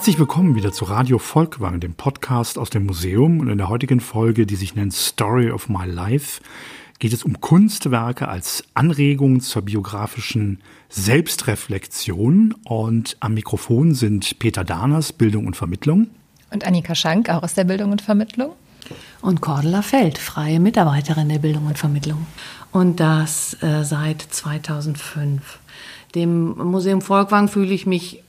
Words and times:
Herzlich 0.00 0.18
willkommen 0.18 0.54
wieder 0.54 0.72
zu 0.72 0.86
Radio 0.86 1.18
Volkwang, 1.18 1.78
dem 1.78 1.92
Podcast 1.92 2.56
aus 2.56 2.70
dem 2.70 2.86
Museum. 2.86 3.38
Und 3.40 3.50
in 3.50 3.58
der 3.58 3.68
heutigen 3.68 4.00
Folge, 4.00 4.46
die 4.46 4.56
sich 4.56 4.74
nennt 4.74 4.94
Story 4.94 5.50
of 5.50 5.68
My 5.68 5.84
Life, 5.84 6.40
geht 6.98 7.12
es 7.12 7.22
um 7.22 7.42
Kunstwerke 7.42 8.26
als 8.26 8.64
Anregung 8.72 9.42
zur 9.42 9.60
biografischen 9.60 10.62
Selbstreflexion. 10.88 12.54
Und 12.64 13.18
am 13.20 13.34
Mikrofon 13.34 13.92
sind 13.92 14.38
Peter 14.38 14.64
Dahners, 14.64 15.12
Bildung 15.12 15.46
und 15.46 15.54
Vermittlung. 15.54 16.06
Und 16.50 16.66
Annika 16.66 16.94
Schank, 16.94 17.28
auch 17.28 17.42
aus 17.42 17.52
der 17.52 17.64
Bildung 17.64 17.92
und 17.92 18.00
Vermittlung. 18.00 18.52
Und 19.20 19.42
Cordula 19.42 19.82
Feld, 19.82 20.16
freie 20.16 20.60
Mitarbeiterin 20.60 21.28
der 21.28 21.40
Bildung 21.40 21.66
und 21.66 21.76
Vermittlung. 21.76 22.26
Und 22.72 23.00
das 23.00 23.62
äh, 23.62 23.84
seit 23.84 24.22
2005. 24.22 25.58
Dem 26.14 26.56
Museum 26.56 27.02
Volkwang 27.02 27.48
fühle 27.48 27.74
ich 27.74 27.84
mich 27.84 28.22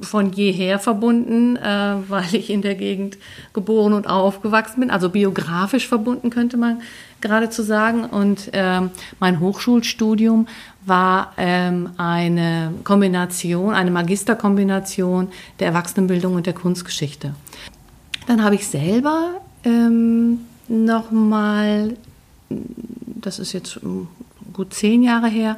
von 0.00 0.32
jeher 0.32 0.78
verbunden, 0.78 1.56
äh, 1.56 1.96
weil 2.08 2.34
ich 2.34 2.50
in 2.50 2.62
der 2.62 2.74
Gegend 2.74 3.18
geboren 3.52 3.92
und 3.92 4.08
aufgewachsen 4.08 4.80
bin. 4.80 4.90
Also 4.90 5.08
biografisch 5.10 5.88
verbunden 5.88 6.30
könnte 6.30 6.56
man 6.56 6.82
geradezu 7.20 7.62
sagen. 7.62 8.04
Und 8.04 8.50
ähm, 8.52 8.90
mein 9.18 9.40
Hochschulstudium 9.40 10.46
war 10.86 11.32
ähm, 11.36 11.90
eine 11.96 12.72
Kombination, 12.84 13.74
eine 13.74 13.90
Magisterkombination 13.90 15.28
der 15.58 15.68
Erwachsenenbildung 15.68 16.34
und 16.34 16.46
der 16.46 16.54
Kunstgeschichte. 16.54 17.34
Dann 18.26 18.44
habe 18.44 18.54
ich 18.54 18.66
selber 18.66 19.40
ähm, 19.64 20.40
nochmal, 20.68 21.96
das 22.48 23.38
ist 23.38 23.52
jetzt 23.52 23.80
gut 24.52 24.74
zehn 24.74 25.02
Jahre 25.02 25.28
her, 25.28 25.56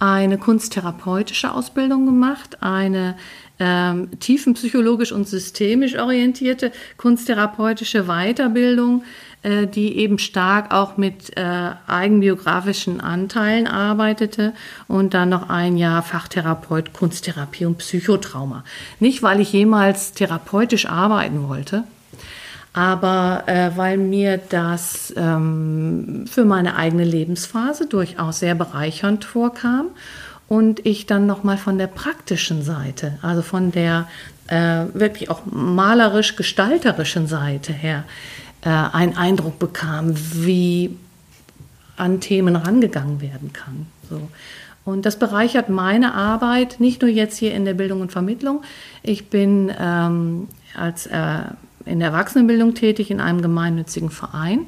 eine 0.00 0.38
kunsttherapeutische 0.38 1.52
Ausbildung 1.52 2.06
gemacht, 2.06 2.62
eine 2.62 3.16
ähm, 3.60 4.08
tiefenpsychologisch 4.18 5.12
und 5.12 5.28
systemisch 5.28 5.96
orientierte 5.96 6.72
kunsttherapeutische 6.96 8.04
Weiterbildung, 8.04 9.04
äh, 9.42 9.66
die 9.66 9.98
eben 9.98 10.18
stark 10.18 10.72
auch 10.72 10.96
mit 10.96 11.36
äh, 11.36 11.70
eigenbiografischen 11.86 13.02
Anteilen 13.02 13.66
arbeitete 13.66 14.54
und 14.88 15.12
dann 15.12 15.28
noch 15.28 15.50
ein 15.50 15.76
Jahr 15.76 16.02
Fachtherapeut 16.02 16.94
Kunsttherapie 16.94 17.66
und 17.66 17.76
Psychotrauma. 17.78 18.64
Nicht, 18.98 19.22
weil 19.22 19.40
ich 19.40 19.52
jemals 19.52 20.12
therapeutisch 20.12 20.86
arbeiten 20.86 21.46
wollte, 21.46 21.84
aber 22.72 23.44
äh, 23.46 23.70
weil 23.76 23.96
mir 23.98 24.38
das 24.38 25.12
ähm, 25.16 26.24
für 26.30 26.44
meine 26.44 26.76
eigene 26.76 27.04
Lebensphase 27.04 27.86
durchaus 27.86 28.40
sehr 28.40 28.54
bereichernd 28.54 29.24
vorkam 29.24 29.86
und 30.48 30.84
ich 30.86 31.06
dann 31.06 31.26
noch 31.26 31.42
mal 31.42 31.58
von 31.58 31.78
der 31.78 31.88
praktischen 31.88 32.62
Seite, 32.62 33.18
also 33.22 33.42
von 33.42 33.72
der 33.72 34.08
äh, 34.46 34.84
wirklich 34.92 35.30
auch 35.30 35.42
malerisch 35.46 36.36
gestalterischen 36.36 37.26
Seite 37.26 37.72
her, 37.72 38.04
äh, 38.62 38.68
einen 38.68 39.16
Eindruck 39.16 39.58
bekam, 39.58 40.12
wie 40.14 40.96
an 41.96 42.20
Themen 42.20 42.56
rangegangen 42.56 43.20
werden 43.20 43.52
kann. 43.52 43.86
So. 44.08 44.28
Und 44.84 45.06
das 45.06 45.18
bereichert 45.18 45.68
meine 45.68 46.14
Arbeit, 46.14 46.80
nicht 46.80 47.02
nur 47.02 47.10
jetzt 47.10 47.36
hier 47.36 47.54
in 47.54 47.64
der 47.64 47.74
Bildung 47.74 48.00
und 48.00 48.10
Vermittlung. 48.10 48.62
Ich 49.02 49.28
bin 49.28 49.72
ähm, 49.78 50.48
als 50.74 51.06
äh, 51.06 51.42
in 51.90 51.98
der 51.98 52.08
Erwachsenenbildung 52.08 52.74
tätig 52.74 53.10
in 53.10 53.20
einem 53.20 53.42
gemeinnützigen 53.42 54.10
Verein. 54.10 54.66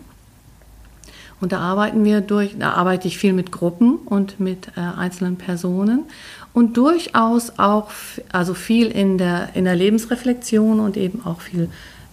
Und 1.41 1.53
da 1.53 1.59
arbeiten 1.59 2.05
wir 2.05 2.21
durch, 2.21 2.57
da 2.59 2.75
arbeite 2.75 3.09
ich 3.09 3.19
viel 3.19 3.33
mit 3.33 3.51
Gruppen 3.51 3.97
und 3.97 4.39
mit 4.39 4.69
äh, 4.77 4.81
einzelnen 4.81 5.37
Personen 5.37 6.05
und 6.53 6.77
durchaus 6.77 7.59
auch, 7.59 7.91
also 8.31 8.55
viel 8.55 8.89
in 8.89 9.19
der, 9.19 9.49
in 9.55 9.65
der 9.65 9.75
Lebensreflexion 9.75 10.79
und 10.79 10.97
eben 10.97 11.25
auch 11.27 11.41
viel 11.41 11.69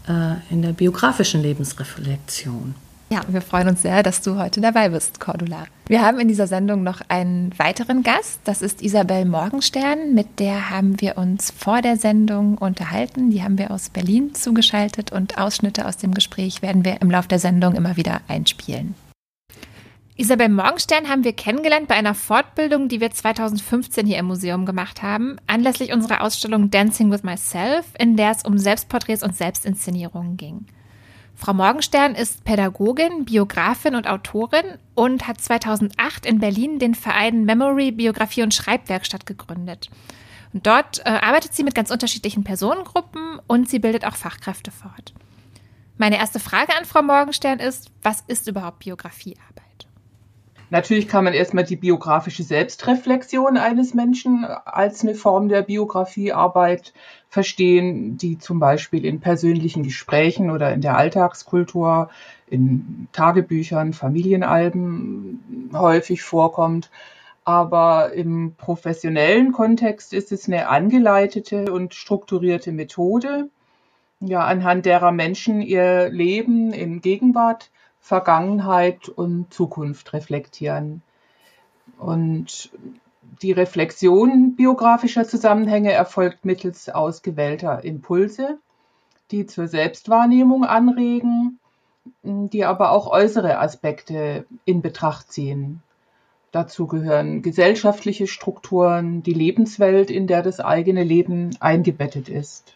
äh, 0.08 0.34
in 0.50 0.62
der 0.62 0.72
biografischen 0.72 1.44
Lebensreflexion. 1.44 2.74
Ja, 3.12 3.24
wir 3.28 3.42
freuen 3.42 3.70
uns 3.70 3.82
sehr, 3.82 4.04
dass 4.04 4.22
du 4.22 4.38
heute 4.38 4.62
dabei 4.62 4.90
bist, 4.90 5.20
Cordula. 5.20 5.66
Wir 5.88 6.04
haben 6.04 6.20
in 6.20 6.28
dieser 6.28 6.46
Sendung 6.46 6.84
noch 6.84 7.02
einen 7.08 7.58
weiteren 7.58 8.04
Gast. 8.04 8.40
Das 8.44 8.62
ist 8.62 8.84
Isabel 8.84 9.26
Morgenstern. 9.26 10.14
Mit 10.14 10.40
der 10.40 10.70
haben 10.70 11.02
wir 11.02 11.18
uns 11.18 11.50
vor 11.50 11.82
der 11.82 11.98
Sendung 11.98 12.60
unterhalten. 12.60 13.32
Die 13.32 13.42
haben 13.42 13.58
wir 13.58 13.72
aus 13.72 13.90
Berlin 13.90 14.36
zugeschaltet 14.36 15.12
und 15.12 15.40
Ausschnitte 15.40 15.88
aus 15.88 15.98
dem 15.98 16.14
Gespräch 16.14 16.62
werden 16.62 16.86
wir 16.86 17.02
im 17.02 17.10
Laufe 17.10 17.28
der 17.28 17.40
Sendung 17.40 17.74
immer 17.74 17.98
wieder 17.98 18.22
einspielen. 18.28 18.94
Isabel 20.16 20.50
Morgenstern 20.50 21.10
haben 21.10 21.24
wir 21.24 21.34
kennengelernt 21.34 21.88
bei 21.88 21.96
einer 21.96 22.14
Fortbildung, 22.14 22.90
die 22.90 23.02
wir 23.02 23.10
2015 23.10 24.06
hier 24.06 24.20
im 24.20 24.26
Museum 24.26 24.68
gemacht 24.68 25.02
haben, 25.02 25.38
anlässlich 25.48 25.94
unserer 25.94 26.22
Ausstellung 26.22 26.70
Dancing 26.70 27.10
with 27.10 27.24
Myself, 27.24 27.86
in 27.98 28.18
der 28.18 28.32
es 28.32 28.44
um 28.44 28.60
Selbstporträts 28.60 29.24
und 29.24 29.36
Selbstinszenierungen 29.36 30.38
ging. 30.38 30.66
Frau 31.40 31.54
Morgenstern 31.54 32.16
ist 32.16 32.44
Pädagogin, 32.44 33.24
Biografin 33.24 33.96
und 33.96 34.08
Autorin 34.10 34.78
und 34.94 35.26
hat 35.26 35.40
2008 35.40 36.26
in 36.26 36.40
Berlin 36.40 36.80
den 36.80 36.96
Verein 36.96 37.46
Memory 37.46 37.92
Biografie 37.92 38.44
und 38.44 38.54
Schreibwerkstatt 38.54 39.26
gegründet. 39.26 39.90
Und 40.52 40.68
dort 40.68 41.00
äh, 41.00 41.10
arbeitet 41.10 41.54
sie 41.54 41.64
mit 41.64 41.76
ganz 41.76 41.92
unterschiedlichen 41.92 42.44
Personengruppen 42.44 43.40
und 43.48 43.70
sie 43.70 43.80
bildet 43.80 44.06
auch 44.06 44.18
Fachkräfte 44.18 44.70
fort. 44.70 45.14
Meine 45.98 46.18
erste 46.18 46.42
Frage 46.42 46.76
an 46.78 46.84
Frau 46.84 47.02
Morgenstern 47.02 47.60
ist, 47.60 47.90
was 48.04 48.20
ist 48.28 48.50
überhaupt 48.50 48.80
Biografiearbeit? 48.80 49.88
Natürlich 50.72 51.08
kann 51.08 51.24
man 51.24 51.34
erstmal 51.34 51.64
die 51.64 51.78
biografische 51.78 52.44
Selbstreflexion 52.44 53.56
eines 53.56 53.94
Menschen 53.94 54.44
als 54.44 55.04
eine 55.04 55.16
Form 55.16 55.48
der 55.48 55.62
Biografiearbeit 55.62 56.94
verstehen, 57.30 58.18
die 58.18 58.40
zum 58.40 58.60
Beispiel 58.60 59.06
in 59.06 59.20
persönlichen 59.20 59.84
Gesprächen 59.84 60.50
oder 60.50 60.74
in 60.74 60.82
der 60.82 60.98
Alltagskultur, 60.98 62.10
in 62.48 63.08
Tagebüchern, 63.12 63.94
Familienalben 63.94 65.72
häufig 65.74 66.24
vorkommt. 66.24 66.90
Aber 67.46 68.14
im 68.14 68.56
professionellen 68.56 69.52
Kontext 69.52 70.14
ist 70.14 70.32
es 70.32 70.48
eine 70.48 70.68
angeleitete 70.70 71.72
und 71.72 71.94
strukturierte 71.94 72.72
Methode, 72.72 73.50
ja, 74.20 74.44
anhand 74.44 74.86
derer 74.86 75.12
Menschen 75.12 75.62
ihr 75.62 76.10
Leben 76.10 76.74
in 76.74 77.02
Gegenwart 77.02 77.72
Vergangenheit 78.02 79.08
und 79.08 79.54
Zukunft 79.54 80.14
reflektieren. 80.14 81.02
Und 81.98 82.72
die 83.42 83.52
Reflexion 83.52 84.56
biografischer 84.56 85.28
Zusammenhänge 85.28 85.92
erfolgt 85.92 86.46
mittels 86.46 86.90
ausgewählter 86.90 87.84
Impulse, 87.84 88.58
die 89.32 89.46
zur 89.46 89.68
Selbstwahrnehmung 89.68 90.66
anregen, 90.66 91.60
die 92.24 92.66
aber 92.66 92.92
auch 92.92 93.08
äußere 93.08 93.60
Aspekte 93.60 94.46
in 94.66 94.82
Betracht 94.82 95.32
ziehen. 95.32 95.82
Dazu 96.52 96.88
gehören 96.88 97.44
gesellschaftliche 97.44 98.26
Strukturen, 98.26 99.22
die 99.22 99.34
Lebenswelt, 99.34 100.10
in 100.10 100.26
der 100.26 100.42
das 100.42 100.60
eigene 100.60 101.04
Leben 101.04 101.56
eingebettet 101.60 102.28
ist. 102.28 102.74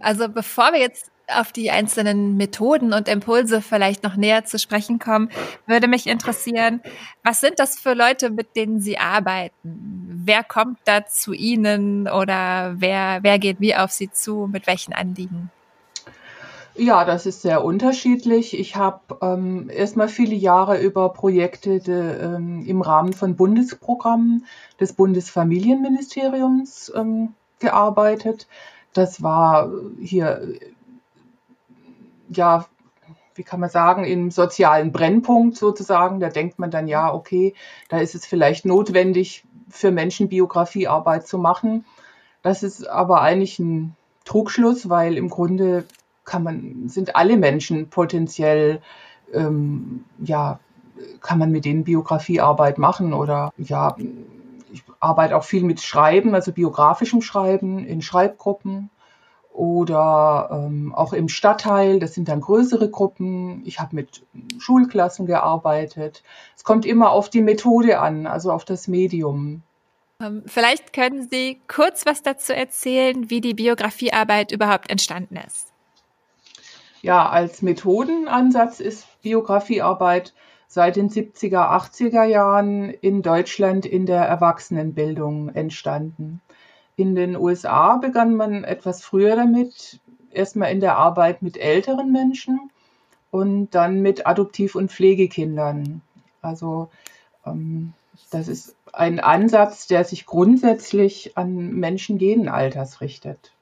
Also 0.00 0.28
bevor 0.28 0.72
wir 0.72 0.80
jetzt 0.80 1.10
auf 1.34 1.52
die 1.52 1.70
einzelnen 1.70 2.36
Methoden 2.36 2.92
und 2.92 3.08
Impulse 3.08 3.62
vielleicht 3.62 4.02
noch 4.02 4.16
näher 4.16 4.44
zu 4.44 4.58
sprechen 4.58 4.98
kommen, 4.98 5.30
würde 5.66 5.88
mich 5.88 6.06
interessieren, 6.06 6.80
was 7.22 7.40
sind 7.40 7.58
das 7.58 7.78
für 7.78 7.94
Leute, 7.94 8.30
mit 8.30 8.56
denen 8.56 8.80
Sie 8.80 8.98
arbeiten? 8.98 10.22
Wer 10.24 10.42
kommt 10.42 10.78
da 10.84 11.06
zu 11.06 11.32
Ihnen 11.32 12.08
oder 12.08 12.74
wer, 12.78 13.20
wer 13.22 13.38
geht 13.38 13.60
wie 13.60 13.74
auf 13.74 13.90
Sie 13.90 14.10
zu, 14.10 14.48
mit 14.50 14.66
welchen 14.66 14.92
Anliegen? 14.92 15.50
Ja, 16.78 17.04
das 17.04 17.26
ist 17.26 17.42
sehr 17.42 17.62
unterschiedlich. 17.64 18.58
Ich 18.58 18.76
habe 18.76 19.18
ähm, 19.20 19.68
erstmal 19.68 20.08
viele 20.08 20.36
Jahre 20.36 20.80
über 20.80 21.12
Projekte 21.12 21.80
de, 21.80 22.22
ähm, 22.22 22.64
im 22.64 22.82
Rahmen 22.82 23.12
von 23.12 23.34
Bundesprogrammen 23.34 24.46
des 24.78 24.92
Bundesfamilienministeriums 24.92 26.92
ähm, 26.94 27.34
gearbeitet. 27.58 28.46
Das 28.92 29.24
war 29.24 29.72
hier 30.00 30.54
ja, 32.28 32.66
wie 33.34 33.44
kann 33.44 33.60
man 33.60 33.70
sagen, 33.70 34.04
im 34.04 34.30
sozialen 34.30 34.92
Brennpunkt 34.92 35.56
sozusagen. 35.56 36.20
Da 36.20 36.28
denkt 36.28 36.58
man 36.58 36.70
dann, 36.70 36.88
ja, 36.88 37.12
okay, 37.12 37.54
da 37.88 37.98
ist 37.98 38.14
es 38.14 38.26
vielleicht 38.26 38.66
notwendig, 38.66 39.44
für 39.70 39.90
Menschen 39.90 40.28
Biografiearbeit 40.28 41.26
zu 41.26 41.38
machen. 41.38 41.84
Das 42.42 42.62
ist 42.62 42.86
aber 42.88 43.20
eigentlich 43.20 43.58
ein 43.58 43.96
Trugschluss, 44.24 44.88
weil 44.88 45.16
im 45.16 45.28
Grunde 45.28 45.84
kann 46.24 46.42
man, 46.42 46.88
sind 46.88 47.16
alle 47.16 47.36
Menschen 47.36 47.88
potenziell, 47.88 48.80
ähm, 49.32 50.04
ja, 50.18 50.58
kann 51.20 51.38
man 51.38 51.50
mit 51.50 51.64
denen 51.64 51.84
Biografiearbeit 51.84 52.78
machen 52.78 53.12
oder 53.12 53.52
ja, 53.56 53.96
ich 54.72 54.82
arbeite 55.00 55.36
auch 55.36 55.44
viel 55.44 55.62
mit 55.62 55.80
Schreiben, 55.80 56.34
also 56.34 56.52
biografischem 56.52 57.22
Schreiben 57.22 57.84
in 57.84 58.02
Schreibgruppen 58.02 58.90
oder 59.58 60.50
ähm, 60.52 60.94
auch 60.94 61.12
im 61.12 61.28
Stadtteil, 61.28 61.98
das 61.98 62.14
sind 62.14 62.28
dann 62.28 62.40
größere 62.40 62.88
Gruppen. 62.90 63.62
Ich 63.66 63.80
habe 63.80 63.96
mit 63.96 64.22
Schulklassen 64.58 65.26
gearbeitet. 65.26 66.22
Es 66.56 66.62
kommt 66.62 66.86
immer 66.86 67.10
auf 67.10 67.28
die 67.28 67.42
Methode 67.42 67.98
an, 67.98 68.28
also 68.28 68.52
auf 68.52 68.64
das 68.64 68.86
Medium. 68.86 69.62
Ähm, 70.22 70.44
vielleicht 70.46 70.92
können 70.92 71.28
Sie 71.28 71.60
kurz 71.66 72.06
was 72.06 72.22
dazu 72.22 72.54
erzählen, 72.54 73.30
wie 73.30 73.40
die 73.40 73.54
Biografiearbeit 73.54 74.52
überhaupt 74.52 74.90
entstanden 74.90 75.36
ist. 75.44 75.72
Ja, 77.02 77.28
als 77.28 77.60
Methodenansatz 77.60 78.78
ist 78.78 79.06
Biografiearbeit 79.22 80.34
seit 80.68 80.94
den 80.94 81.10
70er, 81.10 81.68
80er 81.68 82.24
Jahren 82.24 82.90
in 82.90 83.22
Deutschland 83.22 83.86
in 83.86 84.06
der 84.06 84.22
Erwachsenenbildung 84.22 85.48
entstanden. 85.48 86.40
In 86.98 87.14
den 87.14 87.36
USA 87.36 87.96
begann 87.96 88.34
man 88.34 88.64
etwas 88.64 89.02
früher 89.02 89.36
damit, 89.36 90.00
erstmal 90.32 90.72
in 90.72 90.80
der 90.80 90.96
Arbeit 90.96 91.42
mit 91.42 91.56
älteren 91.56 92.10
Menschen 92.10 92.72
und 93.30 93.70
dann 93.70 94.02
mit 94.02 94.26
Adoptiv- 94.26 94.74
und 94.74 94.90
Pflegekindern. 94.90 96.02
Also 96.42 96.88
ähm, 97.46 97.92
das 98.32 98.48
ist 98.48 98.74
ein 98.92 99.20
Ansatz, 99.20 99.86
der 99.86 100.04
sich 100.04 100.26
grundsätzlich 100.26 101.38
an 101.38 101.72
Menschen 101.74 102.18
jeden 102.18 102.48
Alters 102.48 103.00
richtet. 103.00 103.52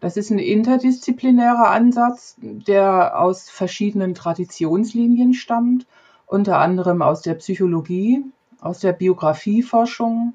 Das 0.00 0.16
ist 0.16 0.30
ein 0.30 0.40
interdisziplinärer 0.40 1.70
Ansatz, 1.70 2.34
der 2.38 3.20
aus 3.20 3.48
verschiedenen 3.48 4.16
Traditionslinien 4.16 5.34
stammt, 5.34 5.86
unter 6.26 6.58
anderem 6.58 7.00
aus 7.00 7.22
der 7.22 7.34
Psychologie, 7.34 8.24
aus 8.60 8.80
der 8.80 8.92
Biografieforschung, 8.92 10.34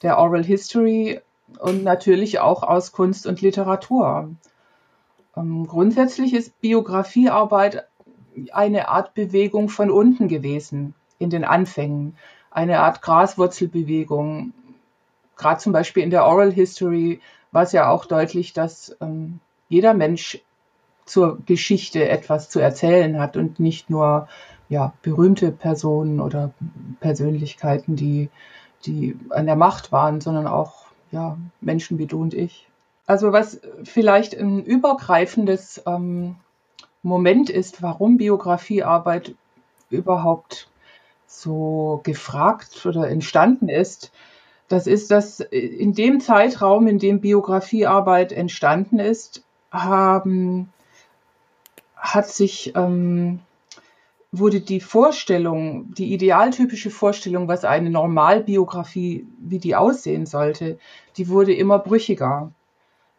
der 0.00 0.16
Oral 0.16 0.42
History 0.42 1.20
und 1.58 1.84
natürlich 1.84 2.40
auch 2.40 2.62
aus 2.62 2.92
Kunst 2.92 3.26
und 3.26 3.40
Literatur. 3.40 4.30
Ähm, 5.36 5.66
grundsätzlich 5.66 6.34
ist 6.34 6.60
Biografiearbeit 6.60 7.86
eine 8.52 8.88
Art 8.88 9.14
Bewegung 9.14 9.68
von 9.68 9.90
unten 9.90 10.28
gewesen 10.28 10.94
in 11.18 11.30
den 11.30 11.44
Anfängen, 11.44 12.16
eine 12.50 12.80
Art 12.80 13.02
Graswurzelbewegung. 13.02 14.52
Gerade 15.36 15.60
zum 15.60 15.72
Beispiel 15.72 16.02
in 16.02 16.10
der 16.10 16.26
Oral 16.26 16.52
History 16.52 17.20
war 17.52 17.62
es 17.62 17.72
ja 17.72 17.90
auch 17.90 18.04
deutlich, 18.06 18.52
dass 18.52 18.96
ähm, 19.00 19.40
jeder 19.68 19.94
Mensch 19.94 20.40
zur 21.04 21.38
Geschichte 21.46 22.08
etwas 22.08 22.50
zu 22.50 22.58
erzählen 22.58 23.18
hat 23.18 23.36
und 23.36 23.60
nicht 23.60 23.90
nur 23.90 24.28
ja, 24.68 24.92
berühmte 25.02 25.52
Personen 25.52 26.20
oder 26.20 26.52
Persönlichkeiten, 27.00 27.94
die, 27.94 28.28
die 28.84 29.16
an 29.30 29.46
der 29.46 29.56
Macht 29.56 29.92
waren, 29.92 30.20
sondern 30.20 30.48
auch 30.48 30.85
ja, 31.16 31.38
Menschen 31.62 31.98
wie 31.98 32.06
du 32.06 32.20
und 32.20 32.34
ich. 32.34 32.68
Also 33.06 33.32
was 33.32 33.60
vielleicht 33.84 34.34
ein 34.34 34.62
übergreifendes 34.62 35.82
ähm, 35.86 36.36
Moment 37.02 37.48
ist, 37.48 37.82
warum 37.82 38.18
Biografiearbeit 38.18 39.34
überhaupt 39.88 40.68
so 41.26 42.00
gefragt 42.04 42.84
oder 42.84 43.08
entstanden 43.08 43.70
ist, 43.70 44.12
das 44.68 44.86
ist, 44.86 45.10
dass 45.10 45.40
in 45.40 45.94
dem 45.94 46.20
Zeitraum, 46.20 46.86
in 46.86 46.98
dem 46.98 47.20
Biografiearbeit 47.20 48.32
entstanden 48.32 48.98
ist, 48.98 49.42
haben, 49.70 50.70
hat 51.96 52.28
sich, 52.28 52.74
ähm, 52.74 53.38
wurde 54.38 54.60
die 54.60 54.80
Vorstellung, 54.80 55.94
die 55.94 56.12
idealtypische 56.12 56.90
Vorstellung, 56.90 57.48
was 57.48 57.64
eine 57.64 57.90
Normalbiografie, 57.90 59.26
wie 59.38 59.58
die 59.58 59.76
aussehen 59.76 60.26
sollte, 60.26 60.78
die 61.16 61.28
wurde 61.28 61.54
immer 61.54 61.78
brüchiger. 61.78 62.52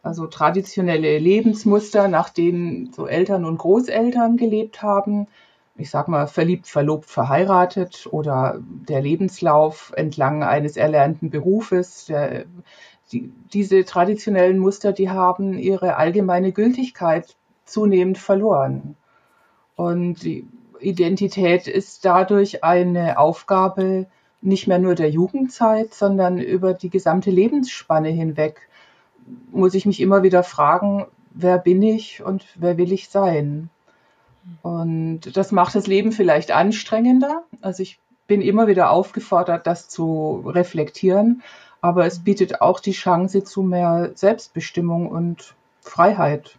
Also 0.02 0.26
traditionelle 0.26 1.18
Lebensmuster, 1.18 2.08
nach 2.08 2.30
denen 2.30 2.92
so 2.92 3.06
Eltern 3.06 3.44
und 3.44 3.58
Großeltern 3.58 4.36
gelebt 4.36 4.82
haben, 4.82 5.26
ich 5.76 5.90
sag 5.90 6.08
mal, 6.08 6.26
verliebt, 6.26 6.66
verlobt, 6.66 7.06
verheiratet 7.06 8.08
oder 8.10 8.60
der 8.60 9.00
Lebenslauf 9.00 9.92
entlang 9.96 10.42
eines 10.42 10.76
erlernten 10.76 11.30
Berufes. 11.30 12.06
Der, 12.06 12.46
die, 13.12 13.32
diese 13.52 13.84
traditionellen 13.84 14.58
Muster, 14.58 14.92
die 14.92 15.08
haben 15.08 15.56
ihre 15.56 15.96
allgemeine 15.96 16.52
Gültigkeit 16.52 17.36
zunehmend 17.64 18.18
verloren. 18.18 18.96
Und 19.76 20.24
die 20.24 20.48
Identität 20.80 21.66
ist 21.66 22.04
dadurch 22.04 22.64
eine 22.64 23.18
Aufgabe 23.18 24.06
nicht 24.40 24.68
mehr 24.68 24.78
nur 24.78 24.94
der 24.94 25.10
Jugendzeit, 25.10 25.94
sondern 25.94 26.38
über 26.38 26.74
die 26.74 26.90
gesamte 26.90 27.30
Lebensspanne 27.30 28.08
hinweg 28.08 28.68
muss 29.50 29.74
ich 29.74 29.86
mich 29.86 30.00
immer 30.00 30.22
wieder 30.22 30.42
fragen, 30.42 31.06
wer 31.30 31.58
bin 31.58 31.82
ich 31.82 32.22
und 32.22 32.46
wer 32.54 32.78
will 32.78 32.92
ich 32.92 33.08
sein? 33.08 33.70
Und 34.62 35.36
das 35.36 35.52
macht 35.52 35.74
das 35.74 35.86
Leben 35.86 36.12
vielleicht 36.12 36.50
anstrengender. 36.50 37.44
Also 37.60 37.82
ich 37.82 37.98
bin 38.26 38.40
immer 38.40 38.66
wieder 38.66 38.90
aufgefordert, 38.90 39.66
das 39.66 39.88
zu 39.88 40.42
reflektieren, 40.46 41.42
aber 41.80 42.06
es 42.06 42.20
bietet 42.20 42.60
auch 42.60 42.80
die 42.80 42.92
Chance 42.92 43.44
zu 43.44 43.62
mehr 43.62 44.12
Selbstbestimmung 44.14 45.08
und 45.08 45.54
Freiheit. 45.80 46.56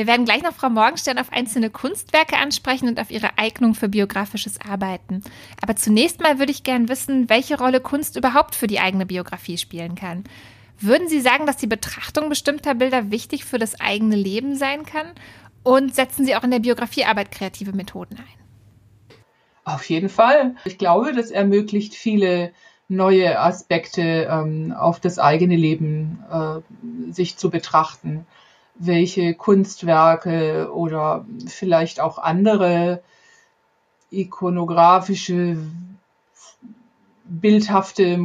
Wir 0.00 0.06
werden 0.06 0.24
gleich 0.24 0.42
noch 0.42 0.54
Frau 0.54 0.70
Morgenstern 0.70 1.18
auf 1.18 1.30
einzelne 1.30 1.68
Kunstwerke 1.68 2.38
ansprechen 2.38 2.88
und 2.88 2.98
auf 2.98 3.10
ihre 3.10 3.36
Eignung 3.36 3.74
für 3.74 3.90
biografisches 3.90 4.58
Arbeiten. 4.58 5.22
Aber 5.60 5.76
zunächst 5.76 6.22
mal 6.22 6.38
würde 6.38 6.52
ich 6.52 6.62
gerne 6.62 6.88
wissen, 6.88 7.28
welche 7.28 7.58
Rolle 7.58 7.82
Kunst 7.82 8.16
überhaupt 8.16 8.54
für 8.54 8.66
die 8.66 8.80
eigene 8.80 9.04
Biografie 9.04 9.58
spielen 9.58 9.96
kann. 9.96 10.24
Würden 10.78 11.10
Sie 11.10 11.20
sagen, 11.20 11.44
dass 11.44 11.58
die 11.58 11.66
Betrachtung 11.66 12.30
bestimmter 12.30 12.74
Bilder 12.74 13.10
wichtig 13.10 13.44
für 13.44 13.58
das 13.58 13.78
eigene 13.78 14.16
Leben 14.16 14.56
sein 14.56 14.86
kann? 14.86 15.08
Und 15.64 15.94
setzen 15.94 16.24
Sie 16.24 16.34
auch 16.34 16.44
in 16.44 16.50
der 16.50 16.60
Biografiearbeit 16.60 17.30
kreative 17.30 17.74
Methoden 17.74 18.16
ein? 18.16 19.16
Auf 19.64 19.84
jeden 19.90 20.08
Fall. 20.08 20.54
Ich 20.64 20.78
glaube, 20.78 21.12
das 21.12 21.30
ermöglicht 21.30 21.94
viele 21.94 22.52
neue 22.88 23.38
Aspekte 23.38 24.30
ähm, 24.30 24.72
auf 24.72 24.98
das 24.98 25.18
eigene 25.18 25.56
Leben 25.56 26.24
äh, 26.32 27.12
sich 27.12 27.36
zu 27.36 27.50
betrachten. 27.50 28.26
Welche 28.82 29.34
Kunstwerke 29.34 30.72
oder 30.72 31.26
vielleicht 31.46 32.00
auch 32.00 32.16
andere 32.18 33.02
ikonografische, 34.10 35.58
bildhafte 37.24 38.18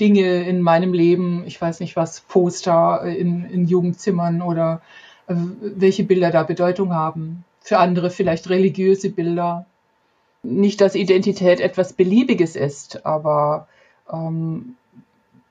Dinge 0.00 0.42
in 0.48 0.60
meinem 0.60 0.92
Leben, 0.92 1.44
ich 1.46 1.60
weiß 1.60 1.80
nicht 1.80 1.96
was, 1.96 2.20
Poster 2.20 3.02
in, 3.04 3.44
in 3.44 3.66
Jugendzimmern 3.66 4.42
oder 4.42 4.82
äh, 5.28 5.34
welche 5.60 6.04
Bilder 6.04 6.30
da 6.30 6.42
Bedeutung 6.42 6.92
haben. 6.92 7.44
Für 7.60 7.78
andere 7.78 8.10
vielleicht 8.10 8.48
religiöse 8.48 9.10
Bilder. 9.10 9.66
Nicht, 10.42 10.80
dass 10.80 10.94
Identität 10.94 11.60
etwas 11.60 11.92
Beliebiges 11.92 12.56
ist, 12.56 13.04
aber 13.04 13.68
ähm, 14.10 14.76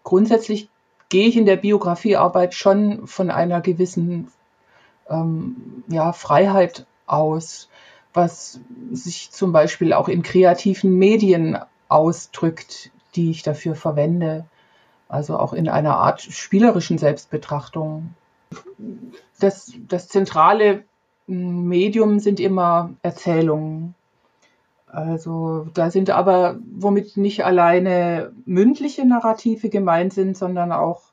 grundsätzlich 0.03 0.69
gehe 1.09 1.27
ich 1.27 1.37
in 1.37 1.45
der 1.45 1.57
Biografiearbeit 1.57 2.53
schon 2.53 3.07
von 3.07 3.31
einer 3.31 3.61
gewissen 3.61 4.29
ähm, 5.09 5.83
ja, 5.87 6.13
Freiheit 6.13 6.85
aus, 7.05 7.69
was 8.13 8.59
sich 8.91 9.31
zum 9.31 9.51
Beispiel 9.51 9.93
auch 9.93 10.09
in 10.09 10.23
kreativen 10.23 10.97
Medien 10.97 11.57
ausdrückt, 11.87 12.91
die 13.15 13.31
ich 13.31 13.43
dafür 13.43 13.75
verwende. 13.75 14.45
Also 15.09 15.39
auch 15.39 15.53
in 15.53 15.69
einer 15.69 15.97
Art 15.97 16.21
spielerischen 16.21 16.97
Selbstbetrachtung 16.97 18.13
das, 19.39 19.73
das 19.87 20.07
zentrale 20.07 20.83
Medium 21.27 22.19
sind 22.19 22.39
immer 22.39 22.93
Erzählungen. 23.01 23.95
Also 24.87 25.67
da 25.73 25.91
sind 25.91 26.09
aber, 26.09 26.59
womit 26.75 27.17
nicht 27.17 27.45
alleine 27.45 28.31
mündliche 28.45 29.05
Narrative 29.05 29.69
gemeint 29.69 30.13
sind, 30.13 30.37
sondern 30.37 30.71
auch 30.71 31.03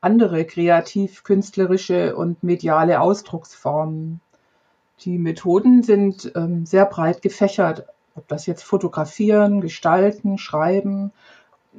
andere 0.00 0.44
kreativ-künstlerische 0.44 2.14
und 2.14 2.42
mediale 2.42 3.00
Ausdrucksformen. 3.00 4.20
Die 5.00 5.18
Methoden 5.18 5.82
sind 5.82 6.30
ähm, 6.36 6.64
sehr 6.66 6.84
breit 6.86 7.22
gefächert, 7.22 7.86
ob 8.14 8.28
das 8.28 8.46
jetzt 8.46 8.62
Fotografieren, 8.62 9.60
Gestalten, 9.60 10.38
Schreiben, 10.38 11.10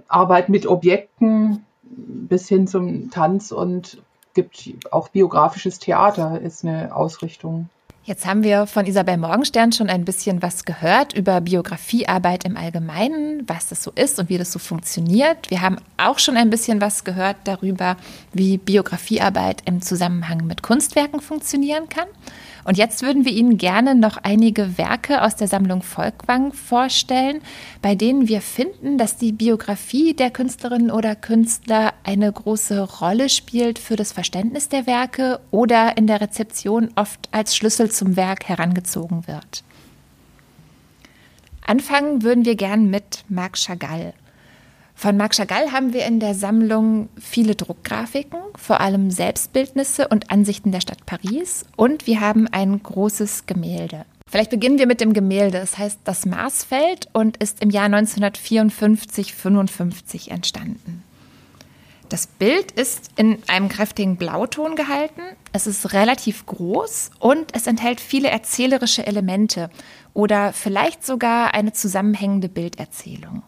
Arbeit 0.07 0.49
mit 0.49 0.67
Objekten 0.67 1.65
bis 1.83 2.49
hin 2.49 2.67
zum 2.67 3.09
Tanz 3.11 3.51
und 3.51 4.01
gibt 4.33 4.73
auch 4.91 5.09
biografisches 5.09 5.79
Theater, 5.79 6.41
ist 6.41 6.65
eine 6.65 6.93
Ausrichtung. 6.93 7.69
Jetzt 8.07 8.27
haben 8.27 8.43
wir 8.43 8.67
von 8.67 8.85
Isabel 8.85 9.17
Morgenstern 9.17 9.71
schon 9.71 9.89
ein 9.89 10.05
bisschen 10.05 10.43
was 10.43 10.63
gehört 10.63 11.13
über 11.13 11.41
Biografiearbeit 11.41 12.45
im 12.45 12.55
Allgemeinen, 12.55 13.41
was 13.47 13.69
das 13.69 13.81
so 13.81 13.91
ist 13.95 14.19
und 14.19 14.29
wie 14.29 14.37
das 14.37 14.51
so 14.51 14.59
funktioniert. 14.59 15.49
Wir 15.49 15.61
haben 15.61 15.77
auch 15.97 16.19
schon 16.19 16.37
ein 16.37 16.51
bisschen 16.51 16.81
was 16.81 17.03
gehört 17.03 17.37
darüber, 17.45 17.97
wie 18.31 18.59
Biografiearbeit 18.59 19.63
im 19.65 19.81
Zusammenhang 19.81 20.45
mit 20.45 20.61
Kunstwerken 20.61 21.19
funktionieren 21.19 21.89
kann. 21.89 22.07
Und 22.65 22.79
jetzt 22.79 23.03
würden 23.03 23.25
wir 23.25 23.31
Ihnen 23.31 23.57
gerne 23.57 23.93
noch 23.93 24.17
einige 24.17 24.77
Werke 24.79 25.21
aus 25.21 25.35
der 25.35 25.47
Sammlung 25.47 25.83
Volkwang 25.83 26.51
vorstellen, 26.51 27.41
bei 27.83 27.93
denen 27.93 28.27
wir 28.27 28.41
finden, 28.41 28.97
dass 28.97 29.17
die 29.17 29.31
Biografie 29.31 30.15
der 30.15 30.31
Künstlerin 30.31 30.89
oder 30.89 31.15
Künstler 31.15 31.93
eine 32.03 32.31
große 32.31 32.81
Rolle 32.81 33.29
spielt 33.29 33.77
für 33.77 33.95
das 33.95 34.11
Verständnis 34.11 34.67
der 34.67 34.87
Werke 34.87 35.39
oder 35.51 35.95
in 35.95 36.07
der 36.07 36.21
Rezeption 36.21 36.89
oft 36.95 37.29
als 37.31 37.55
Schlüssel 37.55 37.91
zum 37.91 38.15
Werk 38.15 38.49
herangezogen 38.49 39.27
wird. 39.27 39.63
Anfangen 41.61 42.23
würden 42.23 42.45
wir 42.45 42.55
gern 42.55 42.89
mit 42.89 43.25
Marc 43.29 43.57
Chagall. 43.57 44.13
Von 44.97 45.17
Marc 45.17 45.35
Chagall 45.35 45.73
haben 45.73 45.91
wir 45.91 46.05
in 46.05 46.21
der 46.21 46.33
Sammlung 46.33 47.09
viele 47.19 47.55
Druckgrafiken, 47.55 48.39
vor 48.55 48.79
allem 48.79 49.11
Selbstbildnisse 49.11 50.07
und 50.07 50.31
Ansichten 50.31 50.71
der 50.71 50.79
Stadt 50.79 51.05
Paris. 51.05 51.65
Und 51.75 52.07
wir 52.07 52.21
haben 52.21 52.47
ein 52.47 52.81
großes 52.81 53.45
Gemälde. 53.45 54.05
Vielleicht 54.27 54.51
beginnen 54.51 54.79
wir 54.79 54.87
mit 54.87 55.01
dem 55.01 55.11
Gemälde. 55.13 55.57
Es 55.57 55.77
heißt 55.77 55.99
Das 56.05 56.25
Marsfeld 56.25 57.09
und 57.11 57.35
ist 57.37 57.61
im 57.61 57.69
Jahr 57.69 57.89
1954-55 57.89 60.31
entstanden. 60.31 61.03
Das 62.09 62.27
Bild 62.27 62.71
ist 62.71 63.09
in 63.17 63.39
einem 63.47 63.67
kräftigen 63.67 64.15
Blauton 64.15 64.75
gehalten. 64.75 65.21
Es 65.51 65.67
ist 65.67 65.91
relativ 65.93 66.45
groß 66.45 67.11
und 67.19 67.53
es 67.53 67.67
enthält 67.67 67.99
viele 67.99 68.29
erzählerische 68.29 69.05
Elemente 69.05 69.69
oder 70.13 70.53
vielleicht 70.53 71.05
sogar 71.05 71.53
eine 71.53 71.73
zusammenhängende 71.73 72.47
Bilderzählung. 72.47 73.43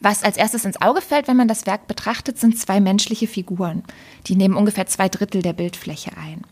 Was 0.00 0.22
als 0.22 0.36
erstes 0.36 0.64
ins 0.64 0.80
Auge 0.80 1.00
fällt, 1.00 1.28
wenn 1.28 1.36
man 1.36 1.48
das 1.48 1.66
Werk 1.66 1.86
betrachtet, 1.86 2.38
sind 2.38 2.58
zwei 2.58 2.80
menschliche 2.80 3.26
Figuren. 3.26 3.82
Die 4.26 4.36
nehmen 4.36 4.56
ungefähr 4.56 4.86
zwei 4.86 5.08
Drittel 5.08 5.42
der 5.42 5.54
Bildfläche 5.54 6.10
ein. 6.16 6.42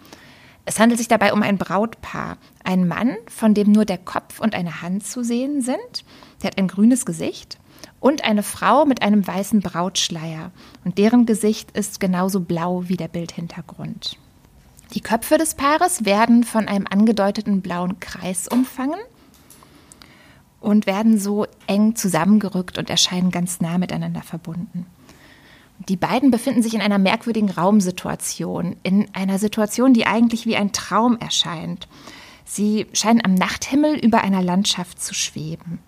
Es 0.65 0.81
handelt 0.81 0.99
sich 0.99 1.09
dabei 1.09 1.33
um 1.33 1.43
ein 1.43 1.59
Brautpaar. 1.59 2.39
Ein 2.63 2.89
Mann, 2.89 3.17
von 3.29 3.53
dem 3.53 3.71
nur 3.71 3.85
der 3.85 3.99
Kopf 3.99 4.41
und 4.41 4.55
eine 4.55 4.81
Hand 4.81 5.07
zu 5.07 5.23
sehen 5.23 5.61
sind. 5.61 6.05
Der 6.43 6.49
hat 6.51 6.59
ein 6.59 6.69
grünes 6.69 7.05
Gesicht. 7.05 7.59
Und 8.01 8.25
eine 8.25 8.43
Frau 8.43 8.87
mit 8.87 9.03
einem 9.03 9.27
weißen 9.27 9.61
Brautschleier. 9.61 10.51
Und 10.85 10.97
deren 10.97 11.27
Gesicht 11.27 11.71
ist 11.73 12.01
genauso 12.01 12.41
blau 12.41 12.85
wie 12.87 12.97
der 12.97 13.09
Bildhintergrund. 13.09 14.17
Die 14.95 15.01
Köpfe 15.01 15.39
des 15.39 15.55
Paares 15.55 16.05
werden 16.05 16.45
von 16.45 16.69
einem 16.69 16.87
angedeuteten 16.89 17.61
blauen 17.61 18.01
Kreis 18.01 18.49
umfangen 18.49 19.01
und 20.65 20.87
werden 20.87 21.19
so 21.19 21.47
eng 21.67 21.95
zusammengerückt 21.95 22.79
und 22.79 22.91
erscheinen 22.91 23.31
ganz 23.31 23.61
nah 23.61 23.79
miteinander 23.79 24.23
verbunden. 24.23 24.87
Die 25.89 25.97
beiden 25.97 26.31
befinden 26.31 26.63
sich 26.63 26.75
in 26.75 26.81
einer 26.81 26.99
merkwürdigen 26.99 27.51
Raumsituation, 27.51 28.77
in 28.83 29.07
einer 29.15 29.39
Situation, 29.39 29.93
die 29.93 30.07
eigentlich 30.07 30.47
wie 30.47 30.57
ein 30.57 30.73
Traum 30.73 31.19
erscheint. 31.19 31.89
Sie 32.45 32.87
scheinen 32.93 33.25
am 33.25 33.35
Nachthimmel 33.35 33.97
über 33.99 34.23
einer 34.23 34.43
Landschaft 34.43 35.03
zu 35.03 35.15
schweben. 35.15 35.81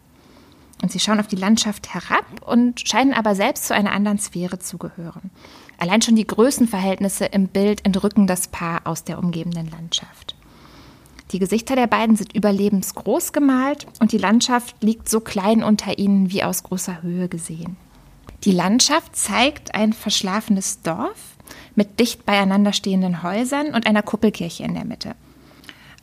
Und 0.83 0.93
sie 0.93 1.01
schauen 1.01 1.21
auf 1.21 1.29
die 1.29 1.37
Landschaft 1.37 1.95
herab 1.95 2.27
und 2.45 2.87
scheinen 2.87 3.15
aber 3.15 3.35
selbst 3.35 3.67
zu 3.67 3.75
einer 3.75 3.93
anderen 3.93 4.19
Sphäre 4.19 4.59
zu 4.59 4.77
gehören. 4.77 5.31
Allein 5.79 6.03
schon 6.03 6.17
die 6.17 6.27
Größenverhältnisse 6.27 7.27
im 7.27 7.49
Bild 7.49 7.85
entrücken 7.87 8.27
das 8.27 8.49
Paar 8.49 8.83
aus 8.85 9.05
der 9.05 9.19
umgebenden 9.19 9.71
Landschaft. 9.71 10.36
Die 11.33 11.39
Gesichter 11.39 11.75
der 11.75 11.87
beiden 11.87 12.17
sind 12.17 12.35
überlebensgroß 12.35 13.33
gemalt 13.33 13.87
und 14.01 14.13
die 14.13 14.19
Landschaft 14.19 14.77
liegt 14.83 15.09
so 15.09 15.21
klein 15.21 15.63
unter 15.63 15.99
ihnen 15.99 16.31
wie 16.31 16.45
aus 16.45 16.63
großer 16.63 17.03
Höhe 17.03 17.29
gesehen. 17.29 17.77
Die 18.45 18.53
Landschaft 18.53 19.17
zeigt 19.17 19.75
ein 19.75 19.93
verschlafenes 19.93 20.83
Dorf 20.83 21.37
mit 21.75 21.99
dicht 21.99 22.25
beieinander 22.27 22.73
stehenden 22.73 23.23
Häusern 23.23 23.75
und 23.75 23.87
einer 23.87 24.03
Kuppelkirche 24.03 24.63
in 24.63 24.75
der 24.75 24.85
Mitte. 24.85 25.15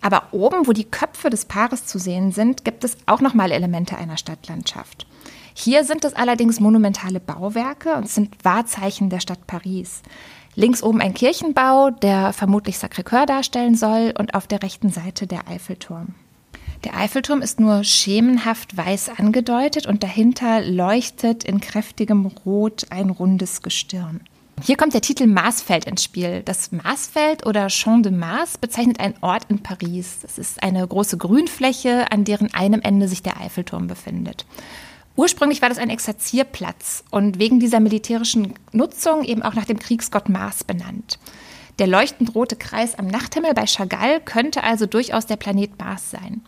Aber 0.01 0.27
oben, 0.32 0.68
wo 0.68 0.74
die 0.74 0.84
Köpfe 0.84 1.30
des 1.30 1.46
Paares 1.46 1.86
zu 1.86 1.98
sehen 1.98 2.34
sind, 2.34 2.65
gibt 2.65 2.84
es 2.84 2.98
auch 3.06 3.22
nochmal 3.22 3.51
Elemente 3.51 3.98
einer 3.98 4.18
Stadtlandschaft. 4.18 5.08
Hier 5.53 5.86
sind 5.86 6.03
es 6.03 6.13
allerdings 6.13 6.60
monumentale 6.60 7.22
Bauwerke 7.22 7.96
und 7.96 8.10
sind 8.10 8.44
Wahrzeichen 8.44 9.10
der 9.10 9.22
Stadt 9.22 9.48
Paris. 9.48 10.01
Links 10.55 10.83
oben 10.83 11.01
ein 11.01 11.13
Kirchenbau, 11.13 11.89
der 11.89 12.33
vermutlich 12.33 12.77
Sacré-Cœur 12.77 13.25
darstellen 13.25 13.75
soll, 13.75 14.13
und 14.17 14.36
auf 14.36 14.48
der 14.48 14.62
rechten 14.62 14.89
Seite 14.89 15.25
der 15.27 15.48
Eiffelturm. 15.48 16.15
Der 16.83 16.98
Eiffelturm 16.98 17.41
ist 17.41 17.60
nur 17.60 17.83
schemenhaft 17.83 18.75
weiß 18.75 19.12
angedeutet 19.17 19.88
und 19.88 20.03
dahinter 20.03 20.62
leuchtet 20.62 21.43
in 21.45 21.62
kräftigem 21.62 22.25
Rot 22.25 22.88
ein 22.89 23.10
rundes 23.10 23.62
Gestirn. 23.62 24.19
Hier 24.62 24.77
kommt 24.77 24.93
der 24.93 25.01
Titel 25.01 25.25
Marsfeld 25.25 25.86
ins 25.86 26.03
Spiel. 26.03 26.41
Das 26.43 26.72
Marsfeld 26.72 27.45
oder 27.45 27.67
Champ 27.67 28.03
de 28.03 28.12
Mars 28.12 28.57
bezeichnet 28.57 29.00
einen 29.00 29.15
Ort 29.22 29.45
in 29.50 29.63
Paris. 29.63 30.19
Das 30.22 30.38
ist 30.38 30.62
eine 30.62 30.86
große 30.86 31.17
Grünfläche, 31.17 32.12
an 32.12 32.24
deren 32.24 32.53
einem 32.53 32.81
Ende 32.81 33.07
sich 33.07 33.24
der 33.24 33.39
Eiffelturm 33.39 33.88
befindet. 33.88 34.45
Ursprünglich 35.15 35.62
war 35.62 35.70
das 35.70 35.77
ein 35.77 35.91
Exerzierplatz 35.91 37.03
und 37.12 37.38
wegen 37.38 37.60
dieser 37.60 37.79
militärischen 37.79 38.53
Nutzung 38.72 39.24
eben 39.24 39.43
auch 39.43 39.53
nach 39.53 39.65
dem 39.65 39.77
Kriegsgott 39.77 40.27
Mars 40.27 40.63
benannt. 40.63 41.20
Der 41.79 41.88
leuchtend 41.88 42.34
rote 42.36 42.55
Kreis 42.55 42.98
am 42.98 43.08
Nachthimmel 43.08 43.53
bei 43.53 43.65
Chagall 43.65 44.22
könnte 44.22 44.63
also 44.63 44.86
durchaus 44.86 45.25
der 45.25 45.38
Planet 45.38 45.77
Mars 45.79 46.12
sein. 46.12 46.41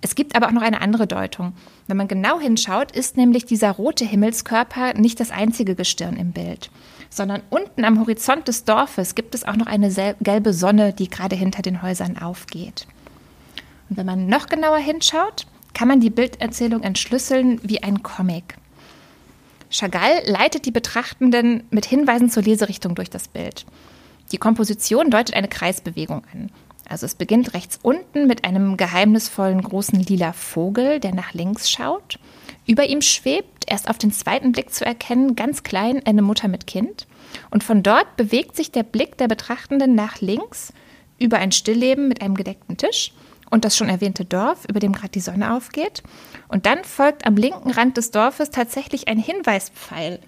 Es 0.00 0.14
gibt 0.14 0.36
aber 0.36 0.46
auch 0.46 0.52
noch 0.52 0.62
eine 0.62 0.80
andere 0.80 1.06
Deutung. 1.06 1.54
Wenn 1.86 1.96
man 1.96 2.08
genau 2.08 2.38
hinschaut, 2.38 2.92
ist 2.92 3.16
nämlich 3.16 3.46
dieser 3.46 3.72
rote 3.72 4.04
Himmelskörper 4.04 4.94
nicht 4.94 5.18
das 5.20 5.30
einzige 5.30 5.74
Gestirn 5.74 6.16
im 6.16 6.32
Bild, 6.32 6.70
sondern 7.10 7.42
unten 7.50 7.84
am 7.84 7.98
Horizont 7.98 8.46
des 8.46 8.64
Dorfes 8.64 9.14
gibt 9.16 9.34
es 9.34 9.44
auch 9.44 9.56
noch 9.56 9.66
eine 9.66 9.90
gelbe 10.20 10.52
Sonne, 10.52 10.92
die 10.92 11.10
gerade 11.10 11.34
hinter 11.34 11.62
den 11.62 11.82
Häusern 11.82 12.16
aufgeht. 12.16 12.86
Und 13.90 13.96
wenn 13.96 14.06
man 14.06 14.26
noch 14.28 14.46
genauer 14.46 14.78
hinschaut, 14.78 15.46
kann 15.78 15.86
man 15.86 16.00
die 16.00 16.10
Bilderzählung 16.10 16.82
entschlüsseln 16.82 17.60
wie 17.62 17.84
ein 17.84 18.02
Comic. 18.02 18.56
Chagall 19.70 20.22
leitet 20.26 20.66
die 20.66 20.72
Betrachtenden 20.72 21.68
mit 21.70 21.86
Hinweisen 21.86 22.30
zur 22.30 22.42
Leserichtung 22.42 22.96
durch 22.96 23.10
das 23.10 23.28
Bild. 23.28 23.64
Die 24.32 24.38
Komposition 24.38 25.08
deutet 25.08 25.36
eine 25.36 25.46
Kreisbewegung 25.46 26.24
an. 26.32 26.50
Also 26.88 27.06
es 27.06 27.14
beginnt 27.14 27.54
rechts 27.54 27.78
unten 27.80 28.26
mit 28.26 28.44
einem 28.44 28.76
geheimnisvollen 28.76 29.62
großen 29.62 30.00
lila 30.00 30.32
Vogel, 30.32 30.98
der 30.98 31.14
nach 31.14 31.32
links 31.32 31.70
schaut. 31.70 32.18
Über 32.66 32.88
ihm 32.88 33.00
schwebt, 33.00 33.62
erst 33.68 33.88
auf 33.88 33.98
den 33.98 34.10
zweiten 34.10 34.50
Blick 34.50 34.74
zu 34.74 34.84
erkennen, 34.84 35.36
ganz 35.36 35.62
klein 35.62 36.04
eine 36.04 36.22
Mutter 36.22 36.48
mit 36.48 36.66
Kind. 36.66 37.06
Und 37.52 37.62
von 37.62 37.84
dort 37.84 38.16
bewegt 38.16 38.56
sich 38.56 38.72
der 38.72 38.82
Blick 38.82 39.16
der 39.16 39.28
Betrachtenden 39.28 39.94
nach 39.94 40.20
links 40.20 40.72
über 41.20 41.38
ein 41.38 41.52
Stillleben 41.52 42.08
mit 42.08 42.20
einem 42.20 42.34
gedeckten 42.34 42.76
Tisch 42.76 43.12
und 43.50 43.64
das 43.64 43.76
schon 43.76 43.88
erwähnte 43.88 44.24
Dorf, 44.24 44.64
über 44.68 44.80
dem 44.80 44.92
gerade 44.92 45.10
die 45.10 45.20
Sonne 45.20 45.54
aufgeht. 45.54 46.02
Und 46.48 46.66
dann 46.66 46.84
folgt 46.84 47.26
am 47.26 47.36
linken 47.36 47.70
Rand 47.70 47.96
des 47.96 48.10
Dorfes 48.10 48.50
tatsächlich 48.50 49.08
ein 49.08 49.18
Hinweispfeil 49.18 50.20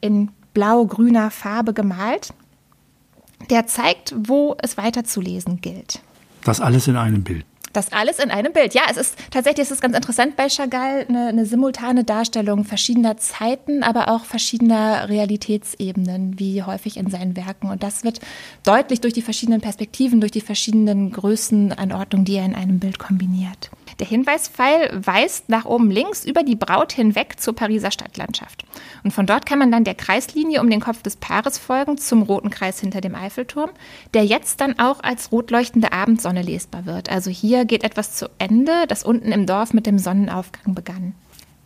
in 0.00 0.30
blau-grüner 0.54 1.30
Farbe 1.30 1.72
gemalt, 1.72 2.32
der 3.50 3.66
zeigt, 3.66 4.14
wo 4.16 4.56
es 4.62 4.76
weiterzulesen 4.76 5.60
gilt. 5.60 6.00
Das 6.44 6.60
alles 6.60 6.88
in 6.88 6.96
einem 6.96 7.22
Bild. 7.24 7.44
Das 7.76 7.92
alles 7.92 8.18
in 8.20 8.30
einem 8.30 8.54
Bild. 8.54 8.72
Ja, 8.72 8.84
es 8.90 8.96
ist 8.96 9.18
tatsächlich, 9.30 9.66
es 9.66 9.70
ist 9.70 9.82
ganz 9.82 9.94
interessant 9.94 10.34
bei 10.34 10.48
Chagall, 10.48 11.04
eine, 11.10 11.26
eine, 11.26 11.44
simultane 11.44 12.04
Darstellung 12.04 12.64
verschiedener 12.64 13.18
Zeiten, 13.18 13.82
aber 13.82 14.08
auch 14.08 14.24
verschiedener 14.24 15.10
Realitätsebenen, 15.10 16.38
wie 16.38 16.62
häufig 16.62 16.96
in 16.96 17.10
seinen 17.10 17.36
Werken. 17.36 17.68
Und 17.68 17.82
das 17.82 18.02
wird 18.02 18.20
deutlich 18.64 19.02
durch 19.02 19.12
die 19.12 19.20
verschiedenen 19.20 19.60
Perspektiven, 19.60 20.20
durch 20.20 20.32
die 20.32 20.40
verschiedenen 20.40 21.12
Größenanordnungen, 21.12 22.24
die 22.24 22.36
er 22.36 22.46
in 22.46 22.54
einem 22.54 22.78
Bild 22.78 22.98
kombiniert. 22.98 23.68
Der 23.98 24.06
Hinweispfeil 24.06 24.90
weist 24.92 25.48
nach 25.48 25.64
oben 25.64 25.90
links 25.90 26.24
über 26.24 26.42
die 26.42 26.56
Braut 26.56 26.92
hinweg 26.92 27.40
zur 27.40 27.54
Pariser 27.54 27.90
Stadtlandschaft. 27.90 28.64
Und 29.04 29.12
von 29.12 29.26
dort 29.26 29.46
kann 29.46 29.58
man 29.58 29.72
dann 29.72 29.84
der 29.84 29.94
Kreislinie 29.94 30.60
um 30.60 30.68
den 30.68 30.80
Kopf 30.80 31.02
des 31.02 31.16
Paares 31.16 31.56
folgen 31.56 31.96
zum 31.96 32.22
roten 32.22 32.50
Kreis 32.50 32.80
hinter 32.80 33.00
dem 33.00 33.14
Eiffelturm, 33.14 33.70
der 34.12 34.26
jetzt 34.26 34.60
dann 34.60 34.78
auch 34.78 35.02
als 35.02 35.32
rot 35.32 35.50
leuchtende 35.50 35.92
Abendsonne 35.92 36.42
lesbar 36.42 36.84
wird. 36.84 37.08
Also 37.10 37.30
hier 37.30 37.64
geht 37.64 37.84
etwas 37.84 38.14
zu 38.14 38.28
Ende, 38.38 38.86
das 38.86 39.02
unten 39.02 39.32
im 39.32 39.46
Dorf 39.46 39.72
mit 39.72 39.86
dem 39.86 39.98
Sonnenaufgang 39.98 40.74
begann. 40.74 41.14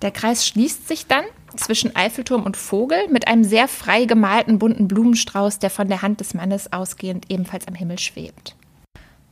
Der 0.02 0.12
Kreis 0.12 0.46
schließt 0.46 0.86
sich 0.86 1.06
dann 1.06 1.24
zwischen 1.56 1.96
Eiffelturm 1.96 2.44
und 2.44 2.56
Vogel 2.56 3.08
mit 3.10 3.26
einem 3.26 3.44
sehr 3.44 3.66
frei 3.66 4.04
gemalten 4.04 4.58
bunten 4.58 4.86
Blumenstrauß, 4.86 5.58
der 5.58 5.70
von 5.70 5.88
der 5.88 6.02
Hand 6.02 6.20
des 6.20 6.32
Mannes 6.32 6.72
ausgehend 6.72 7.26
ebenfalls 7.28 7.66
am 7.66 7.74
Himmel 7.74 7.98
schwebt. 7.98 8.54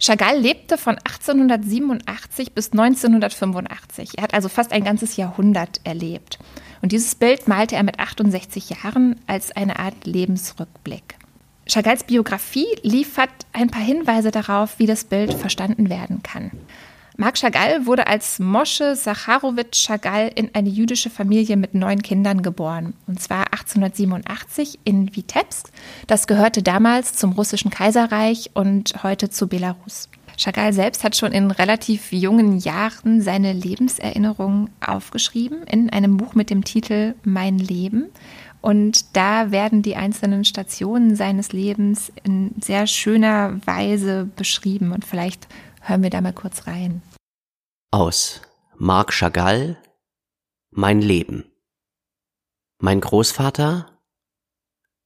Chagall 0.00 0.38
lebte 0.38 0.78
von 0.78 0.96
1887 0.96 2.52
bis 2.52 2.70
1985. 2.70 4.10
Er 4.16 4.22
hat 4.22 4.34
also 4.34 4.48
fast 4.48 4.72
ein 4.72 4.84
ganzes 4.84 5.16
Jahrhundert 5.16 5.80
erlebt. 5.84 6.38
Und 6.82 6.92
dieses 6.92 7.16
Bild 7.16 7.48
malte 7.48 7.74
er 7.74 7.82
mit 7.82 7.98
68 7.98 8.70
Jahren 8.70 9.20
als 9.26 9.50
eine 9.50 9.78
Art 9.78 10.06
Lebensrückblick. 10.06 11.16
Chagalls 11.66 12.04
Biografie 12.04 12.68
liefert 12.82 13.30
ein 13.52 13.68
paar 13.68 13.82
Hinweise 13.82 14.30
darauf, 14.30 14.78
wie 14.78 14.86
das 14.86 15.04
Bild 15.04 15.34
verstanden 15.34 15.90
werden 15.90 16.22
kann. 16.22 16.52
Marc 17.20 17.34
Chagall 17.34 17.84
wurde 17.84 18.06
als 18.06 18.38
Mosche 18.38 18.94
Sacharowitsch 18.94 19.84
Chagall 19.84 20.30
in 20.36 20.54
eine 20.54 20.68
jüdische 20.68 21.10
Familie 21.10 21.56
mit 21.56 21.74
neun 21.74 22.00
Kindern 22.00 22.42
geboren. 22.42 22.94
Und 23.08 23.20
zwar 23.20 23.46
1887 23.46 24.78
in 24.84 25.16
Vitebsk. 25.16 25.68
Das 26.06 26.28
gehörte 26.28 26.62
damals 26.62 27.14
zum 27.14 27.32
russischen 27.32 27.72
Kaiserreich 27.72 28.52
und 28.54 29.02
heute 29.02 29.30
zu 29.30 29.48
Belarus. 29.48 30.08
Chagall 30.36 30.72
selbst 30.72 31.02
hat 31.02 31.16
schon 31.16 31.32
in 31.32 31.50
relativ 31.50 32.12
jungen 32.12 32.60
Jahren 32.60 33.20
seine 33.20 33.52
Lebenserinnerungen 33.52 34.70
aufgeschrieben 34.78 35.64
in 35.64 35.90
einem 35.90 36.18
Buch 36.18 36.36
mit 36.36 36.50
dem 36.50 36.62
Titel 36.62 37.16
Mein 37.24 37.58
Leben. 37.58 38.04
Und 38.60 39.16
da 39.16 39.50
werden 39.50 39.82
die 39.82 39.96
einzelnen 39.96 40.44
Stationen 40.44 41.16
seines 41.16 41.50
Lebens 41.50 42.12
in 42.22 42.52
sehr 42.60 42.86
schöner 42.86 43.58
Weise 43.66 44.28
beschrieben. 44.36 44.92
Und 44.92 45.04
vielleicht 45.04 45.48
hören 45.80 46.04
wir 46.04 46.10
da 46.10 46.20
mal 46.20 46.32
kurz 46.32 46.68
rein 46.68 47.02
aus 47.90 48.42
Marc 48.76 49.14
Chagall 49.14 49.82
Mein 50.70 51.00
Leben 51.00 51.50
Mein 52.78 53.00
Großvater, 53.00 53.98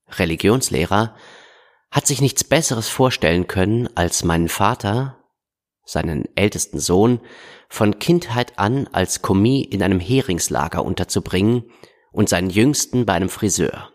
Religionslehrer, 0.09 1.15
hat 1.93 2.09
sich 2.09 2.21
nichts 2.21 2.43
Besseres 2.43 2.89
vorstellen 2.89 3.47
können, 3.47 3.89
als 3.97 4.25
meinen 4.25 4.49
Vater, 4.49 5.23
seinen 5.85 6.25
ältesten 6.35 6.81
Sohn, 6.81 7.21
von 7.69 8.01
Kindheit 8.01 8.59
an 8.59 8.89
als 8.89 9.23
Kommis 9.23 9.69
in 9.71 9.85
einem 9.85 10.01
Heringslager 10.01 10.85
unterzubringen 10.85 11.71
und 12.11 12.29
seinen 12.29 12.51
jüngsten 12.51 13.07
bei 13.07 13.13
einem 13.13 13.29
Friseur. 13.29 13.93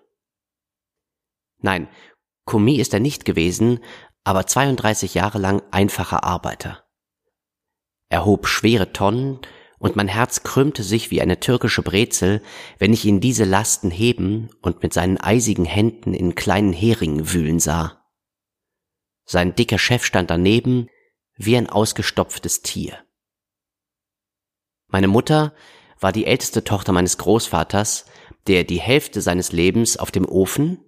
Nein, 1.58 1.89
Kommis 2.46 2.79
ist 2.79 2.94
er 2.94 3.01
nicht 3.01 3.25
gewesen, 3.25 3.84
aber 4.24 4.48
32 4.48 5.13
Jahre 5.13 5.39
lang 5.39 5.62
einfacher 5.72 6.24
Arbeiter. 6.24 6.87
Er 8.09 8.25
hob 8.25 8.47
schwere 8.47 8.93
Tonnen 8.93 9.39
und 9.79 9.95
mein 9.95 10.07
Herz 10.07 10.43
krümmte 10.43 10.83
sich 10.83 11.11
wie 11.11 11.21
eine 11.21 11.39
türkische 11.39 11.81
Brezel, 11.81 12.41
wenn 12.79 12.93
ich 12.93 13.05
ihn 13.05 13.19
diese 13.19 13.43
Lasten 13.43 13.91
heben 13.91 14.49
und 14.61 14.81
mit 14.81 14.93
seinen 14.93 15.17
eisigen 15.17 15.65
Händen 15.65 16.13
in 16.13 16.35
kleinen 16.35 16.73
Heringen 16.73 17.31
wühlen 17.31 17.59
sah. 17.59 18.01
Sein 19.25 19.55
dicker 19.55 19.77
Chef 19.77 20.05
stand 20.05 20.29
daneben, 20.29 20.89
wie 21.35 21.57
ein 21.57 21.69
ausgestopftes 21.69 22.61
Tier. 22.61 22.97
Meine 24.87 25.09
Mutter 25.09 25.53
war 25.99 26.11
die 26.11 26.25
älteste 26.25 26.63
Tochter 26.63 26.93
meines 26.93 27.17
Großvaters, 27.17 28.05
der 28.47 28.63
die 28.63 28.79
Hälfte 28.79 29.21
seines 29.21 29.51
Lebens 29.51 29.97
auf 29.97 30.11
dem 30.11 30.25
Ofen, 30.25 30.79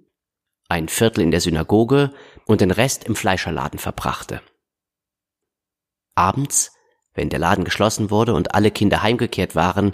ein 0.69 0.87
Viertel 0.87 1.21
in 1.21 1.31
der 1.31 1.41
Synagoge 1.41 2.13
und 2.45 2.61
den 2.61 2.71
Rest 2.71 3.03
im 3.03 3.15
Fleischerladen 3.15 3.79
verbrachte. 3.79 4.41
Abends 6.15 6.71
wenn 7.19 7.29
der 7.29 7.39
Laden 7.39 7.65
geschlossen 7.65 8.11
wurde 8.11 8.33
und 8.33 8.55
alle 8.55 8.71
Kinder 8.71 9.03
heimgekehrt 9.03 9.53
waren, 9.53 9.93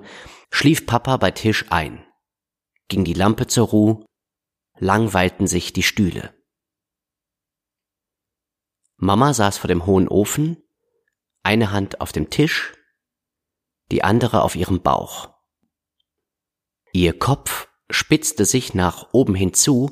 schlief 0.52 0.86
Papa 0.86 1.18
bei 1.18 1.32
Tisch 1.32 1.66
ein, 1.72 2.06
ging 2.88 3.04
die 3.04 3.16
Lampe 3.16 3.48
zur 3.48 3.68
Ruhe, 3.68 4.06
langweilten 4.78 5.48
sich 5.48 5.74
die 5.74 5.82
Stühle. 5.82 6.36
Mama 8.98 9.34
saß 9.34 9.58
vor 9.58 9.68
dem 9.68 9.88
hohen 9.88 10.08
Ofen, 10.08 10.62
eine 11.42 11.72
Hand 11.72 12.00
auf 12.00 12.12
dem 12.12 12.30
Tisch, 12.30 12.74
die 13.92 14.04
andere 14.04 14.44
auf 14.44 14.56
ihrem 14.56 14.84
Bauch. 14.84 15.34
Ihr 16.94 17.18
Kopf 17.18 17.68
spitzte 17.90 18.46
sich 18.46 18.76
nach 18.76 19.10
oben 19.14 19.34
hinzu, 19.34 19.90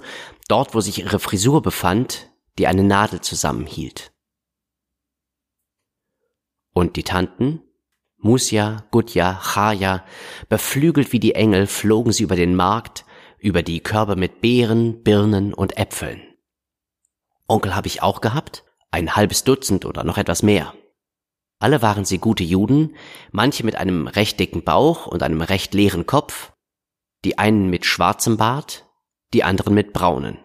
dort 0.48 0.76
wo 0.76 0.82
sich 0.82 1.00
ihre 1.00 1.20
Frisur 1.20 1.64
befand, 1.64 2.30
die 2.60 2.68
eine 2.68 2.84
Nadel 2.84 3.22
zusammenhielt. 3.22 4.13
Und 6.74 6.96
die 6.96 7.04
Tanten, 7.04 7.62
Musja, 8.18 8.86
Gutja, 8.92 9.40
Chaja, 9.42 10.04
beflügelt 10.50 11.12
wie 11.12 11.20
die 11.20 11.36
Engel 11.36 11.68
flogen 11.68 12.12
sie 12.12 12.24
über 12.24 12.36
den 12.36 12.56
Markt, 12.56 13.06
über 13.38 13.62
die 13.62 13.82
Körbe 13.82 14.16
mit 14.16 14.42
Beeren, 14.42 15.04
Birnen 15.04 15.54
und 15.54 15.78
Äpfeln. 15.78 16.22
Onkel 17.48 17.76
habe 17.76 17.88
ich 17.88 18.02
auch 18.02 18.22
gehabt, 18.22 18.64
ein 18.92 19.16
halbes 19.16 19.44
Dutzend 19.44 19.86
oder 19.86 20.04
noch 20.04 20.18
etwas 20.18 20.44
mehr. 20.44 20.74
Alle 21.60 21.82
waren 21.82 22.06
sie 22.06 22.18
gute 22.18 22.44
Juden, 22.44 22.96
manche 23.32 23.66
mit 23.66 23.76
einem 23.76 24.08
recht 24.08 24.40
dicken 24.40 24.64
Bauch 24.64 25.08
und 25.08 25.24
einem 25.24 25.42
recht 25.42 25.74
leeren 25.74 26.06
Kopf, 26.06 26.54
die 27.26 27.38
einen 27.38 27.70
mit 27.70 27.86
schwarzem 27.86 28.38
Bart, 28.38 28.86
die 29.34 29.44
anderen 29.44 29.74
mit 29.74 29.94
braunen. 29.94 30.38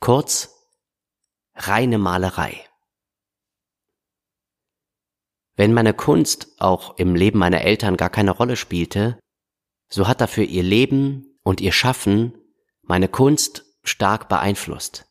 Kurz, 0.00 0.54
reine 1.54 1.98
Malerei. 1.98 2.64
Wenn 5.62 5.74
meine 5.74 5.94
Kunst 5.94 6.48
auch 6.58 6.98
im 6.98 7.14
Leben 7.14 7.38
meiner 7.38 7.60
Eltern 7.60 7.96
gar 7.96 8.10
keine 8.10 8.32
Rolle 8.32 8.56
spielte, 8.56 9.16
so 9.88 10.08
hat 10.08 10.20
dafür 10.20 10.42
ihr 10.42 10.64
Leben 10.64 11.38
und 11.44 11.60
ihr 11.60 11.70
Schaffen 11.70 12.34
meine 12.82 13.06
Kunst 13.06 13.64
stark 13.84 14.28
beeinflusst. 14.28 15.04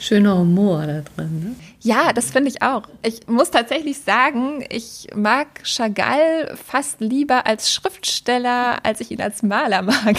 Schöner 0.00 0.38
Humor 0.38 0.86
da 0.86 1.00
drin. 1.00 1.40
Ne? 1.40 1.56
Ja, 1.80 2.12
das 2.12 2.30
finde 2.30 2.50
ich 2.50 2.62
auch. 2.62 2.84
Ich 3.04 3.26
muss 3.26 3.50
tatsächlich 3.50 3.98
sagen, 3.98 4.64
ich 4.70 5.08
mag 5.12 5.64
Chagall 5.64 6.56
fast 6.56 7.00
lieber 7.00 7.44
als 7.44 7.72
Schriftsteller, 7.72 8.84
als 8.84 9.00
ich 9.00 9.10
ihn 9.10 9.20
als 9.20 9.42
Maler 9.42 9.82
mag. 9.82 10.18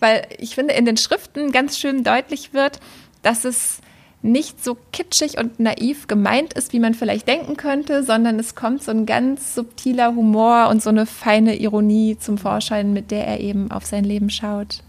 Weil 0.00 0.26
ich 0.36 0.54
finde, 0.54 0.74
in 0.74 0.84
den 0.84 0.98
Schriften 0.98 1.50
ganz 1.50 1.78
schön 1.78 2.04
deutlich 2.04 2.52
wird, 2.52 2.78
dass 3.22 3.46
es 3.46 3.80
nicht 4.22 4.62
so 4.62 4.76
kitschig 4.92 5.38
und 5.38 5.58
naiv 5.58 6.06
gemeint 6.06 6.52
ist, 6.52 6.72
wie 6.72 6.78
man 6.78 6.94
vielleicht 6.94 7.26
denken 7.26 7.56
könnte, 7.56 8.04
sondern 8.04 8.38
es 8.38 8.54
kommt 8.54 8.82
so 8.82 8.92
ein 8.92 9.04
ganz 9.04 9.54
subtiler 9.54 10.14
Humor 10.14 10.68
und 10.70 10.82
so 10.82 10.90
eine 10.90 11.06
feine 11.06 11.56
Ironie 11.56 12.16
zum 12.18 12.38
Vorschein, 12.38 12.92
mit 12.92 13.10
der 13.10 13.26
er 13.26 13.40
eben 13.40 13.70
auf 13.70 13.84
sein 13.84 14.04
Leben 14.04 14.30
schaut. 14.30 14.82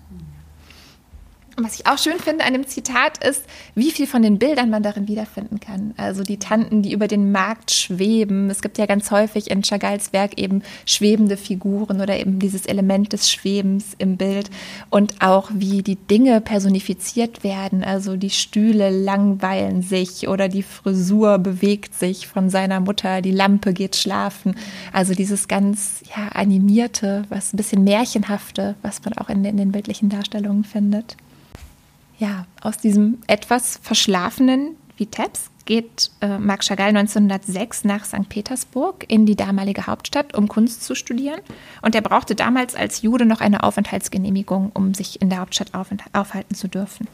Und 1.55 1.65
was 1.65 1.79
ich 1.79 1.85
auch 1.85 1.99
schön 1.99 2.17
finde 2.17 2.45
an 2.45 2.53
dem 2.53 2.65
Zitat 2.65 3.23
ist, 3.23 3.43
wie 3.75 3.91
viel 3.91 4.07
von 4.07 4.23
den 4.23 4.39
Bildern 4.39 4.71
man 4.71 4.81
darin 4.81 5.07
wiederfinden 5.07 5.59
kann. 5.59 5.93
Also 5.97 6.23
die 6.23 6.39
Tanten, 6.39 6.81
die 6.81 6.93
über 6.93 7.07
den 7.07 7.31
Markt 7.31 7.69
schweben. 7.71 8.49
Es 8.49 8.63
gibt 8.63 8.79
ja 8.79 8.87
ganz 8.87 9.11
häufig 9.11 9.51
in 9.51 9.61
Chagalls 9.61 10.13
Werk 10.13 10.39
eben 10.39 10.63
schwebende 10.87 11.37
Figuren 11.37 12.01
oder 12.01 12.19
eben 12.19 12.39
dieses 12.39 12.65
Element 12.65 13.13
des 13.13 13.29
Schwebens 13.29 13.93
im 13.99 14.17
Bild. 14.17 14.49
Und 14.89 15.21
auch 15.21 15.51
wie 15.53 15.83
die 15.83 15.95
Dinge 15.95 16.41
personifiziert 16.41 17.43
werden. 17.43 17.83
Also 17.83 18.17
die 18.17 18.31
Stühle 18.31 18.89
langweilen 18.89 19.83
sich 19.83 20.27
oder 20.27 20.49
die 20.49 20.63
Frisur 20.63 21.37
bewegt 21.37 21.93
sich 21.93 22.27
von 22.27 22.49
seiner 22.49 22.79
Mutter, 22.79 23.21
die 23.21 23.31
Lampe 23.31 23.73
geht 23.73 23.95
schlafen. 23.95 24.55
Also 24.91 25.13
dieses 25.13 25.47
ganz 25.47 26.01
ja, 26.15 26.29
animierte, 26.29 27.23
was 27.29 27.53
ein 27.53 27.57
bisschen 27.57 27.83
märchenhafte, 27.83 28.73
was 28.81 29.03
man 29.05 29.13
auch 29.19 29.29
in, 29.29 29.45
in 29.45 29.57
den 29.57 29.71
bildlichen 29.71 30.09
Darstellungen 30.09 30.63
findet 30.63 31.15
ja, 32.17 32.45
aus 32.61 32.77
diesem 32.77 33.19
etwas 33.27 33.79
verschlafenen 33.81 34.77
Vitebsk 34.97 35.51
geht 35.65 36.11
äh, 36.21 36.37
Marc 36.37 36.63
Chagall 36.63 36.89
1906 36.89 37.85
nach 37.85 38.05
St. 38.05 38.27
Petersburg 38.27 39.05
in 39.07 39.25
die 39.25 39.35
damalige 39.35 39.87
Hauptstadt, 39.87 40.35
um 40.35 40.47
Kunst 40.47 40.83
zu 40.83 40.95
studieren. 40.95 41.39
Und 41.81 41.95
er 41.95 42.01
brauchte 42.01 42.35
damals 42.35 42.75
als 42.75 43.01
Jude 43.01 43.25
noch 43.25 43.41
eine 43.41 43.63
Aufenthaltsgenehmigung, 43.63 44.71
um 44.73 44.93
sich 44.93 45.21
in 45.21 45.29
der 45.29 45.39
Hauptstadt 45.39 45.71
aufhalten 45.73 46.55
zu 46.55 46.67
dürfen. 46.67 47.07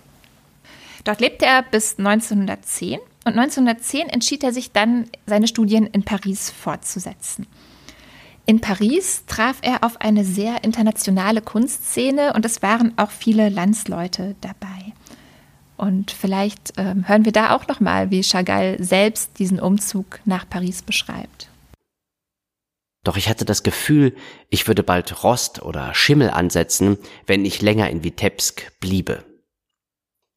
Dort 1.03 1.21
lebte 1.21 1.45
er 1.45 1.63
bis 1.63 1.97
1910 1.97 2.99
und 3.25 3.38
1910 3.38 4.09
entschied 4.09 4.43
er 4.43 4.53
sich 4.53 4.71
dann, 4.71 5.05
seine 5.25 5.47
Studien 5.47 5.85
in 5.85 6.03
Paris 6.03 6.49
fortzusetzen. 6.49 7.47
In 8.45 8.62
Paris 8.62 9.23
traf 9.27 9.57
er 9.62 9.83
auf 9.83 10.01
eine 10.01 10.25
sehr 10.25 10.63
internationale 10.63 11.41
Kunstszene 11.41 12.33
und 12.33 12.45
es 12.45 12.63
waren 12.63 12.97
auch 12.97 13.12
viele 13.12 13.49
Landsleute 13.49 14.35
dabei. 14.41 14.88
Und 15.80 16.12
vielleicht 16.12 16.78
äh, 16.78 16.94
hören 17.06 17.24
wir 17.24 17.32
da 17.32 17.56
auch 17.56 17.65
noch 17.68 17.80
mal, 17.80 18.12
wie 18.12 18.22
Chagall 18.22 18.76
selbst 18.84 19.39
diesen 19.39 19.62
Umzug 19.62 20.20
nach 20.26 20.48
Paris 20.50 20.82
beschreibt. 20.82 21.48
Doch 23.06 23.15
ich 23.15 23.30
hatte 23.30 23.46
das 23.46 23.63
Gefühl, 23.63 24.13
ich 24.50 24.68
würde 24.68 24.84
bald 24.84 25.24
Rost 25.24 25.62
oder 25.62 25.94
Schimmel 25.94 26.32
ansetzen, 26.32 26.98
wenn 27.28 27.46
ich 27.46 27.62
länger 27.62 27.89
in 27.89 28.04
Vitebsk 28.04 28.78
bliebe. 28.82 29.24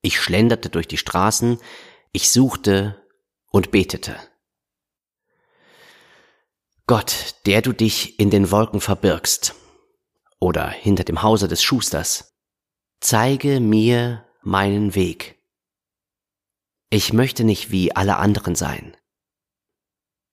Ich 0.00 0.20
schlenderte 0.20 0.70
durch 0.70 0.86
die 0.86 0.96
Straßen, 0.96 1.58
ich 2.12 2.30
suchte 2.30 3.02
und 3.50 3.72
betete. 3.72 4.14
Gott, 6.86 7.34
der 7.46 7.62
du 7.62 7.72
dich 7.72 8.20
in 8.20 8.30
den 8.30 8.52
Wolken 8.52 8.80
verbirgst 8.80 9.56
oder 10.38 10.68
hinter 10.68 11.02
dem 11.02 11.24
Hause 11.24 11.48
des 11.48 11.64
Schusters, 11.64 12.32
zeige 13.00 13.58
mir 13.58 14.24
meinen 14.42 14.94
Weg. 14.94 15.40
Ich 16.90 17.12
möchte 17.12 17.44
nicht 17.44 17.70
wie 17.70 17.94
alle 17.94 18.16
anderen 18.16 18.54
sein. 18.54 18.96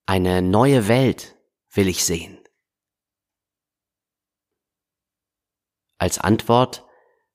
Eine 0.05 0.41
neue 0.41 0.87
Welt 0.87 1.35
will 1.71 1.87
ich 1.87 2.03
sehen. 2.03 2.37
Als 5.97 6.17
Antwort 6.17 6.85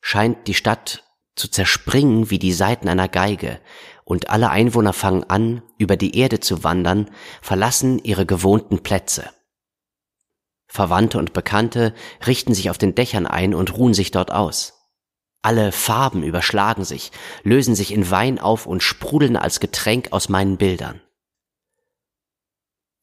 scheint 0.01 0.49
die 0.49 0.55
Stadt 0.55 1.05
zu 1.37 1.49
zerspringen 1.49 2.31
wie 2.31 2.39
die 2.39 2.53
Saiten 2.53 2.89
einer 2.89 3.09
Geige, 3.09 3.61
und 4.05 4.29
alle 4.29 4.51
Einwohner 4.51 4.93
fangen 4.93 5.25
an, 5.25 5.63
über 5.79 5.97
die 5.97 6.19
Erde 6.19 6.39
zu 6.39 6.63
wandern, 6.63 7.11
verlassen 7.41 7.99
ihre 7.99 8.27
gewohnten 8.27 8.83
Plätze. 8.83 9.31
Verwandte 10.67 11.19
und 11.19 11.33
Bekannte 11.33 11.95
richten 12.27 12.53
sich 12.53 12.69
auf 12.69 12.77
den 12.77 12.95
Dächern 12.95 13.27
ein 13.27 13.55
und 13.55 13.77
ruhen 13.77 13.95
sich 13.95 14.11
dort 14.11 14.31
aus. 14.31 14.84
Alle 15.45 15.73
Farben 15.73 16.23
überschlagen 16.23 16.87
sich, 16.87 17.13
lösen 17.43 17.75
sich 17.75 17.93
in 17.93 18.11
Wein 18.11 18.39
auf 18.39 18.65
und 18.65 18.83
sprudeln 18.83 19.37
als 19.37 19.61
Getränk 19.61 20.11
aus 20.11 20.31
meinen 20.31 20.57
Bildern. 20.57 21.03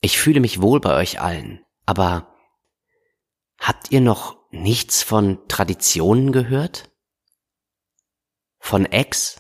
Ich 0.02 0.18
fühle 0.18 0.40
mich 0.40 0.60
wohl 0.60 0.80
bei 0.80 0.96
euch 0.96 1.22
allen, 1.22 1.64
aber 1.86 2.36
habt 3.60 3.92
ihr 3.92 4.02
noch 4.02 4.40
nichts 4.50 5.04
von 5.04 5.48
Traditionen 5.50 6.32
gehört? 6.32 6.90
Von 8.58 8.88
Ex? 8.88 9.40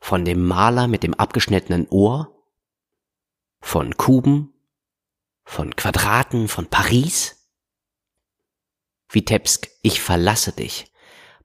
Von 0.00 0.24
dem 0.24 0.44
Maler 0.44 0.88
mit 0.88 1.04
dem 1.04 1.14
abgeschnittenen 1.14 1.86
Ohr? 1.88 2.50
Von 3.60 3.96
Kuben? 3.96 4.52
Von 5.44 5.76
Quadraten? 5.76 6.48
Von 6.48 6.66
Paris? 6.66 7.48
Vitebsk, 9.08 9.70
ich 9.82 10.02
verlasse 10.02 10.50
dich. 10.50 10.91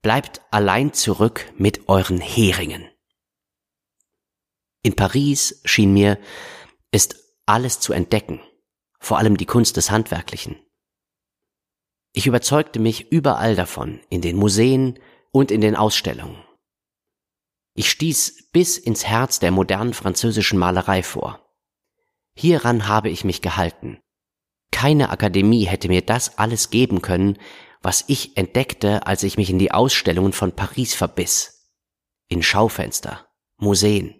Bleibt 0.01 0.41
allein 0.51 0.93
zurück 0.93 1.51
mit 1.57 1.89
euren 1.89 2.21
Heringen. 2.21 2.89
In 4.83 4.95
Paris 4.95 5.61
schien 5.65 5.93
mir, 5.93 6.17
ist 6.91 7.15
alles 7.45 7.79
zu 7.79 7.93
entdecken, 7.93 8.41
vor 8.99 9.17
allem 9.17 9.37
die 9.37 9.45
Kunst 9.45 9.77
des 9.77 9.91
Handwerklichen. 9.91 10.57
Ich 12.13 12.25
überzeugte 12.25 12.79
mich 12.79 13.11
überall 13.11 13.55
davon, 13.55 13.99
in 14.09 14.21
den 14.21 14.37
Museen 14.37 14.99
und 15.31 15.51
in 15.51 15.61
den 15.61 15.75
Ausstellungen. 15.75 16.43
Ich 17.75 17.91
stieß 17.91 18.49
bis 18.51 18.77
ins 18.77 19.05
Herz 19.05 19.39
der 19.39 19.51
modernen 19.51 19.93
französischen 19.93 20.57
Malerei 20.57 21.03
vor. 21.03 21.47
Hieran 22.35 22.87
habe 22.87 23.09
ich 23.09 23.23
mich 23.23 23.41
gehalten. 23.41 23.99
Keine 24.71 25.09
Akademie 25.09 25.65
hätte 25.65 25.87
mir 25.87 26.01
das 26.01 26.37
alles 26.37 26.69
geben 26.69 27.01
können, 27.01 27.37
was 27.81 28.05
ich 28.07 28.37
entdeckte, 28.37 29.05
als 29.07 29.23
ich 29.23 29.37
mich 29.37 29.49
in 29.49 29.59
die 29.59 29.71
Ausstellungen 29.71 30.33
von 30.33 30.51
Paris 30.51 30.93
verbiss. 30.95 31.71
In 32.27 32.43
Schaufenster, 32.43 33.27
Museen. 33.57 34.15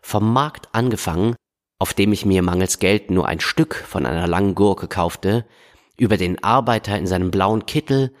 Vom 0.00 0.32
Markt 0.32 0.68
angefangen, 0.72 1.36
auf 1.78 1.94
dem 1.94 2.12
ich 2.12 2.24
mir 2.24 2.42
mangels 2.42 2.78
Geld 2.78 3.10
nur 3.10 3.26
ein 3.26 3.40
Stück 3.40 3.74
von 3.74 4.06
einer 4.06 4.26
langen 4.26 4.54
Gurke 4.54 4.88
kaufte, 4.88 5.46
über 5.96 6.16
den 6.16 6.42
Arbeiter 6.42 6.98
in 6.98 7.06
seinem 7.06 7.30
blauen 7.30 7.66
Kittel 7.66 8.14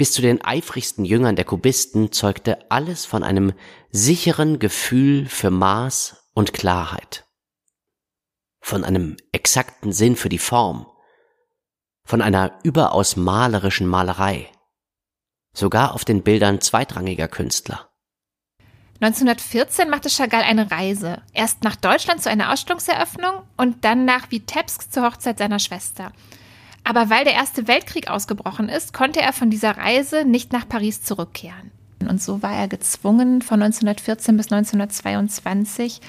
bis 0.00 0.12
zu 0.12 0.22
den 0.22 0.42
eifrigsten 0.42 1.04
Jüngern 1.04 1.36
der 1.36 1.44
Kubisten 1.44 2.10
zeugte 2.10 2.70
alles 2.70 3.04
von 3.04 3.22
einem 3.22 3.52
sicheren 3.90 4.58
Gefühl 4.58 5.26
für 5.26 5.50
Maß 5.50 6.30
und 6.32 6.54
Klarheit, 6.54 7.28
von 8.60 8.84
einem 8.84 9.18
exakten 9.32 9.92
Sinn 9.92 10.16
für 10.16 10.30
die 10.30 10.38
Form, 10.38 10.86
von 12.10 12.22
einer 12.22 12.50
überaus 12.64 13.14
malerischen 13.14 13.86
Malerei, 13.86 14.48
sogar 15.56 15.94
auf 15.94 16.04
den 16.04 16.24
Bildern 16.24 16.60
zweitrangiger 16.60 17.28
Künstler. 17.28 17.88
1914 19.00 19.88
machte 19.88 20.10
Chagall 20.10 20.42
eine 20.42 20.72
Reise, 20.72 21.22
erst 21.34 21.62
nach 21.62 21.76
Deutschland 21.76 22.20
zu 22.20 22.28
einer 22.28 22.52
Ausstellungseröffnung 22.52 23.42
und 23.56 23.84
dann 23.84 24.06
nach 24.06 24.28
Vitebsk 24.32 24.92
zur 24.92 25.04
Hochzeit 25.04 25.38
seiner 25.38 25.60
Schwester. 25.60 26.10
Aber 26.82 27.10
weil 27.10 27.22
der 27.22 27.34
Erste 27.34 27.68
Weltkrieg 27.68 28.10
ausgebrochen 28.10 28.68
ist, 28.68 28.92
konnte 28.92 29.20
er 29.20 29.32
von 29.32 29.48
dieser 29.48 29.76
Reise 29.76 30.24
nicht 30.24 30.52
nach 30.52 30.68
Paris 30.68 31.04
zurückkehren. 31.04 31.70
Und 32.08 32.20
so 32.20 32.42
war 32.42 32.54
er 32.54 32.66
gezwungen, 32.66 33.40
von 33.40 33.62
1914 33.62 34.36
bis 34.36 34.50
1922 34.50 36.00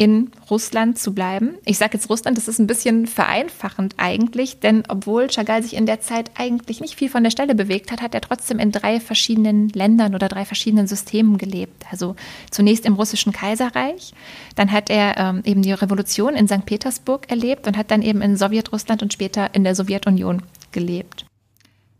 in 0.00 0.30
Russland 0.50 0.98
zu 0.98 1.12
bleiben. 1.12 1.58
Ich 1.66 1.76
sage 1.76 1.92
jetzt 1.92 2.08
Russland, 2.08 2.38
das 2.38 2.48
ist 2.48 2.58
ein 2.58 2.66
bisschen 2.66 3.06
vereinfachend 3.06 3.96
eigentlich, 3.98 4.58
denn 4.58 4.82
obwohl 4.88 5.28
Chagall 5.28 5.62
sich 5.62 5.76
in 5.76 5.84
der 5.84 6.00
Zeit 6.00 6.30
eigentlich 6.38 6.80
nicht 6.80 6.94
viel 6.94 7.10
von 7.10 7.22
der 7.22 7.30
Stelle 7.30 7.54
bewegt 7.54 7.92
hat, 7.92 8.00
hat 8.00 8.14
er 8.14 8.22
trotzdem 8.22 8.58
in 8.58 8.72
drei 8.72 8.98
verschiedenen 8.98 9.68
Ländern 9.68 10.14
oder 10.14 10.28
drei 10.28 10.46
verschiedenen 10.46 10.86
Systemen 10.86 11.36
gelebt. 11.36 11.84
Also 11.90 12.16
zunächst 12.50 12.86
im 12.86 12.94
russischen 12.94 13.34
Kaiserreich, 13.34 14.14
dann 14.56 14.72
hat 14.72 14.88
er 14.88 15.18
ähm, 15.18 15.42
eben 15.44 15.60
die 15.60 15.72
Revolution 15.72 16.34
in 16.34 16.48
St. 16.48 16.64
Petersburg 16.64 17.30
erlebt 17.30 17.66
und 17.66 17.76
hat 17.76 17.90
dann 17.90 18.00
eben 18.00 18.22
in 18.22 18.38
Sowjetrussland 18.38 19.02
und 19.02 19.12
später 19.12 19.54
in 19.54 19.64
der 19.64 19.74
Sowjetunion 19.74 20.40
gelebt. 20.72 21.26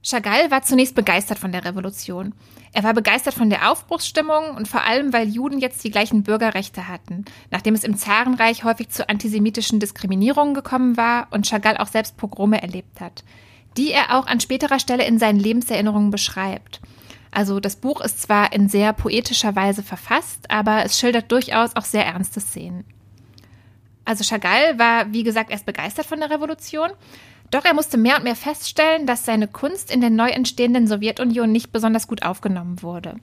Chagall 0.02 0.50
war 0.50 0.62
zunächst 0.62 0.94
begeistert 0.94 1.38
von 1.38 1.52
der 1.52 1.64
Revolution. 1.64 2.32
Er 2.72 2.84
war 2.84 2.94
begeistert 2.94 3.34
von 3.34 3.50
der 3.50 3.70
Aufbruchsstimmung 3.70 4.56
und 4.56 4.66
vor 4.66 4.82
allem, 4.82 5.12
weil 5.12 5.28
Juden 5.28 5.58
jetzt 5.58 5.84
die 5.84 5.90
gleichen 5.90 6.22
Bürgerrechte 6.22 6.88
hatten, 6.88 7.26
nachdem 7.50 7.74
es 7.74 7.84
im 7.84 7.96
Zarenreich 7.96 8.64
häufig 8.64 8.88
zu 8.88 9.08
antisemitischen 9.08 9.78
Diskriminierungen 9.78 10.54
gekommen 10.54 10.96
war 10.96 11.28
und 11.32 11.46
Chagall 11.46 11.76
auch 11.76 11.88
selbst 11.88 12.16
Pogrome 12.16 12.62
erlebt 12.62 13.00
hat, 13.00 13.24
die 13.76 13.92
er 13.92 14.16
auch 14.16 14.26
an 14.26 14.40
späterer 14.40 14.78
Stelle 14.78 15.04
in 15.04 15.18
seinen 15.18 15.38
Lebenserinnerungen 15.38 16.10
beschreibt. 16.10 16.80
Also 17.30 17.60
das 17.60 17.76
Buch 17.76 18.00
ist 18.00 18.22
zwar 18.22 18.52
in 18.52 18.68
sehr 18.68 18.92
poetischer 18.92 19.54
Weise 19.54 19.82
verfasst, 19.82 20.50
aber 20.50 20.84
es 20.84 20.98
schildert 20.98 21.30
durchaus 21.30 21.76
auch 21.76 21.84
sehr 21.84 22.06
ernste 22.06 22.40
Szenen. 22.40 22.84
Also 24.04 24.24
Chagall 24.24 24.78
war, 24.78 25.12
wie 25.12 25.22
gesagt, 25.22 25.50
erst 25.50 25.66
begeistert 25.66 26.06
von 26.06 26.20
der 26.20 26.30
Revolution 26.30 26.90
doch 27.50 27.64
er 27.64 27.74
musste 27.74 27.98
mehr 27.98 28.16
und 28.16 28.24
mehr 28.24 28.36
feststellen, 28.36 29.06
dass 29.06 29.24
seine 29.24 29.48
Kunst 29.48 29.90
in 29.90 30.00
der 30.00 30.10
neu 30.10 30.28
entstehenden 30.28 30.86
Sowjetunion 30.86 31.50
nicht 31.50 31.72
besonders 31.72 32.06
gut 32.06 32.22
aufgenommen 32.22 32.82
wurde. 32.82 33.16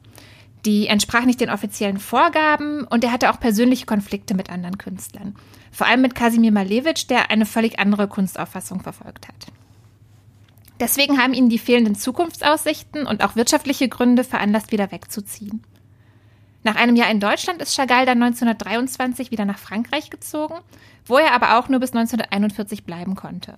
Die 0.66 0.88
entsprach 0.88 1.24
nicht 1.24 1.40
den 1.40 1.50
offiziellen 1.50 2.00
Vorgaben 2.00 2.84
und 2.84 3.04
er 3.04 3.12
hatte 3.12 3.32
auch 3.32 3.40
persönliche 3.40 3.86
Konflikte 3.86 4.34
mit 4.34 4.50
anderen 4.50 4.78
Künstlern. 4.78 5.36
Vor 5.72 5.88
allem 5.88 6.02
mit 6.02 6.16
Kasimir 6.16 6.52
Malevich, 6.52 7.08
der 7.08 7.32
eine 7.32 7.46
völlig 7.46 7.80
andere 7.80 8.08
Kunstauffassung 8.08 8.82
verfolgt 8.82 9.28
hat. 9.28 9.48
Deswegen 10.80 11.18
haben 11.18 11.34
ihn 11.34 11.50
die 11.50 11.58
fehlenden 11.58 11.96
Zukunftsaussichten 11.96 13.08
und 13.08 13.24
auch 13.24 13.36
wirtschaftliche 13.36 13.88
Gründe 13.88 14.24
veranlasst, 14.24 14.72
wieder 14.72 14.92
wegzuziehen. 14.92 15.64
Nach 16.64 16.76
einem 16.76 16.96
Jahr 16.96 17.10
in 17.10 17.20
Deutschland 17.20 17.62
ist 17.62 17.76
Chagall 17.76 18.06
dann 18.06 18.22
1923 18.22 19.32
wieder 19.32 19.46
nach 19.46 19.58
Frankreich 19.58 20.10
gezogen, 20.10 20.56
wo 21.06 21.18
er 21.18 21.32
aber 21.32 21.58
auch 21.58 21.70
nur 21.70 21.80
bis 21.80 21.94
1941 21.94 22.84
bleiben 22.84 23.16
konnte. 23.16 23.58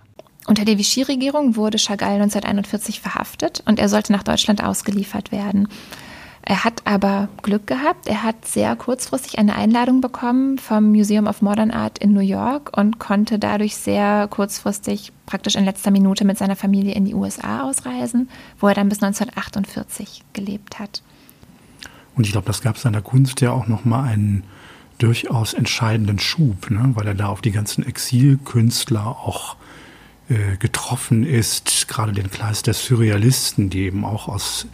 Unter 0.49 0.65
der 0.65 0.79
Vichy-Regierung 0.79 1.55
wurde 1.55 1.77
Chagall 1.77 2.13
1941 2.13 3.01
verhaftet 3.01 3.61
und 3.67 3.77
er 3.77 3.87
sollte 3.87 4.11
nach 4.11 4.23
Deutschland 4.23 4.63
ausgeliefert 4.63 5.31
werden. 5.31 5.67
Er 6.41 6.63
hat 6.63 6.81
aber 6.87 7.29
Glück 7.43 7.67
gehabt. 7.67 8.07
Er 8.07 8.23
hat 8.23 8.47
sehr 8.47 8.75
kurzfristig 8.75 9.37
eine 9.37 9.53
Einladung 9.53 10.01
bekommen 10.01 10.57
vom 10.57 10.89
Museum 10.89 11.27
of 11.27 11.43
Modern 11.43 11.69
Art 11.69 11.99
in 11.99 12.13
New 12.13 12.19
York 12.21 12.75
und 12.75 12.97
konnte 12.97 13.37
dadurch 13.37 13.75
sehr 13.75 14.27
kurzfristig, 14.27 15.11
praktisch 15.27 15.55
in 15.55 15.65
letzter 15.65 15.91
Minute 15.91 16.25
mit 16.25 16.39
seiner 16.39 16.55
Familie 16.55 16.95
in 16.95 17.05
die 17.05 17.13
USA 17.13 17.69
ausreisen, 17.69 18.27
wo 18.59 18.69
er 18.69 18.73
dann 18.73 18.89
bis 18.89 19.03
1948 19.03 20.23
gelebt 20.33 20.79
hat. 20.79 21.03
Und 22.15 22.25
ich 22.25 22.31
glaube, 22.31 22.47
das 22.47 22.63
gab 22.63 22.79
seiner 22.79 23.03
Kunst 23.03 23.39
ja 23.41 23.51
auch 23.51 23.67
nochmal 23.67 24.07
einen 24.07 24.45
durchaus 24.97 25.53
entscheidenden 25.53 26.17
Schub, 26.17 26.71
ne? 26.71 26.89
weil 26.95 27.05
er 27.05 27.13
da 27.13 27.27
auf 27.27 27.41
die 27.41 27.51
ganzen 27.51 27.85
Exilkünstler 27.85 29.05
auch 29.05 29.55
äh, 30.29 30.57
getroffen 30.57 31.25
ist, 31.25 31.87
gerade 31.87 32.11
den 32.11 32.29
Kreis 32.29 32.61
der 32.61 32.73
Surrealisten, 32.73 33.69
die 33.69 33.81
eben 33.81 34.05
auch 34.05 34.27
aus 34.27 34.67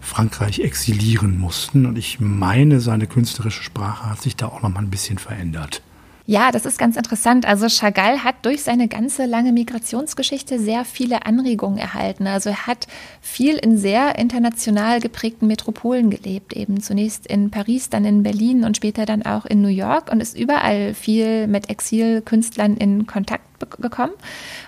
Frankreich 0.00 0.60
exilieren 0.60 1.38
mussten. 1.38 1.86
Und 1.86 1.96
ich 1.96 2.20
meine, 2.20 2.80
seine 2.80 3.06
künstlerische 3.06 3.62
Sprache 3.62 4.10
hat 4.10 4.20
sich 4.20 4.36
da 4.36 4.46
auch 4.46 4.62
noch 4.62 4.68
mal 4.68 4.80
ein 4.80 4.90
bisschen 4.90 5.18
verändert. 5.18 5.82
Ja, 6.24 6.52
das 6.52 6.66
ist 6.66 6.78
ganz 6.78 6.96
interessant. 6.96 7.46
Also 7.46 7.68
Chagall 7.68 8.22
hat 8.22 8.36
durch 8.44 8.62
seine 8.62 8.86
ganze 8.86 9.26
lange 9.26 9.52
Migrationsgeschichte 9.52 10.60
sehr 10.60 10.84
viele 10.84 11.26
Anregungen 11.26 11.78
erhalten. 11.78 12.28
Also 12.28 12.50
er 12.50 12.66
hat 12.66 12.86
viel 13.20 13.56
in 13.56 13.76
sehr 13.76 14.18
international 14.18 15.00
geprägten 15.00 15.48
Metropolen 15.48 16.10
gelebt, 16.10 16.52
eben 16.52 16.80
zunächst 16.80 17.26
in 17.26 17.50
Paris, 17.50 17.90
dann 17.90 18.04
in 18.04 18.22
Berlin 18.22 18.64
und 18.64 18.76
später 18.76 19.04
dann 19.04 19.22
auch 19.24 19.46
in 19.46 19.62
New 19.62 19.68
York 19.68 20.12
und 20.12 20.20
ist 20.20 20.38
überall 20.38 20.94
viel 20.94 21.48
mit 21.48 21.68
Exilkünstlern 21.70 22.76
in 22.76 23.06
Kontakt 23.06 23.51
gekommen. 23.66 24.12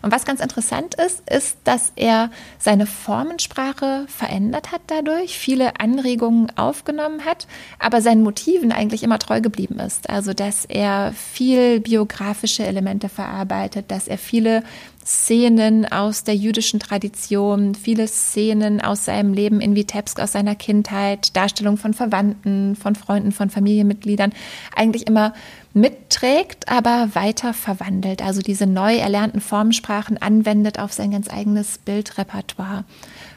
Und 0.03 0.13
was 0.13 0.25
ganz 0.25 0.41
interessant 0.41 0.95
ist, 0.95 1.29
ist, 1.29 1.59
dass 1.65 1.93
er 1.97 2.31
seine 2.59 2.87
Formensprache 2.87 4.07
verändert 4.09 4.73
hat 4.73 4.83
dadurch, 4.87 5.39
viele 5.39 5.81
Anregungen 5.81 6.57
aufgenommen 6.57 7.25
hat, 7.25 7.47
aber 7.79 8.01
seinen 8.01 8.23
Motiven 8.23 8.73
eigentlich 8.73 9.03
immer 9.03 9.19
treu 9.19 9.41
geblieben 9.41 9.79
ist. 9.79 10.11
Also, 10.11 10.33
dass 10.33 10.65
er 10.65 11.13
viel 11.13 11.81
biografische 11.81 12.65
Elemente 12.65 13.09
verarbeitet, 13.09 13.91
dass 13.91 14.09
er 14.09 14.19
viele 14.19 14.63
Szenen 15.05 15.91
aus 15.91 16.25
der 16.25 16.35
jüdischen 16.35 16.81
Tradition, 16.81 17.75
viele 17.75 18.09
Szenen 18.09 18.81
aus 18.81 19.05
seinem 19.05 19.35
Leben 19.35 19.61
in 19.61 19.77
Vitebsk, 19.77 20.19
aus 20.19 20.33
seiner 20.33 20.55
Kindheit, 20.55 21.37
Darstellung 21.37 21.77
von 21.77 21.93
Verwandten, 21.93 22.75
von 22.75 22.95
Freunden, 22.95 23.31
von 23.31 23.51
Familienmitgliedern, 23.51 24.33
eigentlich 24.75 25.07
immer 25.07 25.35
mitträgt, 25.75 26.69
aber 26.69 27.11
weiter 27.15 27.53
verwandelt. 27.53 28.23
Also 28.23 28.41
diese 28.41 28.67
neu 28.67 28.97
erlernten 28.97 29.41
Formensprachen 29.41 30.17
anwendet 30.17 30.79
auf 30.79 30.93
sein 30.93 31.11
ganz 31.11 31.29
eigenes 31.29 31.79
Bildrepertoire. 31.79 32.85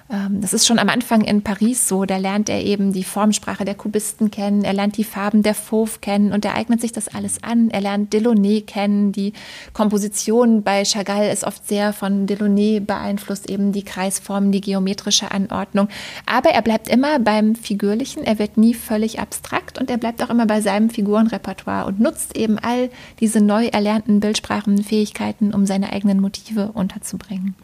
Ähm, 0.09 0.39
das 0.41 0.53
ist 0.53 0.65
schon 0.65 0.79
am 0.79 0.89
Anfang 0.89 1.21
in 1.21 1.41
Paris 1.41 1.87
so. 1.87 2.05
Da 2.05 2.17
lernt 2.17 2.49
er 2.49 2.63
eben 2.63 2.93
die 2.93 3.03
Formsprache 3.03 3.65
der 3.65 3.75
Kubisten 3.75 4.31
kennen, 4.31 4.63
er 4.63 4.73
lernt 4.73 4.97
die 4.97 5.03
Farben 5.03 5.43
der 5.43 5.53
Fauve 5.53 5.99
kennen 5.99 6.31
und 6.31 6.45
er 6.45 6.55
eignet 6.55 6.81
sich 6.81 6.91
das 6.91 7.07
alles 7.07 7.43
an. 7.43 7.69
Er 7.69 7.81
lernt 7.81 8.13
Delaunay 8.13 8.61
kennen. 8.61 9.11
Die 9.11 9.33
Komposition 9.73 10.63
bei 10.63 10.83
Chagall 10.83 11.29
ist 11.29 11.43
oft 11.43 11.67
sehr 11.67 11.93
von 11.93 12.25
Delaunay 12.25 12.79
beeinflusst, 12.79 13.49
eben 13.49 13.71
die 13.71 13.83
Kreisformen, 13.83 14.51
die 14.51 14.61
geometrische 14.61 15.31
Anordnung. 15.31 15.89
Aber 16.25 16.51
er 16.51 16.61
bleibt 16.61 16.87
immer 16.87 17.19
beim 17.19 17.55
Figürlichen. 17.55 18.23
Er 18.23 18.39
wird 18.39 18.57
nie 18.57 18.73
völlig 18.73 19.19
abstrakt 19.19 19.77
und 19.77 19.89
er 19.89 19.97
bleibt 19.97 20.23
auch 20.23 20.29
immer 20.29 20.45
bei 20.45 20.61
seinem 20.61 20.89
Figurenrepertoire 20.89 21.85
und 21.85 21.99
nutzt 21.99 22.37
eben 22.37 22.57
all 22.59 22.89
diese 23.19 23.41
neu 23.41 23.67
erlernten 23.67 24.19
Bildsprachenfähigkeiten, 24.19 25.53
um 25.53 25.65
seine 25.65 25.91
eigenen 25.91 26.21
Motive 26.21 26.71
unterzubringen. 26.73 27.55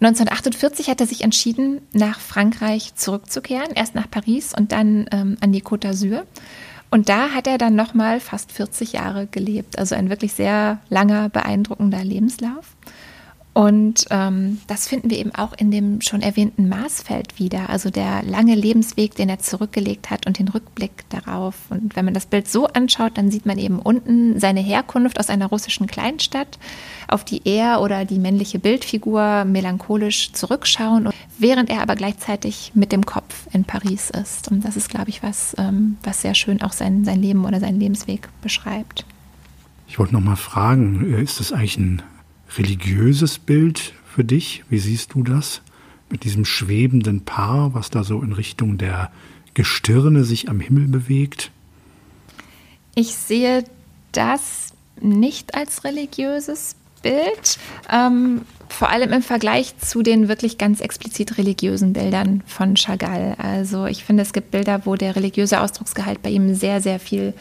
1948 0.00 0.88
hat 0.88 1.00
er 1.00 1.06
sich 1.06 1.22
entschieden, 1.22 1.82
nach 1.92 2.20
Frankreich 2.20 2.94
zurückzukehren, 2.94 3.72
erst 3.74 3.94
nach 3.94 4.10
Paris 4.10 4.54
und 4.56 4.72
dann 4.72 5.06
ähm, 5.12 5.36
an 5.40 5.52
die 5.52 5.62
Côte 5.62 5.88
d'Azur. 5.88 6.22
Und 6.90 7.08
da 7.08 7.30
hat 7.30 7.46
er 7.46 7.58
dann 7.58 7.76
nochmal 7.76 8.18
fast 8.18 8.50
40 8.50 8.94
Jahre 8.94 9.26
gelebt, 9.26 9.78
also 9.78 9.94
ein 9.94 10.08
wirklich 10.08 10.32
sehr 10.32 10.80
langer, 10.88 11.28
beeindruckender 11.28 12.02
Lebenslauf. 12.02 12.76
Und 13.52 14.06
ähm, 14.10 14.60
das 14.68 14.86
finden 14.86 15.10
wir 15.10 15.18
eben 15.18 15.34
auch 15.34 15.52
in 15.54 15.72
dem 15.72 16.00
schon 16.02 16.22
erwähnten 16.22 16.68
Maßfeld 16.68 17.40
wieder, 17.40 17.68
also 17.68 17.90
der 17.90 18.22
lange 18.22 18.54
Lebensweg, 18.54 19.16
den 19.16 19.28
er 19.28 19.40
zurückgelegt 19.40 20.08
hat 20.10 20.26
und 20.26 20.38
den 20.38 20.46
Rückblick 20.46 21.08
darauf. 21.08 21.56
Und 21.68 21.96
wenn 21.96 22.04
man 22.04 22.14
das 22.14 22.26
Bild 22.26 22.46
so 22.48 22.68
anschaut, 22.68 23.18
dann 23.18 23.32
sieht 23.32 23.46
man 23.46 23.58
eben 23.58 23.80
unten 23.80 24.38
seine 24.38 24.60
Herkunft 24.60 25.18
aus 25.18 25.30
einer 25.30 25.46
russischen 25.46 25.88
Kleinstadt, 25.88 26.60
auf 27.08 27.24
die 27.24 27.42
er 27.44 27.80
oder 27.80 28.04
die 28.04 28.20
männliche 28.20 28.60
Bildfigur 28.60 29.44
melancholisch 29.44 30.32
zurückschauen, 30.32 31.08
während 31.38 31.70
er 31.70 31.82
aber 31.82 31.96
gleichzeitig 31.96 32.70
mit 32.74 32.92
dem 32.92 33.04
Kopf 33.04 33.48
in 33.52 33.64
Paris 33.64 34.10
ist. 34.10 34.48
Und 34.48 34.64
das 34.64 34.76
ist, 34.76 34.88
glaube 34.88 35.10
ich, 35.10 35.24
was, 35.24 35.56
ähm, 35.58 35.96
was 36.04 36.22
sehr 36.22 36.34
schön 36.34 36.62
auch 36.62 36.72
sein, 36.72 37.04
sein 37.04 37.20
Leben 37.20 37.44
oder 37.44 37.58
seinen 37.58 37.80
Lebensweg 37.80 38.28
beschreibt. 38.42 39.04
Ich 39.88 39.98
wollte 39.98 40.14
noch 40.14 40.20
mal 40.20 40.36
fragen, 40.36 41.12
äh, 41.12 41.20
ist 41.20 41.40
das 41.40 41.52
eigentlich 41.52 41.76
ein 41.76 42.02
religiöses 42.56 43.38
Bild 43.38 43.92
für 44.04 44.24
dich? 44.24 44.64
Wie 44.68 44.78
siehst 44.78 45.14
du 45.14 45.22
das? 45.22 45.62
Mit 46.10 46.24
diesem 46.24 46.44
schwebenden 46.44 47.24
Paar, 47.24 47.74
was 47.74 47.90
da 47.90 48.02
so 48.02 48.22
in 48.22 48.32
Richtung 48.32 48.78
der 48.78 49.12
Gestirne 49.54 50.24
sich 50.24 50.48
am 50.48 50.60
Himmel 50.60 50.88
bewegt? 50.88 51.50
Ich 52.94 53.14
sehe 53.14 53.64
das 54.12 54.72
nicht 55.00 55.54
als 55.54 55.84
religiöses 55.84 56.74
Bild, 57.02 57.58
ähm, 57.90 58.42
vor 58.68 58.90
allem 58.90 59.12
im 59.12 59.22
Vergleich 59.22 59.76
zu 59.78 60.02
den 60.02 60.28
wirklich 60.28 60.58
ganz 60.58 60.80
explizit 60.80 61.38
religiösen 61.38 61.92
Bildern 61.92 62.42
von 62.46 62.76
Chagall. 62.76 63.34
Also 63.38 63.86
ich 63.86 64.04
finde, 64.04 64.22
es 64.22 64.32
gibt 64.32 64.50
Bilder, 64.50 64.82
wo 64.84 64.96
der 64.96 65.16
religiöse 65.16 65.60
Ausdrucksgehalt 65.60 66.22
bei 66.22 66.30
ihm 66.30 66.54
sehr, 66.54 66.80
sehr 66.80 67.00
viel 67.00 67.32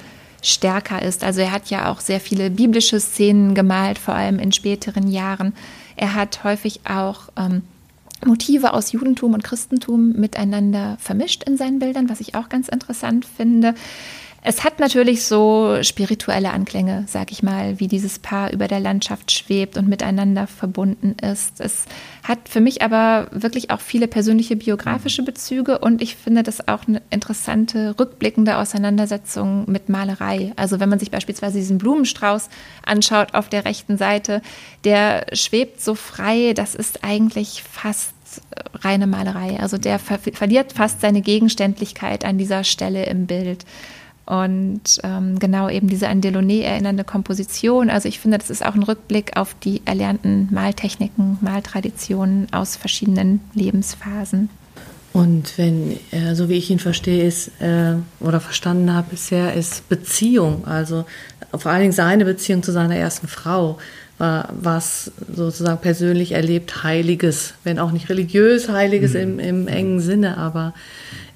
stärker 0.41 1.01
ist. 1.01 1.23
Also 1.23 1.41
er 1.41 1.51
hat 1.51 1.69
ja 1.69 1.91
auch 1.91 1.99
sehr 1.99 2.19
viele 2.19 2.49
biblische 2.49 2.99
Szenen 2.99 3.55
gemalt, 3.55 3.97
vor 3.99 4.15
allem 4.15 4.39
in 4.39 4.51
späteren 4.51 5.07
Jahren. 5.07 5.53
Er 5.95 6.15
hat 6.15 6.43
häufig 6.43 6.81
auch 6.85 7.29
ähm, 7.37 7.63
Motive 8.25 8.73
aus 8.73 8.91
Judentum 8.91 9.33
und 9.33 9.43
Christentum 9.43 10.13
miteinander 10.13 10.97
vermischt 10.99 11.43
in 11.43 11.57
seinen 11.57 11.79
Bildern, 11.79 12.09
was 12.09 12.19
ich 12.19 12.35
auch 12.35 12.49
ganz 12.49 12.67
interessant 12.67 13.25
finde. 13.25 13.75
Es 14.41 14.63
hat 14.63 14.79
natürlich 14.79 15.25
so 15.25 15.79
spirituelle 15.83 16.51
Anklänge, 16.51 17.03
sag 17.07 17.31
ich 17.31 17.43
mal, 17.43 17.79
wie 17.79 17.89
dieses 17.89 18.19
Paar 18.19 18.53
über 18.53 18.69
der 18.69 18.79
Landschaft 18.79 19.31
schwebt 19.31 19.75
und 19.75 19.89
miteinander 19.89 20.47
verbunden 20.47 21.15
ist. 21.21 21.59
Es 21.59 21.85
hat 22.23 22.47
für 22.47 22.61
mich 22.61 22.81
aber 22.81 23.27
wirklich 23.31 23.69
auch 23.69 23.81
viele 23.81 24.07
persönliche 24.07 24.55
biografische 24.55 25.23
Bezüge 25.23 25.79
und 25.79 26.01
ich 26.01 26.15
finde 26.15 26.43
das 26.43 26.67
auch 26.69 26.87
eine 26.87 27.01
interessante 27.09 27.95
rückblickende 27.99 28.57
Auseinandersetzung 28.57 29.69
mit 29.69 29.89
Malerei. 29.89 30.53
Also 30.55 30.79
wenn 30.79 30.89
man 30.89 30.99
sich 30.99 31.11
beispielsweise 31.11 31.57
diesen 31.57 31.77
Blumenstrauß 31.77 32.49
anschaut 32.85 33.33
auf 33.33 33.49
der 33.49 33.65
rechten 33.65 33.97
Seite, 33.97 34.41
der 34.85 35.25
schwebt 35.33 35.81
so 35.81 35.95
frei, 35.95 36.53
das 36.53 36.75
ist 36.75 37.03
eigentlich 37.03 37.63
fast 37.69 38.13
reine 38.73 39.07
Malerei. 39.07 39.59
Also 39.59 39.77
der 39.77 39.99
ver 39.99 40.19
verliert 40.19 40.73
fast 40.73 41.01
seine 41.01 41.21
Gegenständlichkeit 41.21 42.23
an 42.23 42.37
dieser 42.37 42.63
Stelle 42.63 43.05
im 43.05 43.25
Bild. 43.25 43.65
Und 44.29 44.99
ähm, 45.03 45.39
genau 45.39 45.69
eben 45.69 45.87
diese 45.87 46.07
an 46.07 46.21
Delaunay 46.21 46.61
erinnernde 46.61 47.03
Komposition. 47.03 47.89
Also 47.89 48.07
ich 48.07 48.19
finde, 48.19 48.37
das 48.37 48.51
ist 48.51 48.63
auch 48.63 48.75
ein 48.75 48.83
Rückblick 48.83 49.35
auf 49.37 49.55
die 49.55 49.81
erlernten 49.85 50.49
Maltechniken, 50.51 51.39
Maltraditionen 51.41 52.47
aus 52.53 52.75
verschiedenen 52.75 53.41
Lebensphasen. 53.55 54.49
Und 55.13 55.57
wenn, 55.57 55.97
äh, 56.11 56.35
so 56.35 56.47
wie 56.47 56.57
ich 56.57 56.69
ihn 56.69 56.77
verstehe, 56.77 57.25
ist 57.25 57.59
äh, 57.59 57.95
oder 58.19 58.39
verstanden 58.39 58.93
habe 58.93 59.07
bisher, 59.09 59.55
ist 59.55 59.89
Beziehung, 59.89 60.67
also 60.67 61.05
vor 61.57 61.71
allen 61.71 61.81
Dingen 61.81 61.93
seine 61.93 62.23
Beziehung 62.23 62.61
zu 62.61 62.71
seiner 62.71 62.97
ersten 62.97 63.27
Frau, 63.27 63.79
war 64.19 64.49
was 64.59 65.11
sozusagen 65.33 65.81
persönlich 65.81 66.33
erlebt 66.33 66.83
Heiliges, 66.83 67.55
wenn 67.63 67.79
auch 67.79 67.91
nicht 67.91 68.09
religiös 68.09 68.69
Heiliges 68.69 69.13
mhm. 69.13 69.19
im, 69.19 69.39
im 69.39 69.67
engen 69.67 69.99
Sinne, 69.99 70.37
aber 70.37 70.73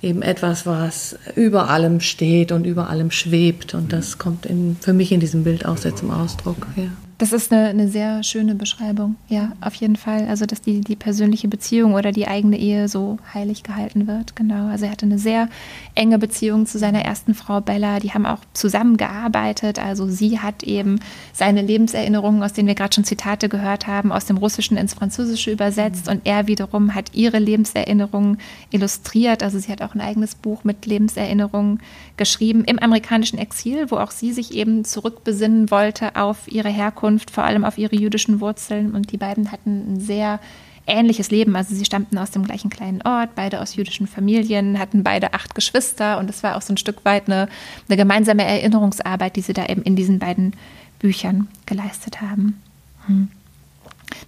eben 0.01 0.21
etwas, 0.21 0.65
was 0.65 1.17
über 1.35 1.69
allem 1.69 2.01
steht 2.01 2.51
und 2.51 2.65
über 2.65 2.89
allem 2.89 3.09
schwebt. 3.09 3.73
Und 3.73 3.93
das 3.93 4.19
kommt 4.19 4.45
in, 4.45 4.75
für 4.79 4.93
mich 4.93 5.11
in 5.11 5.21
diesem 5.21 5.43
Bild 5.43 5.65
auch 5.65 5.77
sehr 5.77 5.95
zum 5.95 6.11
Ausdruck. 6.11 6.67
Ja. 6.75 6.89
Das 7.23 7.31
ist 7.31 7.53
eine, 7.53 7.69
eine, 7.69 7.87
sehr 7.87 8.21
schöne 8.21 8.53
Beschreibung, 8.53 9.15
ja, 9.29 9.53
auf 9.61 9.75
jeden 9.75 9.95
Fall. 9.95 10.27
Also, 10.27 10.45
dass 10.45 10.59
die, 10.59 10.81
die 10.81 10.97
persönliche 10.97 11.47
Beziehung 11.47 11.93
oder 11.93 12.11
die 12.11 12.27
eigene 12.27 12.57
Ehe 12.57 12.89
so 12.89 13.17
heilig 13.33 13.63
gehalten 13.63 14.07
wird, 14.07 14.35
genau. 14.35 14.67
Also, 14.67 14.83
er 14.83 14.91
hatte 14.91 15.05
eine 15.05 15.17
sehr 15.17 15.47
enge 15.95 16.19
Beziehung 16.19 16.65
zu 16.65 16.77
seiner 16.77 17.05
ersten 17.05 17.33
Frau 17.33 17.61
Bella. 17.61 18.01
Die 18.01 18.11
haben 18.11 18.25
auch 18.25 18.39
zusammengearbeitet. 18.51 19.79
Also, 19.79 20.09
sie 20.09 20.39
hat 20.39 20.63
eben 20.63 20.99
seine 21.31 21.61
Lebenserinnerungen, 21.61 22.43
aus 22.43 22.51
denen 22.51 22.67
wir 22.67 22.75
gerade 22.75 22.93
schon 22.93 23.05
Zitate 23.05 23.47
gehört 23.47 23.87
haben, 23.87 24.11
aus 24.11 24.25
dem 24.25 24.35
Russischen 24.35 24.75
ins 24.75 24.93
Französische 24.93 25.49
übersetzt. 25.49 26.09
Und 26.09 26.23
er 26.25 26.47
wiederum 26.47 26.93
hat 26.93 27.11
ihre 27.13 27.39
Lebenserinnerungen 27.39 28.37
illustriert. 28.69 29.43
Also, 29.43 29.59
sie 29.59 29.71
hat 29.71 29.81
auch 29.81 29.95
ein 29.95 30.01
eigenes 30.01 30.35
Buch 30.35 30.65
mit 30.65 30.85
Lebenserinnerungen 30.85 31.79
geschrieben 32.17 32.65
im 32.65 32.79
amerikanischen 32.79 33.39
Exil, 33.39 33.91
wo 33.91 33.95
auch 33.95 34.11
sie 34.11 34.33
sich 34.33 34.53
eben 34.53 34.83
zurückbesinnen 34.83 35.71
wollte 35.71 36.17
auf 36.17 36.51
ihre 36.51 36.67
Herkunft 36.67 37.12
Herkunft, 37.13 37.31
vor 37.31 37.43
allem 37.43 37.65
auf 37.65 37.77
ihre 37.77 37.95
jüdischen 37.95 38.39
Wurzeln. 38.39 38.93
Und 38.93 39.11
die 39.11 39.17
beiden 39.17 39.51
hatten 39.51 39.93
ein 39.93 39.99
sehr 39.99 40.39
ähnliches 40.85 41.31
Leben. 41.31 41.55
Also 41.55 41.75
sie 41.75 41.85
stammten 41.85 42.17
aus 42.17 42.31
dem 42.31 42.43
gleichen 42.43 42.69
kleinen 42.69 43.01
Ort, 43.03 43.35
beide 43.35 43.61
aus 43.61 43.75
jüdischen 43.75 44.07
Familien, 44.07 44.79
hatten 44.79 45.03
beide 45.03 45.33
acht 45.33 45.55
Geschwister 45.55 46.19
und 46.19 46.29
es 46.29 46.43
war 46.43 46.57
auch 46.57 46.61
so 46.61 46.73
ein 46.73 46.77
Stück 46.77 47.05
weit 47.05 47.27
eine, 47.27 47.47
eine 47.87 47.97
gemeinsame 47.97 48.43
Erinnerungsarbeit, 48.43 49.35
die 49.35 49.41
sie 49.41 49.53
da 49.53 49.65
eben 49.65 49.83
in 49.83 49.95
diesen 49.95 50.19
beiden 50.19 50.53
Büchern 50.99 51.47
geleistet 51.65 52.21
haben. 52.21 52.61
Hm. 53.07 53.29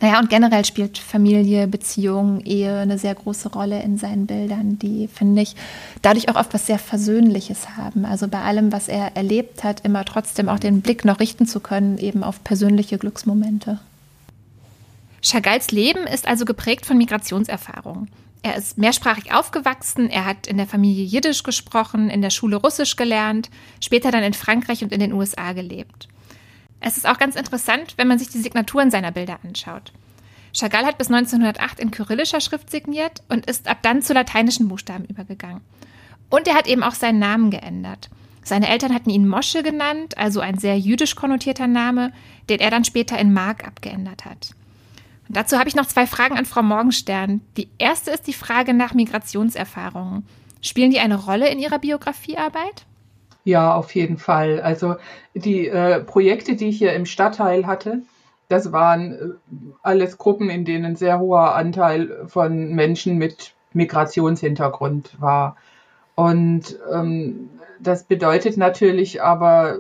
Naja, 0.02 0.20
und 0.20 0.30
generell 0.30 0.66
spielt 0.66 0.98
Familie, 0.98 1.68
Beziehung, 1.68 2.42
Ehe 2.42 2.80
eine 2.80 2.98
sehr 2.98 3.16
große 3.16 3.50
Rolle 3.50 3.82
in 3.82 3.98
seinen 3.98 4.26
Bildern, 4.26 4.80
die, 4.80 5.08
finde 5.08 5.42
ich, 5.42 5.56
dadurch 6.02 6.30
auch 6.30 6.36
oft 6.36 6.54
was 6.54 6.68
sehr 6.68 6.80
Versöhnliches 6.80 7.78
haben. 7.78 8.06
Also 8.06 8.28
bei 8.28 8.42
allem, 8.42 8.72
was 8.72 8.88
er 8.88 9.16
erlebt 9.16 9.64
hat, 9.64 9.86
immer 9.86 10.06
trotzdem 10.06 10.50
auch 10.50 10.60
den 10.60 10.82
Blick 10.82 11.06
noch 11.06 11.20
richten 11.20 11.46
zu 11.48 11.60
können, 11.60 11.98
eben 11.98 12.24
auf 12.24 12.44
persönliche 12.44 12.98
Glücksmomente. 12.98 13.80
Chagalls 15.22 15.72
Leben 15.72 16.06
ist 16.06 16.28
also 16.28 16.46
geprägt 16.46 16.86
von 16.86 16.98
Migrationserfahrungen. 16.98 18.10
Er 18.44 18.56
ist 18.58 18.78
mehrsprachig 18.78 19.34
aufgewachsen, 19.34 20.08
er 20.08 20.26
hat 20.26 20.46
in 20.46 20.58
der 20.58 20.68
Familie 20.68 21.04
Jiddisch 21.04 21.42
gesprochen, 21.42 22.12
in 22.12 22.22
der 22.22 22.30
Schule 22.30 22.58
Russisch 22.58 22.96
gelernt, 22.96 23.50
später 23.84 24.12
dann 24.12 24.22
in 24.22 24.36
Frankreich 24.36 24.84
und 24.84 24.92
in 24.92 25.00
den 25.00 25.14
USA 25.14 25.54
gelebt. 25.54 26.08
Es 26.80 26.98
ist 26.98 27.08
auch 27.08 27.18
ganz 27.18 27.36
interessant, 27.36 27.94
wenn 27.98 28.08
man 28.08 28.20
sich 28.20 28.30
die 28.30 28.40
Signaturen 28.40 28.92
seiner 28.92 29.12
Bilder 29.12 29.40
anschaut. 29.44 29.92
Chagall 30.54 30.86
hat 30.86 30.98
bis 30.98 31.08
1908 31.08 31.80
in 31.80 31.92
kyrillischer 31.92 32.40
Schrift 32.40 32.70
signiert 32.70 33.24
und 33.28 33.46
ist 33.46 33.68
ab 33.68 33.80
dann 33.82 34.02
zu 34.02 34.14
lateinischen 34.14 34.68
Buchstaben 34.68 35.06
übergegangen. 35.06 35.62
Und 36.30 36.48
er 36.48 36.56
hat 36.56 36.68
eben 36.68 36.84
auch 36.84 36.94
seinen 36.94 37.20
Namen 37.20 37.52
geändert. 37.52 38.10
Seine 38.44 38.70
Eltern 38.70 38.94
hatten 38.94 39.10
ihn 39.10 39.28
Mosche 39.28 39.64
genannt, 39.64 40.18
also 40.18 40.40
ein 40.40 40.58
sehr 40.58 40.78
jüdisch 40.78 41.16
konnotierter 41.16 41.68
Name, 41.68 42.14
den 42.48 42.60
er 42.60 42.70
dann 42.70 42.86
später 42.86 43.18
in 43.18 43.34
Mark 43.34 43.68
abgeändert 43.68 44.24
hat. 44.24 44.52
Und 45.28 45.36
dazu 45.36 45.58
habe 45.58 45.68
ich 45.68 45.76
noch 45.76 45.88
zwei 45.88 46.06
Fragen 46.06 46.38
an 46.38 46.46
Frau 46.46 46.62
Morgenstern. 46.62 47.42
Die 47.58 47.70
erste 47.80 48.12
ist 48.12 48.28
die 48.28 48.34
Frage 48.34 48.74
nach 48.74 48.94
Migrationserfahrungen. 48.94 50.26
Spielen 50.62 50.92
die 50.92 51.00
eine 51.00 51.16
Rolle 51.16 51.50
in 51.50 51.60
Ihrer 51.60 51.80
Biografiearbeit? 51.80 52.86
Ja, 53.46 53.76
auf 53.76 53.94
jeden 53.94 54.18
Fall. 54.18 54.60
Also 54.60 54.96
die 55.36 55.68
äh, 55.68 56.00
Projekte, 56.04 56.56
die 56.56 56.70
ich 56.70 56.80
hier 56.80 56.94
im 56.94 57.06
Stadtteil 57.06 57.68
hatte, 57.68 58.02
das 58.50 58.72
waren 58.72 59.12
äh, 59.14 59.18
alles 59.84 60.18
Gruppen, 60.18 60.50
in 60.50 60.66
denen 60.66 60.96
sehr 60.96 61.20
hoher 61.20 61.54
Anteil 61.54 62.26
von 62.28 62.74
Menschen 62.74 63.20
mit 63.20 63.54
Migrationshintergrund 63.72 65.22
war. 65.22 65.58
Und 66.16 66.80
ähm, 66.92 67.52
das 67.80 68.06
bedeutet 68.06 68.58
natürlich 68.58 69.22
aber 69.22 69.78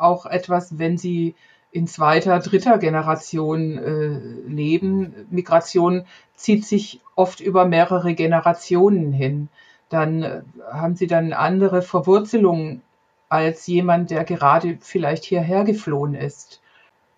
auch 0.00 0.24
etwas, 0.24 0.78
wenn 0.78 0.96
sie 0.96 1.34
in 1.70 1.86
zweiter, 1.86 2.38
dritter 2.38 2.78
Generation 2.78 3.76
äh, 3.76 4.48
leben. 4.50 5.26
Migration 5.30 6.06
zieht 6.34 6.64
sich 6.64 7.00
oft 7.14 7.40
über 7.40 7.66
mehrere 7.66 8.14
Generationen 8.14 9.12
hin. 9.12 9.48
Dann 9.90 10.22
äh, 10.22 10.42
haben 10.72 10.96
sie 10.96 11.06
dann 11.06 11.34
andere 11.34 11.82
Verwurzelungen 11.82 12.80
als 13.32 13.66
jemand, 13.66 14.10
der 14.10 14.24
gerade 14.24 14.76
vielleicht 14.80 15.24
hierher 15.24 15.64
geflohen 15.64 16.14
ist. 16.14 16.60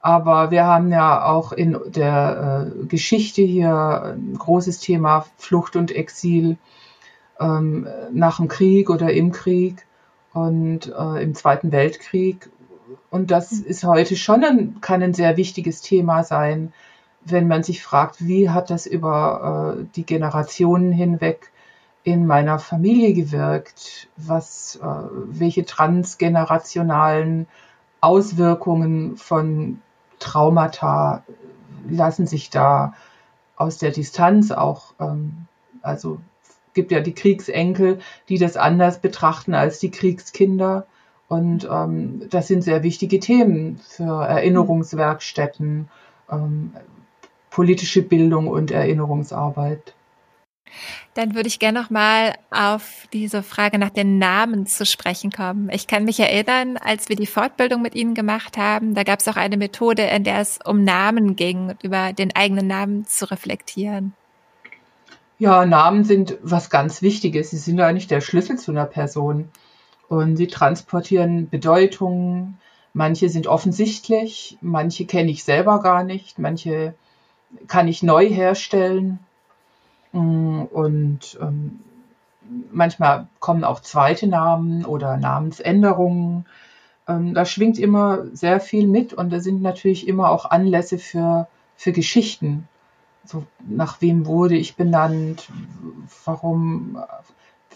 Aber 0.01 0.51
wir 0.53 0.65
haben 0.65 0.93
ja 0.93 1.25
auch 1.25 1.51
in 1.53 1.77
der 1.87 2.71
äh, 2.83 2.87
Geschichte 2.87 3.43
hier 3.43 4.15
ein 4.15 4.37
großes 4.39 4.79
Thema 4.79 5.27
Flucht 5.39 5.77
und 5.77 5.91
Exil 5.91 6.57
ähm, 7.41 7.89
nach 8.13 8.37
dem 8.37 8.49
Krieg 8.49 8.91
oder 8.91 9.13
im 9.13 9.33
Krieg 9.33 9.85
und 10.33 10.93
äh, 10.97 11.23
im 11.23 11.35
Zweiten 11.35 11.73
Weltkrieg. 11.73 12.49
Und 13.11 13.31
das 13.31 13.51
ist 13.51 13.83
heute 13.85 14.15
schon 14.15 14.45
ein, 14.45 14.81
kann 14.81 15.03
ein 15.03 15.15
sehr 15.15 15.37
wichtiges 15.37 15.81
Thema 15.81 16.23
sein, 16.23 16.73
wenn 17.25 17.49
man 17.49 17.63
sich 17.63 17.83
fragt, 17.83 18.25
wie 18.25 18.51
hat 18.51 18.71
das 18.71 18.87
über 18.87 19.79
äh, 19.81 19.85
die 19.97 20.07
Generationen 20.07 20.93
hinweg 20.93 21.51
in 22.05 22.27
meiner 22.27 22.59
Familie 22.59 23.15
gewirkt, 23.15 24.09
was, 24.17 24.77
äh, 24.77 24.87
welche 25.27 25.65
transgenerationalen 25.65 27.47
Auswirkungen 28.01 29.17
von 29.17 29.81
Traumata 30.19 31.25
lassen 31.89 32.27
sich 32.27 32.51
da 32.51 32.93
aus 33.57 33.79
der 33.79 33.91
Distanz 33.91 34.51
auch, 34.51 34.93
ähm, 35.01 35.47
also 35.81 36.19
gibt 36.75 36.93
ja 36.93 37.01
die 37.01 37.15
Kriegsenkel, 37.15 38.01
die 38.29 38.37
das 38.37 38.57
anders 38.57 38.99
betrachten 38.99 39.55
als 39.55 39.79
die 39.79 39.91
Kriegskinder. 39.91 40.87
Und 41.29 41.67
ähm, 41.71 42.29
das 42.29 42.49
sind 42.49 42.63
sehr 42.63 42.83
wichtige 42.83 43.19
Themen 43.19 43.79
für 43.79 44.25
Erinnerungswerkstätten, 44.27 45.89
ähm, 46.31 46.73
politische 47.49 48.03
Bildung 48.03 48.49
und 48.49 48.71
Erinnerungsarbeit. 48.71 49.95
Dann 51.15 51.35
würde 51.35 51.49
ich 51.49 51.59
gerne 51.59 51.81
noch 51.81 51.91
mal 51.91 52.35
auf 52.51 53.07
diese 53.13 53.43
Frage 53.43 53.79
nach 53.79 53.91
den 53.91 54.19
Namen 54.19 54.67
zu 54.67 54.85
sprechen 54.85 55.31
kommen. 55.31 55.71
Ich 55.71 55.87
kann 55.87 56.05
mich 56.05 56.19
erinnern, 56.19 56.77
als 56.77 57.09
wir 57.09 57.17
die 57.17 57.27
Fortbildung 57.27 57.83
mit 57.83 57.95
Ihnen 57.95 58.15
gemacht 58.15 58.57
haben, 58.57 58.95
da 58.95 59.05
gab 59.05 59.21
es 59.21 59.29
auch 59.29 59.37
eine 59.37 59.57
Methode, 59.57 60.03
in 60.03 60.25
der 60.25 60.41
es 60.41 60.59
um 60.65 60.83
Namen 60.83 61.37
ging 61.37 61.75
über 61.83 62.13
den 62.13 62.35
eigenen 62.35 62.67
Namen 62.67 63.07
zu 63.07 63.31
reflektieren. 63.31 64.13
Ja, 65.39 65.67
Namen 65.67 66.05
sind 66.05 66.39
was 66.43 66.71
ganz 66.71 67.03
Wichtiges. 67.03 67.51
Sie 67.51 67.59
sind 67.59 67.81
eigentlich 67.81 68.09
der 68.09 68.21
Schlüssel 68.21 68.59
zu 68.59 68.71
einer 68.71 68.87
Person. 68.87 69.51
Und 70.09 70.37
sie 70.37 70.47
transportieren 70.47 71.49
Bedeutungen. 71.49 72.59
Manche 72.93 73.29
sind 73.29 73.47
offensichtlich, 73.49 74.57
manche 74.61 75.07
kenne 75.07 75.31
ich 75.31 75.43
selber 75.43 75.81
gar 75.81 76.05
nicht, 76.05 76.39
manche 76.39 76.95
kann 77.67 77.89
ich 77.89 78.05
neu 78.05 78.29
herstellen. 78.29 79.19
Mm, 80.15 80.63
und 80.71 81.39
ähm, 81.43 81.81
manchmal 82.73 83.29
kommen 83.41 83.65
auch 83.65 83.81
zweite 83.81 84.27
Namen 84.29 84.85
oder 84.85 85.17
Namensänderungen. 85.17 86.47
Ähm, 87.09 87.35
da 87.35 87.45
schwingt 87.45 87.79
immer 87.79 88.25
sehr 88.33 88.61
viel 88.61 88.87
mit 88.87 89.13
und 89.13 89.31
da 89.31 89.41
sind 89.41 89.61
natürlich 89.61 90.09
immer 90.09 90.31
auch 90.31 90.47
Anlässe 90.47 90.99
für, 90.99 91.49
für 91.77 91.93
Geschichten. 91.93 92.69
So, 93.27 93.45
nach 93.67 94.01
wem 94.01 94.27
wurde 94.27 94.57
ich 94.57 94.77
benannt? 94.77 95.49
Warum? 96.25 96.99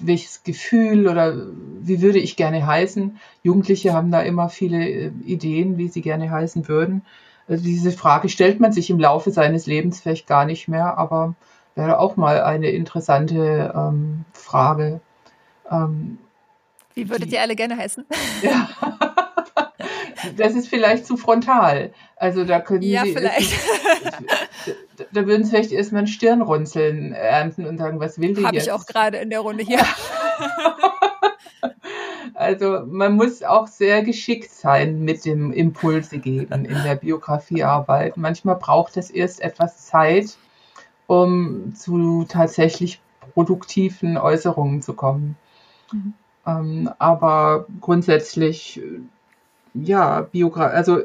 Welches 0.01 0.45
Gefühl 0.45 1.09
oder 1.09 1.35
wie 1.81 2.01
würde 2.01 2.21
ich 2.21 2.37
gerne 2.37 2.65
heißen? 2.65 3.19
Jugendliche 3.43 3.95
haben 3.95 4.13
da 4.13 4.21
immer 4.21 4.49
viele 4.49 4.89
äh, 4.89 5.11
Ideen, 5.25 5.77
wie 5.77 5.89
sie 5.89 6.03
gerne 6.03 6.31
heißen 6.31 6.69
würden. 6.69 7.03
Also 7.49 7.65
diese 7.65 7.91
Frage 7.91 8.29
stellt 8.29 8.61
man 8.61 8.71
sich 8.73 8.91
im 8.91 9.01
Laufe 9.01 9.33
seines 9.33 9.67
Lebens 9.67 10.01
vielleicht 10.01 10.29
gar 10.29 10.45
nicht 10.45 10.69
mehr, 10.69 10.99
aber 10.99 11.35
wäre 11.79 11.99
auch 11.99 12.17
mal 12.17 12.43
eine 12.43 12.69
interessante 12.71 13.73
ähm, 13.75 14.25
Frage. 14.33 15.01
Ähm, 15.71 16.19
Wie 16.95 17.09
würdet 17.09 17.31
die, 17.31 17.37
ihr 17.37 17.41
alle 17.41 17.57
gerne 17.57 17.77
heißen? 17.77 18.05
Ja. 18.43 18.69
das 20.37 20.55
ist 20.55 20.69
vielleicht 20.69 21.07
zu 21.07 21.17
frontal. 21.17 21.93
Also 22.17 22.45
da 22.45 22.61
können 22.61 22.83
ja, 22.83 23.05
Sie. 23.05 23.15
Vielleicht. 23.15 23.55
Da, 24.97 25.05
da 25.13 25.27
würden 25.27 25.45
Sie 25.45 25.51
vielleicht 25.51 25.71
erstmal 25.71 26.03
ein 26.03 26.09
Stirnrunzeln 26.09 27.13
ernten 27.13 27.65
und 27.67 27.79
sagen, 27.79 28.01
was 28.01 28.21
will 28.21 28.35
die 28.35 28.45
Hab 28.45 28.53
jetzt? 28.53 28.69
Habe 28.69 28.77
ich 28.77 28.83
auch 28.83 28.87
gerade 28.87 29.19
in 29.19 29.31
der 29.31 29.41
Runde 29.41 29.65
hier. 29.65 29.79
Also 32.35 32.85
man 32.87 33.17
muss 33.17 33.43
auch 33.43 33.67
sehr 33.67 34.03
geschickt 34.03 34.53
sein 34.53 35.01
mit 35.01 35.25
dem 35.25 35.53
Impulse 35.53 36.19
geben 36.19 36.65
in 36.67 36.83
der 36.85 36.95
Biografiearbeit. 36.95 38.17
Manchmal 38.17 38.55
braucht 38.55 38.97
es 38.97 39.11
erst 39.11 39.41
etwas 39.41 39.87
Zeit, 39.87 40.37
um 41.09 41.75
zu 41.75 42.25
tatsächlich 42.29 43.01
produktiven 43.35 44.17
Äußerungen 44.17 44.83
zu 44.83 44.93
kommen. 44.93 45.37
Mhm. 45.91 46.15
Ähm, 46.47 46.91
aber 46.99 47.67
grundsätzlich, 47.81 48.81
ja, 49.75 50.21
Biogra 50.21 50.67
also 50.67 51.01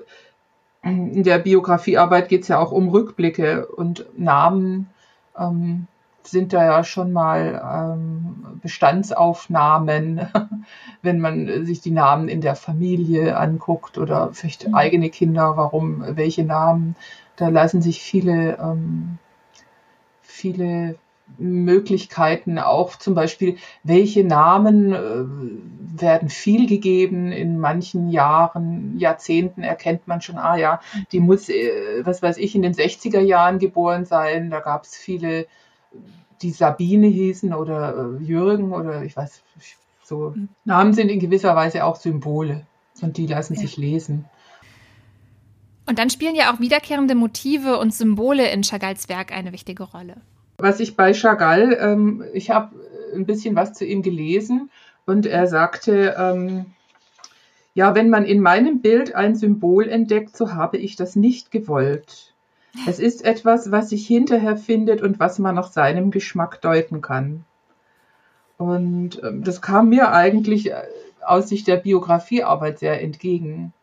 in 0.83 1.23
der 1.23 1.39
Biografiearbeit 1.39 2.27
geht 2.27 2.41
es 2.41 2.49
ja 2.49 2.59
auch 2.59 2.71
um 2.71 2.89
Rückblicke 2.89 3.65
und 3.65 4.05
Namen. 4.17 4.89
Ähm, 5.37 5.87
sind 6.27 6.53
da 6.53 6.63
ja 6.63 6.83
schon 6.83 7.11
mal 7.11 7.61
ähm, 7.97 8.59
Bestandsaufnahmen, 8.61 10.27
wenn 11.01 11.19
man 11.19 11.65
sich 11.65 11.81
die 11.81 11.91
Namen 11.91 12.27
in 12.29 12.41
der 12.41 12.55
Familie 12.55 13.37
anguckt 13.37 13.97
oder 13.97 14.31
vielleicht 14.33 14.67
mhm. 14.67 14.75
eigene 14.75 15.09
Kinder, 15.09 15.57
warum, 15.57 16.03
welche 16.05 16.43
Namen. 16.43 16.95
Da 17.35 17.49
lassen 17.49 17.81
sich 17.81 18.01
viele, 18.01 18.57
ähm, 18.57 19.17
viele 20.33 20.95
Möglichkeiten 21.37 22.59
auch 22.59 22.97
zum 22.97 23.15
Beispiel, 23.15 23.57
welche 23.83 24.23
Namen 24.23 24.93
äh, 24.93 25.99
werden 26.01 26.29
viel 26.29 26.67
gegeben 26.67 27.31
in 27.31 27.59
manchen 27.59 28.09
Jahren, 28.09 28.97
Jahrzehnten 28.97 29.63
erkennt 29.63 30.07
man 30.07 30.21
schon, 30.21 30.37
ah 30.37 30.57
ja, 30.57 30.81
die 31.11 31.19
muss, 31.19 31.49
äh, 31.49 32.01
was 32.03 32.21
weiß 32.21 32.37
ich, 32.37 32.55
in 32.55 32.61
den 32.61 32.73
60er 32.73 33.21
Jahren 33.21 33.59
geboren 33.59 34.05
sein. 34.05 34.49
Da 34.49 34.59
gab 34.59 34.83
es 34.83 34.97
viele 34.97 35.45
die 36.41 36.51
Sabine 36.51 37.07
hießen 37.07 37.53
oder 37.53 38.17
äh, 38.19 38.23
Jürgen 38.23 38.73
oder 38.73 39.03
ich 39.03 39.15
weiß, 39.15 39.41
so 40.03 40.33
mhm. 40.35 40.49
Namen 40.65 40.93
sind 40.93 41.09
in 41.09 41.19
gewisser 41.19 41.55
Weise 41.55 41.85
auch 41.85 41.95
Symbole 41.95 42.65
und 43.01 43.17
die 43.17 43.27
lassen 43.27 43.55
ja. 43.55 43.61
sich 43.61 43.77
lesen. 43.77 44.25
Und 45.85 45.99
dann 45.99 46.09
spielen 46.09 46.35
ja 46.35 46.53
auch 46.53 46.59
wiederkehrende 46.59 47.15
Motive 47.15 47.77
und 47.77 47.93
Symbole 47.93 48.49
in 48.49 48.63
Chagalls 48.63 49.09
Werk 49.09 49.31
eine 49.31 49.51
wichtige 49.51 49.83
Rolle. 49.83 50.15
Was 50.57 50.79
ich 50.79 50.95
bei 50.95 51.13
Chagall, 51.13 51.77
ähm, 51.79 52.23
ich 52.33 52.51
habe 52.51 52.75
ein 53.13 53.25
bisschen 53.25 53.55
was 53.55 53.73
zu 53.73 53.85
ihm 53.85 54.01
gelesen 54.01 54.69
und 55.05 55.25
er 55.25 55.47
sagte, 55.47 56.15
ähm, 56.17 56.65
ja, 57.73 57.95
wenn 57.95 58.09
man 58.09 58.25
in 58.25 58.39
meinem 58.39 58.81
Bild 58.81 59.15
ein 59.15 59.35
Symbol 59.35 59.89
entdeckt, 59.89 60.37
so 60.37 60.53
habe 60.53 60.77
ich 60.77 60.95
das 60.95 61.15
nicht 61.15 61.51
gewollt. 61.51 62.33
Es 62.87 62.99
ist 62.99 63.23
etwas, 63.23 63.71
was 63.71 63.89
sich 63.89 64.07
hinterher 64.07 64.57
findet 64.57 65.01
und 65.01 65.19
was 65.19 65.37
man 65.39 65.55
nach 65.55 65.71
seinem 65.71 66.11
Geschmack 66.11 66.61
deuten 66.61 67.01
kann. 67.01 67.45
Und 68.57 69.21
ähm, 69.23 69.43
das 69.43 69.61
kam 69.61 69.89
mir 69.89 70.11
eigentlich 70.11 70.71
äh, 70.71 70.83
aus 71.25 71.49
Sicht 71.49 71.67
der 71.67 71.77
Biografiearbeit 71.77 72.79
sehr 72.79 73.01
entgegen. 73.01 73.73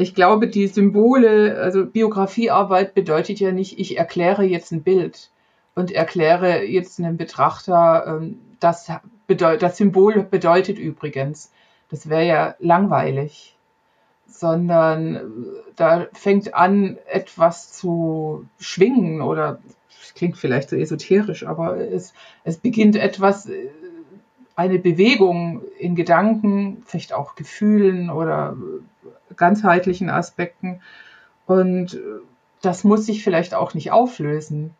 Ich 0.00 0.14
glaube, 0.14 0.48
die 0.48 0.66
Symbole, 0.66 1.58
also 1.60 1.84
Biografiearbeit 1.84 2.94
bedeutet 2.94 3.38
ja 3.38 3.52
nicht, 3.52 3.78
ich 3.78 3.98
erkläre 3.98 4.44
jetzt 4.44 4.72
ein 4.72 4.82
Bild 4.82 5.30
und 5.74 5.90
erkläre 5.90 6.64
jetzt 6.64 6.98
einem 6.98 7.18
Betrachter, 7.18 8.04
ähm, 8.06 8.38
das, 8.60 8.90
das 9.28 9.76
Symbol 9.76 10.22
bedeutet 10.22 10.78
übrigens. 10.78 11.52
Das 11.90 12.08
wäre 12.08 12.26
ja 12.26 12.54
langweilig 12.60 13.56
sondern 14.26 15.44
da 15.76 16.06
fängt 16.12 16.54
an, 16.54 16.96
etwas 17.06 17.72
zu 17.72 18.46
schwingen 18.58 19.20
oder 19.20 19.58
klingt 20.14 20.36
vielleicht 20.36 20.70
so 20.70 20.76
esoterisch, 20.76 21.44
aber 21.46 21.76
es, 21.76 22.14
es 22.44 22.56
beginnt 22.56 22.96
etwas, 22.96 23.50
eine 24.56 24.78
Bewegung 24.78 25.62
in 25.78 25.94
Gedanken, 25.94 26.82
vielleicht 26.86 27.12
auch 27.12 27.34
Gefühlen 27.34 28.08
oder 28.10 28.56
ganzheitlichen 29.40 30.08
Aspekten. 30.08 30.80
Und 31.46 31.98
das 32.62 32.84
muss 32.84 33.06
sich 33.06 33.24
vielleicht 33.24 33.54
auch 33.54 33.74
nicht 33.74 33.90
auflösen. 33.90 34.74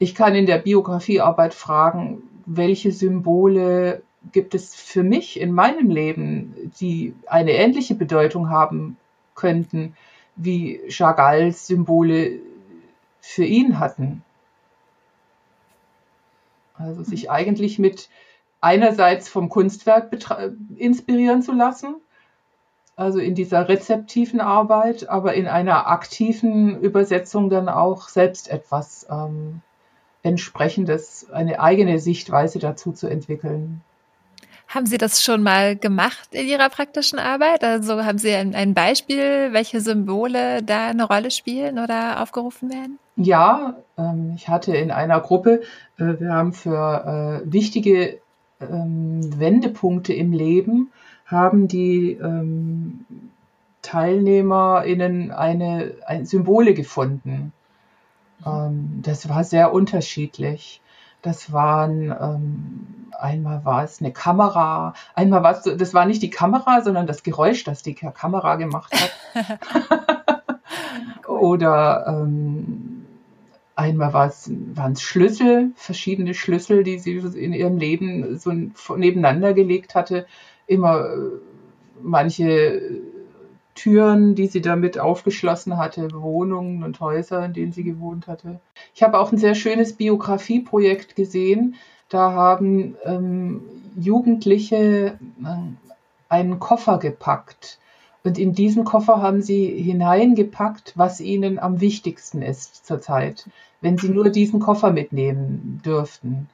Ich 0.00 0.16
kann 0.16 0.34
in 0.34 0.46
der 0.46 0.58
Biografiearbeit 0.58 1.54
fragen, 1.54 2.22
welche 2.46 2.90
Symbole 2.90 4.02
gibt 4.32 4.54
es 4.54 4.74
für 4.74 5.02
mich 5.02 5.38
in 5.38 5.52
meinem 5.52 5.90
Leben, 5.90 6.72
die 6.80 7.14
eine 7.26 7.52
ähnliche 7.52 7.94
Bedeutung 7.94 8.50
haben 8.50 8.96
könnten, 9.34 9.94
wie 10.36 10.80
Chagalls 10.88 11.66
Symbole 11.66 12.40
für 13.20 13.44
ihn 13.44 13.78
hatten. 13.78 14.22
Also 16.74 17.02
sich 17.02 17.24
mhm. 17.24 17.30
eigentlich 17.30 17.78
mit 17.78 18.08
einerseits 18.60 19.28
vom 19.28 19.48
Kunstwerk 19.48 20.10
inspirieren 20.76 21.42
zu 21.42 21.52
lassen, 21.52 21.96
also 23.00 23.18
in 23.18 23.34
dieser 23.34 23.66
rezeptiven 23.66 24.40
Arbeit, 24.40 25.08
aber 25.08 25.32
in 25.32 25.48
einer 25.48 25.88
aktiven 25.88 26.78
Übersetzung 26.80 27.48
dann 27.48 27.70
auch 27.70 28.08
selbst 28.08 28.50
etwas 28.50 29.06
ähm, 29.10 29.62
entsprechendes, 30.22 31.30
eine 31.32 31.60
eigene 31.60 31.98
Sichtweise 31.98 32.58
dazu 32.58 32.92
zu 32.92 33.06
entwickeln. 33.06 33.80
Haben 34.68 34.84
Sie 34.84 34.98
das 34.98 35.24
schon 35.24 35.42
mal 35.42 35.76
gemacht 35.76 36.28
in 36.32 36.46
Ihrer 36.46 36.68
praktischen 36.68 37.18
Arbeit? 37.18 37.64
Also 37.64 38.04
haben 38.04 38.18
Sie 38.18 38.34
ein, 38.34 38.54
ein 38.54 38.74
Beispiel, 38.74 39.48
welche 39.52 39.80
Symbole 39.80 40.62
da 40.62 40.88
eine 40.88 41.04
Rolle 41.04 41.30
spielen 41.30 41.78
oder 41.78 42.22
aufgerufen 42.22 42.70
werden? 42.70 42.98
Ja, 43.16 43.76
ähm, 43.96 44.34
ich 44.36 44.48
hatte 44.48 44.76
in 44.76 44.90
einer 44.90 45.20
Gruppe, 45.20 45.62
äh, 45.96 46.20
wir 46.20 46.34
haben 46.34 46.52
für 46.52 47.42
äh, 47.46 47.50
wichtige 47.50 48.18
ähm, 48.60 49.20
Wendepunkte 49.40 50.12
im 50.12 50.32
Leben, 50.32 50.92
haben 51.30 51.68
die 51.68 52.12
ähm, 52.12 53.04
TeilnehmerInnen 53.82 55.30
eine, 55.30 55.94
eine 56.06 56.26
Symbole 56.26 56.74
gefunden. 56.74 57.52
Ähm, 58.44 59.00
das 59.02 59.28
war 59.28 59.44
sehr 59.44 59.72
unterschiedlich. 59.72 60.80
Das 61.22 61.52
waren 61.52 62.14
ähm, 62.20 62.86
einmal 63.18 63.64
war 63.64 63.84
es 63.84 64.00
eine 64.00 64.12
Kamera, 64.12 64.94
einmal 65.14 65.42
war 65.42 65.52
es, 65.52 65.62
das 65.76 65.92
war 65.92 66.06
nicht 66.06 66.22
die 66.22 66.30
Kamera, 66.30 66.80
sondern 66.80 67.06
das 67.06 67.22
Geräusch, 67.22 67.64
das 67.64 67.82
die 67.82 67.94
Kamera 67.94 68.56
gemacht 68.56 68.92
hat. 69.34 69.60
Oder 71.28 72.06
ähm, 72.08 72.90
Einmal 73.80 74.12
waren 74.12 74.92
es 74.92 75.00
Schlüssel, 75.00 75.70
verschiedene 75.74 76.34
Schlüssel, 76.34 76.84
die 76.84 76.98
sie 76.98 77.16
in 77.16 77.54
ihrem 77.54 77.78
Leben 77.78 78.38
so 78.38 78.52
nebeneinander 78.94 79.54
gelegt 79.54 79.94
hatte. 79.94 80.26
Immer 80.70 81.00
äh, 81.00 81.16
manche 82.00 83.02
Türen, 83.74 84.34
die 84.34 84.46
sie 84.46 84.60
damit 84.60 84.98
aufgeschlossen 84.98 85.76
hatte, 85.78 86.08
Wohnungen 86.12 86.84
und 86.84 87.00
Häuser, 87.00 87.44
in 87.44 87.54
denen 87.54 87.72
sie 87.72 87.82
gewohnt 87.82 88.26
hatte. 88.26 88.60
Ich 88.94 89.02
habe 89.02 89.18
auch 89.18 89.32
ein 89.32 89.38
sehr 89.38 89.54
schönes 89.54 89.94
Biografieprojekt 89.94 91.16
gesehen. 91.16 91.76
Da 92.08 92.32
haben 92.32 92.96
ähm, 93.04 93.62
Jugendliche 93.98 95.18
äh, 95.42 95.56
einen 96.28 96.58
Koffer 96.58 96.98
gepackt. 96.98 97.78
Und 98.22 98.38
in 98.38 98.52
diesen 98.52 98.84
Koffer 98.84 99.22
haben 99.22 99.40
sie 99.40 99.66
hineingepackt, 99.66 100.92
was 100.96 101.20
ihnen 101.20 101.58
am 101.58 101.80
wichtigsten 101.80 102.42
ist 102.42 102.86
zurzeit, 102.86 103.48
wenn 103.80 103.96
sie 103.96 104.10
nur 104.10 104.28
diesen 104.28 104.60
Koffer 104.60 104.92
mitnehmen 104.92 105.80
dürften. 105.84 106.48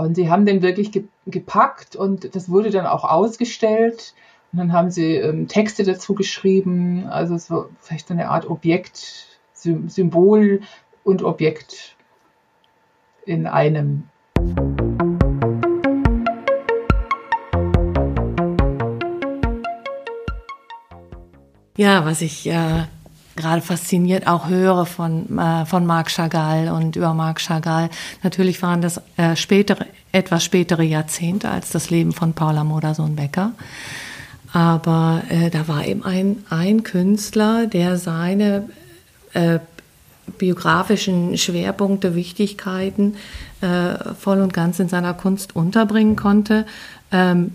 Und 0.00 0.14
sie 0.14 0.30
haben 0.30 0.46
den 0.46 0.62
wirklich 0.62 0.92
gepackt 1.26 1.94
und 1.94 2.34
das 2.34 2.48
wurde 2.48 2.70
dann 2.70 2.86
auch 2.86 3.04
ausgestellt. 3.04 4.14
Und 4.50 4.58
dann 4.58 4.72
haben 4.72 4.90
sie 4.90 5.16
ähm, 5.16 5.46
Texte 5.46 5.84
dazu 5.84 6.14
geschrieben, 6.14 7.06
also 7.06 7.36
so 7.36 7.68
vielleicht 7.80 8.08
so 8.08 8.14
eine 8.14 8.30
Art 8.30 8.48
Objekt, 8.48 9.38
Symbol 9.52 10.62
und 11.04 11.22
Objekt 11.22 11.96
in 13.26 13.46
einem. 13.46 14.04
Ja, 21.76 22.06
was 22.06 22.22
ich 22.22 22.46
äh, 22.46 22.84
gerade 23.40 23.62
fasziniert 23.62 24.26
auch 24.26 24.48
höre 24.48 24.86
von, 24.86 25.38
äh, 25.38 25.66
von 25.66 25.86
Marc 25.86 26.10
Chagall 26.10 26.68
und 26.68 26.96
über 26.96 27.14
Marc 27.14 27.40
Chagall. 27.40 27.90
Natürlich 28.22 28.62
waren 28.62 28.82
das 28.82 29.00
äh, 29.16 29.36
spätere, 29.36 29.86
etwas 30.12 30.44
spätere 30.44 30.82
Jahrzehnte 30.82 31.50
als 31.50 31.70
das 31.70 31.90
Leben 31.90 32.12
von 32.12 32.32
Paula 32.32 32.64
Modersohn-Becker. 32.64 33.52
Aber 34.52 35.22
äh, 35.28 35.50
da 35.50 35.68
war 35.68 35.86
eben 35.86 36.04
ein, 36.04 36.44
ein 36.50 36.82
Künstler, 36.82 37.66
der 37.66 37.96
seine 37.96 38.68
äh, 39.32 39.60
biografischen 40.38 41.36
Schwerpunkte, 41.36 42.14
Wichtigkeiten 42.14 43.16
äh, 43.60 44.14
voll 44.18 44.40
und 44.40 44.52
ganz 44.52 44.78
in 44.80 44.88
seiner 44.88 45.14
Kunst 45.14 45.54
unterbringen 45.54 46.16
konnte. 46.16 46.66
Ähm, 47.12 47.54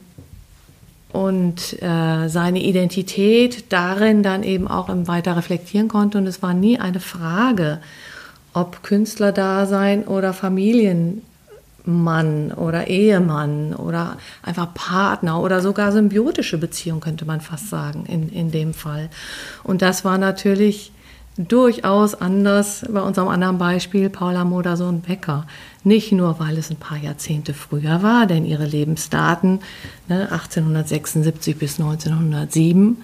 und 1.11 1.81
äh, 1.81 2.27
seine 2.27 2.61
Identität 2.61 3.71
darin 3.71 4.23
dann 4.23 4.43
eben 4.43 4.67
auch 4.67 4.89
weiter 4.89 5.37
reflektieren 5.37 5.87
konnte. 5.87 6.17
Und 6.17 6.27
es 6.27 6.41
war 6.41 6.53
nie 6.53 6.79
eine 6.79 6.99
Frage, 6.99 7.79
ob 8.53 8.83
Künstlerdasein 8.83 10.05
oder 10.05 10.33
Familienmann 10.33 12.51
oder 12.55 12.87
Ehemann 12.87 13.75
oder 13.75 14.17
einfach 14.43 14.73
Partner 14.73 15.41
oder 15.41 15.61
sogar 15.61 15.91
symbiotische 15.91 16.57
Beziehung, 16.57 16.99
könnte 16.99 17.25
man 17.25 17.41
fast 17.41 17.69
sagen, 17.69 18.05
in, 18.07 18.29
in 18.29 18.51
dem 18.51 18.73
Fall. 18.73 19.09
Und 19.63 19.81
das 19.81 20.05
war 20.05 20.17
natürlich 20.17 20.91
durchaus 21.37 22.15
anders 22.15 22.85
bei 22.89 23.01
unserem 23.01 23.27
anderen 23.27 23.57
Beispiel 23.57 24.09
Paula 24.09 24.45
Modersohn-Becker. 24.45 25.45
Nicht 25.85 26.11
nur, 26.11 26.39
weil 26.39 26.57
es 26.57 26.71
ein 26.71 26.77
paar 26.77 26.97
Jahrzehnte 26.97 27.53
früher 27.53 28.01
war, 28.01 28.25
denn 28.25 28.43
ihre 28.43 28.65
Lebensdaten 28.65 29.59
ne, 30.09 30.31
1876 30.31 31.57
bis 31.57 31.79
1907 31.79 32.97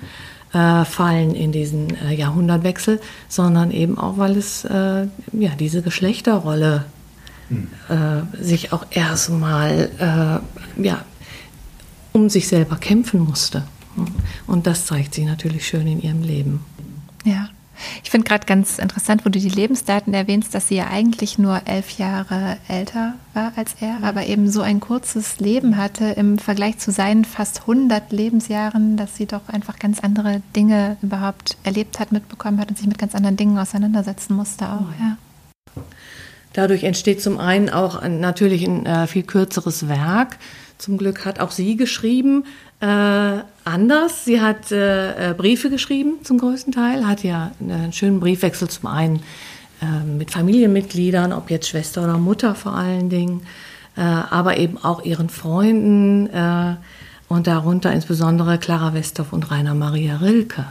äh, 0.51 0.83
fallen 0.83 1.35
in 1.35 1.51
diesen 1.51 1.95
äh, 1.95 2.13
Jahrhundertwechsel, 2.13 2.99
sondern 3.29 3.69
eben 3.69 3.99
auch, 3.99 4.17
weil 4.17 4.35
es 4.35 4.65
äh, 4.65 5.05
ja, 5.31 5.51
diese 5.57 5.81
Geschlechterrolle 5.81 6.85
hm. 7.49 7.67
sich 8.39 8.71
auch 8.71 8.85
erstmal 8.91 9.89
äh, 10.77 10.83
ja, 10.83 11.05
um 12.13 12.29
sich 12.29 12.47
selber 12.47 12.77
kämpfen 12.77 13.19
musste. 13.19 13.63
Und 14.47 14.67
das 14.67 14.85
zeigt 14.85 15.13
sie 15.15 15.25
natürlich 15.25 15.67
schön 15.67 15.85
in 15.85 16.01
ihrem 16.01 16.21
Leben. 16.21 16.65
Ja. 17.25 17.49
Ich 18.03 18.09
finde 18.11 18.27
gerade 18.27 18.45
ganz 18.45 18.79
interessant, 18.79 19.25
wo 19.25 19.29
du 19.29 19.39
die 19.39 19.49
Lebensdaten 19.49 20.13
erwähnst, 20.13 20.53
dass 20.53 20.67
sie 20.67 20.75
ja 20.75 20.87
eigentlich 20.87 21.37
nur 21.37 21.61
elf 21.65 21.97
Jahre 21.97 22.57
älter 22.67 23.13
war 23.33 23.53
als 23.55 23.75
er, 23.79 23.99
mhm. 23.99 24.03
aber 24.03 24.25
eben 24.25 24.49
so 24.49 24.61
ein 24.61 24.79
kurzes 24.79 25.39
Leben 25.39 25.77
hatte 25.77 26.05
im 26.05 26.37
Vergleich 26.37 26.77
zu 26.79 26.91
seinen 26.91 27.25
fast 27.25 27.61
100 27.61 28.11
Lebensjahren, 28.11 28.97
dass 28.97 29.15
sie 29.15 29.25
doch 29.25 29.47
einfach 29.47 29.79
ganz 29.79 29.99
andere 29.99 30.41
Dinge 30.55 30.97
überhaupt 31.01 31.57
erlebt 31.63 31.99
hat, 31.99 32.11
mitbekommen 32.11 32.59
hat 32.59 32.69
und 32.69 32.77
sich 32.77 32.87
mit 32.87 32.97
ganz 32.97 33.15
anderen 33.15 33.37
Dingen 33.37 33.57
auseinandersetzen 33.57 34.35
musste 34.35 34.69
auch. 34.69 34.81
Mhm. 34.81 34.95
Ja. 34.99 35.17
Dadurch 36.53 36.83
entsteht 36.83 37.21
zum 37.21 37.39
einen 37.39 37.69
auch 37.69 38.05
natürlich 38.05 38.65
ein 38.65 38.85
äh, 38.85 39.07
viel 39.07 39.23
kürzeres 39.23 39.87
Werk. 39.87 40.37
Zum 40.81 40.97
Glück 40.97 41.25
hat 41.25 41.39
auch 41.39 41.51
sie 41.51 41.75
geschrieben, 41.75 42.43
äh, 42.79 42.85
anders. 42.85 44.25
Sie 44.25 44.41
hat 44.41 44.71
äh, 44.71 45.29
äh, 45.29 45.33
Briefe 45.35 45.69
geschrieben 45.69 46.15
zum 46.23 46.39
größten 46.39 46.73
Teil, 46.73 47.05
hat 47.05 47.23
ja 47.23 47.51
einen 47.59 47.93
schönen 47.93 48.19
Briefwechsel 48.19 48.67
zum 48.67 48.87
einen 48.87 49.17
äh, 49.79 50.03
mit 50.03 50.31
Familienmitgliedern, 50.31 51.33
ob 51.33 51.51
jetzt 51.51 51.69
Schwester 51.69 52.03
oder 52.03 52.17
Mutter 52.17 52.55
vor 52.55 52.73
allen 52.73 53.11
Dingen, 53.11 53.43
äh, 53.95 54.01
aber 54.01 54.57
eben 54.57 54.83
auch 54.83 55.03
ihren 55.03 55.29
Freunden 55.29 56.25
äh, 56.31 56.73
und 57.27 57.45
darunter 57.45 57.93
insbesondere 57.93 58.57
Clara 58.57 58.95
Westhoff 58.95 59.33
und 59.33 59.51
Rainer 59.51 59.75
Maria 59.75 60.17
Rilke. 60.17 60.65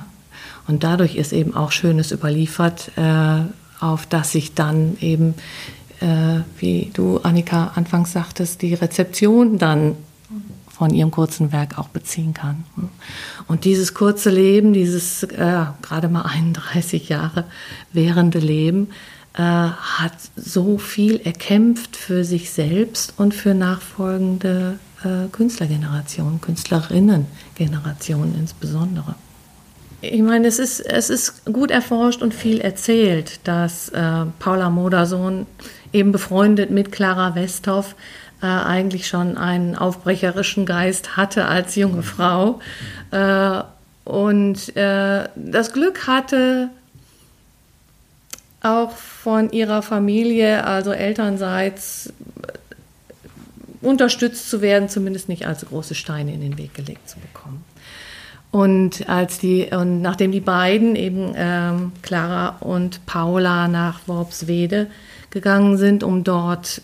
Und 0.66 0.82
dadurch 0.82 1.14
ist 1.14 1.32
eben 1.32 1.54
auch 1.54 1.70
Schönes 1.70 2.11
überliefert, 2.11 2.90
auf 3.80 4.06
das 4.06 4.32
sich 4.32 4.54
dann 4.54 4.96
eben, 5.00 5.34
wie 6.59 6.90
du 6.94 7.18
Annika 7.18 7.72
anfangs 7.74 8.12
sagtest, 8.12 8.62
die 8.62 8.74
Rezeption 8.74 9.59
dann 9.59 9.96
von 10.80 10.94
ihrem 10.94 11.11
kurzen 11.11 11.53
Werk 11.53 11.78
auch 11.78 11.88
beziehen 11.88 12.32
kann. 12.32 12.64
Und 13.46 13.66
dieses 13.66 13.92
kurze 13.92 14.30
Leben, 14.30 14.72
dieses 14.72 15.22
äh, 15.24 15.66
gerade 15.82 16.09
mal 16.09 16.22
31 16.22 17.11
Jahre 17.11 17.44
währende 17.92 18.38
Leben, 18.38 18.88
äh, 19.34 19.42
hat 19.42 20.14
so 20.36 20.78
viel 20.78 21.20
erkämpft 21.22 21.96
für 21.96 22.24
sich 22.24 22.51
selbst 22.51 23.12
und 23.18 23.34
für 23.34 23.53
nachfolgende 23.53 24.78
äh, 25.05 25.28
Künstlergenerationen, 25.30 26.40
Künstlerinnengenerationen 26.40 28.34
insbesondere. 28.38 29.16
Ich 30.01 30.22
meine, 30.22 30.48
es 30.48 30.59
ist, 30.59 30.80
es 30.80 31.11
ist 31.11 31.44
gut 31.44 31.70
erforscht 31.70 32.22
und 32.22 32.32
viel 32.32 32.61
erzählt, 32.61 33.40
dass 33.44 33.90
äh, 33.90 34.24
Paula 34.38 34.70
Modersohn 34.70 35.46
eben 35.93 36.12
befreundet 36.12 36.70
mit 36.70 36.93
Clara 36.93 37.34
Westhoff 37.34 37.95
äh, 38.43 38.47
eigentlich 38.47 39.07
schon 39.07 39.36
einen 39.36 39.76
aufbrecherischen 39.76 40.66
Geist 40.66 41.16
hatte 41.16 41.47
als 41.47 41.76
junge 41.76 42.03
Frau 42.03 42.61
äh, 43.11 43.62
und 44.05 44.76
äh, 44.76 45.28
das 45.36 45.72
Glück 45.72 46.07
hatte, 46.07 46.70
auch 48.62 48.93
von 48.93 49.51
ihrer 49.51 49.82
Familie, 49.82 50.64
also 50.64 50.93
elternseits, 50.93 52.12
unterstützt 53.80 54.51
zu 54.51 54.61
werden, 54.61 54.88
zumindest 54.88 55.28
nicht 55.28 55.47
als 55.47 55.64
große 55.64 55.95
Steine 55.95 56.34
in 56.34 56.43
den 56.43 56.59
Weg 56.59 56.74
gelegt 56.74 57.09
zu 57.09 57.18
bekommen. 57.18 57.64
Und 58.51 59.09
als 59.09 59.38
die 59.38 59.68
und 59.70 60.03
nachdem 60.03 60.32
die 60.32 60.41
beiden 60.41 60.97
eben 60.97 61.32
ähm, 61.36 61.93
Clara 62.03 62.57
und 62.61 63.07
Paula 63.07 63.68
nach 63.68 64.01
Worpswede 64.07 64.88
gegangen 65.31 65.76
sind, 65.76 66.03
um 66.03 66.24
dort 66.24 66.83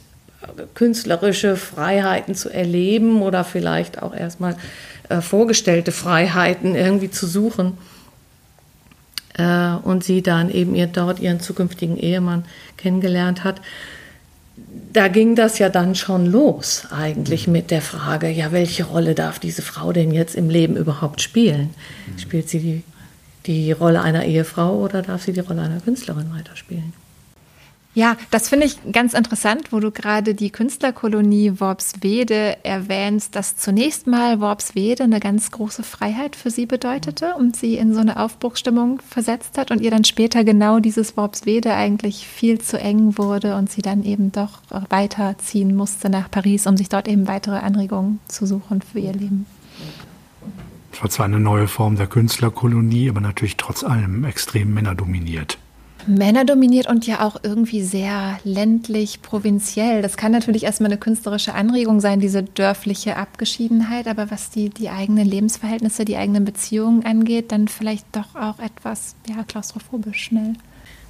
künstlerische 0.74 1.56
Freiheiten 1.56 2.34
zu 2.34 2.48
erleben 2.48 3.22
oder 3.22 3.44
vielleicht 3.44 4.02
auch 4.02 4.14
erstmal 4.14 4.56
äh, 5.08 5.20
vorgestellte 5.20 5.92
Freiheiten 5.92 6.74
irgendwie 6.74 7.10
zu 7.10 7.26
suchen. 7.26 7.78
Äh, 9.36 9.74
und 9.82 10.04
sie 10.04 10.22
dann 10.22 10.50
eben 10.50 10.74
ihr 10.74 10.86
dort 10.86 11.20
ihren 11.20 11.40
zukünftigen 11.40 11.96
Ehemann 11.96 12.44
kennengelernt 12.76 13.44
hat. 13.44 13.60
Da 14.92 15.08
ging 15.08 15.34
das 15.36 15.58
ja 15.58 15.68
dann 15.68 15.94
schon 15.94 16.24
los 16.24 16.86
eigentlich 16.90 17.46
mit 17.46 17.70
der 17.70 17.82
Frage, 17.82 18.30
ja, 18.30 18.52
welche 18.52 18.84
Rolle 18.84 19.14
darf 19.14 19.38
diese 19.38 19.60
Frau 19.60 19.92
denn 19.92 20.10
jetzt 20.10 20.34
im 20.34 20.48
Leben 20.48 20.76
überhaupt 20.76 21.20
spielen? 21.20 21.74
Spielt 22.16 22.48
sie 22.48 22.60
die, 22.60 22.82
die 23.44 23.72
Rolle 23.72 24.00
einer 24.00 24.24
Ehefrau 24.24 24.76
oder 24.78 25.02
darf 25.02 25.24
sie 25.24 25.34
die 25.34 25.40
Rolle 25.40 25.62
einer 25.62 25.80
Künstlerin 25.80 26.32
weiterspielen? 26.34 26.94
Ja, 27.96 28.18
das 28.30 28.50
finde 28.50 28.66
ich 28.66 28.76
ganz 28.92 29.14
interessant, 29.14 29.72
wo 29.72 29.80
du 29.80 29.90
gerade 29.90 30.34
die 30.34 30.50
Künstlerkolonie 30.50 31.60
Worpswede 31.60 32.58
erwähnst, 32.62 33.34
dass 33.34 33.56
zunächst 33.56 34.06
mal 34.06 34.38
Worpswede 34.38 35.04
eine 35.04 35.18
ganz 35.18 35.50
große 35.50 35.82
Freiheit 35.82 36.36
für 36.36 36.50
sie 36.50 36.66
bedeutete 36.66 37.34
und 37.38 37.56
sie 37.56 37.78
in 37.78 37.94
so 37.94 38.00
eine 38.00 38.20
Aufbruchsstimmung 38.20 39.00
versetzt 39.08 39.56
hat 39.56 39.70
und 39.70 39.80
ihr 39.80 39.90
dann 39.90 40.04
später 40.04 40.44
genau 40.44 40.78
dieses 40.78 41.16
Worpswede 41.16 41.72
eigentlich 41.72 42.28
viel 42.28 42.60
zu 42.60 42.78
eng 42.78 43.16
wurde 43.16 43.56
und 43.56 43.70
sie 43.70 43.80
dann 43.80 44.04
eben 44.04 44.30
doch 44.30 44.60
weiterziehen 44.90 45.74
musste 45.74 46.10
nach 46.10 46.30
Paris, 46.30 46.66
um 46.66 46.76
sich 46.76 46.90
dort 46.90 47.08
eben 47.08 47.26
weitere 47.26 47.56
Anregungen 47.56 48.20
zu 48.28 48.44
suchen 48.44 48.82
für 48.82 48.98
ihr 48.98 49.14
Leben. 49.14 49.46
Es 50.92 51.00
war 51.00 51.08
zwar 51.08 51.24
eine 51.24 51.40
neue 51.40 51.66
Form 51.66 51.96
der 51.96 52.08
Künstlerkolonie, 52.08 53.08
aber 53.08 53.22
natürlich 53.22 53.56
trotz 53.56 53.84
allem 53.84 54.26
extrem 54.26 54.74
männerdominiert. 54.74 55.56
Männerdominiert 56.06 56.88
und 56.88 57.06
ja 57.06 57.26
auch 57.26 57.36
irgendwie 57.42 57.82
sehr 57.82 58.38
ländlich, 58.44 59.22
provinziell. 59.22 60.02
Das 60.02 60.16
kann 60.16 60.32
natürlich 60.32 60.64
erstmal 60.64 60.90
eine 60.90 60.98
künstlerische 60.98 61.54
Anregung 61.54 62.00
sein, 62.00 62.20
diese 62.20 62.42
dörfliche 62.42 63.16
Abgeschiedenheit, 63.16 64.08
aber 64.08 64.30
was 64.30 64.50
die, 64.50 64.70
die 64.70 64.90
eigenen 64.90 65.26
Lebensverhältnisse, 65.26 66.04
die 66.04 66.16
eigenen 66.16 66.44
Beziehungen 66.44 67.04
angeht, 67.04 67.52
dann 67.52 67.68
vielleicht 67.68 68.06
doch 68.12 68.34
auch 68.34 68.58
etwas 68.58 69.16
ja, 69.28 69.42
klaustrophobisch 69.44 70.24
schnell. 70.24 70.54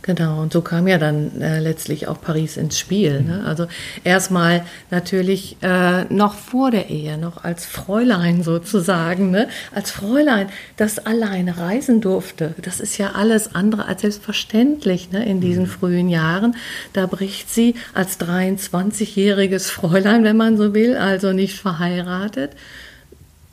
Genau, 0.06 0.40
und 0.40 0.52
so 0.52 0.60
kam 0.60 0.86
ja 0.86 0.98
dann 0.98 1.42
äh, 1.42 1.58
letztlich 1.58 2.06
auch 2.06 2.20
Paris 2.20 2.56
ins 2.56 2.78
Spiel. 2.78 3.22
Ne? 3.22 3.42
Also 3.44 3.66
erstmal 4.04 4.64
natürlich 4.92 5.56
äh, 5.62 6.04
noch 6.04 6.34
vor 6.34 6.70
der 6.70 6.90
Ehe, 6.90 7.18
noch 7.18 7.42
als 7.42 7.66
Fräulein 7.66 8.44
sozusagen, 8.44 9.32
ne? 9.32 9.48
als 9.74 9.90
Fräulein, 9.90 10.48
das 10.76 11.00
alleine 11.00 11.58
reisen 11.58 12.00
durfte. 12.00 12.54
Das 12.62 12.78
ist 12.78 12.98
ja 12.98 13.12
alles 13.16 13.56
andere 13.56 13.86
als 13.86 14.02
selbstverständlich 14.02 15.10
ne? 15.10 15.26
in 15.26 15.40
diesen 15.40 15.64
mhm. 15.64 15.70
frühen 15.70 16.08
Jahren. 16.08 16.54
Da 16.92 17.06
bricht 17.06 17.50
sie 17.50 17.74
als 17.92 18.20
23-jähriges 18.20 19.68
Fräulein, 19.68 20.22
wenn 20.22 20.36
man 20.36 20.56
so 20.56 20.72
will, 20.72 20.96
also 20.96 21.32
nicht 21.32 21.58
verheiratet, 21.58 22.52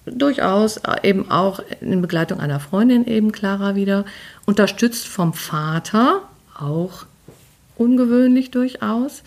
durchaus 0.06 0.80
eben 1.01 1.32
auch 1.32 1.62
in 1.82 2.01
Begleitung 2.01 2.39
einer 2.39 2.60
Freundin 2.60 3.08
eben 3.08 3.32
Clara 3.32 3.74
wieder, 3.76 4.06
unterstützt 4.45 5.08
vom 5.08 5.34
Vater, 5.34 6.22
auch 6.64 7.05
ungewöhnlich 7.76 8.51
durchaus, 8.51 9.24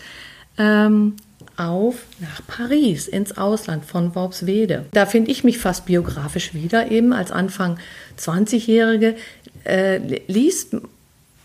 ähm, 0.57 1.15
auf 1.57 2.03
nach 2.19 2.41
Paris, 2.45 3.07
ins 3.07 3.37
Ausland 3.37 3.85
von 3.85 4.13
Worpswede. 4.15 4.85
Da 4.91 5.05
finde 5.05 5.31
ich 5.31 5.43
mich 5.43 5.57
fast 5.57 5.85
biografisch 5.85 6.53
wieder, 6.53 6.91
eben 6.91 7.13
als 7.13 7.31
Anfang 7.31 7.79
20-Jährige 8.19 9.15
äh, 9.63 9.97
liest 10.27 10.75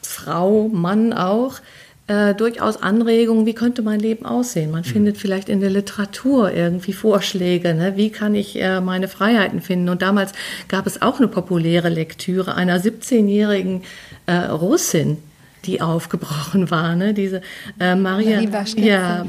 Frau, 0.03 0.69
Mann 0.69 1.13
auch 1.13 1.61
äh, 2.09 2.35
durchaus 2.35 2.83
Anregungen, 2.83 3.47
wie 3.47 3.55
könnte 3.55 3.83
mein 3.83 4.01
Leben 4.01 4.27
aussehen. 4.27 4.71
Man 4.71 4.81
mhm. 4.81 4.87
findet 4.87 5.17
vielleicht 5.17 5.49
in 5.49 5.61
der 5.61 5.71
Literatur 5.71 6.53
irgendwie 6.53 6.93
Vorschläge, 6.93 7.75
ne? 7.75 7.97
wie 7.97 8.11
kann 8.11 8.35
ich 8.35 8.61
äh, 8.61 8.81
meine 8.81 9.09
Freiheiten 9.09 9.61
finden. 9.61 9.89
Und 9.89 10.03
damals 10.03 10.33
gab 10.69 10.87
es 10.87 11.01
auch 11.01 11.19
eine 11.19 11.29
populäre 11.29 11.89
Lektüre 11.89 12.55
einer 12.55 12.79
17-jährigen 12.81 13.83
äh, 14.27 14.35
Russin, 14.35 15.19
die 15.65 15.81
aufgebrochen 15.81 16.71
war, 16.71 16.95
ne? 16.97 17.15
diese 17.15 17.41
äh, 17.79 17.95
Maria, 17.95 18.41
ja, 18.77 19.25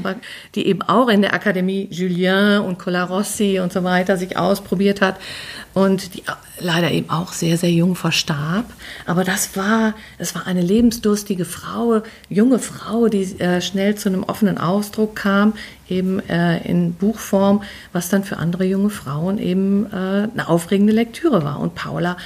die 0.54 0.66
eben 0.66 0.82
auch 0.82 1.08
in 1.08 1.22
der 1.22 1.32
Akademie 1.34 1.86
Julien 1.90 2.60
und 2.60 2.78
Colarossi 2.78 3.60
und 3.60 3.72
so 3.72 3.84
weiter 3.84 4.16
sich 4.16 4.36
ausprobiert 4.36 5.00
hat 5.00 5.16
und 5.74 6.14
die 6.14 6.22
leider 6.60 6.90
eben 6.90 7.10
auch 7.10 7.32
sehr, 7.32 7.56
sehr 7.56 7.70
jung 7.70 7.96
verstarb. 7.96 8.66
Aber 9.06 9.24
das 9.24 9.56
war, 9.56 9.94
es 10.18 10.34
war 10.34 10.46
eine 10.46 10.62
lebensdurstige 10.62 11.44
Frau, 11.44 12.02
junge 12.28 12.58
Frau, 12.58 13.08
die 13.08 13.38
äh, 13.40 13.60
schnell 13.60 13.96
zu 13.96 14.08
einem 14.08 14.22
offenen 14.22 14.58
Ausdruck 14.58 15.16
kam, 15.16 15.54
eben 15.88 16.20
äh, 16.28 16.58
in 16.68 16.94
Buchform, 16.94 17.62
was 17.92 18.08
dann 18.08 18.24
für 18.24 18.38
andere 18.38 18.64
junge 18.64 18.90
Frauen 18.90 19.38
eben 19.38 19.86
äh, 19.86 20.28
eine 20.32 20.48
aufregende 20.48 20.92
Lektüre 20.92 21.44
war. 21.44 21.58
Und 21.60 21.74
Paula 21.74 22.16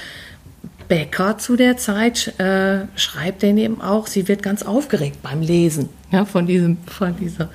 Becker 0.89 1.37
zu 1.37 1.55
der 1.55 1.77
Zeit 1.77 2.39
äh, 2.39 2.87
schreibt 2.95 3.43
denn 3.43 3.57
eben 3.57 3.79
auch, 3.79 4.07
sie 4.07 4.27
wird 4.27 4.41
ganz 4.41 4.63
aufgeregt 4.63 5.21
beim 5.21 5.41
Lesen 5.41 5.87
ja, 6.11 6.25
von, 6.25 6.47
diesem, 6.47 6.77
von, 6.87 7.15
dieser, 7.15 7.49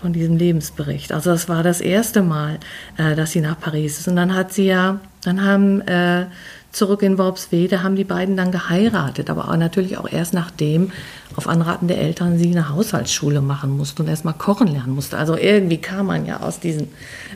von 0.00 0.12
diesem 0.12 0.36
Lebensbericht. 0.36 1.12
Also 1.12 1.30
das 1.30 1.48
war 1.48 1.62
das 1.62 1.80
erste 1.80 2.22
Mal, 2.22 2.58
äh, 2.98 3.14
dass 3.14 3.30
sie 3.30 3.40
nach 3.40 3.58
Paris 3.58 4.00
ist. 4.00 4.08
Und 4.08 4.16
dann 4.16 4.34
hat 4.34 4.52
sie 4.52 4.66
ja, 4.66 4.98
dann 5.22 5.44
haben 5.44 5.82
äh, 5.82 6.26
zurück 6.72 7.02
in 7.02 7.16
Worpswede, 7.16 7.84
haben 7.84 7.94
die 7.94 8.02
beiden 8.02 8.36
dann 8.36 8.50
geheiratet, 8.50 9.30
aber 9.30 9.48
auch 9.48 9.56
natürlich 9.56 9.96
auch 9.96 10.10
erst 10.10 10.34
nachdem 10.34 10.90
auf 11.36 11.46
Anraten 11.46 11.86
der 11.86 11.98
Eltern 11.98 12.38
sie 12.38 12.50
eine 12.50 12.70
Haushaltsschule 12.70 13.40
machen 13.40 13.76
musste 13.76 14.02
und 14.02 14.08
erstmal 14.08 14.34
kochen 14.34 14.66
lernen 14.66 14.96
musste. 14.96 15.16
Also 15.16 15.36
irgendwie 15.36 15.78
kam 15.78 16.06
man 16.06 16.26
ja 16.26 16.40
aus 16.40 16.58
diesen 16.58 16.88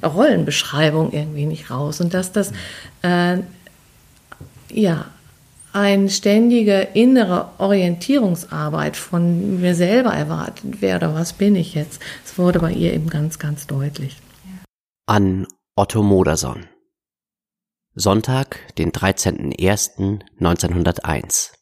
Rollenbeschreibungen 0.05 1.13
irgendwie 1.13 1.47
nicht 1.47 1.71
raus. 1.71 2.01
Und 2.01 2.13
dass 2.13 2.33
das, 2.33 2.51
äh, 3.03 3.39
ja, 4.71 5.07
eine 5.79 6.11
ständige 6.11 6.89
innere 6.95 7.53
Orientierungsarbeit 7.59 8.97
von 8.97 9.61
mir 9.61 9.77
selber 9.77 10.11
erwartet 10.11 10.83
werde, 10.83 11.15
was 11.15 11.33
bin 11.33 11.55
ich 11.55 11.75
jetzt. 11.75 12.03
Es 12.25 12.37
wurde 12.37 12.59
bei 12.59 12.73
ihr 12.73 12.93
eben 12.93 13.09
ganz, 13.09 13.39
ganz 13.39 13.69
deutlich. 13.69 14.17
An 15.07 15.47
Otto 15.77 16.03
Moderson. 16.03 16.67
Sonntag, 17.95 18.75
den 18.77 18.91
13.01.1901. 18.91 21.53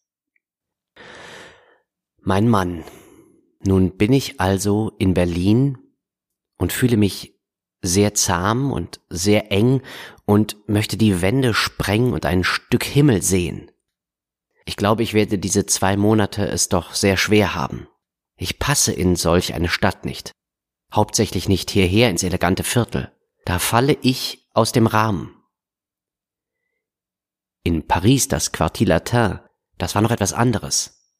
Mein 2.23 2.49
Mann. 2.49 2.85
Nun 3.64 3.97
bin 3.97 4.12
ich 4.12 4.41
also 4.41 4.93
in 4.99 5.14
Berlin 5.14 5.79
und 6.57 6.73
fühle 6.73 6.97
mich 6.97 7.35
sehr 7.83 8.14
zahm 8.14 8.73
und 8.73 9.01
sehr 9.11 9.53
eng 9.53 9.83
und 10.25 10.57
möchte 10.69 10.97
die 10.97 11.21
Wände 11.21 11.53
sprengen 11.53 12.14
und 12.14 12.25
ein 12.25 12.45
Stück 12.45 12.85
Himmel 12.85 13.21
sehen. 13.23 13.71
Ich 14.67 14.77
glaube, 14.77 15.03
ich 15.05 15.14
werde 15.14 15.39
diese 15.39 15.64
zwei 15.64 15.97
Monate 15.97 16.47
es 16.47 16.69
doch 16.69 16.95
sehr 16.95 17.17
schwer 17.17 17.55
haben. 17.55 17.89
Ich 18.37 18.59
passe 18.59 18.93
in 18.93 19.17
solch 19.17 19.55
eine 19.55 19.69
Stadt 19.69 20.05
nicht. 20.05 20.33
Hauptsächlich 20.93 21.49
nicht 21.49 21.71
hierher 21.71 22.11
ins 22.11 22.25
elegante 22.25 22.64
Viertel. 22.64 23.12
Da 23.45 23.59
falle 23.59 23.97
ich 24.03 24.51
aus 24.53 24.73
dem 24.73 24.87
Rahmen. 24.87 25.33
In 27.62 27.87
Paris 27.87 28.29
das 28.29 28.53
Quartier 28.53 28.89
Latin, 28.89 29.41
das 29.79 29.95
war 29.95 30.03
noch 30.03 30.11
etwas 30.11 30.33
anderes. 30.33 31.12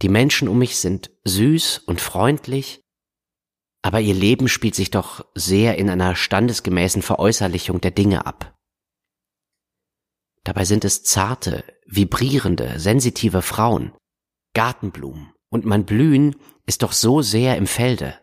Die 0.00 0.08
Menschen 0.08 0.48
um 0.48 0.58
mich 0.58 0.78
sind 0.78 1.10
süß 1.24 1.78
und 1.78 2.00
freundlich, 2.00 2.80
aber 3.82 4.00
ihr 4.00 4.14
Leben 4.14 4.48
spielt 4.48 4.76
sich 4.76 4.90
doch 4.90 5.26
sehr 5.34 5.78
in 5.78 5.90
einer 5.90 6.14
standesgemäßen 6.14 7.02
Veräußerlichung 7.02 7.80
der 7.80 7.90
Dinge 7.90 8.26
ab. 8.26 8.56
Dabei 10.44 10.64
sind 10.64 10.84
es 10.84 11.02
zarte, 11.02 11.64
vibrierende, 11.88 12.78
sensitive 12.78 13.42
Frauen, 13.42 13.92
Gartenblumen, 14.54 15.32
und 15.50 15.64
mein 15.64 15.86
Blühen 15.86 16.36
ist 16.66 16.82
doch 16.82 16.92
so 16.92 17.22
sehr 17.22 17.56
im 17.56 17.66
Felde. 17.66 18.18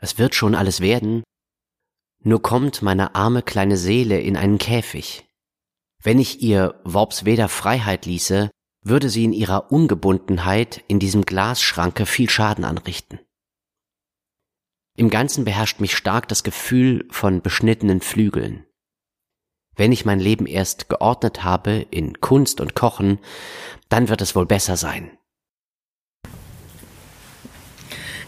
Es 0.00 0.16
wird 0.16 0.34
schon 0.34 0.54
alles 0.54 0.80
werden, 0.80 1.24
nur 2.22 2.40
kommt 2.40 2.82
meine 2.82 3.14
arme 3.14 3.42
kleine 3.42 3.76
Seele 3.76 4.20
in 4.20 4.36
einen 4.36 4.58
Käfig. 4.58 5.26
Wenn 6.02 6.20
ich 6.20 6.40
ihr 6.40 6.80
Worpsweder 6.84 7.48
Freiheit 7.48 8.06
ließe, 8.06 8.50
würde 8.82 9.08
sie 9.08 9.24
in 9.24 9.32
ihrer 9.32 9.72
Ungebundenheit 9.72 10.84
in 10.86 11.00
diesem 11.00 11.22
Glasschranke 11.22 12.06
viel 12.06 12.30
Schaden 12.30 12.64
anrichten. 12.64 13.18
Im 14.96 15.10
Ganzen 15.10 15.44
beherrscht 15.44 15.80
mich 15.80 15.96
stark 15.96 16.28
das 16.28 16.44
Gefühl 16.44 17.06
von 17.10 17.42
beschnittenen 17.42 18.00
Flügeln. 18.00 18.67
Wenn 19.78 19.92
ich 19.92 20.04
mein 20.04 20.20
Leben 20.20 20.46
erst 20.46 20.88
geordnet 20.88 21.44
habe 21.44 21.86
in 21.90 22.20
Kunst 22.20 22.60
und 22.60 22.74
Kochen, 22.74 23.18
dann 23.88 24.08
wird 24.08 24.20
es 24.20 24.34
wohl 24.34 24.44
besser 24.44 24.76
sein. 24.76 25.10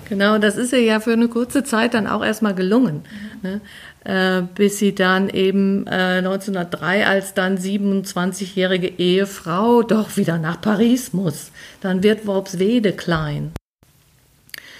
Genau, 0.09 0.39
das 0.39 0.57
ist 0.57 0.73
ihr 0.73 0.83
ja 0.83 1.01
für 1.01 1.13
eine 1.13 1.29
kurze 1.29 1.63
Zeit 1.63 1.95
dann 1.95 2.07
auch 2.07 2.25
erstmal 2.25 2.55
gelungen. 2.55 3.03
Ne? 3.43 3.61
Äh, 4.05 4.43
bis 4.55 4.79
sie 4.79 4.95
dann 4.95 5.29
eben 5.29 5.87
äh, 5.87 6.19
1903 6.19 7.07
als 7.07 7.35
dann 7.35 7.59
27-jährige 7.59 8.89
Ehefrau 8.89 9.83
doch 9.83 10.17
wieder 10.17 10.39
nach 10.39 10.61
Paris 10.61 11.13
muss. 11.13 11.51
Dann 11.81 12.03
wird 12.03 12.27
Worpswede 12.27 12.93
klein. 12.93 13.53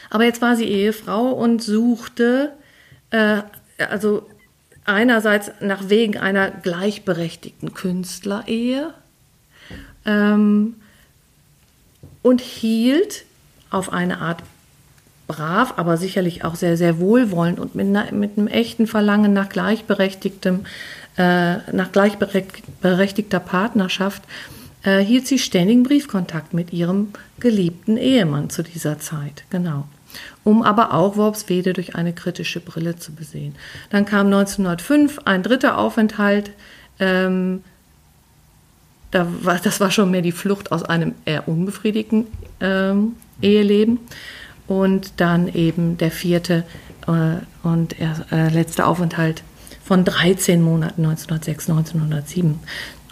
Aber 0.09 0.25
jetzt 0.25 0.41
war 0.41 0.57
sie 0.57 0.67
Ehefrau 0.67 1.31
und 1.31 1.63
suchte, 1.63 2.53
äh, 3.11 3.43
also 3.79 4.27
einerseits 4.85 5.51
nach 5.61 5.89
wegen 5.89 6.19
einer 6.19 6.51
gleichberechtigten 6.51 7.75
Künstlerehe 7.75 8.93
ähm, 10.05 10.77
und 12.23 12.41
hielt 12.41 13.25
auf 13.71 13.93
eine 13.93 14.19
Art 14.19 14.43
brav, 15.27 15.75
aber 15.77 15.97
sicherlich 15.97 16.45
auch 16.45 16.57
sehr, 16.57 16.77
sehr 16.77 16.99
wohlwollend 16.99 17.61
und 17.61 17.75
mit, 17.75 17.87
mit 18.13 18.37
einem 18.37 18.49
echten 18.49 18.87
Verlangen 18.87 19.33
nach 19.33 19.49
gleichberechtigtem, 19.49 20.67
äh, 21.17 21.73
nach 21.73 21.93
gleichberechtigter 21.93 23.39
Partnerschaft, 23.39 24.23
äh, 24.83 24.99
hielt 24.99 25.29
sie 25.29 25.39
ständigen 25.39 25.85
Briefkontakt 25.85 26.53
mit 26.53 26.73
ihrem 26.73 27.11
geliebten 27.39 27.97
Ehemann 27.97 28.51
zu 28.51 28.63
dieser 28.63 28.99
Zeit. 28.99 29.45
Genau 29.51 29.87
um 30.45 30.63
aber 30.63 30.95
auch 30.95 31.17
Worpswede 31.17 31.73
durch 31.73 31.95
eine 31.95 32.13
kritische 32.13 32.61
Brille 32.61 32.97
zu 32.97 33.13
besehen. 33.13 33.55
Dann 33.91 34.05
kam 34.05 34.27
1905 34.27 35.21
ein 35.25 35.43
dritter 35.43 35.79
Aufenthalt. 35.79 36.51
Ähm, 36.99 37.63
da 39.11 39.27
war, 39.43 39.59
das 39.59 39.81
war 39.81 39.91
schon 39.91 40.11
mehr 40.11 40.23
die 40.23 40.33
Flucht 40.33 40.73
aus 40.73 40.83
einem 40.83 41.15
eher 41.25 41.49
unbefriedigten 41.49 42.27
ähm, 42.61 43.17
Eheleben. 43.43 43.99
Und 44.67 45.15
dann 45.17 45.53
eben 45.53 45.99
der 45.99 46.13
vierte 46.13 46.65
äh, 47.07 47.67
und 47.67 47.97
äh, 47.99 48.49
letzte 48.51 48.87
Aufenthalt 48.87 49.43
von 49.83 50.05
13 50.05 50.63
Monaten 50.63 51.05
1906, 51.05 51.69
1907. 51.69 52.61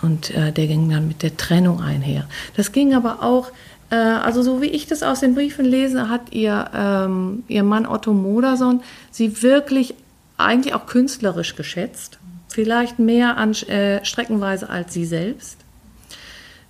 Und 0.01 0.31
äh, 0.31 0.53
der 0.53 0.67
ging 0.69 0.89
dann 0.89 1.09
mit 1.09 1.23
der 1.23 1.37
Trennung 1.37 1.81
einher. 1.81 2.29
Das 2.57 2.71
ging 2.71 2.95
aber 2.95 3.23
auch 3.23 3.51
Äh, 3.91 3.97
also 3.97 4.43
so 4.43 4.61
wie 4.61 4.67
ich 4.67 4.87
das 4.87 5.03
aus 5.03 5.21
den 5.21 5.35
Briefen 5.35 5.65
lese, 5.65 6.09
hat 6.09 6.33
ihr, 6.33 6.71
ähm, 6.75 7.45
ihr 7.49 7.63
Mann 7.63 7.87
Otto 7.87 8.13
Modersohn 8.13 8.81
sie 9.11 9.43
wirklich 9.43 9.95
eigentlich 10.37 10.75
auch 10.75 10.87
künstlerisch 10.87 11.57
geschätzt. 11.57 12.19
Vielleicht 12.49 12.99
mehr 12.99 13.37
an, 13.37 13.53
äh, 13.53 14.05
streckenweise 14.05 14.71
als 14.71 14.95
sie 14.95 15.05
selbst. 15.05 15.59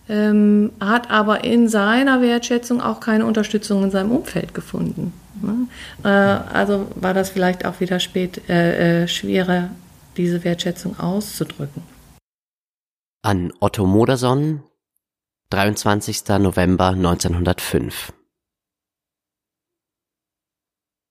Ähm, 0.08 0.72
hat 0.80 1.10
aber 1.10 1.44
in 1.44 1.68
seiner 1.68 2.22
Wertschätzung 2.22 2.80
auch 2.80 2.98
keine 2.98 3.26
Unterstützung 3.26 3.84
in 3.84 3.90
seinem 3.90 4.10
Umfeld 4.10 4.54
gefunden. 4.54 5.12
Ne? 5.42 5.68
Äh, 6.02 6.08
also 6.08 6.86
war 6.94 7.12
das 7.12 7.28
vielleicht 7.28 7.66
auch 7.66 7.80
wieder 7.80 8.00
spät 8.00 8.48
äh, 8.48 9.02
äh 9.02 9.08
schwerer, 9.08 9.68
diese 10.16 10.44
Wertschätzung 10.44 10.98
auszudrücken. 10.98 11.82
An 13.22 13.52
Otto 13.60 13.84
Modersohn, 13.84 14.62
23. 15.51 16.28
November 16.40 16.88
1905. 16.88 18.12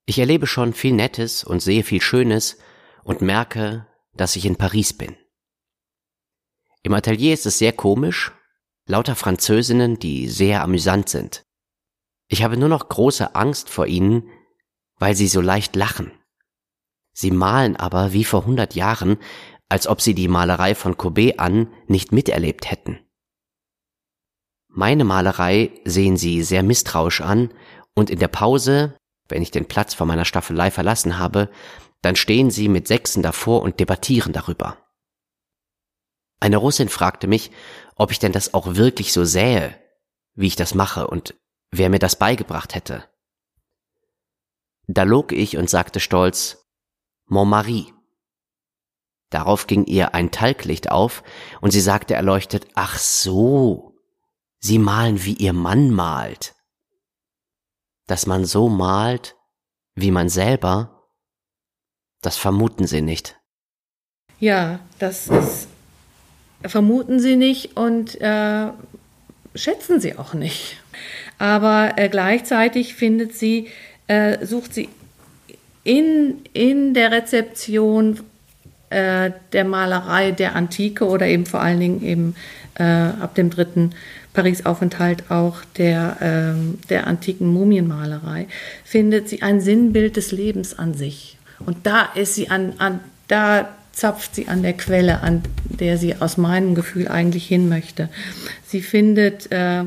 Ich 0.05 0.19
erlebe 0.19 0.45
schon 0.45 0.73
viel 0.73 0.93
Nettes 0.93 1.43
und 1.43 1.59
sehe 1.59 1.83
viel 1.83 2.01
Schönes 2.01 2.59
und 3.03 3.21
merke, 3.21 3.87
dass 4.13 4.35
ich 4.35 4.45
in 4.45 4.55
Paris 4.55 4.93
bin. 4.93 5.17
Im 6.83 6.93
Atelier 6.93 7.33
ist 7.33 7.47
es 7.47 7.57
sehr 7.57 7.73
komisch, 7.73 8.31
lauter 8.85 9.15
Französinnen, 9.15 9.97
die 9.97 10.27
sehr 10.27 10.61
amüsant 10.61 11.09
sind. 11.09 11.43
Ich 12.27 12.43
habe 12.43 12.57
nur 12.57 12.69
noch 12.69 12.89
große 12.89 13.33
Angst 13.33 13.71
vor 13.71 13.87
ihnen, 13.87 14.29
weil 14.99 15.15
sie 15.15 15.29
so 15.29 15.41
leicht 15.41 15.75
lachen. 15.75 16.11
Sie 17.11 17.31
malen 17.31 17.75
aber 17.75 18.13
wie 18.13 18.23
vor 18.23 18.45
hundert 18.45 18.75
Jahren, 18.75 19.17
als 19.67 19.87
ob 19.87 19.99
sie 19.99 20.13
die 20.13 20.27
Malerei 20.27 20.75
von 20.75 20.95
Courbet 20.95 21.39
an 21.39 21.73
nicht 21.87 22.11
miterlebt 22.11 22.69
hätten. 22.69 22.99
Meine 24.77 25.05
Malerei 25.05 25.71
sehen 25.85 26.17
sie 26.17 26.43
sehr 26.43 26.61
misstrauisch 26.61 27.21
an 27.21 27.51
und 27.95 28.11
in 28.11 28.19
der 28.19 28.27
Pause, 28.27 28.95
wenn 29.27 29.41
ich 29.41 29.49
den 29.49 29.67
Platz 29.67 29.95
vor 29.95 30.05
meiner 30.05 30.23
Staffelei 30.23 30.69
verlassen 30.69 31.17
habe, 31.17 31.49
dann 32.03 32.15
stehen 32.15 32.51
sie 32.51 32.69
mit 32.69 32.87
Sechsen 32.87 33.23
davor 33.23 33.63
und 33.63 33.79
debattieren 33.79 34.33
darüber. 34.33 34.77
Eine 36.39 36.57
Russin 36.57 36.89
fragte 36.89 37.25
mich, 37.25 37.49
ob 37.95 38.11
ich 38.11 38.19
denn 38.19 38.33
das 38.33 38.53
auch 38.53 38.75
wirklich 38.75 39.13
so 39.13 39.25
sähe, 39.25 39.73
wie 40.35 40.45
ich 40.45 40.55
das 40.55 40.75
mache 40.75 41.07
und 41.07 41.33
wer 41.71 41.89
mir 41.89 41.97
das 41.97 42.15
beigebracht 42.15 42.75
hätte. 42.75 43.03
Da 44.85 45.01
log 45.01 45.31
ich 45.31 45.57
und 45.57 45.71
sagte 45.71 45.99
stolz, 45.99 46.67
Mon 47.25 47.49
mari. 47.49 47.91
Darauf 49.31 49.65
ging 49.65 49.85
ihr 49.85 50.13
ein 50.13 50.29
Talglicht 50.29 50.91
auf 50.91 51.23
und 51.61 51.71
sie 51.71 51.81
sagte 51.81 52.13
erleuchtet, 52.13 52.67
ach 52.75 52.99
so, 52.99 53.86
Sie 54.59 54.79
malen 54.79 55.23
wie 55.23 55.33
Ihr 55.33 55.53
Mann 55.53 55.91
malt. 55.91 56.55
Dass 58.07 58.25
man 58.25 58.45
so 58.45 58.69
malt, 58.69 59.35
wie 59.95 60.11
man 60.11 60.29
selber, 60.29 61.09
das 62.21 62.37
vermuten 62.37 62.87
Sie 62.87 63.01
nicht. 63.01 63.39
Ja, 64.39 64.79
das 64.99 65.27
ist 65.27 65.67
vermuten 66.65 67.19
sie 67.19 67.35
nicht 67.35 67.77
und 67.77 68.19
äh, 68.21 68.67
schätzen 69.55 69.99
sie 69.99 70.17
auch 70.17 70.33
nicht. 70.33 70.77
Aber 71.37 71.93
äh, 71.97 72.09
gleichzeitig 72.09 72.95
findet 72.95 73.35
sie, 73.35 73.67
äh, 74.07 74.45
sucht 74.45 74.73
sie 74.73 74.89
in, 75.83 76.41
in 76.53 76.93
der 76.93 77.11
Rezeption 77.11 78.19
äh, 78.89 79.31
der 79.53 79.65
Malerei 79.65 80.31
der 80.31 80.55
Antike 80.55 81.05
oder 81.05 81.27
eben 81.27 81.45
vor 81.45 81.61
allen 81.61 81.79
Dingen 81.79 82.03
eben 82.03 82.35
äh, 82.75 82.83
ab 82.83 83.35
dem 83.35 83.49
dritten 83.49 83.93
Paris-Aufenthalt 84.37 85.31
auch 85.31 85.65
der, 85.79 86.17
ähm, 86.21 86.77
der 86.91 87.07
antiken 87.07 87.47
Mumienmalerei, 87.51 88.45
findet 88.83 89.27
sie 89.27 89.41
ein 89.41 89.61
Sinnbild 89.61 90.15
des 90.15 90.31
Lebens 90.31 90.77
an 90.77 90.93
sich. 90.93 91.39
Und 91.65 91.87
da 91.87 92.03
ist 92.13 92.35
sie 92.35 92.51
an, 92.51 92.73
an 92.77 92.99
da 93.27 93.67
zapft 93.93 94.35
sie 94.35 94.47
an 94.47 94.61
der 94.61 94.73
Quelle, 94.73 95.21
an 95.21 95.41
der 95.63 95.97
sie 95.97 96.21
aus 96.21 96.37
meinem 96.37 96.75
Gefühl 96.75 97.07
eigentlich 97.07 97.47
hin 97.47 97.67
möchte. 97.67 98.09
Sie 98.67 98.81
findet 98.81 99.51
äh, 99.51 99.85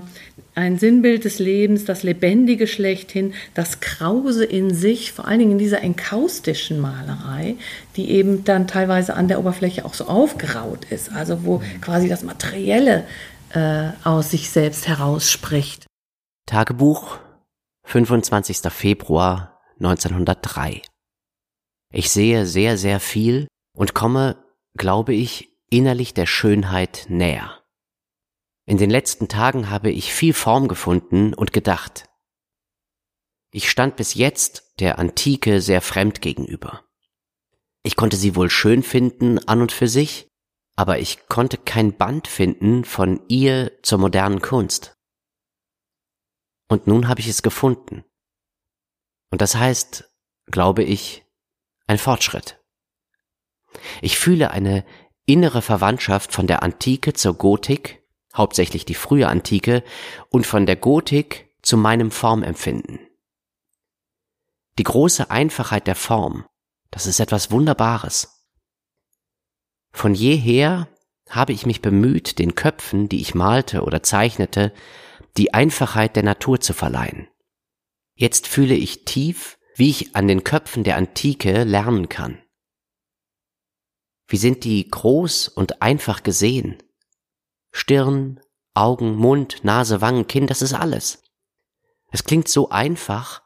ein 0.56 0.78
Sinnbild 0.78 1.24
des 1.24 1.38
Lebens, 1.38 1.84
das 1.84 2.02
Lebendige 2.02 2.66
schlechthin, 2.66 3.34
das 3.54 3.78
Krause 3.78 4.44
in 4.44 4.74
sich, 4.74 5.12
vor 5.12 5.28
allen 5.28 5.38
Dingen 5.38 5.52
in 5.52 5.58
dieser 5.58 5.82
enkaustischen 5.82 6.80
Malerei, 6.80 7.54
die 7.96 8.10
eben 8.10 8.42
dann 8.42 8.66
teilweise 8.66 9.14
an 9.14 9.28
der 9.28 9.38
Oberfläche 9.38 9.84
auch 9.84 9.94
so 9.94 10.06
aufgeraut 10.06 10.86
ist, 10.90 11.12
also 11.12 11.44
wo 11.44 11.62
quasi 11.80 12.08
das 12.08 12.24
Materielle 12.24 13.04
äh, 13.54 13.92
aus 14.04 14.30
sich 14.30 14.50
selbst 14.50 14.88
herausspricht. 14.88 15.86
Tagebuch, 16.46 17.18
25. 17.84 18.72
Februar 18.72 19.60
1903. 19.78 20.82
Ich 21.92 22.10
sehe 22.10 22.46
sehr, 22.46 22.76
sehr 22.76 23.00
viel 23.00 23.48
und 23.76 23.94
komme, 23.94 24.36
glaube 24.76 25.14
ich, 25.14 25.56
innerlich 25.70 26.14
der 26.14 26.26
Schönheit 26.26 27.06
näher. 27.08 27.60
In 28.66 28.78
den 28.78 28.90
letzten 28.90 29.28
Tagen 29.28 29.70
habe 29.70 29.90
ich 29.90 30.12
viel 30.12 30.34
Form 30.34 30.68
gefunden 30.68 31.34
und 31.34 31.52
gedacht. 31.52 32.08
Ich 33.52 33.68
stand 33.68 33.96
bis 33.96 34.14
jetzt 34.14 34.74
der 34.78 34.98
Antike 34.98 35.60
sehr 35.60 35.80
fremd 35.80 36.20
gegenüber. 36.20 36.84
Ich 37.82 37.96
konnte 37.96 38.16
sie 38.16 38.36
wohl 38.36 38.50
schön 38.50 38.82
finden 38.82 39.38
an 39.48 39.62
und 39.62 39.72
für 39.72 39.88
sich, 39.88 40.28
aber 40.80 40.98
ich 40.98 41.28
konnte 41.28 41.58
kein 41.58 41.92
Band 41.98 42.26
finden 42.26 42.86
von 42.86 43.20
ihr 43.28 43.70
zur 43.82 43.98
modernen 43.98 44.40
Kunst. 44.40 44.96
Und 46.68 46.86
nun 46.86 47.06
habe 47.06 47.20
ich 47.20 47.28
es 47.28 47.42
gefunden. 47.42 48.02
Und 49.30 49.42
das 49.42 49.56
heißt, 49.56 50.10
glaube 50.46 50.82
ich, 50.82 51.26
ein 51.86 51.98
Fortschritt. 51.98 52.64
Ich 54.00 54.18
fühle 54.18 54.52
eine 54.52 54.86
innere 55.26 55.60
Verwandtschaft 55.60 56.32
von 56.32 56.46
der 56.46 56.62
Antike 56.62 57.12
zur 57.12 57.34
Gotik, 57.34 58.02
hauptsächlich 58.34 58.86
die 58.86 58.94
frühe 58.94 59.28
Antike, 59.28 59.84
und 60.30 60.46
von 60.46 60.64
der 60.64 60.76
Gotik 60.76 61.54
zu 61.60 61.76
meinem 61.76 62.10
Formempfinden. 62.10 63.00
Die 64.78 64.84
große 64.84 65.30
Einfachheit 65.30 65.86
der 65.86 65.96
Form, 65.96 66.46
das 66.90 67.04
ist 67.04 67.20
etwas 67.20 67.50
Wunderbares. 67.50 68.39
Von 69.92 70.14
jeher 70.14 70.88
habe 71.28 71.52
ich 71.52 71.66
mich 71.66 71.80
bemüht, 71.82 72.38
den 72.38 72.54
Köpfen, 72.54 73.08
die 73.08 73.20
ich 73.20 73.34
malte 73.34 73.82
oder 73.82 74.02
zeichnete, 74.02 74.72
die 75.36 75.54
Einfachheit 75.54 76.16
der 76.16 76.24
Natur 76.24 76.60
zu 76.60 76.72
verleihen. 76.72 77.28
Jetzt 78.14 78.46
fühle 78.46 78.74
ich 78.74 79.04
tief, 79.04 79.58
wie 79.76 79.90
ich 79.90 80.16
an 80.16 80.28
den 80.28 80.44
Köpfen 80.44 80.84
der 80.84 80.96
Antike 80.96 81.64
lernen 81.64 82.08
kann. 82.08 82.42
Wie 84.26 84.36
sind 84.36 84.64
die 84.64 84.88
groß 84.88 85.48
und 85.48 85.82
einfach 85.82 86.22
gesehen? 86.22 86.82
Stirn, 87.72 88.40
Augen, 88.74 89.16
Mund, 89.16 89.64
Nase, 89.64 90.00
Wangen, 90.00 90.26
Kinn, 90.26 90.46
das 90.46 90.62
ist 90.62 90.74
alles. 90.74 91.22
Es 92.12 92.24
klingt 92.24 92.48
so 92.48 92.70
einfach 92.70 93.42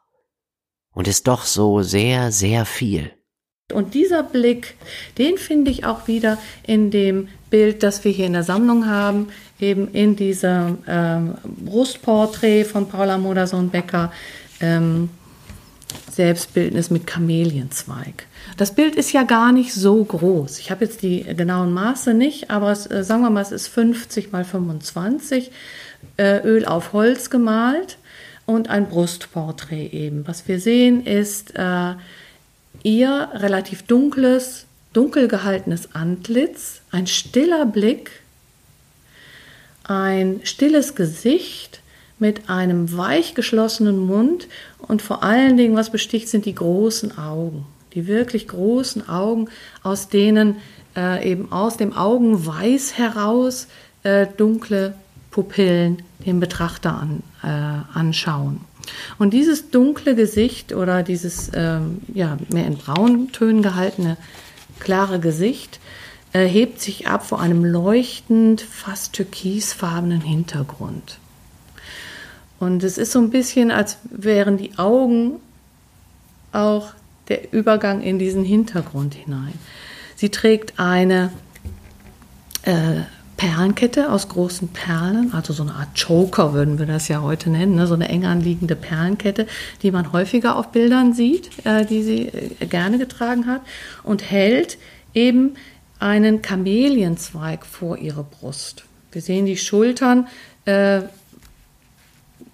und 0.91 1.09
ist 1.09 1.29
doch 1.29 1.45
so 1.45 1.83
sehr, 1.83 2.33
sehr 2.33 2.67
viel. 2.67 3.17
Und 3.75 3.95
dieser 3.95 4.23
Blick, 4.23 4.75
den 5.19 5.37
finde 5.37 5.71
ich 5.71 5.85
auch 5.85 6.07
wieder 6.07 6.39
in 6.67 6.91
dem 6.91 7.29
Bild, 7.51 7.83
das 7.83 8.05
wir 8.05 8.13
hier 8.13 8.27
in 8.27 8.33
der 8.33 8.43
Sammlung 8.43 8.87
haben, 8.87 9.29
eben 9.61 9.89
in 9.93 10.17
diesem 10.17 10.79
ähm, 10.89 11.35
Brustporträt 11.45 12.65
von 12.65 12.89
Paula 12.89 13.19
Modersohn-Becker, 13.19 14.13
ähm, 14.61 15.11
Selbstbildnis 16.11 16.91
mit 16.91 17.07
Kamelienzweig. 17.07 18.27
Das 18.57 18.75
Bild 18.75 18.95
ist 18.95 19.13
ja 19.13 19.25
gar 19.25 19.53
nicht 19.53 19.73
so 19.73 20.03
groß. 20.05 20.59
Ich 20.59 20.71
habe 20.71 20.85
jetzt 20.85 21.03
die 21.03 21.23
genauen 21.23 21.73
Maße 21.73 22.15
nicht, 22.15 22.51
aber 22.51 22.73
es, 22.73 22.91
äh, 22.91 23.03
sagen 23.05 23.23
wir 23.23 23.31
mal, 23.31 23.43
es 23.43 23.53
ist 23.53 23.69
50 23.69 24.33
mal 24.33 24.45
25 24.45 25.51
äh, 26.17 26.39
Öl 26.47 26.65
auf 26.65 26.93
Holz 26.93 27.31
gemalt 27.31 27.99
und 28.47 28.69
ein 28.69 28.89
Brustporträt 28.89 29.89
eben. 29.89 30.27
Was 30.27 30.47
wir 30.47 30.61
sehen 30.61 31.05
ist 31.05 31.55
äh, 31.57 31.95
ihr 32.85 33.29
relativ 33.35 33.83
dunkles, 33.83 34.67
dunkel 34.93 35.27
gehaltenes 35.27 35.97
Antlitz, 35.97 36.83
ein 36.93 37.09
stiller 37.09 37.67
Blick, 37.67 38.23
ein 39.83 40.41
stilles 40.45 40.95
Gesicht 40.95 41.81
mit 42.21 42.49
einem 42.49 42.97
weich 42.97 43.35
geschlossenen 43.35 43.99
Mund 43.99 44.47
und 44.79 45.03
vor 45.03 45.25
allen 45.25 45.57
Dingen, 45.57 45.75
was 45.75 45.91
besticht, 45.91 46.29
sind 46.29 46.45
die 46.45 46.55
großen 46.55 47.19
Augen 47.19 47.67
die 47.95 48.07
wirklich 48.07 48.49
großen 48.49 49.09
Augen, 49.09 49.49
aus 49.83 50.09
denen 50.09 50.57
äh, 50.97 51.31
eben 51.31 51.51
aus 51.53 51.77
dem 51.77 51.93
Augenweiß 51.97 52.99
heraus 52.99 53.69
äh, 54.03 54.27
dunkle 54.37 54.95
Pupillen 55.31 56.03
den 56.25 56.41
Betrachter 56.41 56.95
an, 56.95 57.23
äh, 57.43 57.99
anschauen. 57.99 58.61
Und 59.19 59.33
dieses 59.33 59.71
dunkle 59.71 60.15
Gesicht 60.15 60.73
oder 60.73 61.03
dieses 61.03 61.51
ähm, 61.55 62.01
ja, 62.13 62.37
mehr 62.49 62.67
in 62.67 62.77
Brauntönen 62.77 63.63
gehaltene 63.63 64.17
klare 64.81 65.21
Gesicht 65.21 65.81
äh, 66.33 66.47
hebt 66.47 66.81
sich 66.81 67.07
ab 67.07 67.27
vor 67.27 67.41
einem 67.41 67.65
leuchtend, 67.65 68.61
fast 68.61 69.13
türkisfarbenen 69.15 70.21
Hintergrund. 70.21 71.19
Und 72.59 72.83
es 72.83 72.99
ist 72.99 73.13
so 73.13 73.19
ein 73.19 73.31
bisschen, 73.31 73.71
als 73.71 73.99
wären 74.05 74.57
die 74.57 74.79
Augen 74.79 75.37
auch 76.53 76.93
der 77.29 77.53
Übergang 77.53 78.03
in 78.03 78.19
diesen 78.19 78.45
Hintergrund 78.45 79.15
hinein. 79.15 79.55
Sie 80.17 80.31
trägt 80.31 80.79
eine 80.79 81.33
äh, 82.63 83.03
Perlenkette 83.45 84.11
aus 84.11 84.31
großen 84.31 84.69
Perlen, 84.69 85.35
also 85.35 85.53
so 85.53 85.65
eine 85.65 85.75
Art 85.75 86.01
Choker 86.01 86.55
würden 86.55 86.79
wir 86.79 86.87
das 86.87 87.09
ja 87.09 87.21
heute 87.21 87.51
nennen, 87.51 87.75
ne? 87.75 87.87
so 87.87 87.93
eine 87.93 88.09
eng 88.09 88.25
anliegende 88.25 88.75
Perlenkette, 88.75 89.47
die 89.83 89.91
man 89.91 90.15
häufiger 90.15 90.57
auf 90.57 90.73
Bildern 90.73 91.13
sieht, 91.13 91.51
äh, 91.67 91.85
die 91.85 92.03
sie 92.03 92.29
äh, 92.29 92.65
gerne 92.65 92.97
getragen 92.97 93.47
hat, 93.47 93.61
und 94.03 94.31
hält 94.31 94.79
eben 95.13 95.57
einen 95.99 96.41
Kamelienzweig 96.41 97.67
vor 97.67 97.99
ihre 97.99 98.25
Brust. 98.25 98.85
Wir 99.13 99.21
sehen 99.21 99.45
die 99.45 99.59
Schultern 99.59 100.27
äh, 100.65 101.03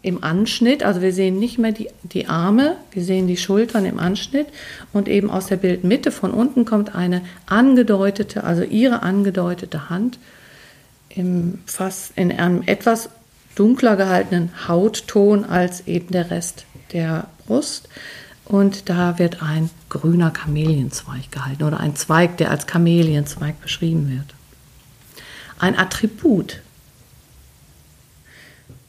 im 0.03 0.25
Anschnitt, 0.25 0.83
also 0.83 1.03
wir 1.03 1.13
sehen 1.13 1.39
nicht 1.39 1.57
mehr 1.57 1.71
die, 1.71 1.89
die 2.03 2.27
Arme, 2.27 2.77
wir 2.91 3.05
sehen 3.05 3.29
die 3.29 3.37
Schultern 3.37 3.85
im 3.85 4.01
Anschnitt 4.01 4.49
und 4.93 5.07
eben 5.07 5.31
aus 5.31 5.47
der 5.47 5.57
Bildmitte 5.57 6.11
von 6.11 6.33
unten 6.33 6.65
kommt 6.65 6.97
eine 6.97 7.23
angedeutete, 7.47 8.43
also 8.43 8.65
ihre 8.65 9.03
angedeutete 9.05 9.89
Hand 9.89 10.19
im 11.11 11.59
fast 11.67 12.13
in 12.17 12.33
einem 12.33 12.63
etwas 12.67 13.11
dunkler 13.55 13.97
gehaltenen 13.97 14.51
Hautton 14.69 15.45
als 15.45 15.87
eben 15.87 16.13
der 16.13 16.31
Rest 16.31 16.65
der 16.93 17.27
Brust. 17.47 17.89
Und 18.45 18.89
da 18.89 19.19
wird 19.19 19.43
ein 19.43 19.71
grüner 19.89 20.31
Kamelienzweig 20.31 21.31
gehalten 21.31 21.63
oder 21.63 21.79
ein 21.79 21.95
Zweig, 21.95 22.37
der 22.39 22.51
als 22.51 22.67
Kamelienzweig 22.67 23.61
beschrieben 23.61 24.11
wird. 24.11 24.35
Ein 25.59 25.79
Attribut. 25.79 26.61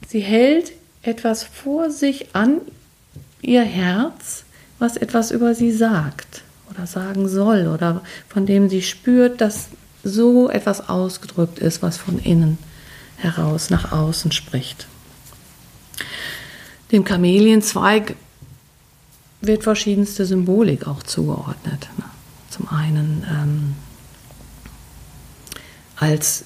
Sie 0.08 0.22
hält 0.22 0.72
etwas 1.04 1.44
vor 1.44 1.92
sich 1.92 2.34
an 2.34 2.62
ihr 3.42 3.64
Herz, 3.64 4.46
was 4.80 4.98
etwas 4.98 5.32
über 5.32 5.54
sie 5.54 5.72
sagt 5.72 6.44
oder 6.70 6.88
sagen 6.88 7.28
soll 7.28 7.68
oder 7.68 8.02
von 8.30 8.46
dem 8.46 8.70
sie 8.70 8.82
spürt, 8.82 9.42
dass 9.42 9.68
so 10.04 10.50
etwas 10.50 10.90
ausgedrückt 10.90 11.60
ist, 11.60 11.82
was 11.82 11.98
von 11.98 12.20
innen 12.20 12.58
heraus 13.18 13.70
nach 13.70 13.92
außen 13.92 14.32
spricht. 14.32 14.88
Dem 16.92 17.04
Kamelienzweig 17.04 18.16
wird 19.42 19.64
verschiedenste 19.64 20.26
Symbolik 20.26 20.88
auch 20.88 21.04
zugeordnet. 21.04 21.88
Zum 22.50 22.68
einen 22.70 23.26
ähm, 23.30 23.76
als 25.96 26.46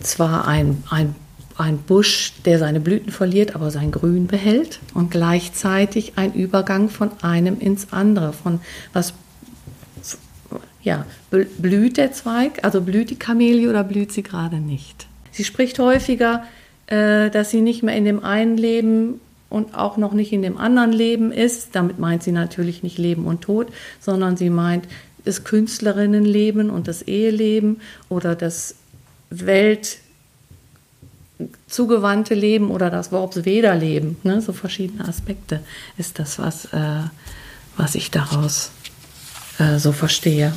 zwar 0.00 0.46
ein, 0.46 0.84
ein 0.88 1.14
ein 1.58 1.78
Busch, 1.78 2.34
der 2.44 2.58
seine 2.58 2.80
Blüten 2.80 3.10
verliert, 3.10 3.54
aber 3.54 3.70
sein 3.70 3.90
Grün 3.90 4.28
behält 4.28 4.78
und 4.94 5.10
gleichzeitig 5.10 6.12
ein 6.16 6.32
Übergang 6.32 6.88
von 6.88 7.10
einem 7.22 7.58
ins 7.58 7.92
andere, 7.92 8.32
von 8.32 8.60
was 8.92 9.12
ja, 10.82 11.06
blüht 11.30 11.96
der 11.96 12.12
Zweig, 12.12 12.64
also 12.64 12.80
blüht 12.80 13.10
die 13.10 13.18
Kamelie 13.18 13.68
oder 13.68 13.84
blüht 13.84 14.12
sie 14.12 14.22
gerade 14.22 14.56
nicht. 14.56 15.06
Sie 15.32 15.44
spricht 15.44 15.78
häufiger, 15.78 16.44
äh, 16.86 17.30
dass 17.30 17.50
sie 17.50 17.60
nicht 17.60 17.82
mehr 17.82 17.96
in 17.96 18.04
dem 18.04 18.24
einen 18.24 18.56
Leben 18.56 19.20
und 19.50 19.74
auch 19.74 19.96
noch 19.96 20.12
nicht 20.12 20.32
in 20.32 20.42
dem 20.42 20.58
anderen 20.58 20.92
Leben 20.92 21.32
ist. 21.32 21.74
Damit 21.74 21.98
meint 21.98 22.22
sie 22.22 22.32
natürlich 22.32 22.82
nicht 22.82 22.98
Leben 22.98 23.24
und 23.24 23.42
Tod, 23.42 23.68
sondern 24.00 24.36
sie 24.36 24.50
meint 24.50 24.86
das 25.24 25.44
Künstlerinnenleben 25.44 26.70
und 26.70 26.88
das 26.88 27.02
Eheleben 27.02 27.80
oder 28.08 28.34
das 28.34 28.76
Welt 29.30 29.98
zugewandte 31.68 32.34
Leben 32.34 32.70
oder 32.70 32.90
das 32.90 33.12
Worpsweder-Leben. 33.12 34.16
Ne? 34.22 34.40
So 34.40 34.52
verschiedene 34.52 35.06
Aspekte 35.06 35.60
ist 35.96 36.18
das, 36.18 36.38
was, 36.38 36.66
äh, 36.66 37.02
was 37.76 37.94
ich 37.94 38.10
daraus 38.10 38.72
äh, 39.58 39.78
so 39.78 39.92
verstehe. 39.92 40.52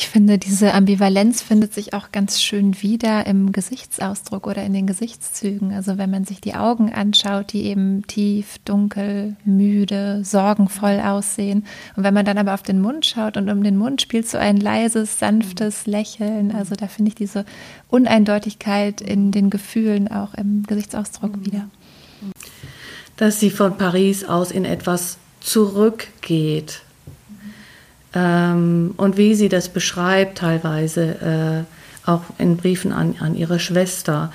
Ich 0.00 0.06
finde, 0.06 0.38
diese 0.38 0.74
Ambivalenz 0.74 1.42
findet 1.42 1.74
sich 1.74 1.92
auch 1.92 2.12
ganz 2.12 2.40
schön 2.40 2.80
wieder 2.82 3.26
im 3.26 3.50
Gesichtsausdruck 3.50 4.46
oder 4.46 4.62
in 4.62 4.72
den 4.72 4.86
Gesichtszügen. 4.86 5.72
Also 5.72 5.98
wenn 5.98 6.08
man 6.08 6.24
sich 6.24 6.40
die 6.40 6.54
Augen 6.54 6.92
anschaut, 6.92 7.52
die 7.52 7.64
eben 7.64 8.06
tief, 8.06 8.58
dunkel, 8.64 9.34
müde, 9.44 10.24
sorgenvoll 10.24 11.00
aussehen. 11.00 11.66
Und 11.96 12.04
wenn 12.04 12.14
man 12.14 12.24
dann 12.24 12.38
aber 12.38 12.54
auf 12.54 12.62
den 12.62 12.80
Mund 12.80 13.06
schaut 13.06 13.36
und 13.36 13.50
um 13.50 13.64
den 13.64 13.76
Mund 13.76 14.00
spielt 14.00 14.28
so 14.28 14.38
ein 14.38 14.58
leises, 14.58 15.18
sanftes 15.18 15.86
Lächeln. 15.86 16.54
Also 16.54 16.76
da 16.76 16.86
finde 16.86 17.08
ich 17.08 17.16
diese 17.16 17.44
Uneindeutigkeit 17.88 19.00
in 19.00 19.32
den 19.32 19.50
Gefühlen 19.50 20.06
auch 20.06 20.32
im 20.34 20.62
Gesichtsausdruck 20.62 21.38
mhm. 21.38 21.44
wieder. 21.44 21.68
Dass 23.16 23.40
sie 23.40 23.50
von 23.50 23.76
Paris 23.76 24.22
aus 24.22 24.52
in 24.52 24.64
etwas 24.64 25.18
zurückgeht 25.40 26.82
ähm, 28.14 28.94
und 28.96 29.16
wie 29.16 29.34
sie 29.34 29.48
das 29.48 29.68
beschreibt, 29.68 30.38
teilweise 30.38 31.66
äh, 32.06 32.08
auch 32.08 32.22
in 32.38 32.56
Briefen 32.56 32.92
an, 32.92 33.16
an 33.20 33.34
ihre 33.34 33.60
Schwester, 33.60 34.32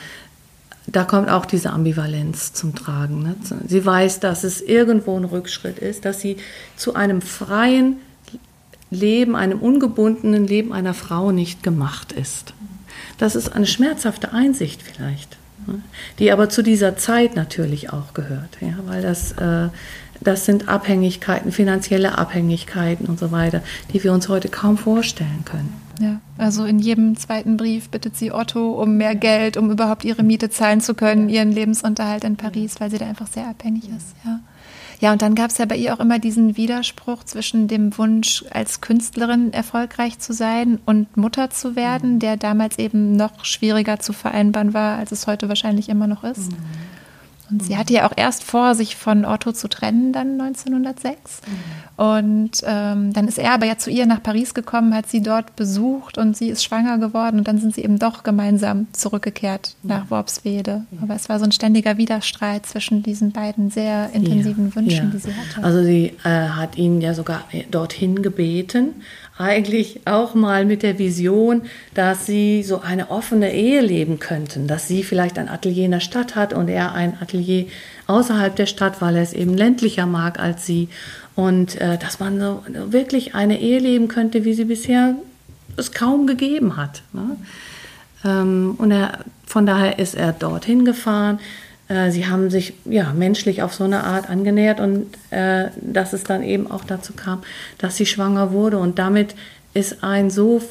da 0.85 1.05
kommt 1.05 1.29
auch 1.29 1.45
diese 1.45 1.71
Ambivalenz 1.71 2.53
zum 2.53 2.75
Tragen. 2.75 3.23
Ne? 3.23 3.35
Sie 3.67 3.85
weiß, 3.85 4.19
dass 4.19 4.43
es 4.43 4.61
irgendwo 4.61 5.17
ein 5.17 5.23
Rückschritt 5.23 5.79
ist, 5.79 6.05
dass 6.05 6.19
sie 6.19 6.37
zu 6.75 6.93
einem 6.95 7.21
freien 7.21 7.97
Leben, 8.91 9.35
einem 9.35 9.59
ungebundenen 9.59 10.45
Leben 10.45 10.73
einer 10.73 10.93
Frau 10.93 11.31
nicht 11.31 11.63
gemacht 11.63 12.11
ist. 12.11 12.53
Das 13.17 13.35
ist 13.35 13.53
eine 13.53 13.65
schmerzhafte 13.65 14.33
Einsicht 14.33 14.81
vielleicht, 14.81 15.37
ne? 15.67 15.81
die 16.19 16.31
aber 16.31 16.49
zu 16.49 16.61
dieser 16.61 16.97
Zeit 16.97 17.35
natürlich 17.35 17.91
auch 17.91 18.13
gehört, 18.13 18.57
ja? 18.59 18.75
weil 18.85 19.01
das 19.01 19.31
äh, 19.33 19.69
das 20.23 20.45
sind 20.45 20.69
Abhängigkeiten, 20.69 21.51
finanzielle 21.51 22.17
Abhängigkeiten 22.17 23.05
und 23.05 23.19
so 23.19 23.31
weiter, 23.31 23.61
die 23.91 24.03
wir 24.03 24.13
uns 24.13 24.29
heute 24.29 24.49
kaum 24.49 24.77
vorstellen 24.77 25.43
können. 25.45 25.73
Ja, 25.99 26.19
also 26.37 26.65
in 26.65 26.79
jedem 26.79 27.15
zweiten 27.17 27.55
Brief 27.55 27.89
bittet 27.89 28.17
sie 28.17 28.31
Otto 28.31 28.71
um 28.81 28.97
mehr 28.97 29.15
Geld, 29.15 29.57
um 29.57 29.69
überhaupt 29.69 30.03
ihre 30.05 30.23
Miete 30.23 30.49
zahlen 30.49 30.81
zu 30.81 30.95
können, 30.95 31.29
ihren 31.29 31.51
Lebensunterhalt 31.51 32.23
in 32.23 32.35
Paris, 32.35 32.79
weil 32.79 32.89
sie 32.89 32.97
da 32.97 33.05
einfach 33.05 33.27
sehr 33.27 33.47
abhängig 33.47 33.83
ist. 33.89 34.15
Ja. 34.25 34.39
Ja, 35.03 35.11
und 35.11 35.21
dann 35.21 35.35
gab 35.35 35.51
es 35.51 35.57
ja 35.57 35.65
bei 35.65 35.75
ihr 35.75 35.93
auch 35.93 35.99
immer 35.99 36.17
diesen 36.17 36.55
Widerspruch 36.55 37.25
zwischen 37.25 37.67
dem 37.67 37.97
Wunsch, 37.97 38.45
als 38.51 38.79
Künstlerin 38.79 39.51
erfolgreich 39.51 40.17
zu 40.19 40.31
sein 40.31 40.79
und 40.85 41.17
Mutter 41.17 41.49
zu 41.49 41.75
werden, 41.75 42.19
der 42.19 42.37
damals 42.37 42.79
eben 42.79 43.17
noch 43.17 43.43
schwieriger 43.43 43.99
zu 43.99 44.13
vereinbaren 44.13 44.73
war, 44.73 44.97
als 44.97 45.11
es 45.11 45.27
heute 45.27 45.49
wahrscheinlich 45.49 45.89
immer 45.89 46.07
noch 46.07 46.23
ist. 46.23 46.51
Mhm. 46.51 46.57
Und 47.53 47.63
sie 47.63 47.77
hatte 47.77 47.93
ja 47.93 48.09
auch 48.09 48.13
erst 48.15 48.43
vor, 48.43 48.73
sich 48.73 48.95
von 48.95 49.25
Otto 49.25 49.51
zu 49.51 49.67
trennen, 49.67 50.11
dann 50.11 50.41
1906. 50.41 51.41
Mhm. 51.45 52.03
Und 52.03 52.51
ähm, 52.65 53.13
dann 53.13 53.27
ist 53.27 53.37
er 53.37 53.53
aber 53.53 53.67
ja 53.67 53.77
zu 53.77 53.91
ihr 53.91 54.07
nach 54.07 54.23
Paris 54.23 54.55
gekommen, 54.55 54.95
hat 54.95 55.07
sie 55.07 55.21
dort 55.21 55.55
besucht 55.55 56.17
und 56.17 56.35
sie 56.35 56.49
ist 56.49 56.63
schwanger 56.63 56.97
geworden. 56.97 57.37
Und 57.37 57.47
dann 57.47 57.59
sind 57.59 57.75
sie 57.75 57.83
eben 57.83 57.99
doch 57.99 58.23
gemeinsam 58.23 58.87
zurückgekehrt 58.93 59.75
mhm. 59.83 59.89
nach 59.89 60.09
Worpswede. 60.09 60.85
Mhm. 60.89 61.03
Aber 61.03 61.15
es 61.15 61.29
war 61.29 61.37
so 61.37 61.45
ein 61.45 61.51
ständiger 61.51 61.97
Widerstreit 61.97 62.65
zwischen 62.65 63.03
diesen 63.03 63.31
beiden 63.31 63.69
sehr 63.69 64.09
intensiven 64.13 64.69
ja, 64.69 64.75
Wünschen, 64.75 65.05
ja. 65.05 65.11
die 65.11 65.17
sie 65.19 65.33
hatte. 65.35 65.63
Also 65.63 65.83
sie 65.83 66.13
äh, 66.23 66.29
hat 66.29 66.77
ihn 66.77 66.99
ja 66.99 67.13
sogar 67.13 67.43
dorthin 67.69 68.23
gebeten 68.23 68.95
eigentlich 69.43 70.01
auch 70.05 70.33
mal 70.33 70.65
mit 70.65 70.81
der 70.81 70.97
Vision, 70.97 71.63
dass 71.93 72.25
sie 72.25 72.63
so 72.63 72.81
eine 72.81 73.11
offene 73.11 73.53
Ehe 73.53 73.81
leben 73.81 74.19
könnten, 74.19 74.67
dass 74.67 74.87
sie 74.87 75.03
vielleicht 75.03 75.37
ein 75.37 75.49
Atelier 75.49 75.85
in 75.85 75.91
der 75.91 75.99
Stadt 75.99 76.35
hat 76.35 76.53
und 76.53 76.69
er 76.69 76.93
ein 76.93 77.17
Atelier 77.21 77.65
außerhalb 78.07 78.55
der 78.55 78.65
Stadt, 78.65 79.01
weil 79.01 79.15
er 79.15 79.23
es 79.23 79.33
eben 79.33 79.53
ländlicher 79.53 80.05
mag 80.05 80.39
als 80.39 80.65
sie 80.65 80.89
und 81.35 81.79
äh, 81.81 81.97
dass 81.97 82.19
man 82.19 82.39
so 82.39 82.63
wirklich 82.67 83.35
eine 83.35 83.59
Ehe 83.59 83.79
leben 83.79 84.07
könnte, 84.07 84.45
wie 84.45 84.53
sie 84.53 84.65
bisher 84.65 85.15
es 85.77 85.91
kaum 85.91 86.27
gegeben 86.27 86.77
hat. 86.77 87.03
Ne? 87.13 87.37
Ähm, 88.25 88.75
und 88.77 88.91
er, 88.91 89.19
von 89.45 89.65
daher 89.65 89.99
ist 89.99 90.15
er 90.15 90.31
dorthin 90.31 90.85
gefahren. 90.85 91.39
Äh, 91.87 92.11
sie 92.11 92.27
haben 92.27 92.49
sich 92.49 92.73
ja 92.85 93.13
menschlich 93.13 93.61
auf 93.61 93.73
so 93.73 93.83
eine 93.83 94.03
Art 94.03 94.29
angenähert 94.29 94.79
und 94.79 95.07
äh, 95.31 95.69
dass 95.81 96.13
es 96.13 96.23
dann 96.23 96.43
eben 96.43 96.69
auch 96.69 96.83
dazu 96.83 97.13
kam, 97.13 97.41
dass 97.77 97.97
sie 97.97 98.05
schwanger 98.05 98.51
wurde. 98.51 98.77
Und 98.77 98.99
damit 98.99 99.35
ist 99.73 100.03
ein 100.03 100.29
so 100.29 100.61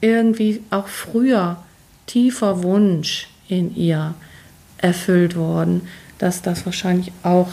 irgendwie 0.00 0.62
auch 0.70 0.88
früher 0.88 1.56
tiefer 2.06 2.62
Wunsch 2.62 3.28
in 3.48 3.74
ihr 3.76 4.14
erfüllt 4.78 5.36
worden, 5.36 5.82
dass 6.18 6.42
das 6.42 6.66
wahrscheinlich 6.66 7.12
auch 7.22 7.48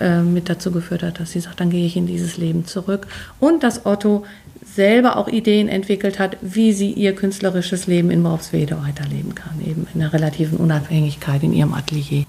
äh, 0.00 0.20
mit 0.20 0.48
dazu 0.48 0.70
geführt 0.70 1.02
hat, 1.02 1.20
dass 1.20 1.32
sie 1.32 1.40
sagt, 1.40 1.60
dann 1.60 1.70
gehe 1.70 1.86
ich 1.86 1.96
in 1.96 2.06
dieses 2.06 2.36
Leben 2.36 2.66
zurück. 2.66 3.06
Und 3.38 3.62
dass 3.62 3.84
Otto 3.84 4.24
selber 4.64 5.16
auch 5.16 5.28
Ideen 5.28 5.68
entwickelt 5.68 6.18
hat, 6.18 6.36
wie 6.40 6.72
sie 6.72 6.92
ihr 6.92 7.14
künstlerisches 7.14 7.86
Leben 7.86 8.10
in 8.10 8.22
Morpswede 8.22 8.78
weiterleben 8.82 9.34
kann, 9.34 9.60
eben 9.60 9.86
in 9.94 10.00
einer 10.00 10.12
relativen 10.12 10.58
Unabhängigkeit 10.58 11.42
in 11.42 11.52
ihrem 11.52 11.74
Atelier. 11.74 12.24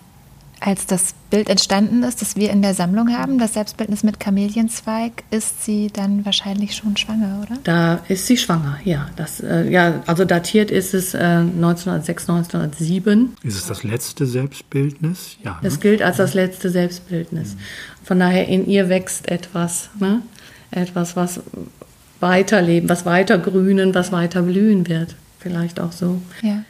Als 0.66 0.86
das 0.86 1.14
Bild 1.30 1.50
entstanden 1.50 2.04
ist, 2.04 2.22
das 2.22 2.38
wir 2.38 2.50
in 2.50 2.62
der 2.62 2.74
Sammlung 2.74 3.10
haben, 3.18 3.38
das 3.38 3.56
Selbstbildnis 3.56 4.04
mit 4.04 4.22
Kamelienzweig, 4.22 5.24
ist 5.30 5.66
sie 5.66 5.90
dann 5.92 6.26
wahrscheinlich 6.26 6.74
schon 6.74 6.96
schwanger, 6.96 7.42
oder? 7.44 7.58
Da 7.66 8.00
ist 8.08 8.28
sie 8.28 8.38
schwanger, 8.38 8.80
ja. 8.86 9.10
Das, 9.18 9.42
äh, 9.42 9.70
ja 9.70 10.02
also 10.06 10.24
datiert 10.24 10.72
ist 10.72 10.94
es 10.94 11.16
äh, 11.16 11.18
1906, 11.18 12.30
1907. 12.30 13.36
Ist 13.44 13.58
es 13.58 13.68
das 13.68 13.84
letzte 13.84 14.26
Selbstbildnis? 14.26 15.36
Ja. 15.44 15.60
Es 15.64 15.74
ne? 15.74 15.80
gilt 15.80 16.02
als 16.02 16.16
das 16.16 16.34
letzte 16.34 16.70
Selbstbildnis. 16.70 17.58
Von 18.02 18.20
daher 18.20 18.48
in 18.48 18.66
ihr 18.66 18.88
wächst 18.88 19.30
etwas, 19.30 19.90
ne? 20.00 20.22
etwas, 20.72 21.18
was 21.18 21.42
weiterleben, 22.24 22.90
was 22.90 23.06
weiter 23.06 23.38
grünen, 23.38 23.94
was 23.94 24.12
weiter 24.12 24.42
blühen 24.42 24.88
wird. 24.88 25.16
Vielleicht 25.40 25.80
auch 25.80 25.92
so. 25.92 26.22
Ja. 26.42 26.64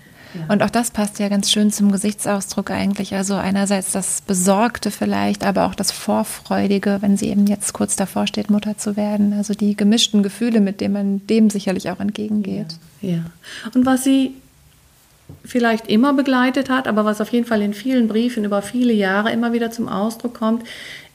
Und 0.48 0.64
auch 0.64 0.72
das 0.72 0.90
passt 0.90 1.20
ja 1.20 1.30
ganz 1.30 1.52
schön 1.52 1.72
zum 1.72 1.92
Gesichtsausdruck 1.92 2.72
eigentlich. 2.72 3.14
Also 3.14 3.36
einerseits 3.36 3.92
das 3.92 4.22
Besorgte 4.22 4.90
vielleicht, 4.90 5.46
aber 5.46 5.68
auch 5.68 5.76
das 5.76 5.92
Vorfreudige, 5.92 6.98
wenn 7.02 7.18
sie 7.18 7.30
eben 7.30 7.46
jetzt 7.46 7.74
kurz 7.74 7.96
davor 7.96 8.26
steht, 8.26 8.50
Mutter 8.50 8.76
zu 8.78 8.98
werden. 8.98 9.34
Also 9.34 9.54
die 9.54 9.78
gemischten 9.78 10.24
Gefühle, 10.24 10.60
mit 10.60 10.82
denen 10.82 10.94
man 10.94 11.28
dem 11.28 11.52
sicherlich 11.52 11.92
auch 11.92 12.00
entgegengeht. 12.00 12.76
Ja. 13.02 13.12
ja. 13.12 13.24
Und 13.76 13.86
was 13.86 14.04
sie 14.04 14.34
vielleicht 15.46 15.88
immer 15.88 16.14
begleitet 16.14 16.70
hat, 16.70 16.88
aber 16.88 17.06
was 17.06 17.22
auf 17.22 17.32
jeden 17.32 17.46
Fall 17.46 17.62
in 17.62 17.76
vielen 17.76 18.08
Briefen 18.08 18.44
über 18.44 18.64
viele 18.64 18.94
Jahre 18.94 19.32
immer 19.32 19.54
wieder 19.54 19.70
zum 19.70 19.88
Ausdruck 19.88 20.34
kommt, 20.34 20.64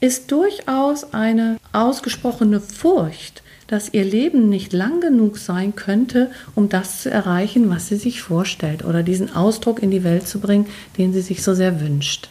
ist 0.00 0.30
durchaus 0.30 1.12
eine 1.12 1.56
ausgesprochene 1.72 2.60
Furcht 2.60 3.42
dass 3.68 3.92
ihr 3.92 4.04
Leben 4.04 4.48
nicht 4.48 4.72
lang 4.72 5.00
genug 5.00 5.38
sein 5.38 5.76
könnte, 5.76 6.30
um 6.56 6.68
das 6.68 7.02
zu 7.02 7.10
erreichen, 7.10 7.70
was 7.70 7.88
sie 7.88 7.96
sich 7.96 8.22
vorstellt 8.22 8.84
oder 8.84 9.02
diesen 9.02 9.36
Ausdruck 9.36 9.80
in 9.82 9.90
die 9.90 10.02
Welt 10.02 10.26
zu 10.26 10.40
bringen, 10.40 10.66
den 10.96 11.12
sie 11.12 11.20
sich 11.20 11.44
so 11.44 11.54
sehr 11.54 11.80
wünscht. 11.80 12.30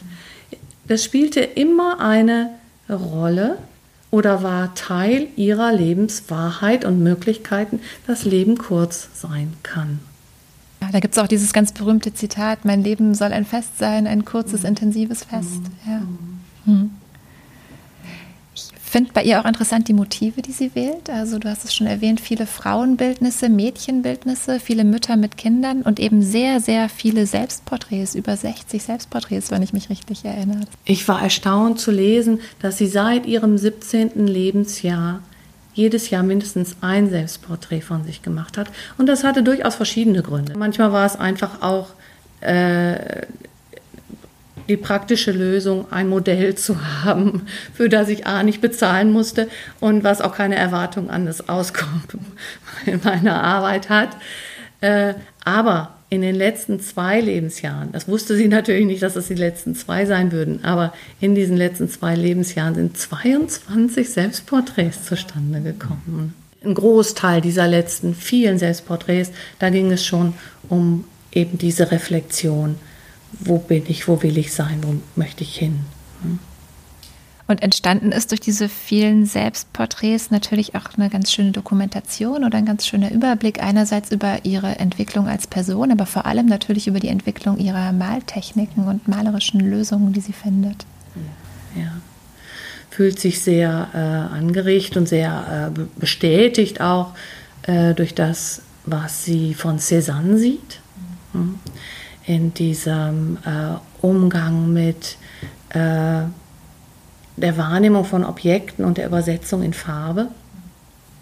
Das 0.86 1.04
spielte 1.04 1.40
immer 1.40 2.00
eine 2.00 2.50
Rolle 2.90 3.56
oder 4.10 4.42
war 4.42 4.74
Teil 4.74 5.28
ihrer 5.36 5.72
Lebenswahrheit 5.72 6.84
und 6.84 7.02
Möglichkeiten, 7.02 7.80
dass 8.06 8.24
Leben 8.24 8.58
kurz 8.58 9.08
sein 9.14 9.52
kann. 9.62 10.00
Ja, 10.80 10.88
da 10.92 11.00
gibt 11.00 11.14
es 11.14 11.18
auch 11.22 11.28
dieses 11.28 11.52
ganz 11.52 11.72
berühmte 11.72 12.14
Zitat, 12.14 12.64
mein 12.64 12.82
Leben 12.82 13.14
soll 13.14 13.32
ein 13.32 13.44
Fest 13.44 13.78
sein, 13.78 14.06
ein 14.06 14.24
kurzes, 14.24 14.64
intensives 14.64 15.24
Fest. 15.24 15.62
Ja. 15.86 16.02
Mhm 16.64 16.90
finde 18.90 19.12
bei 19.12 19.22
ihr 19.22 19.40
auch 19.40 19.44
interessant 19.44 19.88
die 19.88 19.92
Motive, 19.92 20.42
die 20.42 20.52
sie 20.52 20.74
wählt. 20.74 21.10
Also 21.10 21.38
du 21.38 21.48
hast 21.48 21.64
es 21.64 21.74
schon 21.74 21.86
erwähnt, 21.86 22.20
viele 22.20 22.46
Frauenbildnisse, 22.46 23.48
Mädchenbildnisse, 23.48 24.60
viele 24.60 24.84
Mütter 24.84 25.16
mit 25.16 25.36
Kindern 25.36 25.82
und 25.82 25.98
eben 26.00 26.22
sehr, 26.22 26.60
sehr 26.60 26.88
viele 26.88 27.26
Selbstporträts, 27.26 28.14
über 28.14 28.36
60 28.36 28.82
Selbstporträts, 28.82 29.50
wenn 29.50 29.62
ich 29.62 29.72
mich 29.72 29.90
richtig 29.90 30.24
erinnere. 30.24 30.60
Ich 30.84 31.06
war 31.08 31.22
erstaunt 31.22 31.80
zu 31.80 31.90
lesen, 31.90 32.40
dass 32.60 32.78
sie 32.78 32.86
seit 32.86 33.26
ihrem 33.26 33.58
17. 33.58 34.26
Lebensjahr 34.26 35.20
jedes 35.74 36.10
Jahr 36.10 36.24
mindestens 36.24 36.76
ein 36.80 37.08
Selbstporträt 37.08 37.82
von 37.82 38.04
sich 38.04 38.22
gemacht 38.22 38.58
hat. 38.58 38.68
Und 38.98 39.06
das 39.06 39.22
hatte 39.22 39.42
durchaus 39.42 39.76
verschiedene 39.76 40.22
Gründe. 40.22 40.58
Manchmal 40.58 40.92
war 40.92 41.06
es 41.06 41.14
einfach 41.16 41.62
auch 41.62 41.90
äh, 42.40 43.26
die 44.68 44.76
praktische 44.76 45.32
Lösung, 45.32 45.90
ein 45.90 46.08
Modell 46.08 46.54
zu 46.56 47.04
haben, 47.04 47.46
für 47.74 47.88
das 47.88 48.08
ich 48.08 48.26
A 48.26 48.42
nicht 48.42 48.60
bezahlen 48.60 49.10
musste 49.12 49.48
und 49.80 50.04
was 50.04 50.20
auch 50.20 50.34
keine 50.34 50.56
Erwartung 50.56 51.10
an 51.10 51.26
das 51.26 51.48
Auskommen 51.48 52.02
in 52.86 53.00
meiner 53.04 53.42
Arbeit 53.42 53.88
hat. 53.88 54.16
Äh, 54.80 55.14
aber 55.44 55.94
in 56.10 56.22
den 56.22 56.34
letzten 56.34 56.80
zwei 56.80 57.20
Lebensjahren, 57.20 57.92
das 57.92 58.08
wusste 58.08 58.36
sie 58.36 58.48
natürlich 58.48 58.86
nicht, 58.86 59.02
dass 59.02 59.16
es 59.16 59.28
die 59.28 59.34
letzten 59.34 59.74
zwei 59.74 60.06
sein 60.06 60.32
würden, 60.32 60.64
aber 60.64 60.94
in 61.20 61.34
diesen 61.34 61.56
letzten 61.56 61.88
zwei 61.90 62.14
Lebensjahren 62.14 62.74
sind 62.74 62.96
22 62.96 64.08
Selbstporträts 64.08 65.04
zustande 65.04 65.60
gekommen. 65.60 66.34
Ein 66.64 66.74
Großteil 66.74 67.40
dieser 67.40 67.68
letzten 67.68 68.14
vielen 68.14 68.58
Selbstporträts, 68.58 69.32
da 69.58 69.68
ging 69.70 69.92
es 69.92 70.04
schon 70.04 70.34
um 70.68 71.04
eben 71.32 71.58
diese 71.58 71.90
Reflexion 71.90 72.76
wo 73.32 73.58
bin 73.58 73.84
ich, 73.88 74.08
wo 74.08 74.22
will 74.22 74.38
ich 74.38 74.52
sein, 74.52 74.78
wo 74.82 74.94
möchte 75.16 75.42
ich 75.44 75.56
hin. 75.56 75.80
Hm? 76.22 76.38
Und 77.46 77.62
entstanden 77.62 78.12
ist 78.12 78.30
durch 78.30 78.40
diese 78.40 78.68
vielen 78.68 79.24
Selbstporträts 79.24 80.30
natürlich 80.30 80.74
auch 80.74 80.84
eine 80.98 81.08
ganz 81.08 81.32
schöne 81.32 81.52
Dokumentation 81.52 82.44
oder 82.44 82.58
ein 82.58 82.66
ganz 82.66 82.86
schöner 82.86 83.10
Überblick 83.10 83.62
einerseits 83.62 84.12
über 84.12 84.44
ihre 84.44 84.78
Entwicklung 84.78 85.28
als 85.28 85.46
Person, 85.46 85.90
aber 85.90 86.04
vor 86.04 86.26
allem 86.26 86.44
natürlich 86.44 86.88
über 86.88 87.00
die 87.00 87.08
Entwicklung 87.08 87.56
ihrer 87.56 87.92
Maltechniken 87.92 88.86
und 88.86 89.08
malerischen 89.08 89.60
Lösungen, 89.60 90.12
die 90.12 90.20
sie 90.20 90.34
findet. 90.34 90.84
Ja. 91.74 91.92
Fühlt 92.90 93.18
sich 93.18 93.40
sehr 93.40 93.88
äh, 93.94 93.98
angeregt 94.36 94.98
und 94.98 95.08
sehr 95.08 95.72
äh, 95.74 95.80
bestätigt 95.98 96.82
auch 96.82 97.14
äh, 97.62 97.94
durch 97.94 98.14
das, 98.14 98.60
was 98.84 99.24
sie 99.24 99.54
von 99.54 99.78
Cézanne 99.78 100.36
sieht. 100.36 100.80
Mhm 101.32 101.58
in 102.28 102.52
diesem 102.52 103.38
äh, 103.44 103.78
Umgang 104.02 104.70
mit 104.72 105.16
äh, 105.70 106.24
der 107.36 107.56
Wahrnehmung 107.56 108.04
von 108.04 108.22
Objekten 108.22 108.84
und 108.84 108.98
der 108.98 109.06
Übersetzung 109.06 109.62
in 109.62 109.72
Farbe. 109.72 110.28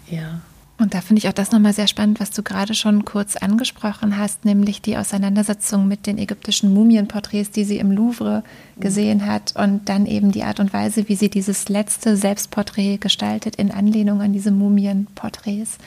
Ja. 0.09 0.41
Und 0.79 0.93
da 0.93 1.01
finde 1.01 1.19
ich 1.19 1.29
auch 1.29 1.33
das 1.33 1.51
nochmal 1.51 1.73
sehr 1.73 1.87
spannend, 1.87 2.19
was 2.19 2.31
du 2.31 2.43
gerade 2.43 2.75
schon 2.75 3.05
kurz 3.05 3.37
angesprochen 3.37 4.17
hast, 4.17 4.43
nämlich 4.43 4.81
die 4.81 4.97
Auseinandersetzung 4.97 5.87
mit 5.87 6.05
den 6.05 6.17
ägyptischen 6.17 6.73
Mumienporträts, 6.73 7.51
die 7.51 7.63
sie 7.63 7.77
im 7.77 7.91
Louvre 7.91 8.43
gesehen 8.79 9.25
hat 9.25 9.55
und 9.55 9.87
dann 9.89 10.05
eben 10.05 10.31
die 10.31 10.43
Art 10.43 10.59
und 10.59 10.73
Weise, 10.73 11.07
wie 11.07 11.15
sie 11.15 11.29
dieses 11.29 11.69
letzte 11.69 12.17
Selbstporträt 12.17 12.97
gestaltet 12.97 13.55
in 13.55 13.71
Anlehnung 13.71 14.21
an 14.21 14.33
diese 14.33 14.51
Mumienporträts. 14.51 15.77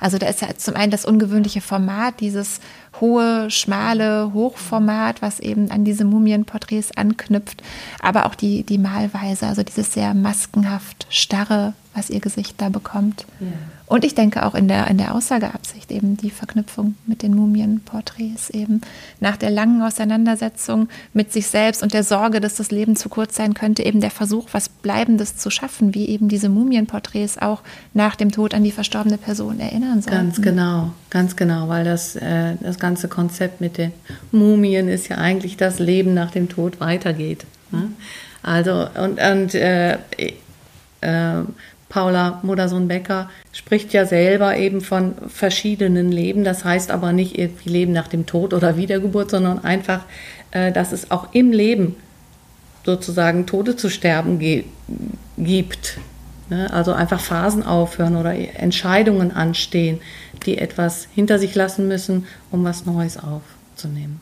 Also 0.00 0.18
da 0.18 0.26
ist 0.28 0.42
ja 0.42 0.48
zum 0.56 0.76
einen 0.76 0.92
das 0.92 1.04
ungewöhnliche 1.04 1.60
Format, 1.60 2.20
dieses 2.20 2.60
hohe, 3.00 3.50
schmale 3.50 4.32
Hochformat, 4.32 5.22
was 5.22 5.40
eben 5.40 5.70
an 5.70 5.84
diese 5.84 6.04
Mumienporträts 6.04 6.96
anknüpft, 6.96 7.62
aber 8.00 8.26
auch 8.26 8.34
die, 8.34 8.62
die 8.62 8.78
Malweise, 8.78 9.46
also 9.46 9.62
dieses 9.62 9.92
sehr 9.92 10.14
maskenhaft 10.14 11.06
starre, 11.10 11.74
was 11.94 12.10
ihr 12.10 12.20
Gesicht 12.20 12.60
da 12.60 12.68
bekommt. 12.68 13.26
Ja. 13.40 13.46
Und 13.88 14.04
ich 14.04 14.14
denke 14.14 14.44
auch 14.44 14.54
in 14.54 14.68
der, 14.68 14.86
in 14.88 14.98
der 14.98 15.14
Aussageabsicht 15.14 15.90
eben 15.90 16.18
die 16.18 16.30
Verknüpfung 16.30 16.94
mit 17.06 17.22
den 17.22 17.34
Mumienporträts 17.34 18.50
eben. 18.50 18.82
Nach 19.18 19.36
der 19.36 19.50
langen 19.50 19.82
Auseinandersetzung 19.82 20.88
mit 21.14 21.32
sich 21.32 21.46
selbst 21.46 21.82
und 21.82 21.94
der 21.94 22.04
Sorge, 22.04 22.40
dass 22.40 22.56
das 22.56 22.70
Leben 22.70 22.96
zu 22.96 23.08
kurz 23.08 23.36
sein 23.36 23.54
könnte, 23.54 23.82
eben 23.84 24.00
der 24.00 24.10
Versuch, 24.10 24.48
was 24.52 24.68
Bleibendes 24.68 25.38
zu 25.38 25.48
schaffen, 25.48 25.94
wie 25.94 26.06
eben 26.06 26.28
diese 26.28 26.50
Mumienporträts 26.50 27.38
auch 27.38 27.62
nach 27.94 28.14
dem 28.14 28.30
Tod 28.30 28.52
an 28.52 28.62
die 28.62 28.72
verstorbene 28.72 29.16
Person 29.16 29.58
erinnern 29.58 30.02
sollen. 30.02 30.16
Ganz 30.16 30.42
genau, 30.42 30.92
ganz 31.08 31.36
genau, 31.36 31.68
weil 31.68 31.84
das, 31.84 32.14
äh, 32.16 32.56
das 32.60 32.78
ganze 32.78 33.08
Konzept 33.08 33.62
mit 33.62 33.78
den 33.78 33.92
Mumien 34.32 34.88
ist 34.88 35.08
ja 35.08 35.16
eigentlich, 35.16 35.56
dass 35.56 35.78
Leben 35.78 36.12
nach 36.12 36.30
dem 36.30 36.50
Tod 36.50 36.78
weitergeht. 36.80 37.46
Ne? 37.70 37.92
Also, 38.42 38.86
und, 39.02 39.18
und 39.18 39.54
äh, 39.54 39.98
äh, 41.00 41.44
Paula 41.88 42.40
Modersohn-Becker 42.42 43.30
spricht 43.52 43.92
ja 43.92 44.04
selber 44.04 44.56
eben 44.56 44.80
von 44.80 45.14
verschiedenen 45.28 46.12
Leben. 46.12 46.44
Das 46.44 46.64
heißt 46.64 46.90
aber 46.90 47.12
nicht 47.12 47.38
irgendwie 47.38 47.70
Leben 47.70 47.92
nach 47.92 48.08
dem 48.08 48.26
Tod 48.26 48.52
oder 48.52 48.76
Wiedergeburt, 48.76 49.30
sondern 49.30 49.64
einfach, 49.64 50.00
äh, 50.50 50.72
dass 50.72 50.92
es 50.92 51.10
auch 51.10 51.32
im 51.32 51.50
Leben 51.52 51.96
sozusagen 52.84 53.46
Tode 53.46 53.76
zu 53.76 53.90
sterben 53.90 54.38
gibt. 55.36 55.98
Ne? 56.50 56.72
Also 56.72 56.92
einfach 56.92 57.20
Phasen 57.20 57.62
aufhören 57.62 58.16
oder 58.16 58.34
Entscheidungen 58.34 59.30
anstehen, 59.30 60.00
die 60.46 60.58
etwas 60.58 61.08
hinter 61.14 61.38
sich 61.38 61.54
lassen 61.54 61.88
müssen, 61.88 62.26
um 62.50 62.64
was 62.64 62.86
Neues 62.86 63.18
aufzunehmen. 63.18 64.20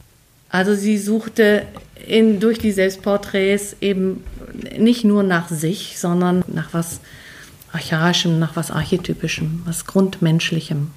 Also 0.48 0.74
sie 0.74 0.98
suchte 0.98 1.62
in, 2.06 2.40
durch 2.40 2.58
die 2.58 2.72
Selbstporträts 2.72 3.76
eben 3.80 4.24
nicht 4.78 5.04
nur 5.04 5.22
nach 5.22 5.48
sich, 5.48 5.98
sondern 5.98 6.44
nach 6.46 6.72
was 6.72 7.00
Archaischem, 7.76 8.38
nach 8.38 8.56
was 8.56 8.70
Archetypischem, 8.70 9.60
was 9.66 9.84
Grundmenschlichem. 9.84 10.92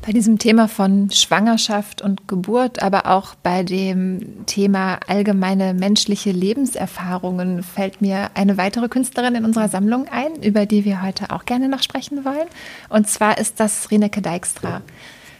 Bei 0.00 0.12
diesem 0.12 0.38
Thema 0.38 0.66
von 0.66 1.10
Schwangerschaft 1.10 2.00
und 2.00 2.26
Geburt, 2.26 2.82
aber 2.82 3.06
auch 3.06 3.34
bei 3.34 3.64
dem 3.64 4.46
Thema 4.46 4.98
allgemeine 5.06 5.74
menschliche 5.74 6.30
Lebenserfahrungen 6.30 7.62
fällt 7.64 8.00
mir 8.00 8.30
eine 8.32 8.56
weitere 8.56 8.88
Künstlerin 8.88 9.34
in 9.34 9.44
unserer 9.44 9.68
Sammlung 9.68 10.06
ein, 10.10 10.42
über 10.42 10.64
die 10.64 10.86
wir 10.86 11.02
heute 11.02 11.32
auch 11.32 11.44
gerne 11.44 11.68
noch 11.68 11.82
sprechen 11.82 12.24
wollen. 12.24 12.46
Und 12.88 13.08
zwar 13.08 13.36
ist 13.36 13.60
das 13.60 13.90
Rineke 13.90 14.22
Dijkstra. 14.22 14.80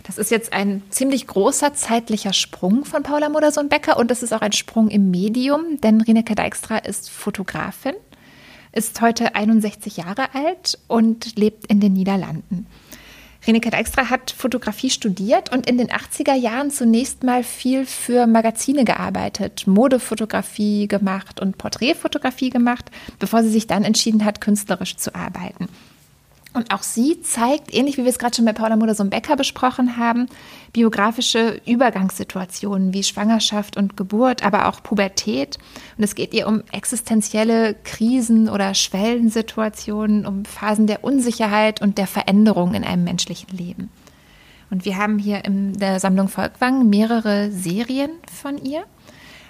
Das 0.07 0.19
ist 0.19 0.31
jetzt 0.31 0.53
ein 0.53 0.83
ziemlich 0.91 1.27
großer 1.27 1.75
zeitlicher 1.75 2.33
Sprung 2.33 2.85
von 2.85 3.03
Paula 3.03 3.29
Modersohn-Becker 3.29 3.97
und 3.97 4.11
das 4.11 4.23
ist 4.23 4.33
auch 4.33 4.41
ein 4.41 4.53
Sprung 4.53 4.89
im 4.89 5.11
Medium, 5.11 5.81
denn 5.83 6.01
Rineke 6.01 6.37
Dijkstra 6.37 6.79
ist 6.79 7.11
Fotografin, 7.11 7.95
ist 8.71 9.01
heute 9.01 9.35
61 9.35 9.97
Jahre 9.97 10.33
alt 10.33 10.79
und 10.87 11.37
lebt 11.37 11.67
in 11.67 11.81
den 11.81 11.95
Niederlanden. 11.95 12.69
Reneke 13.45 13.71
Dijkstra 13.71 14.09
hat 14.09 14.31
Fotografie 14.31 14.91
studiert 14.91 15.53
und 15.53 15.69
in 15.69 15.77
den 15.77 15.89
80er 15.89 16.35
Jahren 16.35 16.71
zunächst 16.71 17.25
mal 17.25 17.43
viel 17.43 17.85
für 17.85 18.29
Magazine 18.29 18.85
gearbeitet, 18.85 19.67
Modefotografie 19.67 20.87
gemacht 20.87 21.41
und 21.41 21.59
Porträtfotografie 21.59 22.51
gemacht, 22.51 22.93
bevor 23.19 23.43
sie 23.43 23.51
sich 23.51 23.67
dann 23.67 23.83
entschieden 23.83 24.25
hat, 24.25 24.41
künstlerisch 24.41 24.97
zu 24.97 25.17
arbeiten. 25.17 25.69
Und 26.57 26.73
auch 26.73 26.83
sie 26.83 27.21
zeigt, 27.21 27.75
ähnlich 27.75 27.99
wie 27.99 28.05
wir 28.05 28.09
es 28.09 28.19
gerade 28.19 28.35
schon 28.35 28.47
bei 28.47 28.55
Paula 28.55 28.77
Modersohn-Becker 28.77 29.37
besprochen 29.37 29.99
haben, 29.99 30.27
biografische 30.73 31.61
Übergangssituationen 31.67 32.95
wie 32.95 33.03
Schwangerschaft 33.03 33.77
und 33.77 33.99
Geburt, 33.99 34.43
aber 34.43 34.67
auch 34.67 34.83
Pubertät. 34.83 35.59
Und 35.99 36.05
es 36.05 36.15
geht 36.15 36.33
ihr 36.33 36.47
um 36.47 36.63
existenzielle 36.73 37.75
Krisen 37.85 38.49
oder 38.49 38.73
Schwellensituationen, 38.73 40.25
um 40.25 40.47
Phasen 40.47 40.87
der 40.87 41.05
Unsicherheit 41.05 41.83
und 41.83 41.99
der 41.99 42.07
Veränderung 42.07 42.73
in 42.73 42.85
einem 42.85 43.05
menschlichen 43.05 43.55
Leben. 43.55 43.91
Und 44.71 44.87
wir 44.87 44.97
haben 44.97 45.19
hier 45.19 45.45
in 45.45 45.75
der 45.75 46.01
Sammlung 46.01 46.29
Volkwang 46.29 46.89
mehrere 46.89 47.51
Serien 47.53 48.13
von 48.33 48.57
ihr. 48.57 48.85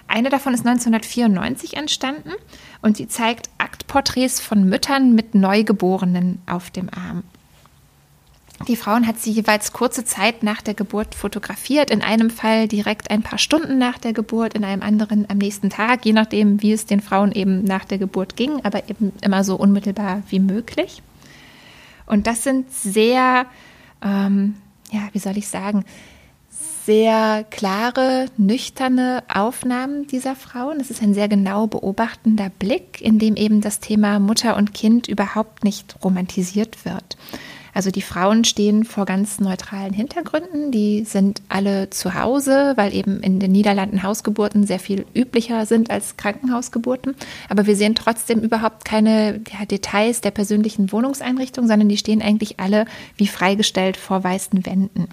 Eine 0.07 0.29
davon 0.29 0.53
ist 0.53 0.65
1994 0.65 1.75
entstanden 1.75 2.31
und 2.81 2.97
sie 2.97 3.07
zeigt 3.07 3.49
Aktporträts 3.57 4.39
von 4.39 4.67
Müttern 4.67 5.13
mit 5.13 5.35
Neugeborenen 5.35 6.41
auf 6.45 6.69
dem 6.71 6.89
Arm. 6.89 7.23
Die 8.67 8.75
Frauen 8.75 9.05
hat 9.05 9.19
sie 9.19 9.31
jeweils 9.31 9.71
kurze 9.71 10.03
Zeit 10.03 10.41
nach 10.41 10.61
der 10.61 10.73
Geburt 10.73 11.13
fotografiert, 11.13 11.91
in 11.91 12.01
einem 12.01 12.31
Fall 12.31 12.67
direkt 12.67 13.11
ein 13.11 13.21
paar 13.21 13.37
Stunden 13.37 13.77
nach 13.77 13.99
der 13.99 14.13
Geburt, 14.13 14.55
in 14.55 14.63
einem 14.63 14.81
anderen 14.81 15.29
am 15.29 15.37
nächsten 15.37 15.69
Tag, 15.69 16.05
je 16.05 16.13
nachdem, 16.13 16.61
wie 16.63 16.71
es 16.71 16.87
den 16.87 17.01
Frauen 17.01 17.31
eben 17.31 17.63
nach 17.63 17.85
der 17.85 17.99
Geburt 17.99 18.35
ging, 18.35 18.65
aber 18.65 18.89
eben 18.89 19.13
immer 19.21 19.43
so 19.43 19.55
unmittelbar 19.55 20.23
wie 20.29 20.39
möglich. 20.39 21.03
Und 22.07 22.25
das 22.25 22.43
sind 22.43 22.71
sehr, 22.71 23.45
ähm, 24.01 24.55
ja, 24.91 25.01
wie 25.11 25.19
soll 25.19 25.37
ich 25.37 25.47
sagen, 25.47 25.85
sehr 26.87 27.43
klare, 27.49 28.27
nüchterne 28.37 29.21
Aufnahmen 29.27 30.07
dieser 30.07 30.37
Frauen. 30.37 30.79
Es 30.79 30.89
ist 30.89 31.03
ein 31.03 31.13
sehr 31.13 31.27
genau 31.27 31.67
beobachtender 31.67 32.49
Blick, 32.59 33.01
in 33.01 33.19
dem 33.19 33.35
eben 33.35 33.59
das 33.59 33.81
Thema 33.81 34.19
Mutter 34.19 34.55
und 34.55 34.73
Kind 34.73 35.09
überhaupt 35.09 35.65
nicht 35.65 35.97
romantisiert 36.01 36.85
wird. 36.85 37.17
Also 37.73 37.91
die 37.91 38.01
Frauen 38.01 38.45
stehen 38.45 38.85
vor 38.85 39.03
ganz 39.03 39.41
neutralen 39.41 39.91
Hintergründen. 39.91 40.71
Die 40.71 41.03
sind 41.03 41.41
alle 41.49 41.89
zu 41.89 42.13
Hause, 42.13 42.71
weil 42.77 42.95
eben 42.95 43.19
in 43.19 43.41
den 43.41 43.51
Niederlanden 43.51 44.01
Hausgeburten 44.01 44.65
sehr 44.65 44.79
viel 44.79 45.05
üblicher 45.13 45.65
sind 45.65 45.91
als 45.91 46.15
Krankenhausgeburten. 46.15 47.15
Aber 47.49 47.67
wir 47.67 47.75
sehen 47.75 47.95
trotzdem 47.95 48.39
überhaupt 48.39 48.85
keine 48.85 49.41
ja, 49.51 49.65
Details 49.65 50.21
der 50.21 50.31
persönlichen 50.31 50.93
Wohnungseinrichtung, 50.93 51.67
sondern 51.67 51.89
die 51.89 51.97
stehen 51.97 52.21
eigentlich 52.21 52.61
alle 52.61 52.85
wie 53.17 53.27
freigestellt 53.27 53.97
vor 53.97 54.23
weißen 54.23 54.65
Wänden. 54.65 55.09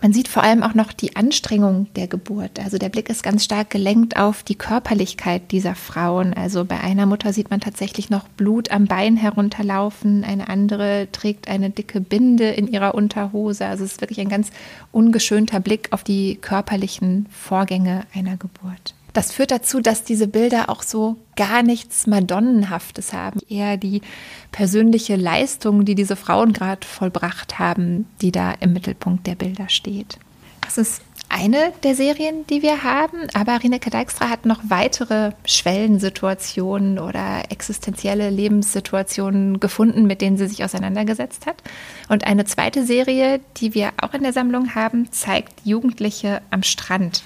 Man 0.00 0.12
sieht 0.12 0.28
vor 0.28 0.42
allem 0.42 0.62
auch 0.62 0.74
noch 0.74 0.92
die 0.92 1.16
Anstrengung 1.16 1.86
der 1.94 2.08
Geburt. 2.08 2.58
Also 2.58 2.78
der 2.78 2.88
Blick 2.88 3.08
ist 3.08 3.22
ganz 3.22 3.44
stark 3.44 3.70
gelenkt 3.70 4.16
auf 4.16 4.42
die 4.42 4.54
Körperlichkeit 4.54 5.50
dieser 5.50 5.74
Frauen. 5.74 6.34
Also 6.34 6.64
bei 6.64 6.80
einer 6.80 7.06
Mutter 7.06 7.32
sieht 7.32 7.50
man 7.50 7.60
tatsächlich 7.60 8.10
noch 8.10 8.28
Blut 8.28 8.70
am 8.70 8.86
Bein 8.86 9.16
herunterlaufen. 9.16 10.24
Eine 10.24 10.48
andere 10.48 11.08
trägt 11.12 11.48
eine 11.48 11.70
dicke 11.70 12.00
Binde 12.00 12.50
in 12.50 12.68
ihrer 12.68 12.94
Unterhose. 12.94 13.66
Also 13.66 13.84
es 13.84 13.92
ist 13.92 14.00
wirklich 14.00 14.20
ein 14.20 14.28
ganz 14.28 14.50
ungeschönter 14.92 15.60
Blick 15.60 15.88
auf 15.92 16.04
die 16.04 16.36
körperlichen 16.36 17.26
Vorgänge 17.30 18.02
einer 18.14 18.36
Geburt. 18.36 18.94
Das 19.14 19.32
führt 19.32 19.52
dazu, 19.52 19.80
dass 19.80 20.02
diese 20.02 20.26
Bilder 20.26 20.68
auch 20.68 20.82
so 20.82 21.16
gar 21.36 21.62
nichts 21.62 22.08
Madonnenhaftes 22.08 23.12
haben. 23.12 23.40
Eher 23.48 23.76
die 23.76 24.02
persönliche 24.50 25.14
Leistung, 25.14 25.84
die 25.84 25.94
diese 25.94 26.16
Frauen 26.16 26.52
gerade 26.52 26.84
vollbracht 26.86 27.60
haben, 27.60 28.06
die 28.20 28.32
da 28.32 28.52
im 28.52 28.72
Mittelpunkt 28.72 29.26
der 29.28 29.36
Bilder 29.36 29.68
steht. 29.68 30.18
Das 30.62 30.78
ist 30.78 31.00
eine 31.28 31.72
der 31.84 31.94
Serien, 31.94 32.44
die 32.48 32.62
wir 32.62 32.82
haben, 32.82 33.18
aber 33.34 33.62
Rineke 33.62 33.90
Dijkstra 33.90 34.30
hat 34.30 34.46
noch 34.46 34.60
weitere 34.68 35.30
Schwellensituationen 35.44 36.98
oder 36.98 37.42
existenzielle 37.50 38.30
Lebenssituationen 38.30 39.60
gefunden, 39.60 40.06
mit 40.06 40.22
denen 40.22 40.36
sie 40.36 40.48
sich 40.48 40.64
auseinandergesetzt 40.64 41.46
hat. 41.46 41.62
Und 42.08 42.26
eine 42.26 42.44
zweite 42.46 42.84
Serie, 42.84 43.40
die 43.58 43.74
wir 43.74 43.92
auch 44.00 44.14
in 44.14 44.24
der 44.24 44.32
Sammlung 44.32 44.74
haben, 44.74 45.12
zeigt 45.12 45.64
Jugendliche 45.64 46.42
am 46.50 46.64
Strand. 46.64 47.22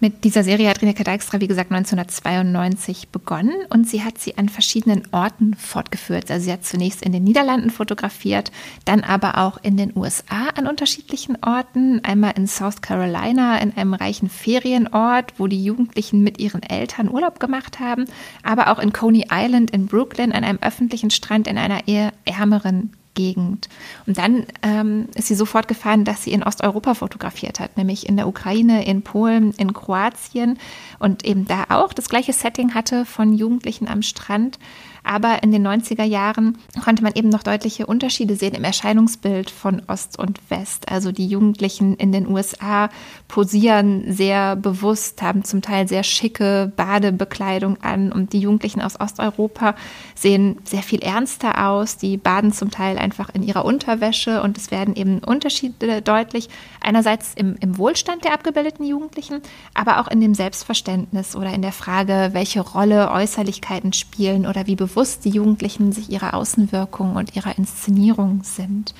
Mit 0.00 0.22
dieser 0.22 0.44
Serie 0.44 0.70
hat 0.70 0.80
Rineke 0.80 1.02
Dijkstra, 1.02 1.40
wie 1.40 1.48
gesagt, 1.48 1.72
1992 1.72 3.08
begonnen 3.08 3.56
und 3.68 3.88
sie 3.88 4.04
hat 4.04 4.16
sie 4.18 4.38
an 4.38 4.48
verschiedenen 4.48 5.02
Orten 5.10 5.54
fortgeführt. 5.54 6.30
Also 6.30 6.44
sie 6.44 6.52
hat 6.52 6.64
zunächst 6.64 7.02
in 7.02 7.10
den 7.10 7.24
Niederlanden 7.24 7.70
fotografiert, 7.70 8.52
dann 8.84 9.02
aber 9.02 9.38
auch 9.38 9.58
in 9.60 9.76
den 9.76 9.96
USA 9.96 10.50
an 10.54 10.68
unterschiedlichen 10.68 11.36
Orten. 11.44 12.04
Einmal 12.04 12.34
in 12.36 12.46
South 12.46 12.80
Carolina, 12.80 13.58
in 13.58 13.76
einem 13.76 13.92
reichen 13.92 14.28
Ferienort, 14.28 15.34
wo 15.36 15.48
die 15.48 15.64
Jugendlichen 15.64 16.22
mit 16.22 16.38
ihren 16.38 16.62
Eltern 16.62 17.10
Urlaub 17.10 17.40
gemacht 17.40 17.80
haben, 17.80 18.04
aber 18.44 18.70
auch 18.70 18.78
in 18.78 18.92
Coney 18.92 19.26
Island 19.32 19.72
in 19.72 19.86
Brooklyn, 19.86 20.30
an 20.30 20.44
einem 20.44 20.60
öffentlichen 20.60 21.10
Strand 21.10 21.48
in 21.48 21.58
einer 21.58 21.88
eher 21.88 22.12
ärmeren 22.24 22.92
Gegend. 23.18 23.68
Und 24.06 24.16
dann 24.16 24.46
ähm, 24.62 25.08
ist 25.16 25.26
sie 25.26 25.34
so 25.34 25.44
fortgefahren, 25.44 26.04
dass 26.04 26.22
sie 26.22 26.32
in 26.32 26.44
Osteuropa 26.44 26.94
fotografiert 26.94 27.58
hat, 27.58 27.76
nämlich 27.76 28.08
in 28.08 28.16
der 28.16 28.28
Ukraine, 28.28 28.86
in 28.86 29.02
Polen, 29.02 29.50
in 29.54 29.72
Kroatien 29.72 30.56
und 31.00 31.24
eben 31.24 31.44
da 31.44 31.64
auch 31.70 31.92
das 31.92 32.08
gleiche 32.08 32.32
Setting 32.32 32.74
hatte 32.74 33.04
von 33.04 33.32
Jugendlichen 33.32 33.88
am 33.88 34.02
Strand. 34.02 34.60
Aber 35.08 35.42
in 35.42 35.52
den 35.52 35.66
90er 35.66 36.04
Jahren 36.04 36.58
konnte 36.84 37.02
man 37.02 37.14
eben 37.14 37.30
noch 37.30 37.42
deutliche 37.42 37.86
Unterschiede 37.86 38.36
sehen 38.36 38.54
im 38.54 38.62
Erscheinungsbild 38.62 39.48
von 39.48 39.80
Ost 39.86 40.18
und 40.18 40.38
West. 40.50 40.92
Also 40.92 41.12
die 41.12 41.26
Jugendlichen 41.26 41.94
in 41.96 42.12
den 42.12 42.28
USA 42.28 42.90
posieren 43.26 44.12
sehr 44.12 44.54
bewusst, 44.54 45.22
haben 45.22 45.44
zum 45.44 45.62
Teil 45.62 45.88
sehr 45.88 46.02
schicke 46.02 46.70
Badebekleidung 46.76 47.80
an 47.80 48.12
und 48.12 48.34
die 48.34 48.40
Jugendlichen 48.40 48.82
aus 48.82 49.00
Osteuropa 49.00 49.76
sehen 50.14 50.58
sehr 50.64 50.82
viel 50.82 51.00
ernster 51.00 51.66
aus. 51.66 51.96
Die 51.96 52.18
baden 52.18 52.52
zum 52.52 52.70
Teil 52.70 52.98
einfach 52.98 53.30
in 53.30 53.42
ihrer 53.42 53.64
Unterwäsche 53.64 54.42
und 54.42 54.58
es 54.58 54.70
werden 54.70 54.94
eben 54.94 55.20
Unterschiede 55.20 56.02
deutlich. 56.02 56.50
Einerseits 56.82 57.32
im, 57.34 57.56
im 57.60 57.78
Wohlstand 57.78 58.26
der 58.26 58.34
abgebildeten 58.34 58.84
Jugendlichen, 58.84 59.40
aber 59.72 60.00
auch 60.00 60.08
in 60.08 60.20
dem 60.20 60.34
Selbstverständnis 60.34 61.34
oder 61.34 61.54
in 61.54 61.62
der 61.62 61.72
Frage, 61.72 62.30
welche 62.32 62.60
Rolle 62.60 63.10
Äußerlichkeiten 63.10 63.94
spielen 63.94 64.44
oder 64.44 64.66
wie 64.66 64.76
bewusst 64.76 64.97
bewusst 64.98 65.24
die 65.24 65.30
Jugendlichen 65.30 65.92
sich 65.92 66.10
ihrer 66.10 66.34
Außenwirkung 66.34 67.14
und 67.14 67.36
ihrer 67.36 67.56
Inszenierung 67.56 68.42
sind. 68.42 68.94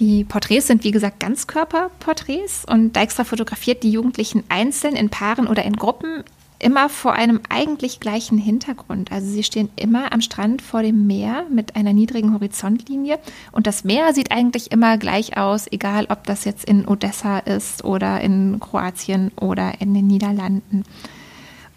Die 0.00 0.24
Porträts 0.24 0.66
sind 0.66 0.82
wie 0.82 0.90
gesagt 0.90 1.20
Ganzkörperporträts 1.20 2.64
und 2.64 2.96
Dijkstra 2.96 3.22
fotografiert 3.22 3.84
die 3.84 3.92
Jugendlichen 3.92 4.42
einzeln 4.48 4.96
in 4.96 5.08
Paaren 5.08 5.46
oder 5.46 5.62
in 5.62 5.76
Gruppen 5.76 6.24
immer 6.58 6.88
vor 6.88 7.12
einem 7.12 7.38
eigentlich 7.48 8.00
gleichen 8.00 8.38
Hintergrund. 8.38 9.12
Also 9.12 9.30
sie 9.30 9.44
stehen 9.44 9.68
immer 9.76 10.12
am 10.12 10.20
Strand 10.20 10.62
vor 10.62 10.82
dem 10.82 11.06
Meer 11.06 11.46
mit 11.48 11.76
einer 11.76 11.92
niedrigen 11.92 12.34
Horizontlinie 12.34 13.20
und 13.52 13.68
das 13.68 13.84
Meer 13.84 14.12
sieht 14.14 14.32
eigentlich 14.32 14.72
immer 14.72 14.98
gleich 14.98 15.36
aus, 15.36 15.68
egal 15.70 16.06
ob 16.08 16.24
das 16.24 16.44
jetzt 16.44 16.64
in 16.64 16.88
Odessa 16.88 17.38
ist 17.38 17.84
oder 17.84 18.20
in 18.20 18.58
Kroatien 18.58 19.30
oder 19.40 19.80
in 19.80 19.94
den 19.94 20.08
Niederlanden. 20.08 20.82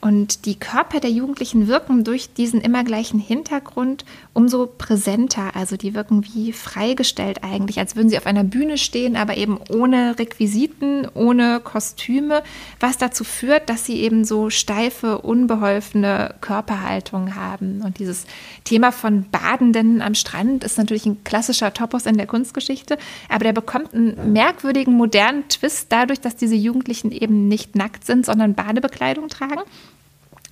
Und 0.04 0.44
die 0.44 0.56
Körper 0.56 1.00
der 1.00 1.12
Jugendlichen 1.12 1.70
wirken 1.70 2.04
durch 2.04 2.34
diesen 2.34 2.60
immer 2.60 2.84
gleichen 2.84 3.22
Hintergrund 3.22 4.04
umso 4.34 4.68
präsenter. 4.68 5.56
Also 5.56 5.78
die 5.78 5.94
wirken 5.94 6.26
wie 6.26 6.52
freigestellt 6.52 7.42
eigentlich, 7.42 7.80
als 7.80 7.96
würden 7.96 8.10
sie 8.10 8.18
auf 8.18 8.26
einer 8.26 8.44
Bühne 8.44 8.78
stehen, 8.78 9.16
aber 9.16 9.38
eben 9.38 9.60
ohne 9.70 10.20
Requisiten, 10.20 11.08
ohne 11.14 11.62
Kostüme, 11.62 12.44
was 12.82 12.98
dazu 12.98 13.24
führt, 13.24 13.70
dass 13.70 13.86
sie 13.86 14.02
eben 14.02 14.26
so 14.26 14.50
steife, 14.50 15.20
unbeholfene 15.20 16.36
Körperhaltung 16.42 17.36
haben. 17.36 17.82
Und 17.82 18.00
dieses 18.00 18.26
Thema 18.66 18.92
von 18.92 19.30
Badenden 19.32 20.02
am 20.02 20.16
Strand 20.16 20.66
ist 20.66 20.78
natürlich 20.78 21.06
ein 21.06 21.24
klassischer 21.24 21.74
Topos 21.74 22.08
in 22.08 22.18
der 22.18 22.28
Kunstgeschichte, 22.28 22.98
aber 23.30 23.46
der 23.46 23.54
bekommt 23.54 23.94
einen 23.94 24.34
merkwürdigen 24.34 24.96
modernen 24.96 25.48
Twist 25.48 25.94
dadurch, 25.94 26.20
dass 26.20 26.36
diese 26.36 26.56
Jugendlichen 26.56 27.14
eben 27.14 27.48
nicht 27.48 27.78
nackt 27.78 28.06
sind, 28.06 28.26
sondern 28.26 28.54
Badebekleidung 28.54 29.30
tragen 29.30 29.62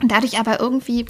dadurch 0.10 0.40
aber 0.40 0.60
irgendwie 0.60 1.06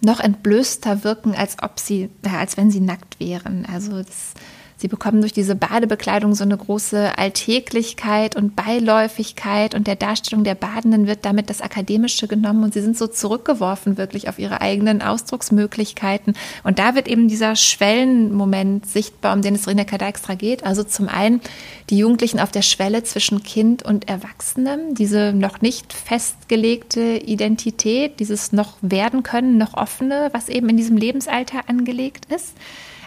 noch 0.00 0.20
entblößter 0.20 1.04
wirken, 1.04 1.34
als 1.34 1.56
ob 1.62 1.78
sie, 1.78 2.10
als 2.22 2.56
wenn 2.56 2.70
sie 2.70 2.80
nackt 2.80 3.20
wären. 3.20 3.66
Also 3.66 4.02
das 4.02 4.34
Sie 4.82 4.88
bekommen 4.88 5.20
durch 5.20 5.32
diese 5.32 5.54
Badebekleidung 5.54 6.34
so 6.34 6.42
eine 6.42 6.56
große 6.56 7.16
Alltäglichkeit 7.16 8.34
und 8.34 8.56
Beiläufigkeit 8.56 9.76
und 9.76 9.86
der 9.86 9.94
Darstellung 9.94 10.42
der 10.42 10.56
Badenden 10.56 11.06
wird 11.06 11.24
damit 11.24 11.50
das 11.50 11.60
Akademische 11.60 12.26
genommen 12.26 12.64
und 12.64 12.74
sie 12.74 12.80
sind 12.80 12.98
so 12.98 13.06
zurückgeworfen 13.06 13.96
wirklich 13.96 14.28
auf 14.28 14.40
ihre 14.40 14.60
eigenen 14.60 15.00
Ausdrucksmöglichkeiten. 15.00 16.34
Und 16.64 16.80
da 16.80 16.96
wird 16.96 17.06
eben 17.06 17.28
dieser 17.28 17.54
Schwellenmoment 17.54 18.84
sichtbar, 18.84 19.36
um 19.36 19.42
den 19.42 19.54
es 19.54 19.68
Reneka 19.68 19.98
Dijkstra 19.98 20.34
geht. 20.34 20.64
Also 20.64 20.82
zum 20.82 21.08
einen 21.08 21.40
die 21.88 21.98
Jugendlichen 21.98 22.40
auf 22.40 22.50
der 22.50 22.62
Schwelle 22.62 23.04
zwischen 23.04 23.44
Kind 23.44 23.84
und 23.84 24.08
Erwachsenem, 24.08 24.96
diese 24.96 25.32
noch 25.32 25.60
nicht 25.60 25.92
festgelegte 25.92 27.18
Identität, 27.18 28.18
dieses 28.18 28.50
noch 28.50 28.78
werden 28.82 29.22
können, 29.22 29.58
noch 29.58 29.74
offene, 29.74 30.30
was 30.32 30.48
eben 30.48 30.68
in 30.70 30.76
diesem 30.76 30.96
Lebensalter 30.96 31.68
angelegt 31.68 32.24
ist. 32.34 32.56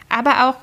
Aber 0.07 0.47
auch 0.47 0.55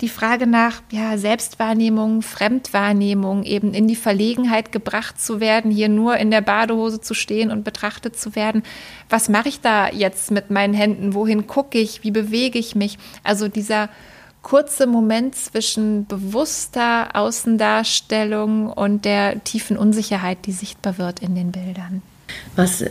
die 0.00 0.08
Frage 0.08 0.46
nach 0.46 0.82
ja, 0.90 1.18
Selbstwahrnehmung, 1.18 2.22
Fremdwahrnehmung, 2.22 3.42
eben 3.44 3.74
in 3.74 3.86
die 3.86 3.96
Verlegenheit 3.96 4.72
gebracht 4.72 5.20
zu 5.20 5.40
werden, 5.40 5.70
hier 5.70 5.88
nur 5.88 6.16
in 6.16 6.30
der 6.30 6.40
Badehose 6.40 7.00
zu 7.00 7.14
stehen 7.14 7.50
und 7.50 7.64
betrachtet 7.64 8.18
zu 8.18 8.34
werden. 8.34 8.62
Was 9.08 9.28
mache 9.28 9.48
ich 9.48 9.60
da 9.60 9.88
jetzt 9.90 10.30
mit 10.30 10.50
meinen 10.50 10.74
Händen? 10.74 11.14
Wohin 11.14 11.46
gucke 11.46 11.78
ich? 11.78 12.02
Wie 12.02 12.10
bewege 12.10 12.58
ich 12.58 12.74
mich? 12.74 12.98
Also 13.24 13.48
dieser 13.48 13.88
kurze 14.42 14.86
Moment 14.86 15.34
zwischen 15.34 16.06
bewusster 16.06 17.14
Außendarstellung 17.14 18.72
und 18.72 19.04
der 19.04 19.44
tiefen 19.44 19.76
Unsicherheit, 19.76 20.38
die 20.46 20.52
sichtbar 20.52 20.96
wird 20.98 21.20
in 21.20 21.34
den 21.34 21.52
Bildern. 21.52 22.02
Was 22.56 22.84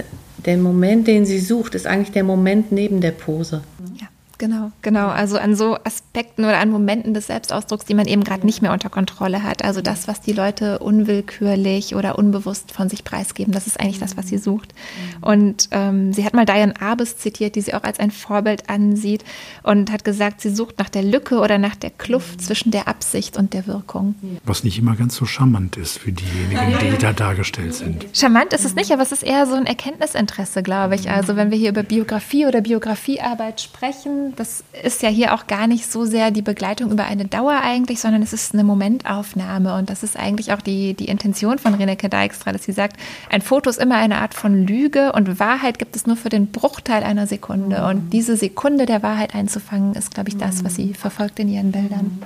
der 0.45 0.57
Moment, 0.57 1.07
den 1.07 1.25
sie 1.25 1.39
sucht, 1.39 1.75
ist 1.75 1.87
eigentlich 1.87 2.11
der 2.11 2.23
Moment 2.23 2.71
neben 2.71 3.01
der 3.01 3.11
Pose. 3.11 3.63
Ja. 3.99 4.07
Genau, 4.39 4.71
genau. 4.81 5.09
Also 5.09 5.37
an 5.37 5.53
so 5.53 5.77
Aspekten 5.83 6.45
oder 6.45 6.59
an 6.59 6.71
Momenten 6.71 7.13
des 7.13 7.27
Selbstausdrucks, 7.27 7.83
die 7.83 7.93
man 7.93 8.07
eben 8.07 8.23
gerade 8.23 8.45
nicht 8.45 8.61
mehr 8.61 8.71
unter 8.71 8.89
Kontrolle 8.89 9.43
hat. 9.43 9.65
Also 9.65 9.81
das, 9.81 10.07
was 10.07 10.21
die 10.21 10.31
Leute 10.31 10.79
unwillkürlich 10.79 11.93
oder 11.93 12.17
unbewusst 12.17 12.71
von 12.71 12.87
sich 12.87 13.03
preisgeben, 13.03 13.53
das 13.53 13.67
ist 13.67 13.77
eigentlich 13.77 13.99
das, 13.99 14.15
was 14.15 14.29
sie 14.29 14.37
sucht. 14.37 14.73
Und 15.19 15.67
ähm, 15.71 16.13
sie 16.13 16.23
hat 16.23 16.33
mal 16.33 16.45
Diane 16.45 16.73
Arbus 16.79 17.17
zitiert, 17.17 17.55
die 17.55 17.61
sie 17.61 17.73
auch 17.73 17.83
als 17.83 17.99
ein 17.99 18.11
Vorbild 18.11 18.69
ansieht 18.69 19.25
und 19.61 19.91
hat 19.91 20.05
gesagt, 20.05 20.39
sie 20.39 20.55
sucht 20.55 20.79
nach 20.79 20.89
der 20.89 21.03
Lücke 21.03 21.39
oder 21.39 21.57
nach 21.57 21.75
der 21.75 21.89
Kluft 21.89 22.41
zwischen 22.41 22.71
der 22.71 22.87
Absicht 22.87 23.35
und 23.35 23.53
der 23.53 23.67
Wirkung. 23.67 24.15
Was 24.45 24.63
nicht 24.63 24.79
immer 24.79 24.95
ganz 24.95 25.17
so 25.17 25.25
charmant 25.25 25.75
ist 25.75 25.97
für 25.97 26.13
diejenigen, 26.13 26.77
die 26.79 26.97
da 26.97 27.11
dargestellt 27.11 27.73
sind. 27.73 28.05
Charmant 28.13 28.53
ist 28.53 28.63
es 28.63 28.73
nicht, 28.73 28.91
aber 28.91 29.01
es 29.01 29.11
ist 29.11 29.23
eher 29.23 29.45
so 29.45 29.55
ein 29.55 29.65
Erkenntnisinteresse, 29.65 30.63
glaube 30.63 30.95
ich. 30.95 31.09
Also 31.09 31.35
wenn 31.35 31.51
wir 31.51 31.57
hier 31.57 31.71
über 31.71 31.83
Biografie 31.83 32.45
oder 32.45 32.61
Biografiearbeit 32.61 33.59
sprechen, 33.59 34.28
das 34.35 34.63
ist 34.83 35.01
ja 35.01 35.09
hier 35.09 35.33
auch 35.33 35.47
gar 35.47 35.67
nicht 35.67 35.91
so 35.91 36.05
sehr 36.05 36.31
die 36.31 36.41
Begleitung 36.41 36.91
über 36.91 37.05
eine 37.05 37.25
Dauer 37.25 37.59
eigentlich, 37.61 37.99
sondern 37.99 38.21
es 38.21 38.33
ist 38.33 38.53
eine 38.53 38.63
Momentaufnahme. 38.63 39.75
Und 39.75 39.89
das 39.89 40.03
ist 40.03 40.17
eigentlich 40.17 40.53
auch 40.53 40.61
die, 40.61 40.93
die 40.93 41.05
Intention 41.05 41.59
von 41.59 41.73
Reneke 41.73 42.09
Dijkstra, 42.09 42.51
dass 42.51 42.63
sie 42.63 42.71
sagt, 42.71 42.97
ein 43.29 43.41
Foto 43.41 43.69
ist 43.69 43.79
immer 43.79 43.95
eine 43.95 44.17
Art 44.17 44.33
von 44.33 44.65
Lüge 44.65 45.11
und 45.13 45.39
Wahrheit 45.39 45.79
gibt 45.79 45.95
es 45.95 46.05
nur 46.05 46.17
für 46.17 46.29
den 46.29 46.47
Bruchteil 46.47 47.03
einer 47.03 47.27
Sekunde. 47.27 47.85
Und 47.85 48.11
diese 48.11 48.37
Sekunde 48.37 48.85
der 48.85 49.03
Wahrheit 49.03 49.35
einzufangen, 49.35 49.93
ist, 49.95 50.13
glaube 50.13 50.29
ich, 50.29 50.37
das, 50.37 50.63
was 50.63 50.75
sie 50.75 50.93
verfolgt 50.93 51.39
in 51.39 51.49
ihren 51.49 51.71
Bildern. 51.71 52.21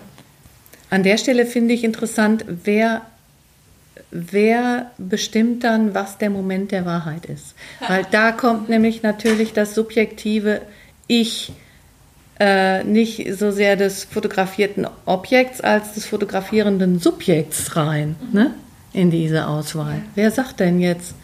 An 0.89 1.03
der 1.03 1.17
Stelle 1.17 1.45
finde 1.45 1.73
ich 1.73 1.83
interessant, 1.83 2.45
wer 2.47 3.01
wer 4.13 4.91
bestimmt 4.97 5.63
dann, 5.63 5.93
was 5.93 6.17
der 6.17 6.29
Moment 6.29 6.71
der 6.71 6.85
Wahrheit 6.85 7.25
ist? 7.25 7.55
Weil 7.87 8.05
da 8.09 8.31
kommt 8.31 8.69
nämlich 8.69 9.03
natürlich 9.03 9.53
das 9.53 9.75
subjektive 9.75 10.61
Ich 11.07 11.51
äh, 12.39 12.83
nicht 12.83 13.33
so 13.37 13.51
sehr 13.51 13.75
des 13.75 14.05
fotografierten 14.05 14.87
Objekts 15.05 15.61
als 15.61 15.93
des 15.93 16.05
fotografierenden 16.05 16.99
Subjekts 16.99 17.75
rein 17.75 18.15
mhm. 18.31 18.33
ne, 18.39 18.53
in 18.93 19.11
diese 19.11 19.47
Auswahl. 19.47 20.01
Wer 20.15 20.31
sagt 20.31 20.59
denn 20.59 20.79
jetzt, 20.79 21.15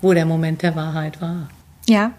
wo 0.00 0.12
der 0.12 0.26
Moment 0.26 0.62
der 0.62 0.76
Wahrheit 0.76 1.20
war? 1.20 1.48
Ja, 1.88 2.12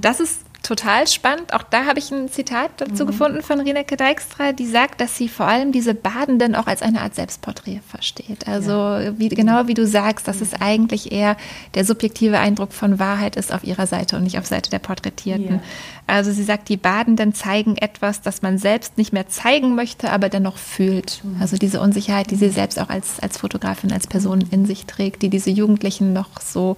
das 0.00 0.20
ist 0.20 0.40
total 0.66 1.06
spannend. 1.06 1.54
Auch 1.54 1.62
da 1.62 1.84
habe 1.86 2.00
ich 2.00 2.10
ein 2.10 2.28
Zitat 2.28 2.72
dazu 2.78 3.04
mhm. 3.04 3.08
gefunden 3.08 3.42
von 3.42 3.60
Reneke 3.60 3.96
Dijkstra, 3.96 4.50
die 4.52 4.66
sagt, 4.66 5.00
dass 5.00 5.16
sie 5.16 5.28
vor 5.28 5.46
allem 5.46 5.70
diese 5.70 5.94
Badenden 5.94 6.56
auch 6.56 6.66
als 6.66 6.82
eine 6.82 7.02
Art 7.02 7.14
Selbstporträt 7.14 7.80
versteht. 7.88 8.48
Also 8.48 8.72
ja. 8.72 9.16
wie, 9.16 9.28
genau 9.28 9.68
wie 9.68 9.74
du 9.74 9.86
sagst, 9.86 10.26
dass 10.26 10.40
ja. 10.40 10.46
es 10.46 10.60
eigentlich 10.60 11.12
eher 11.12 11.36
der 11.74 11.84
subjektive 11.84 12.38
Eindruck 12.38 12.72
von 12.72 12.98
Wahrheit 12.98 13.36
ist 13.36 13.52
auf 13.52 13.62
ihrer 13.62 13.86
Seite 13.86 14.16
und 14.16 14.24
nicht 14.24 14.38
auf 14.38 14.46
Seite 14.46 14.68
der 14.68 14.80
Porträtierten. 14.80 15.56
Ja. 15.56 15.60
Also 16.08 16.32
sie 16.32 16.42
sagt, 16.42 16.68
die 16.68 16.76
Badenden 16.76 17.32
zeigen 17.32 17.76
etwas, 17.76 18.20
das 18.20 18.42
man 18.42 18.58
selbst 18.58 18.98
nicht 18.98 19.12
mehr 19.12 19.28
zeigen 19.28 19.76
möchte, 19.76 20.10
aber 20.10 20.28
dennoch 20.28 20.56
fühlt. 20.56 21.20
Mhm. 21.22 21.40
Also 21.40 21.56
diese 21.56 21.80
Unsicherheit, 21.80 22.32
die 22.32 22.36
sie 22.36 22.50
selbst 22.50 22.80
auch 22.80 22.88
als, 22.88 23.20
als 23.20 23.38
Fotografin, 23.38 23.92
als 23.92 24.08
Person 24.08 24.44
in 24.50 24.66
sich 24.66 24.86
trägt, 24.86 25.22
die 25.22 25.30
diese 25.30 25.50
Jugendlichen 25.50 26.12
noch 26.12 26.40
so 26.40 26.76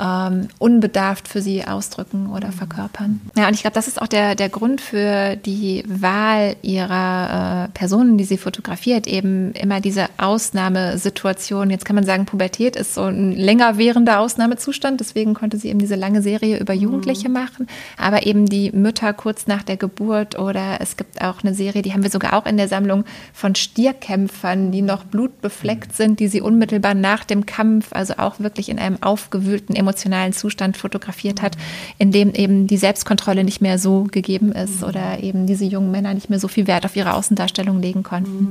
ähm, 0.00 0.48
unbedarft 0.58 1.28
für 1.28 1.42
sie 1.42 1.64
ausdrücken 1.64 2.30
oder 2.30 2.48
mhm. 2.48 2.52
verkörpern. 2.52 3.20
Ja, 3.36 3.48
und 3.48 3.54
ich 3.54 3.60
glaube, 3.60 3.74
das 3.74 3.88
ist 3.88 4.00
auch 4.00 4.06
der, 4.06 4.34
der 4.34 4.48
Grund 4.48 4.80
für 4.80 5.36
die 5.36 5.84
Wahl 5.86 6.56
ihrer 6.62 7.66
äh, 7.66 7.68
Personen, 7.72 8.16
die 8.16 8.24
sie 8.24 8.38
fotografiert, 8.38 9.06
eben 9.06 9.52
immer 9.52 9.80
diese 9.80 10.06
Ausnahmesituation. 10.16 11.70
Jetzt 11.70 11.84
kann 11.84 11.96
man 11.96 12.04
sagen, 12.04 12.26
Pubertät 12.26 12.76
ist 12.76 12.94
so 12.94 13.02
ein 13.02 13.32
länger 13.32 13.78
währender 13.78 14.20
Ausnahmezustand, 14.20 15.00
deswegen 15.00 15.34
konnte 15.34 15.58
sie 15.58 15.68
eben 15.68 15.78
diese 15.78 15.96
lange 15.96 16.22
Serie 16.22 16.58
über 16.58 16.72
Jugendliche 16.72 17.28
mhm. 17.28 17.34
machen, 17.34 17.66
aber 17.98 18.26
eben 18.26 18.46
die 18.46 18.72
Mütter 18.72 19.12
kurz 19.12 19.46
nach 19.46 19.62
der 19.62 19.76
Geburt 19.76 20.38
oder 20.38 20.80
es 20.80 20.96
gibt 20.96 21.20
auch 21.22 21.42
eine 21.42 21.54
Serie, 21.54 21.82
die 21.82 21.92
haben 21.92 22.02
wir 22.02 22.10
sogar 22.10 22.34
auch 22.34 22.46
in 22.46 22.56
der 22.56 22.68
Sammlung 22.68 23.04
von 23.32 23.54
Stierkämpfern, 23.54 24.72
die 24.72 24.82
noch 24.82 25.04
blutbefleckt 25.04 25.92
mhm. 25.92 25.96
sind, 25.96 26.20
die 26.20 26.28
sie 26.28 26.40
unmittelbar 26.40 26.94
nach 26.94 27.24
dem 27.24 27.46
Kampf, 27.46 27.88
also 27.92 28.14
auch 28.16 28.40
wirklich 28.40 28.68
in 28.68 28.78
einem 28.78 29.02
aufgewühlten 29.02 29.74
emotionalen 29.82 30.32
Zustand 30.32 30.76
fotografiert 30.76 31.42
hat, 31.42 31.56
in 31.98 32.10
dem 32.10 32.34
eben 32.34 32.66
die 32.66 32.76
Selbstkontrolle 32.76 33.44
nicht 33.44 33.60
mehr 33.60 33.78
so 33.78 34.04
gegeben 34.04 34.52
ist 34.52 34.80
mhm. 34.80 34.88
oder 34.88 35.22
eben 35.22 35.46
diese 35.46 35.64
jungen 35.64 35.90
Männer 35.90 36.14
nicht 36.14 36.30
mehr 36.30 36.40
so 36.40 36.48
viel 36.48 36.66
Wert 36.66 36.84
auf 36.84 36.96
ihre 36.96 37.14
Außendarstellung 37.14 37.80
legen 37.80 38.02
konnten. 38.02 38.44
Mhm. 38.44 38.50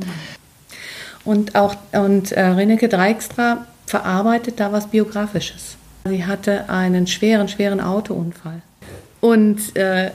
Und 1.23 1.55
auch 1.55 1.75
und 1.91 2.31
äh, 2.31 2.41
Reneke 2.41 2.89
Dijkstra 2.89 3.65
verarbeitet 3.85 4.59
da 4.59 4.71
was 4.71 4.87
Biografisches. 4.87 5.75
Sie 6.05 6.25
hatte 6.25 6.69
einen 6.69 7.05
schweren, 7.05 7.47
schweren 7.47 7.79
Autounfall 7.79 8.61
und 9.19 9.75
äh, 9.75 10.11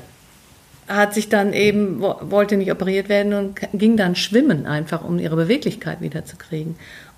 hat 0.89 1.15
sich 1.15 1.29
dann 1.29 1.53
eben, 1.53 2.01
wollte 2.01 2.57
nicht 2.57 2.71
operiert 2.71 3.09
werden 3.09 3.35
und 3.35 3.61
ging 3.73 3.97
dann 3.97 4.15
schwimmen, 4.15 4.67
einfach 4.67 5.05
um 5.05 5.19
ihre 5.19 5.37
Beweglichkeit 5.37 6.01
wiederzukriegen. 6.01 6.77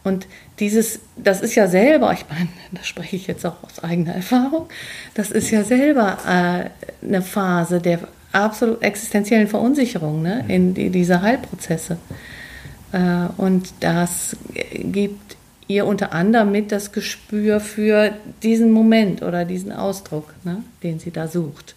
Und 0.09 0.27
dieses, 0.59 1.01
das 1.17 1.41
ist 1.41 1.55
ja 1.55 1.69
selber, 1.69 2.13
ich 2.13 2.25
meine, 2.29 2.49
da 2.73 2.83
spreche 2.83 3.17
ich 3.17 3.27
jetzt 3.27 3.45
auch 3.47 3.63
aus 3.63 3.83
eigener 3.85 4.15
Erfahrung, 4.15 4.67
das 5.15 5.31
ist 5.31 5.51
ja 5.51 5.63
selber 5.63 6.19
äh, 6.27 7.07
eine 7.07 7.23
Phase 7.23 7.81
der 7.81 8.01
absolut 8.33 8.83
existenziellen 8.83 9.49
Verunsicherung 9.49 10.23
ne, 10.23 10.45
in 10.49 10.75
die, 10.75 10.91
diese 10.91 11.23
Heilprozesse. 11.23 11.99
Äh, 12.93 13.27
und 13.37 13.73
das 13.81 14.37
gibt 14.73 15.37
ihr 15.67 15.87
unter 15.87 16.13
anderem 16.13 16.51
mit 16.51 16.73
das 16.73 16.93
Gespür 16.93 17.61
für 17.61 18.13
diesen 18.43 18.73
Moment 18.73 19.23
oder 19.23 19.45
diesen 19.45 19.73
Ausdruck, 19.73 20.35
ne, 20.45 20.63
den 20.83 20.99
sie 20.99 21.11
da 21.11 21.29
sucht. 21.29 21.75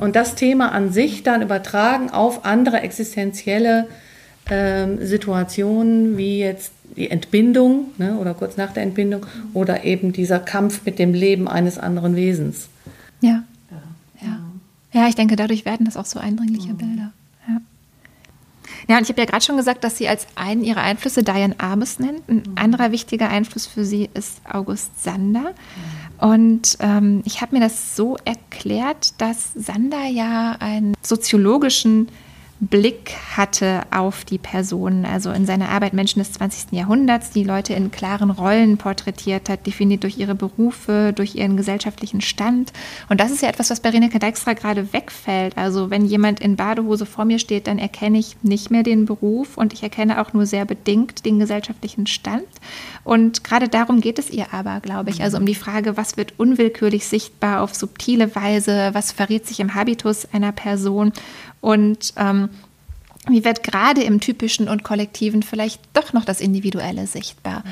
Und 0.00 0.16
das 0.16 0.34
Thema 0.34 0.72
an 0.72 0.90
sich 0.90 1.22
dann 1.22 1.42
übertragen 1.42 2.10
auf 2.10 2.46
andere 2.46 2.80
existenzielle 2.80 3.86
äh, 4.48 4.86
Situationen, 5.00 6.16
wie 6.16 6.38
jetzt 6.38 6.72
die 6.96 7.10
Entbindung 7.10 7.86
ne, 7.98 8.16
oder 8.16 8.34
kurz 8.34 8.56
nach 8.56 8.72
der 8.72 8.82
Entbindung 8.82 9.26
oder 9.54 9.84
eben 9.84 10.12
dieser 10.12 10.38
Kampf 10.38 10.84
mit 10.84 10.98
dem 10.98 11.14
Leben 11.14 11.48
eines 11.48 11.78
anderen 11.78 12.16
Wesens. 12.16 12.68
Ja. 13.20 13.44
Ja, 14.20 14.38
ja 14.92 15.08
ich 15.08 15.14
denke, 15.14 15.36
dadurch 15.36 15.64
werden 15.64 15.84
das 15.84 15.96
auch 15.96 16.06
so 16.06 16.18
eindringliche 16.18 16.72
mhm. 16.72 16.78
Bilder. 16.78 17.12
Ja. 17.48 17.56
Ja, 18.88 18.98
und 18.98 19.02
ich 19.02 19.08
habe 19.08 19.20
ja 19.20 19.26
gerade 19.26 19.44
schon 19.44 19.56
gesagt, 19.56 19.84
dass 19.84 19.98
sie 19.98 20.08
als 20.08 20.26
einen 20.36 20.62
ihrer 20.62 20.82
Einflüsse 20.82 21.22
Diane 21.22 21.54
Arbus 21.58 21.98
nennt. 21.98 22.28
Ein 22.28 22.36
mhm. 22.36 22.52
anderer 22.54 22.92
wichtiger 22.92 23.28
Einfluss 23.28 23.66
für 23.66 23.84
sie 23.84 24.08
ist 24.14 24.40
August 24.48 25.02
Sander. 25.02 25.52
Mhm. 25.52 26.28
Und 26.28 26.78
ähm, 26.80 27.22
ich 27.24 27.42
habe 27.42 27.56
mir 27.56 27.60
das 27.60 27.96
so 27.96 28.16
erklärt, 28.24 29.20
dass 29.20 29.52
Sander 29.54 30.06
ja 30.06 30.56
einen 30.60 30.94
soziologischen 31.02 32.08
Blick 32.58 33.14
hatte 33.36 33.82
auf 33.90 34.24
die 34.24 34.38
Personen. 34.38 35.04
Also 35.04 35.30
in 35.30 35.44
seiner 35.44 35.68
Arbeit 35.68 35.92
Menschen 35.92 36.20
des 36.20 36.32
20. 36.32 36.72
Jahrhunderts, 36.72 37.30
die 37.30 37.44
Leute 37.44 37.74
in 37.74 37.90
klaren 37.90 38.30
Rollen 38.30 38.78
porträtiert 38.78 39.50
hat, 39.50 39.66
definiert 39.66 40.04
durch 40.04 40.16
ihre 40.16 40.34
Berufe, 40.34 41.12
durch 41.14 41.34
ihren 41.34 41.56
gesellschaftlichen 41.56 42.22
Stand. 42.22 42.72
Und 43.10 43.20
das 43.20 43.30
ist 43.30 43.42
ja 43.42 43.50
etwas, 43.50 43.68
was 43.68 43.80
bei 43.80 43.90
Reneke 43.90 44.18
Dijkstra 44.18 44.54
gerade 44.54 44.92
wegfällt. 44.94 45.58
Also 45.58 45.90
wenn 45.90 46.06
jemand 46.06 46.40
in 46.40 46.56
Badehose 46.56 47.04
vor 47.04 47.26
mir 47.26 47.38
steht, 47.38 47.66
dann 47.66 47.78
erkenne 47.78 48.18
ich 48.18 48.36
nicht 48.42 48.70
mehr 48.70 48.82
den 48.82 49.04
Beruf 49.04 49.58
und 49.58 49.74
ich 49.74 49.82
erkenne 49.82 50.20
auch 50.22 50.32
nur 50.32 50.46
sehr 50.46 50.64
bedingt 50.64 51.26
den 51.26 51.38
gesellschaftlichen 51.38 52.06
Stand. 52.06 52.46
Und 53.04 53.44
gerade 53.44 53.68
darum 53.68 54.00
geht 54.00 54.18
es 54.18 54.30
ihr 54.30 54.52
aber, 54.52 54.80
glaube 54.80 55.10
ich. 55.10 55.22
Also 55.22 55.36
um 55.36 55.44
die 55.44 55.54
Frage, 55.54 55.98
was 55.98 56.16
wird 56.16 56.38
unwillkürlich 56.38 57.06
sichtbar 57.06 57.60
auf 57.60 57.74
subtile 57.74 58.34
Weise, 58.34 58.90
was 58.94 59.12
verrät 59.12 59.46
sich 59.46 59.60
im 59.60 59.74
Habitus 59.74 60.26
einer 60.32 60.52
Person 60.52 61.12
und 61.60 62.14
ähm, 62.16 62.48
wie 63.28 63.44
wird 63.44 63.62
gerade 63.62 64.02
im 64.02 64.20
typischen 64.20 64.68
und 64.68 64.84
kollektiven 64.84 65.42
vielleicht 65.42 65.80
doch 65.94 66.12
noch 66.12 66.24
das 66.24 66.40
Individuelle 66.40 67.06
sichtbar? 67.06 67.64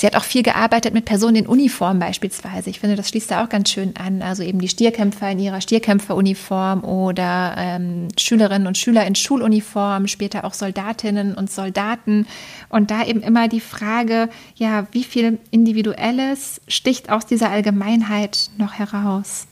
Sie 0.00 0.06
hat 0.06 0.16
auch 0.16 0.24
viel 0.24 0.42
gearbeitet 0.42 0.94
mit 0.94 1.04
Personen 1.04 1.36
in 1.36 1.46
Uniform 1.46 1.98
beispielsweise. 1.98 2.70
Ich 2.70 2.80
finde, 2.80 2.96
das 2.96 3.10
schließt 3.10 3.30
da 3.30 3.44
auch 3.44 3.50
ganz 3.50 3.68
schön 3.68 3.94
an. 3.96 4.22
Also 4.22 4.42
eben 4.42 4.58
die 4.58 4.68
Stierkämpfer 4.68 5.30
in 5.30 5.38
ihrer 5.38 5.60
Stierkämpferuniform 5.60 6.84
oder 6.84 7.54
ähm, 7.58 8.08
Schülerinnen 8.18 8.66
und 8.66 8.78
Schüler 8.78 9.06
in 9.06 9.14
Schuluniform, 9.14 10.06
später 10.06 10.44
auch 10.44 10.54
Soldatinnen 10.54 11.34
und 11.34 11.50
Soldaten. 11.50 12.26
Und 12.70 12.90
da 12.90 13.04
eben 13.04 13.20
immer 13.20 13.48
die 13.48 13.60
Frage, 13.60 14.30
ja, 14.54 14.86
wie 14.92 15.04
viel 15.04 15.38
Individuelles 15.50 16.62
sticht 16.66 17.10
aus 17.10 17.26
dieser 17.26 17.50
Allgemeinheit 17.50 18.48
noch 18.56 18.72
heraus? 18.72 19.48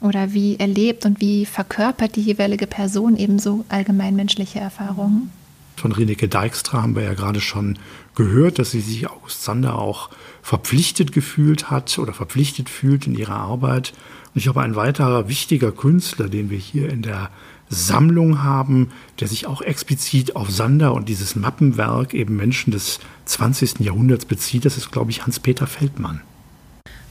Oder 0.00 0.32
wie 0.32 0.58
erlebt 0.58 1.04
und 1.04 1.20
wie 1.20 1.44
verkörpert 1.44 2.16
die 2.16 2.22
jeweilige 2.22 2.66
Person 2.66 3.16
ebenso 3.16 3.64
allgemeinmenschliche 3.68 4.58
Erfahrungen? 4.58 5.30
Von 5.76 5.92
Reneke 5.92 6.28
Dijkstra 6.28 6.82
haben 6.82 6.94
wir 6.94 7.02
ja 7.02 7.14
gerade 7.14 7.40
schon 7.40 7.78
gehört, 8.14 8.58
dass 8.58 8.70
sie 8.70 8.80
sich 8.80 9.08
August 9.08 9.44
Sander 9.44 9.78
auch 9.78 10.10
verpflichtet 10.42 11.12
gefühlt 11.12 11.70
hat 11.70 11.98
oder 11.98 12.12
verpflichtet 12.12 12.68
fühlt 12.68 13.06
in 13.06 13.14
ihrer 13.14 13.36
Arbeit. 13.36 13.92
Und 14.34 14.38
ich 14.38 14.44
glaube, 14.44 14.62
ein 14.62 14.76
weiterer 14.76 15.28
wichtiger 15.28 15.72
Künstler, 15.72 16.28
den 16.28 16.50
wir 16.50 16.58
hier 16.58 16.90
in 16.90 17.02
der 17.02 17.30
Sammlung 17.70 18.42
haben, 18.42 18.90
der 19.20 19.28
sich 19.28 19.46
auch 19.46 19.62
explizit 19.62 20.34
auf 20.36 20.50
Sander 20.50 20.92
und 20.92 21.08
dieses 21.08 21.36
Mappenwerk 21.36 22.14
eben 22.14 22.36
Menschen 22.36 22.72
des 22.72 23.00
20. 23.26 23.80
Jahrhunderts 23.80 24.24
bezieht, 24.24 24.64
das 24.64 24.76
ist, 24.76 24.90
glaube 24.90 25.10
ich, 25.10 25.24
Hans-Peter 25.24 25.66
Feldmann. 25.66 26.20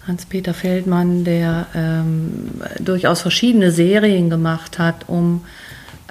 Hans-Peter 0.10 0.54
Feldmann, 0.54 1.24
der 1.24 1.68
ähm, 1.76 2.62
durchaus 2.80 3.22
verschiedene 3.22 3.72
Serien 3.72 4.30
gemacht 4.30 4.80
hat, 4.80 5.08
um 5.08 5.46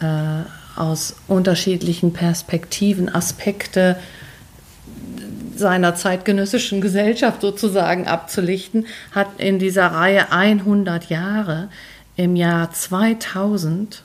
äh, 0.00 0.78
aus 0.78 1.16
unterschiedlichen 1.26 2.12
Perspektiven 2.12 3.12
Aspekte 3.12 3.96
seiner 5.56 5.96
zeitgenössischen 5.96 6.80
Gesellschaft 6.80 7.40
sozusagen 7.40 8.06
abzulichten, 8.06 8.86
hat 9.10 9.26
in 9.38 9.58
dieser 9.58 9.88
Reihe 9.88 10.30
100 10.30 11.10
Jahre 11.10 11.68
im 12.14 12.36
Jahr 12.36 12.70
2000 12.70 14.04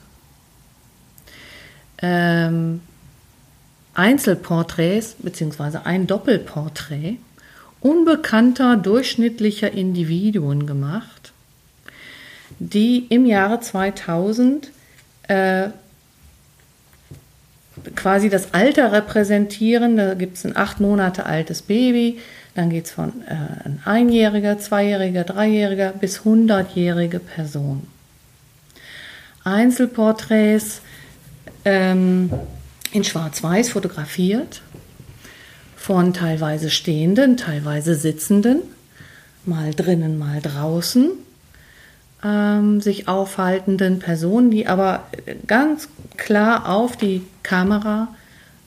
ähm, 2.01 2.81
Einzelporträts 3.93 5.17
beziehungsweise 5.19 5.85
ein 5.85 6.07
Doppelporträt 6.07 7.17
unbekannter 7.83 8.77
durchschnittlicher 8.77 9.71
Individuen 9.71 10.65
gemacht, 10.65 11.33
die 12.59 13.05
im 13.09 13.25
Jahre 13.25 13.59
2000 13.59 14.71
äh, 15.27 15.67
quasi 17.95 18.29
das 18.29 18.53
Alter 18.53 18.91
repräsentieren. 18.93 19.97
Da 19.97 20.13
gibt 20.13 20.37
es 20.37 20.45
ein 20.45 20.55
acht 20.55 20.79
Monate 20.79 21.25
altes 21.25 21.61
Baby, 21.61 22.19
dann 22.55 22.69
geht 22.69 22.85
es 22.85 22.91
von 22.91 23.09
äh, 23.27 23.65
ein 23.65 23.81
einjähriger, 23.83 24.57
zweijähriger, 24.59 25.25
dreijähriger 25.25 25.91
bis 25.91 26.23
hundertjährige 26.23 27.19
Person. 27.19 27.85
Einzelporträts 29.43 30.81
ähm, 31.65 32.31
in 32.91 33.03
Schwarz-Weiß 33.03 33.69
fotografiert 33.69 34.61
von 35.83 36.13
teilweise 36.13 36.69
stehenden, 36.69 37.35
teilweise 37.35 37.95
sitzenden, 37.95 38.61
mal 39.43 39.73
drinnen, 39.73 40.17
mal 40.17 40.39
draußen 40.39 41.11
ähm, 42.23 42.79
sich 42.79 43.09
aufhaltenden 43.09 43.99
Personen, 43.99 44.49
die 44.49 44.65
aber 44.65 45.03
ganz 45.45 45.89
klar 46.15 46.69
auf 46.69 46.95
die 46.95 47.25
Kamera 47.43 48.07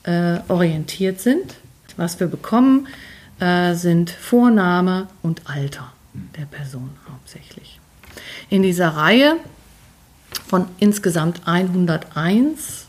äh, 0.03 0.37
orientiert 0.47 1.19
sind. 1.19 1.55
Was 1.95 2.19
wir 2.19 2.27
bekommen, 2.27 2.87
äh, 3.39 3.73
sind 3.73 4.11
Vorname 4.11 5.07
und 5.23 5.41
Alter 5.49 5.91
der 6.37 6.45
Person 6.45 6.91
hauptsächlich. 7.09 7.79
In 8.51 8.61
dieser 8.61 8.89
Reihe 8.89 9.37
von 10.47 10.67
insgesamt 10.77 11.47
101 11.47 12.85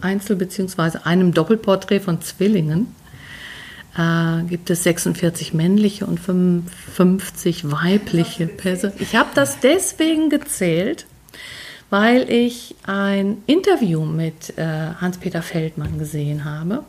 Einzel- 0.00 0.34
bzw. 0.34 0.98
einem 1.04 1.32
Doppelporträt 1.32 2.00
von 2.00 2.20
Zwillingen 2.20 2.88
äh, 3.96 4.42
gibt 4.44 4.70
es 4.70 4.82
46 4.84 5.54
männliche 5.54 6.06
und 6.06 6.18
55 6.20 7.70
weibliche 7.70 8.46
Personen. 8.46 8.94
Ich 8.98 9.14
habe 9.16 9.30
das 9.34 9.60
deswegen 9.60 10.30
gezählt, 10.30 11.06
weil 11.90 12.28
ich 12.30 12.74
ein 12.86 13.38
Interview 13.46 14.04
mit 14.04 14.58
äh, 14.58 14.94
Hans-Peter 15.00 15.42
Feldmann 15.42 15.98
gesehen 15.98 16.44
habe, 16.44 16.84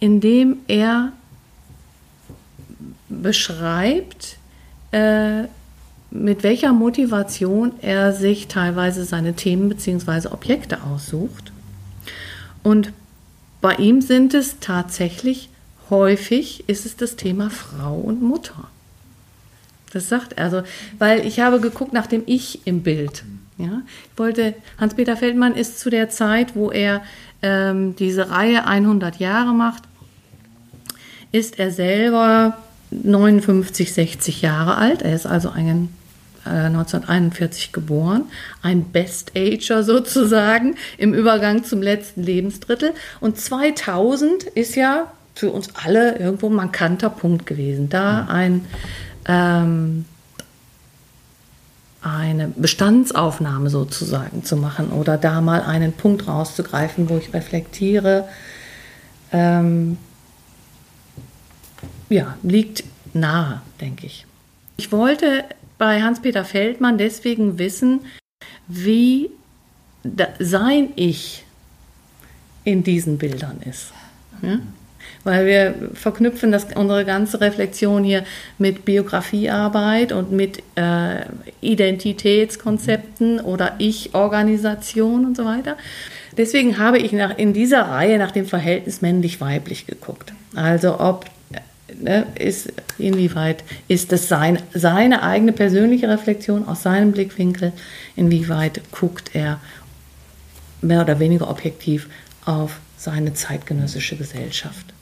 in 0.00 0.20
dem 0.20 0.58
er 0.66 1.12
beschreibt, 3.08 4.36
äh, 4.92 5.44
mit 6.10 6.42
welcher 6.42 6.72
Motivation 6.72 7.72
er 7.82 8.12
sich 8.12 8.46
teilweise 8.46 9.04
seine 9.04 9.34
Themen 9.34 9.68
bzw. 9.68 10.28
Objekte 10.28 10.82
aussucht. 10.84 11.52
Und 12.62 12.92
bei 13.60 13.74
ihm 13.74 14.00
sind 14.00 14.32
es 14.32 14.60
tatsächlich 14.60 15.48
häufig 15.90 16.64
ist 16.68 16.86
es 16.86 16.96
das 16.96 17.16
Thema 17.16 17.50
Frau 17.50 17.94
und 17.96 18.22
Mutter. 18.22 18.68
Das 19.92 20.08
sagt 20.08 20.34
er. 20.34 20.44
Also, 20.44 20.62
weil 20.98 21.26
ich 21.26 21.40
habe 21.40 21.60
geguckt 21.60 21.92
nach 21.92 22.06
dem 22.06 22.22
Ich 22.26 22.66
im 22.66 22.82
Bild. 22.82 23.24
Ja, 23.56 23.82
ich 24.12 24.18
wollte, 24.18 24.54
Hans-Peter 24.78 25.16
Feldmann 25.16 25.54
ist 25.54 25.78
zu 25.78 25.88
der 25.88 26.10
Zeit, 26.10 26.56
wo 26.56 26.72
er 26.72 27.02
ähm, 27.40 27.94
diese 27.94 28.30
Reihe 28.30 28.66
100 28.66 29.16
Jahre 29.20 29.54
macht, 29.54 29.84
ist 31.30 31.60
er 31.60 31.70
selber 31.70 32.58
59, 32.90 33.92
60 33.92 34.42
Jahre 34.42 34.76
alt. 34.76 35.02
Er 35.02 35.14
ist 35.14 35.26
also 35.26 35.50
ein, 35.50 35.90
äh, 36.44 36.66
1941 36.66 37.72
geboren, 37.72 38.24
ein 38.62 38.84
Best-Ager 38.84 39.84
sozusagen 39.84 40.74
im 40.98 41.14
Übergang 41.14 41.62
zum 41.62 41.80
letzten 41.80 42.24
Lebensdrittel. 42.24 42.92
Und 43.20 43.38
2000 43.38 44.42
ist 44.42 44.74
ja 44.74 45.12
für 45.34 45.50
uns 45.50 45.68
alle 45.74 46.18
irgendwo 46.18 46.48
ein 46.48 46.54
markanter 46.54 47.10
Punkt 47.10 47.46
gewesen. 47.46 47.88
Da 47.88 48.26
ein, 48.26 48.66
ähm, 49.26 50.04
eine 52.02 52.48
Bestandsaufnahme 52.48 53.70
sozusagen 53.70 54.44
zu 54.44 54.56
machen 54.56 54.90
oder 54.90 55.16
da 55.16 55.40
mal 55.40 55.62
einen 55.62 55.92
Punkt 55.92 56.28
rauszugreifen, 56.28 57.08
wo 57.08 57.16
ich 57.16 57.32
reflektiere, 57.32 58.28
ähm, 59.32 59.96
ja, 62.08 62.36
liegt 62.42 62.84
nahe, 63.14 63.62
denke 63.80 64.06
ich. 64.06 64.26
Ich 64.76 64.92
wollte 64.92 65.44
bei 65.78 66.02
Hans-Peter 66.02 66.44
Feldmann 66.44 66.98
deswegen 66.98 67.58
wissen, 67.58 68.00
wie 68.68 69.30
sein 70.38 70.90
Ich 70.96 71.44
in 72.64 72.82
diesen 72.82 73.18
Bildern 73.18 73.60
ist. 73.62 73.92
Ja? 74.42 74.58
Weil 75.24 75.46
wir 75.46 75.74
verknüpfen 75.94 76.52
das, 76.52 76.66
unsere 76.74 77.04
ganze 77.04 77.40
Reflexion 77.40 78.04
hier 78.04 78.24
mit 78.58 78.84
Biografiearbeit 78.84 80.12
und 80.12 80.32
mit 80.32 80.62
äh, 80.76 81.22
Identitätskonzepten 81.60 83.40
oder 83.40 83.74
Ich-Organisation 83.78 85.24
und 85.24 85.36
so 85.36 85.44
weiter. 85.44 85.76
Deswegen 86.36 86.78
habe 86.78 86.98
ich 86.98 87.12
nach, 87.12 87.36
in 87.38 87.52
dieser 87.52 87.82
Reihe 87.82 88.18
nach 88.18 88.30
dem 88.30 88.46
Verhältnis 88.46 89.02
männlich-weiblich 89.02 89.86
geguckt. 89.86 90.32
Also 90.54 91.00
ob 91.00 91.26
ne, 92.00 92.26
ist, 92.38 92.72
inwieweit 92.98 93.64
ist 93.88 94.12
das 94.12 94.28
sein, 94.28 94.58
seine 94.72 95.22
eigene 95.22 95.52
persönliche 95.52 96.08
Reflexion 96.08 96.66
aus 96.66 96.82
seinem 96.82 97.12
Blickwinkel, 97.12 97.72
inwieweit 98.16 98.80
guckt 98.90 99.30
er 99.34 99.60
mehr 100.80 101.00
oder 101.00 101.18
weniger 101.18 101.48
objektiv 101.48 102.08
auf 102.44 102.80
seine 102.96 103.34
zeitgenössische 103.34 104.16
Gesellschaft. 104.16 104.93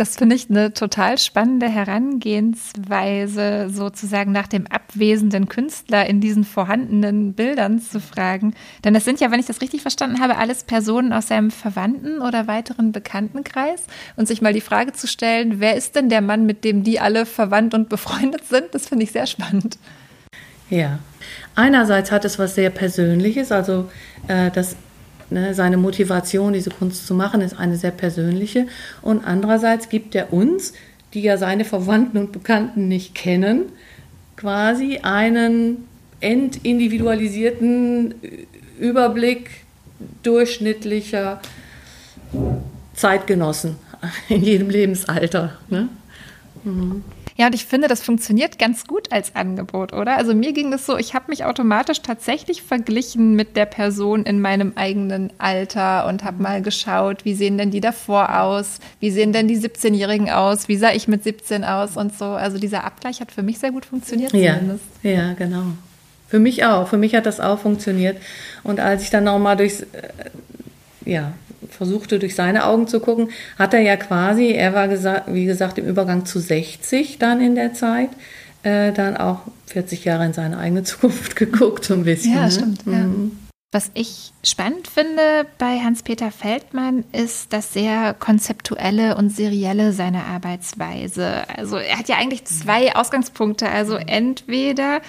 Das 0.00 0.16
finde 0.16 0.34
ich 0.34 0.48
eine 0.48 0.72
total 0.72 1.18
spannende 1.18 1.68
Herangehensweise, 1.68 3.68
sozusagen 3.68 4.32
nach 4.32 4.46
dem 4.46 4.66
abwesenden 4.66 5.46
Künstler 5.46 6.06
in 6.06 6.22
diesen 6.22 6.44
vorhandenen 6.44 7.34
Bildern 7.34 7.82
zu 7.82 8.00
fragen. 8.00 8.54
Denn 8.82 8.94
das 8.94 9.04
sind 9.04 9.20
ja, 9.20 9.30
wenn 9.30 9.40
ich 9.40 9.44
das 9.44 9.60
richtig 9.60 9.82
verstanden 9.82 10.20
habe, 10.20 10.38
alles 10.38 10.64
Personen 10.64 11.12
aus 11.12 11.28
seinem 11.28 11.50
Verwandten 11.50 12.22
oder 12.22 12.46
weiteren 12.46 12.92
Bekanntenkreis. 12.92 13.84
Und 14.16 14.26
sich 14.26 14.40
mal 14.40 14.54
die 14.54 14.62
Frage 14.62 14.94
zu 14.94 15.06
stellen, 15.06 15.60
wer 15.60 15.76
ist 15.76 15.94
denn 15.94 16.08
der 16.08 16.22
Mann, 16.22 16.46
mit 16.46 16.64
dem 16.64 16.82
die 16.82 16.98
alle 16.98 17.26
verwandt 17.26 17.74
und 17.74 17.90
befreundet 17.90 18.46
sind, 18.48 18.68
das 18.72 18.88
finde 18.88 19.04
ich 19.04 19.12
sehr 19.12 19.26
spannend. 19.26 19.76
Ja, 20.70 20.98
einerseits 21.56 22.10
hat 22.10 22.24
es 22.24 22.38
was 22.38 22.54
sehr 22.54 22.70
Persönliches, 22.70 23.52
also 23.52 23.90
äh, 24.28 24.50
das 24.50 24.76
Ne, 25.30 25.54
seine 25.54 25.76
Motivation, 25.76 26.52
diese 26.52 26.70
Kunst 26.70 27.06
zu 27.06 27.14
machen, 27.14 27.40
ist 27.40 27.56
eine 27.56 27.76
sehr 27.76 27.92
persönliche. 27.92 28.66
Und 29.00 29.24
andererseits 29.24 29.88
gibt 29.88 30.16
er 30.16 30.32
uns, 30.32 30.72
die 31.14 31.22
ja 31.22 31.36
seine 31.36 31.64
Verwandten 31.64 32.18
und 32.18 32.32
Bekannten 32.32 32.88
nicht 32.88 33.14
kennen, 33.14 33.66
quasi 34.36 34.98
einen 35.02 35.84
entindividualisierten 36.20 38.14
Überblick 38.78 39.50
durchschnittlicher 40.22 41.40
Zeitgenossen 42.94 43.76
in 44.28 44.42
jedem 44.42 44.68
Lebensalter. 44.68 45.58
Ne? 45.68 45.88
Mhm. 46.64 47.04
Ja, 47.40 47.46
und 47.46 47.54
ich 47.54 47.64
finde, 47.64 47.88
das 47.88 48.02
funktioniert 48.02 48.58
ganz 48.58 48.86
gut 48.86 49.10
als 49.12 49.34
Angebot, 49.34 49.94
oder? 49.94 50.18
Also 50.18 50.34
mir 50.34 50.52
ging 50.52 50.70
das 50.70 50.84
so, 50.84 50.98
ich 50.98 51.14
habe 51.14 51.24
mich 51.28 51.46
automatisch 51.46 52.02
tatsächlich 52.02 52.60
verglichen 52.60 53.34
mit 53.34 53.56
der 53.56 53.64
Person 53.64 54.24
in 54.26 54.42
meinem 54.42 54.74
eigenen 54.74 55.32
Alter 55.38 56.06
und 56.06 56.22
habe 56.22 56.42
mal 56.42 56.60
geschaut, 56.60 57.24
wie 57.24 57.32
sehen 57.32 57.56
denn 57.56 57.70
die 57.70 57.80
davor 57.80 58.42
aus? 58.42 58.78
Wie 59.00 59.10
sehen 59.10 59.32
denn 59.32 59.48
die 59.48 59.56
17-Jährigen 59.56 60.28
aus? 60.28 60.68
Wie 60.68 60.76
sah 60.76 60.92
ich 60.92 61.08
mit 61.08 61.24
17 61.24 61.64
aus 61.64 61.96
und 61.96 62.14
so? 62.14 62.26
Also 62.26 62.58
dieser 62.58 62.84
Abgleich 62.84 63.22
hat 63.22 63.32
für 63.32 63.42
mich 63.42 63.58
sehr 63.58 63.70
gut 63.70 63.86
funktioniert 63.86 64.34
ja, 64.34 64.58
zumindest. 64.58 64.84
Ja, 65.02 65.32
genau. 65.32 65.62
Für 66.28 66.40
mich 66.40 66.66
auch. 66.66 66.88
Für 66.88 66.98
mich 66.98 67.14
hat 67.14 67.24
das 67.24 67.40
auch 67.40 67.58
funktioniert. 67.58 68.18
Und 68.64 68.80
als 68.80 69.02
ich 69.02 69.08
dann 69.08 69.24
nochmal 69.24 69.56
durchs, 69.56 69.80
äh, 69.80 69.86
ja, 71.06 71.32
versuchte 71.70 72.18
durch 72.18 72.34
seine 72.34 72.66
Augen 72.66 72.86
zu 72.86 73.00
gucken, 73.00 73.30
hat 73.58 73.74
er 73.74 73.80
ja 73.80 73.96
quasi, 73.96 74.50
er 74.52 74.74
war 74.74 74.88
gesagt, 74.88 75.32
wie 75.32 75.44
gesagt 75.44 75.78
im 75.78 75.86
Übergang 75.86 76.26
zu 76.26 76.38
60 76.38 77.18
dann 77.18 77.40
in 77.40 77.54
der 77.54 77.74
Zeit, 77.74 78.10
äh, 78.62 78.92
dann 78.92 79.16
auch 79.16 79.40
40 79.66 80.04
Jahre 80.04 80.26
in 80.26 80.32
seine 80.32 80.58
eigene 80.58 80.82
Zukunft 80.84 81.36
geguckt, 81.36 81.84
so 81.84 81.94
ein 81.94 82.04
bisschen. 82.04 82.34
Ja, 82.34 82.44
ne? 82.44 82.50
stimmt. 82.50 82.82
Ja. 82.86 82.92
Mhm. 82.92 83.38
Was 83.72 83.92
ich 83.94 84.32
spannend 84.42 84.88
finde 84.88 85.46
bei 85.58 85.78
Hans-Peter 85.78 86.32
Feldmann 86.32 87.04
ist 87.12 87.52
das 87.52 87.72
sehr 87.72 88.14
konzeptuelle 88.14 89.16
und 89.16 89.30
serielle 89.30 89.92
seiner 89.92 90.24
Arbeitsweise. 90.24 91.48
Also 91.56 91.76
er 91.76 92.00
hat 92.00 92.08
ja 92.08 92.16
eigentlich 92.16 92.44
zwei 92.46 92.96
Ausgangspunkte. 92.96 93.68
Also 93.68 93.94
entweder 93.94 95.02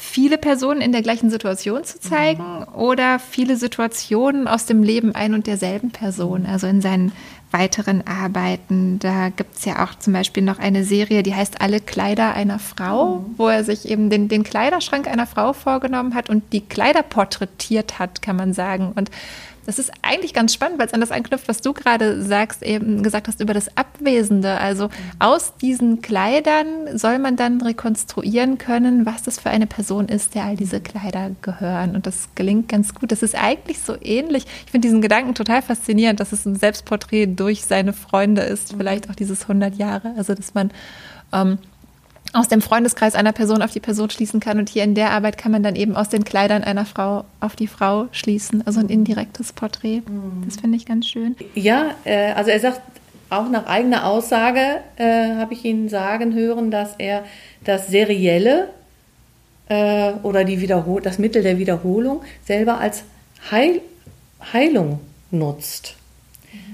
viele 0.00 0.38
Personen 0.38 0.80
in 0.80 0.92
der 0.92 1.02
gleichen 1.02 1.28
Situation 1.28 1.84
zu 1.84 2.00
zeigen 2.00 2.64
oder 2.74 3.18
viele 3.18 3.56
Situationen 3.56 4.48
aus 4.48 4.64
dem 4.64 4.82
Leben 4.82 5.14
ein 5.14 5.34
und 5.34 5.46
derselben 5.46 5.90
Person. 5.90 6.46
Also 6.46 6.66
in 6.66 6.80
seinen 6.80 7.12
weiteren 7.50 8.06
Arbeiten. 8.06 8.98
Da 8.98 9.28
gibt 9.28 9.56
es 9.56 9.64
ja 9.64 9.84
auch 9.84 9.94
zum 9.96 10.12
Beispiel 10.12 10.42
noch 10.42 10.58
eine 10.58 10.84
Serie, 10.84 11.22
die 11.22 11.34
heißt 11.34 11.60
Alle 11.60 11.80
Kleider 11.80 12.32
einer 12.34 12.58
Frau, 12.58 13.26
wo 13.36 13.48
er 13.48 13.64
sich 13.64 13.88
eben 13.88 14.08
den, 14.08 14.28
den 14.28 14.44
Kleiderschrank 14.44 15.06
einer 15.08 15.26
Frau 15.26 15.52
vorgenommen 15.52 16.14
hat 16.14 16.30
und 16.30 16.52
die 16.52 16.62
Kleider 16.62 17.02
porträtiert 17.02 17.98
hat, 17.98 18.22
kann 18.22 18.36
man 18.36 18.52
sagen. 18.52 18.92
Und 18.94 19.10
das 19.70 19.78
ist 19.78 19.92
eigentlich 20.02 20.34
ganz 20.34 20.52
spannend, 20.52 20.80
weil 20.80 20.88
es 20.88 20.94
an 20.94 21.00
das 21.00 21.12
anknüpft, 21.12 21.46
was 21.46 21.60
du 21.60 21.72
gerade 21.72 22.20
sagst, 22.24 22.64
eben 22.64 23.04
gesagt 23.04 23.28
hast 23.28 23.40
über 23.40 23.54
das 23.54 23.76
Abwesende. 23.76 24.58
Also 24.58 24.88
aus 25.20 25.56
diesen 25.58 26.02
Kleidern 26.02 26.98
soll 26.98 27.20
man 27.20 27.36
dann 27.36 27.60
rekonstruieren 27.60 28.58
können, 28.58 29.06
was 29.06 29.22
das 29.22 29.38
für 29.38 29.50
eine 29.50 29.68
Person 29.68 30.08
ist, 30.08 30.34
der 30.34 30.44
all 30.46 30.56
diese 30.56 30.80
Kleider 30.80 31.30
gehören. 31.40 31.94
Und 31.94 32.08
das 32.08 32.30
gelingt 32.34 32.68
ganz 32.68 32.94
gut. 32.96 33.12
Das 33.12 33.22
ist 33.22 33.36
eigentlich 33.36 33.78
so 33.78 33.94
ähnlich. 34.00 34.44
Ich 34.66 34.72
finde 34.72 34.88
diesen 34.88 35.02
Gedanken 35.02 35.36
total 35.36 35.62
faszinierend, 35.62 36.18
dass 36.18 36.32
es 36.32 36.44
ein 36.46 36.56
Selbstporträt 36.56 37.26
durch 37.26 37.64
seine 37.64 37.92
Freunde 37.92 38.42
ist. 38.42 38.74
Vielleicht 38.76 39.08
auch 39.08 39.14
dieses 39.14 39.42
100 39.42 39.76
Jahre. 39.76 40.14
Also, 40.16 40.34
dass 40.34 40.52
man 40.52 40.72
ähm, 41.32 41.58
aus 42.32 42.48
dem 42.48 42.62
Freundeskreis 42.62 43.14
einer 43.14 43.32
Person 43.32 43.62
auf 43.62 43.72
die 43.72 43.80
Person 43.80 44.10
schließen 44.10 44.40
kann. 44.40 44.58
Und 44.58 44.68
hier 44.68 44.84
in 44.84 44.94
der 44.94 45.10
Arbeit 45.10 45.36
kann 45.36 45.52
man 45.52 45.62
dann 45.62 45.76
eben 45.76 45.96
aus 45.96 46.08
den 46.08 46.24
Kleidern 46.24 46.62
einer 46.62 46.86
Frau 46.86 47.24
auf 47.40 47.56
die 47.56 47.66
Frau 47.66 48.08
schließen. 48.12 48.66
Also 48.66 48.80
ein 48.80 48.88
indirektes 48.88 49.52
Porträt. 49.52 50.02
Das 50.44 50.56
finde 50.60 50.76
ich 50.76 50.86
ganz 50.86 51.08
schön. 51.08 51.36
Ja, 51.54 51.94
äh, 52.04 52.32
also 52.32 52.50
er 52.50 52.60
sagt 52.60 52.80
auch 53.30 53.48
nach 53.48 53.66
eigener 53.66 54.06
Aussage, 54.06 54.80
äh, 54.96 55.36
habe 55.36 55.54
ich 55.54 55.64
ihn 55.64 55.88
sagen 55.88 56.34
hören, 56.34 56.70
dass 56.70 56.94
er 56.98 57.24
das 57.64 57.88
Serielle 57.88 58.68
äh, 59.68 60.12
oder 60.22 60.44
die 60.44 60.60
Wiederhol 60.60 61.00
das 61.00 61.18
Mittel 61.18 61.42
der 61.42 61.58
Wiederholung 61.58 62.22
selber 62.44 62.78
als 62.78 63.04
Heil 63.50 63.80
Heilung 64.52 65.00
nutzt. 65.30 65.96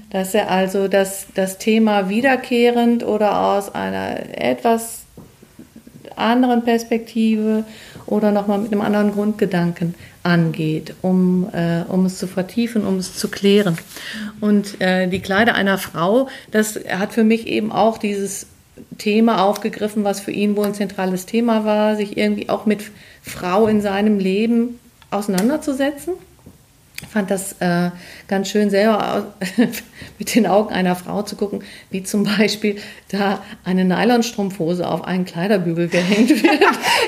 Dass 0.09 0.33
er 0.33 0.49
also 0.49 0.87
das, 0.87 1.27
das 1.35 1.57
Thema 1.57 2.09
wiederkehrend 2.09 3.03
oder 3.03 3.41
aus 3.41 3.73
einer 3.75 4.37
etwas 4.39 5.06
anderen 6.17 6.63
Perspektive 6.63 7.63
oder 8.05 8.31
nochmal 8.31 8.59
mit 8.59 8.71
einem 8.71 8.81
anderen 8.81 9.11
Grundgedanken 9.11 9.95
angeht, 10.23 10.95
um, 11.01 11.47
äh, 11.53 11.83
um 11.87 12.05
es 12.05 12.17
zu 12.17 12.27
vertiefen, 12.27 12.85
um 12.85 12.97
es 12.97 13.15
zu 13.15 13.29
klären. 13.29 13.77
Und 14.41 14.79
äh, 14.81 15.07
die 15.07 15.19
Kleider 15.19 15.55
einer 15.55 15.77
Frau, 15.77 16.27
das 16.51 16.79
hat 16.89 17.13
für 17.13 17.23
mich 17.23 17.47
eben 17.47 17.71
auch 17.71 17.97
dieses 17.97 18.47
Thema 18.97 19.43
aufgegriffen, 19.43 20.03
was 20.03 20.19
für 20.19 20.31
ihn 20.31 20.55
wohl 20.55 20.65
ein 20.65 20.73
zentrales 20.73 21.25
Thema 21.25 21.65
war, 21.65 21.95
sich 21.95 22.17
irgendwie 22.17 22.49
auch 22.49 22.65
mit 22.65 22.83
Frau 23.21 23.67
in 23.67 23.81
seinem 23.81 24.19
Leben 24.19 24.79
auseinanderzusetzen. 25.09 26.13
Ich 26.99 27.09
fand 27.09 27.29
das 27.29 27.53
äh, 27.59 27.91
ganz 28.27 28.49
schön 28.49 28.71
selber 28.71 29.35
mit 30.17 30.33
den 30.33 30.47
Augen 30.47 30.73
einer 30.73 30.95
Frau 30.95 31.21
zu 31.21 31.35
gucken, 31.35 31.63
wie 31.91 32.01
zum 32.01 32.23
Beispiel 32.23 32.77
da 33.09 33.43
eine 33.63 33.85
Nylonstrumpfhose 33.85 34.87
auf 34.87 35.03
einen 35.03 35.25
Kleiderbügel 35.25 35.89
gehängt 35.89 36.29
wird. 36.41 36.59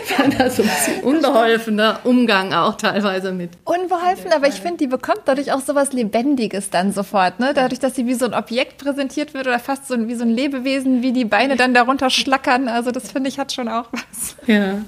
Ich 0.03 0.13
fand 0.15 0.39
das 0.39 0.57
so 0.57 0.61
ein 0.61 0.69
bisschen 0.69 1.03
unbeholfener 1.03 2.01
Umgang 2.03 2.53
auch 2.53 2.75
teilweise 2.75 3.31
mit. 3.31 3.49
Unbeholfen, 3.65 4.31
aber 4.31 4.47
ich 4.47 4.61
finde, 4.61 4.77
die 4.77 4.87
bekommt 4.87 5.21
dadurch 5.25 5.51
auch 5.51 5.61
sowas 5.61 5.91
Lebendiges 5.91 6.69
dann 6.69 6.93
sofort. 6.93 7.39
Ne? 7.39 7.53
Dadurch, 7.55 7.79
dass 7.79 7.95
sie 7.95 8.05
wie 8.05 8.13
so 8.13 8.25
ein 8.25 8.35
Objekt 8.35 8.77
präsentiert 8.77 9.33
wird 9.33 9.47
oder 9.47 9.57
fast 9.57 9.87
so 9.87 9.95
ein, 9.95 10.07
wie 10.07 10.15
so 10.15 10.23
ein 10.23 10.29
Lebewesen, 10.29 11.01
wie 11.01 11.13
die 11.13 11.25
Beine 11.25 11.55
dann 11.55 11.73
darunter 11.73 12.11
schlackern. 12.11 12.67
Also 12.67 12.91
das 12.91 13.11
finde 13.11 13.29
ich 13.29 13.39
hat 13.39 13.53
schon 13.53 13.67
auch 13.67 13.87
was. 13.91 14.35
Ja. 14.45 14.81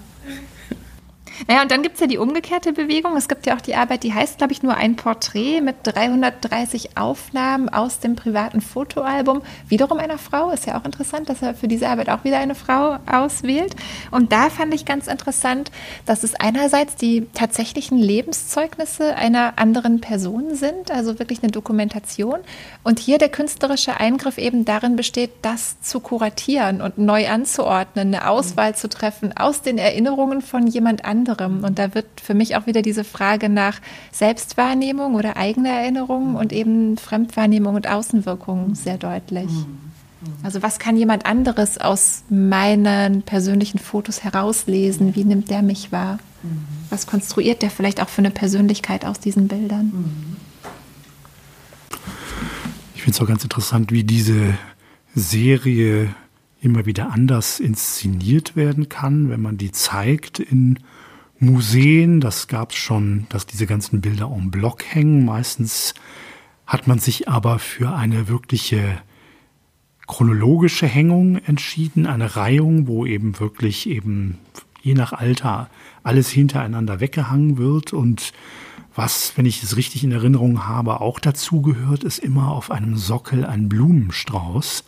Naja, 1.48 1.62
und 1.62 1.72
dann 1.72 1.82
gibt 1.82 1.96
es 1.96 2.02
ja 2.02 2.08
die 2.08 2.18
umgekehrte 2.18 2.74
Bewegung. 2.74 3.16
Es 3.16 3.28
gibt 3.28 3.46
ja 3.46 3.56
auch 3.56 3.62
die 3.62 3.76
Arbeit, 3.76 4.04
die 4.04 4.14
heißt, 4.14 4.38
glaube 4.38 4.54
ich, 4.54 4.64
nur 4.64 4.76
ein 4.76 4.96
Porträt 4.96 5.62
mit 5.62 5.76
330 5.84 6.98
Aufnahmen 6.98 7.70
aus 7.70 8.00
dem 8.00 8.16
privaten 8.16 8.62
Fotoalbum. 8.62 9.42
Wiederum 9.68 9.98
einer 9.98 10.18
Frau. 10.18 10.52
Ist 10.52 10.66
ja 10.66 10.80
auch 10.80 10.86
interessant, 10.86 11.30
dass 11.30 11.42
er 11.42 11.56
für 11.56 11.68
diese 11.68 11.88
Arbeit 11.88 12.10
auch 12.10 12.24
wieder 12.24 12.38
eine 12.38 12.56
Frau 12.56 12.98
auswählt. 13.10 13.76
Und 14.12 14.32
da 14.32 14.50
fand 14.50 14.74
ich 14.74 14.86
ganz 14.86 15.08
interessant, 15.08 15.72
dass 16.06 16.24
es 16.24 16.36
einerseits 16.36 16.96
die 16.96 17.28
tatsächlichen 17.34 17.98
Lebenszeugnisse 17.98 19.16
einer 19.16 19.54
anderen 19.58 20.02
Person 20.02 20.56
sind, 20.56 20.92
also 20.92 21.20
wirklich 21.20 21.42
eine 21.42 21.52
Dokumentation. 21.52 22.40
Und 22.84 23.00
hier 23.00 23.18
der 23.18 23.30
künstlerische 23.30 24.00
Eingriff 24.00 24.38
eben 24.38 24.66
darin 24.66 24.96
besteht, 24.96 25.32
das 25.42 25.80
zu 25.82 26.00
kuratieren 26.00 26.82
und 26.82 26.98
neu 26.98 27.28
anzuordnen, 27.28 28.14
eine 28.14 28.30
Auswahl 28.30 28.76
zu 28.76 28.90
treffen 28.90 29.36
aus 29.36 29.62
den 29.62 29.78
Erinnerungen 29.78 30.42
von 30.42 30.68
jemand 30.68 31.06
anderem 31.06 31.21
anderem. 31.22 31.64
Und 31.64 31.78
da 31.78 31.94
wird 31.94 32.08
für 32.22 32.34
mich 32.34 32.56
auch 32.56 32.66
wieder 32.66 32.82
diese 32.82 33.04
Frage 33.04 33.48
nach 33.50 33.80
Selbstwahrnehmung 34.12 35.16
oder 35.16 35.38
eigener 35.38 35.70
Erinnerung 35.70 36.36
und 36.36 36.52
eben 36.52 36.98
Fremdwahrnehmung 36.98 37.76
und 37.76 37.88
Außenwirkung 37.88 38.76
sehr 38.76 38.98
deutlich. 38.98 39.50
Also 40.44 40.62
was 40.62 40.80
kann 40.80 40.98
jemand 40.98 41.26
anderes 41.26 41.80
aus 41.80 42.24
meinen 42.30 43.24
persönlichen 43.24 43.80
Fotos 43.80 44.24
herauslesen? 44.24 45.16
Wie 45.16 45.24
nimmt 45.24 45.50
der 45.50 45.62
mich 45.62 45.92
wahr? 45.92 46.20
Was 46.90 47.08
konstruiert 47.08 47.62
der 47.62 47.70
vielleicht 47.70 48.02
auch 48.02 48.10
für 48.10 48.22
eine 48.22 48.32
Persönlichkeit 48.32 49.06
aus 49.06 49.20
diesen 49.20 49.48
Bildern? 49.48 50.38
Ich 52.96 53.04
finde 53.04 53.16
es 53.16 53.22
auch 53.22 53.28
ganz 53.28 53.44
interessant, 53.44 53.92
wie 53.92 54.04
diese 54.04 54.56
Serie 55.16 56.10
immer 56.62 56.86
wieder 56.86 57.12
anders 57.12 57.60
inszeniert 57.60 58.56
werden 58.56 58.90
kann, 58.90 59.30
wenn 59.30 59.42
man 59.42 59.58
die 59.58 59.72
zeigt 59.72 60.40
in 60.40 60.80
Museen, 61.42 62.22
das 62.22 62.48
gab 62.48 62.70
es 62.70 62.78
schon, 62.78 63.26
dass 63.30 63.48
diese 63.48 63.66
ganzen 63.66 64.00
Bilder 64.00 64.32
en 64.32 64.52
bloc 64.52 64.84
hängen. 64.84 65.26
Meistens 65.26 65.96
hat 66.68 66.86
man 66.86 67.00
sich 67.00 67.28
aber 67.28 67.58
für 67.58 67.96
eine 67.96 68.28
wirkliche 68.28 69.02
chronologische 70.06 70.86
Hängung 70.86 71.38
entschieden, 71.38 72.06
eine 72.06 72.36
Reihung, 72.36 72.86
wo 72.86 73.08
eben 73.08 73.40
wirklich 73.40 73.90
eben 73.90 74.38
je 74.84 74.94
nach 74.94 75.14
Alter 75.14 75.68
alles 76.04 76.30
hintereinander 76.30 77.00
weggehangen 77.00 77.58
wird 77.58 77.92
und 77.92 78.34
was, 78.94 79.34
wenn 79.36 79.48
ich 79.48 79.64
es 79.64 79.78
richtig 79.78 80.04
in 80.04 80.12
Erinnerung 80.12 80.68
habe, 80.68 81.02
auch 81.02 81.20
dazu 81.20 81.64
gehört, 81.64 82.04
ist 82.04 82.20
immer 82.20 82.50
auf 82.50 82.70
einem 82.70 82.98
Sockel 82.98 83.46
ein 83.46 83.68
Blumenstrauß. 83.68 84.84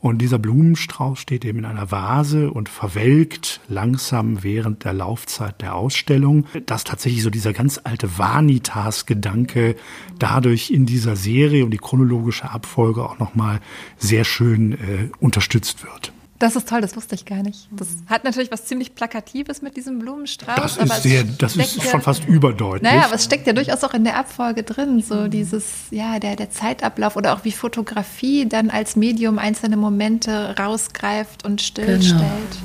Und 0.00 0.18
dieser 0.18 0.38
Blumenstrauß 0.38 1.18
steht 1.18 1.44
eben 1.44 1.58
in 1.60 1.64
einer 1.66 1.90
Vase 1.90 2.50
und 2.50 2.70
verwelkt 2.70 3.60
langsam 3.68 4.42
während 4.42 4.84
der 4.84 4.94
Laufzeit 4.94 5.60
der 5.60 5.74
Ausstellung. 5.74 6.46
Dass 6.64 6.84
tatsächlich 6.84 7.22
so 7.22 7.28
dieser 7.28 7.52
ganz 7.52 7.80
alte 7.84 8.18
Vanitas-Gedanke 8.18 9.76
dadurch 10.18 10.70
in 10.70 10.86
dieser 10.86 11.16
Serie 11.16 11.64
und 11.64 11.70
die 11.70 11.78
chronologische 11.78 12.50
Abfolge 12.50 13.04
auch 13.04 13.18
nochmal 13.18 13.60
sehr 13.98 14.24
schön 14.24 14.72
äh, 14.72 15.10
unterstützt 15.20 15.84
wird. 15.84 16.12
Das 16.40 16.56
ist 16.56 16.66
toll, 16.70 16.80
das 16.80 16.96
wusste 16.96 17.14
ich 17.14 17.26
gar 17.26 17.42
nicht. 17.42 17.68
Das 17.70 17.88
hat 18.06 18.24
natürlich 18.24 18.50
was 18.50 18.64
ziemlich 18.64 18.94
Plakatives 18.94 19.60
mit 19.60 19.76
diesem 19.76 19.98
Blumenstrauß. 19.98 20.56
Das 20.56 20.76
ist 20.78 21.02
sehr, 21.02 21.22
das 21.22 21.54
ist 21.54 21.82
schon 21.82 22.00
fast 22.00 22.24
überdeutlich. 22.26 22.82
Naja, 22.82 23.04
aber 23.04 23.16
es 23.16 23.24
steckt 23.24 23.46
ja 23.46 23.52
durchaus 23.52 23.84
auch 23.84 23.92
in 23.92 24.04
der 24.04 24.16
Abfolge 24.16 24.62
drin, 24.62 25.02
so 25.02 25.28
dieses, 25.28 25.66
ja, 25.90 26.18
der, 26.18 26.36
der 26.36 26.50
Zeitablauf 26.50 27.16
oder 27.16 27.34
auch 27.34 27.44
wie 27.44 27.52
Fotografie 27.52 28.48
dann 28.48 28.70
als 28.70 28.96
Medium 28.96 29.38
einzelne 29.38 29.76
Momente 29.76 30.56
rausgreift 30.58 31.44
und 31.44 31.60
stillstellt. 31.60 32.22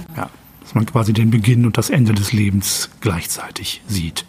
Genau. 0.07 0.21
Ja, 0.21 0.29
dass 0.61 0.73
man 0.73 0.85
quasi 0.85 1.11
den 1.11 1.29
Beginn 1.29 1.65
und 1.65 1.77
das 1.77 1.89
Ende 1.89 2.13
des 2.13 2.31
Lebens 2.31 2.89
gleichzeitig 3.01 3.81
sieht. 3.89 4.23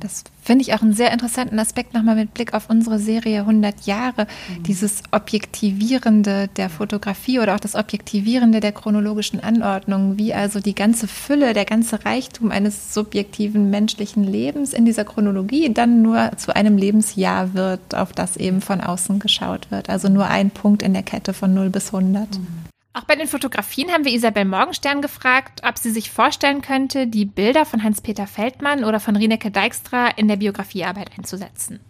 Das 0.00 0.24
finde 0.42 0.62
ich 0.62 0.74
auch 0.74 0.82
einen 0.82 0.92
sehr 0.92 1.12
interessanten 1.12 1.58
Aspekt 1.58 1.94
nochmal 1.94 2.16
mit 2.16 2.34
Blick 2.34 2.52
auf 2.52 2.68
unsere 2.68 2.98
Serie 2.98 3.40
100 3.40 3.86
Jahre. 3.86 4.26
Mhm. 4.48 4.62
Dieses 4.64 5.02
Objektivierende 5.12 6.48
der 6.56 6.68
Fotografie 6.68 7.38
oder 7.38 7.54
auch 7.54 7.60
das 7.60 7.76
Objektivierende 7.76 8.60
der 8.60 8.72
chronologischen 8.72 9.40
Anordnung, 9.40 10.18
wie 10.18 10.34
also 10.34 10.60
die 10.60 10.74
ganze 10.74 11.06
Fülle, 11.06 11.54
der 11.54 11.64
ganze 11.64 12.04
Reichtum 12.04 12.50
eines 12.50 12.92
subjektiven 12.92 13.70
menschlichen 13.70 14.24
Lebens 14.24 14.72
in 14.72 14.84
dieser 14.84 15.04
Chronologie 15.04 15.72
dann 15.72 16.02
nur 16.02 16.32
zu 16.36 16.54
einem 16.54 16.76
Lebensjahr 16.76 17.54
wird, 17.54 17.94
auf 17.94 18.12
das 18.12 18.36
eben 18.36 18.60
von 18.60 18.80
außen 18.80 19.20
geschaut 19.20 19.70
wird. 19.70 19.88
Also 19.88 20.08
nur 20.08 20.26
ein 20.26 20.50
Punkt 20.50 20.82
in 20.82 20.92
der 20.92 21.04
Kette 21.04 21.34
von 21.34 21.54
0 21.54 21.70
bis 21.70 21.94
100. 21.94 22.38
Mhm. 22.38 22.71
Auch 22.94 23.04
bei 23.04 23.14
den 23.14 23.26
Fotografien 23.26 23.90
haben 23.90 24.04
wir 24.04 24.12
Isabel 24.12 24.44
Morgenstern 24.44 25.00
gefragt, 25.00 25.62
ob 25.66 25.78
sie 25.78 25.90
sich 25.90 26.10
vorstellen 26.10 26.60
könnte, 26.60 27.06
die 27.06 27.24
Bilder 27.24 27.64
von 27.64 27.82
Hans-Peter 27.82 28.26
Feldmann 28.26 28.84
oder 28.84 29.00
von 29.00 29.16
Rineke 29.16 29.50
Dijkstra 29.50 30.08
in 30.08 30.28
der 30.28 30.36
Biografiearbeit 30.36 31.10
einzusetzen. 31.16 31.80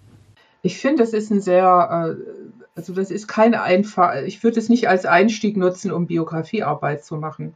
Ich 0.62 0.78
finde, 0.78 1.02
das 1.02 1.12
ist 1.12 1.30
ein 1.30 1.40
sehr, 1.40 2.16
äh, 2.16 2.56
also 2.76 2.94
das 2.94 3.10
ist 3.10 3.26
kein 3.26 3.54
einfach, 3.54 4.14
ich 4.22 4.44
würde 4.44 4.60
es 4.60 4.68
nicht 4.68 4.88
als 4.88 5.04
Einstieg 5.04 5.56
nutzen, 5.56 5.90
um 5.90 6.06
Biografiearbeit 6.06 7.04
zu 7.04 7.16
machen, 7.16 7.54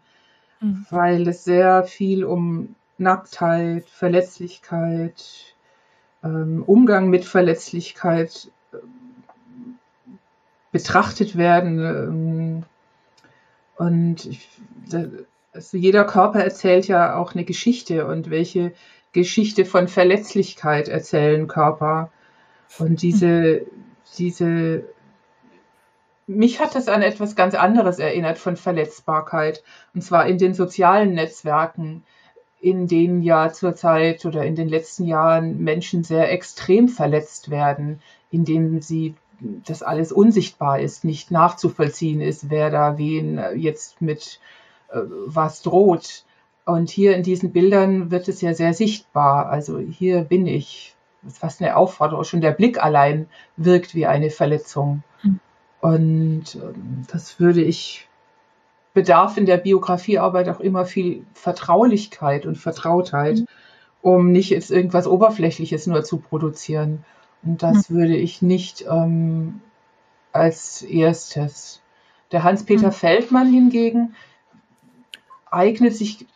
mhm. 0.61 0.85
weil 0.91 1.29
es 1.29 1.45
sehr 1.45 1.85
viel 1.85 2.25
um 2.25 2.75
Nacktheit, 2.99 3.89
Verletzlichkeit, 3.89 5.55
ähm, 6.25 6.65
Umgang 6.67 7.11
mit 7.11 7.25
Verletzlichkeit 7.25 8.51
äh, 8.73 8.79
betrachtet 10.73 11.37
werden. 11.39 12.65
Und 13.77 14.25
ich, 14.25 14.49
also 15.53 15.77
jeder 15.77 16.05
Körper 16.05 16.41
erzählt 16.41 16.89
ja 16.89 17.17
auch 17.17 17.35
eine 17.35 17.45
Geschichte 17.45 18.07
und 18.07 18.31
welche 18.31 18.73
Geschichte 19.13 19.65
von 19.65 19.89
Verletzlichkeit 19.89 20.89
erzählen 20.89 21.47
Körper. 21.47 22.11
Und 22.79 23.03
diese, 23.03 23.67
diese, 24.19 24.85
mich 26.27 26.61
hat 26.61 26.75
das 26.75 26.89
an 26.89 27.03
etwas 27.03 27.37
ganz 27.37 27.55
anderes 27.55 27.99
erinnert 27.99 28.39
von 28.39 28.57
Verletzbarkeit. 28.57 29.63
Und 29.95 30.03
zwar 30.03 30.27
in 30.27 30.39
den 30.39 30.55
sozialen 30.55 31.15
Netzwerken, 31.15 32.05
in 32.61 32.89
denen 32.89 33.23
ja 33.23 33.53
zurzeit 33.53 34.25
oder 34.25 34.45
in 34.45 34.55
den 34.55 34.69
letzten 34.69 35.05
Jahren 35.05 35.63
Menschen 35.63 36.03
sehr 36.03 36.33
extrem 36.33 36.89
verletzt 36.89 37.51
werden, 37.51 38.01
indem 38.31 38.81
sie 38.81 39.15
das 39.41 39.83
alles 39.83 40.13
unsichtbar 40.13 40.81
ist, 40.81 41.05
nicht 41.05 41.31
nachzuvollziehen 41.31 42.21
ist, 42.21 42.51
wer 42.51 42.71
da 42.71 42.99
wen 42.99 43.41
jetzt 43.55 44.01
mit 44.01 44.41
äh, 44.89 45.01
was 45.27 45.63
droht. 45.63 46.25
Und 46.65 46.91
hier 46.91 47.17
in 47.17 47.23
diesen 47.23 47.53
Bildern 47.53 48.11
wird 48.11 48.29
es 48.29 48.41
ja 48.41 48.55
sehr 48.55 48.75
sichtbar. 48.75 49.49
Also 49.49 49.79
hier 49.79 50.23
bin 50.23 50.47
ich. 50.47 50.95
Das 51.23 51.35
ist 51.35 51.39
fast 51.39 51.63
eine 51.63 51.77
Aufforderung. 51.77 52.25
Schon 52.25 52.41
der 52.41 52.53
Blick 52.53 52.83
allein 52.83 53.29
wirkt 53.57 53.95
wie 53.95 54.07
eine 54.07 54.31
Verletzung. 54.31 55.03
Und 55.81 56.57
ähm, 56.57 57.05
das 57.13 57.39
würde 57.39 57.63
ich 57.63 58.09
bedarf 58.95 59.37
in 59.37 59.47
der 59.47 59.59
Biografiearbeit 59.59 60.49
auch 60.49 60.59
immer 60.61 60.87
viel 60.87 61.25
Vertraulichkeit 61.35 62.47
und 62.47 62.57
Vertrautheit, 62.57 63.37
mhm. 63.37 63.47
um 64.03 64.33
nicht 64.33 64.51
jetzt 64.51 64.71
irgendwas 64.71 65.07
Oberflächliches 65.07 65.87
nur 65.87 66.03
zu 66.03 66.19
produzieren. 66.19 67.05
Und 67.47 67.63
das 67.63 67.89
mhm. 67.89 67.95
würde 67.95 68.17
ich 68.17 68.43
nicht 68.43 68.85
ähm, 68.89 69.61
als 70.33 70.83
erstes. 70.83 71.81
Der 72.33 72.43
Hans-Peter 72.43 72.89
mhm. 72.89 72.93
Feldmann 72.93 73.53
hingegen 73.53 74.15
eignet 75.51 75.95
sich, 75.95 76.27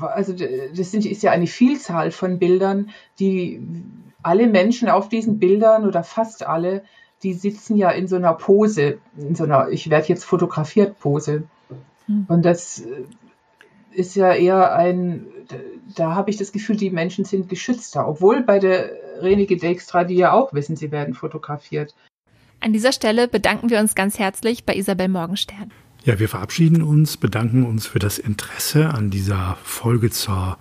also 0.00 0.34
das 0.34 0.90
sind, 0.90 1.06
ist 1.06 1.22
ja 1.22 1.32
eine 1.32 1.46
Vielzahl 1.46 2.10
von 2.10 2.38
Bildern, 2.38 2.90
die 3.18 3.62
alle 4.22 4.46
Menschen 4.46 4.88
auf 4.88 5.08
diesen 5.08 5.38
Bildern 5.38 5.86
oder 5.86 6.04
fast 6.04 6.46
alle, 6.46 6.84
die 7.22 7.32
sitzen 7.32 7.76
ja 7.76 7.90
in 7.90 8.06
so 8.06 8.16
einer 8.16 8.34
Pose, 8.34 8.98
in 9.16 9.34
so 9.34 9.44
einer, 9.44 9.70
ich 9.70 9.88
werde 9.88 10.08
jetzt 10.08 10.24
fotografiert 10.24 10.98
Pose. 10.98 11.44
Hm. 12.06 12.26
Und 12.28 12.44
das 12.44 12.82
ist 13.94 14.14
ja 14.16 14.32
eher 14.32 14.74
ein, 14.74 15.26
da 15.94 16.14
habe 16.14 16.30
ich 16.30 16.36
das 16.36 16.52
Gefühl, 16.52 16.76
die 16.76 16.90
Menschen 16.90 17.24
sind 17.24 17.48
geschützter, 17.48 18.06
obwohl 18.08 18.42
bei 18.42 18.58
der 18.58 18.90
Renike 19.20 19.56
Dijkstra, 19.56 20.04
die 20.04 20.16
ja 20.16 20.32
auch 20.32 20.52
wissen, 20.52 20.76
sie 20.76 20.90
werden 20.90 21.14
fotografiert. 21.14 21.94
An 22.60 22.72
dieser 22.72 22.92
Stelle 22.92 23.28
bedanken 23.28 23.70
wir 23.70 23.78
uns 23.78 23.94
ganz 23.94 24.18
herzlich 24.18 24.64
bei 24.64 24.74
Isabel 24.74 25.08
Morgenstern. 25.08 25.70
Ja, 26.04 26.18
wir 26.18 26.28
verabschieden 26.28 26.82
uns, 26.82 27.16
bedanken 27.16 27.64
uns 27.64 27.86
für 27.86 27.98
das 27.98 28.18
Interesse 28.18 28.90
an 28.90 29.10
dieser 29.10 29.56
Folge 29.62 30.10
zur 30.10 30.58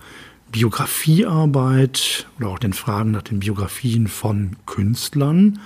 Biografiearbeit 0.52 2.28
oder 2.38 2.50
auch 2.50 2.60
den 2.60 2.74
Fragen 2.74 3.12
nach 3.12 3.24
den 3.24 3.40
Biografien 3.40 4.08
von 4.08 4.56
Künstlern. 4.66 5.60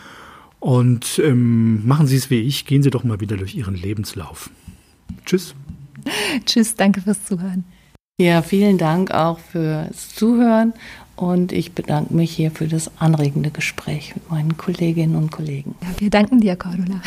Und 0.60 1.20
ähm, 1.24 1.86
machen 1.88 2.08
Sie 2.08 2.16
es 2.16 2.30
wie 2.30 2.42
ich, 2.42 2.66
gehen 2.66 2.82
Sie 2.82 2.90
doch 2.90 3.04
mal 3.04 3.20
wieder 3.20 3.38
durch 3.38 3.54
Ihren 3.54 3.76
Lebenslauf. 3.76 4.50
Tschüss. 5.26 5.54
Tschüss, 6.46 6.76
danke 6.76 7.02
fürs 7.02 7.24
Zuhören. 7.26 7.64
Ja, 8.20 8.42
vielen 8.42 8.78
Dank 8.78 9.12
auch 9.12 9.38
fürs 9.38 10.16
Zuhören 10.16 10.74
und 11.16 11.52
ich 11.52 11.74
bedanke 11.74 12.14
mich 12.14 12.32
hier 12.32 12.52
für 12.52 12.68
das 12.68 12.92
anregende 13.00 13.52
Gespräch 13.52 14.16
mit 14.16 14.32
meinen 14.32 14.58
Kolleginnen 14.58 15.16
und 15.16 15.32
Kollegen. 15.32 15.76
Ja, 15.82 15.90
wir 16.00 16.10
danken 16.10 16.42
dir, 16.42 16.56
Cordula. 16.56 17.02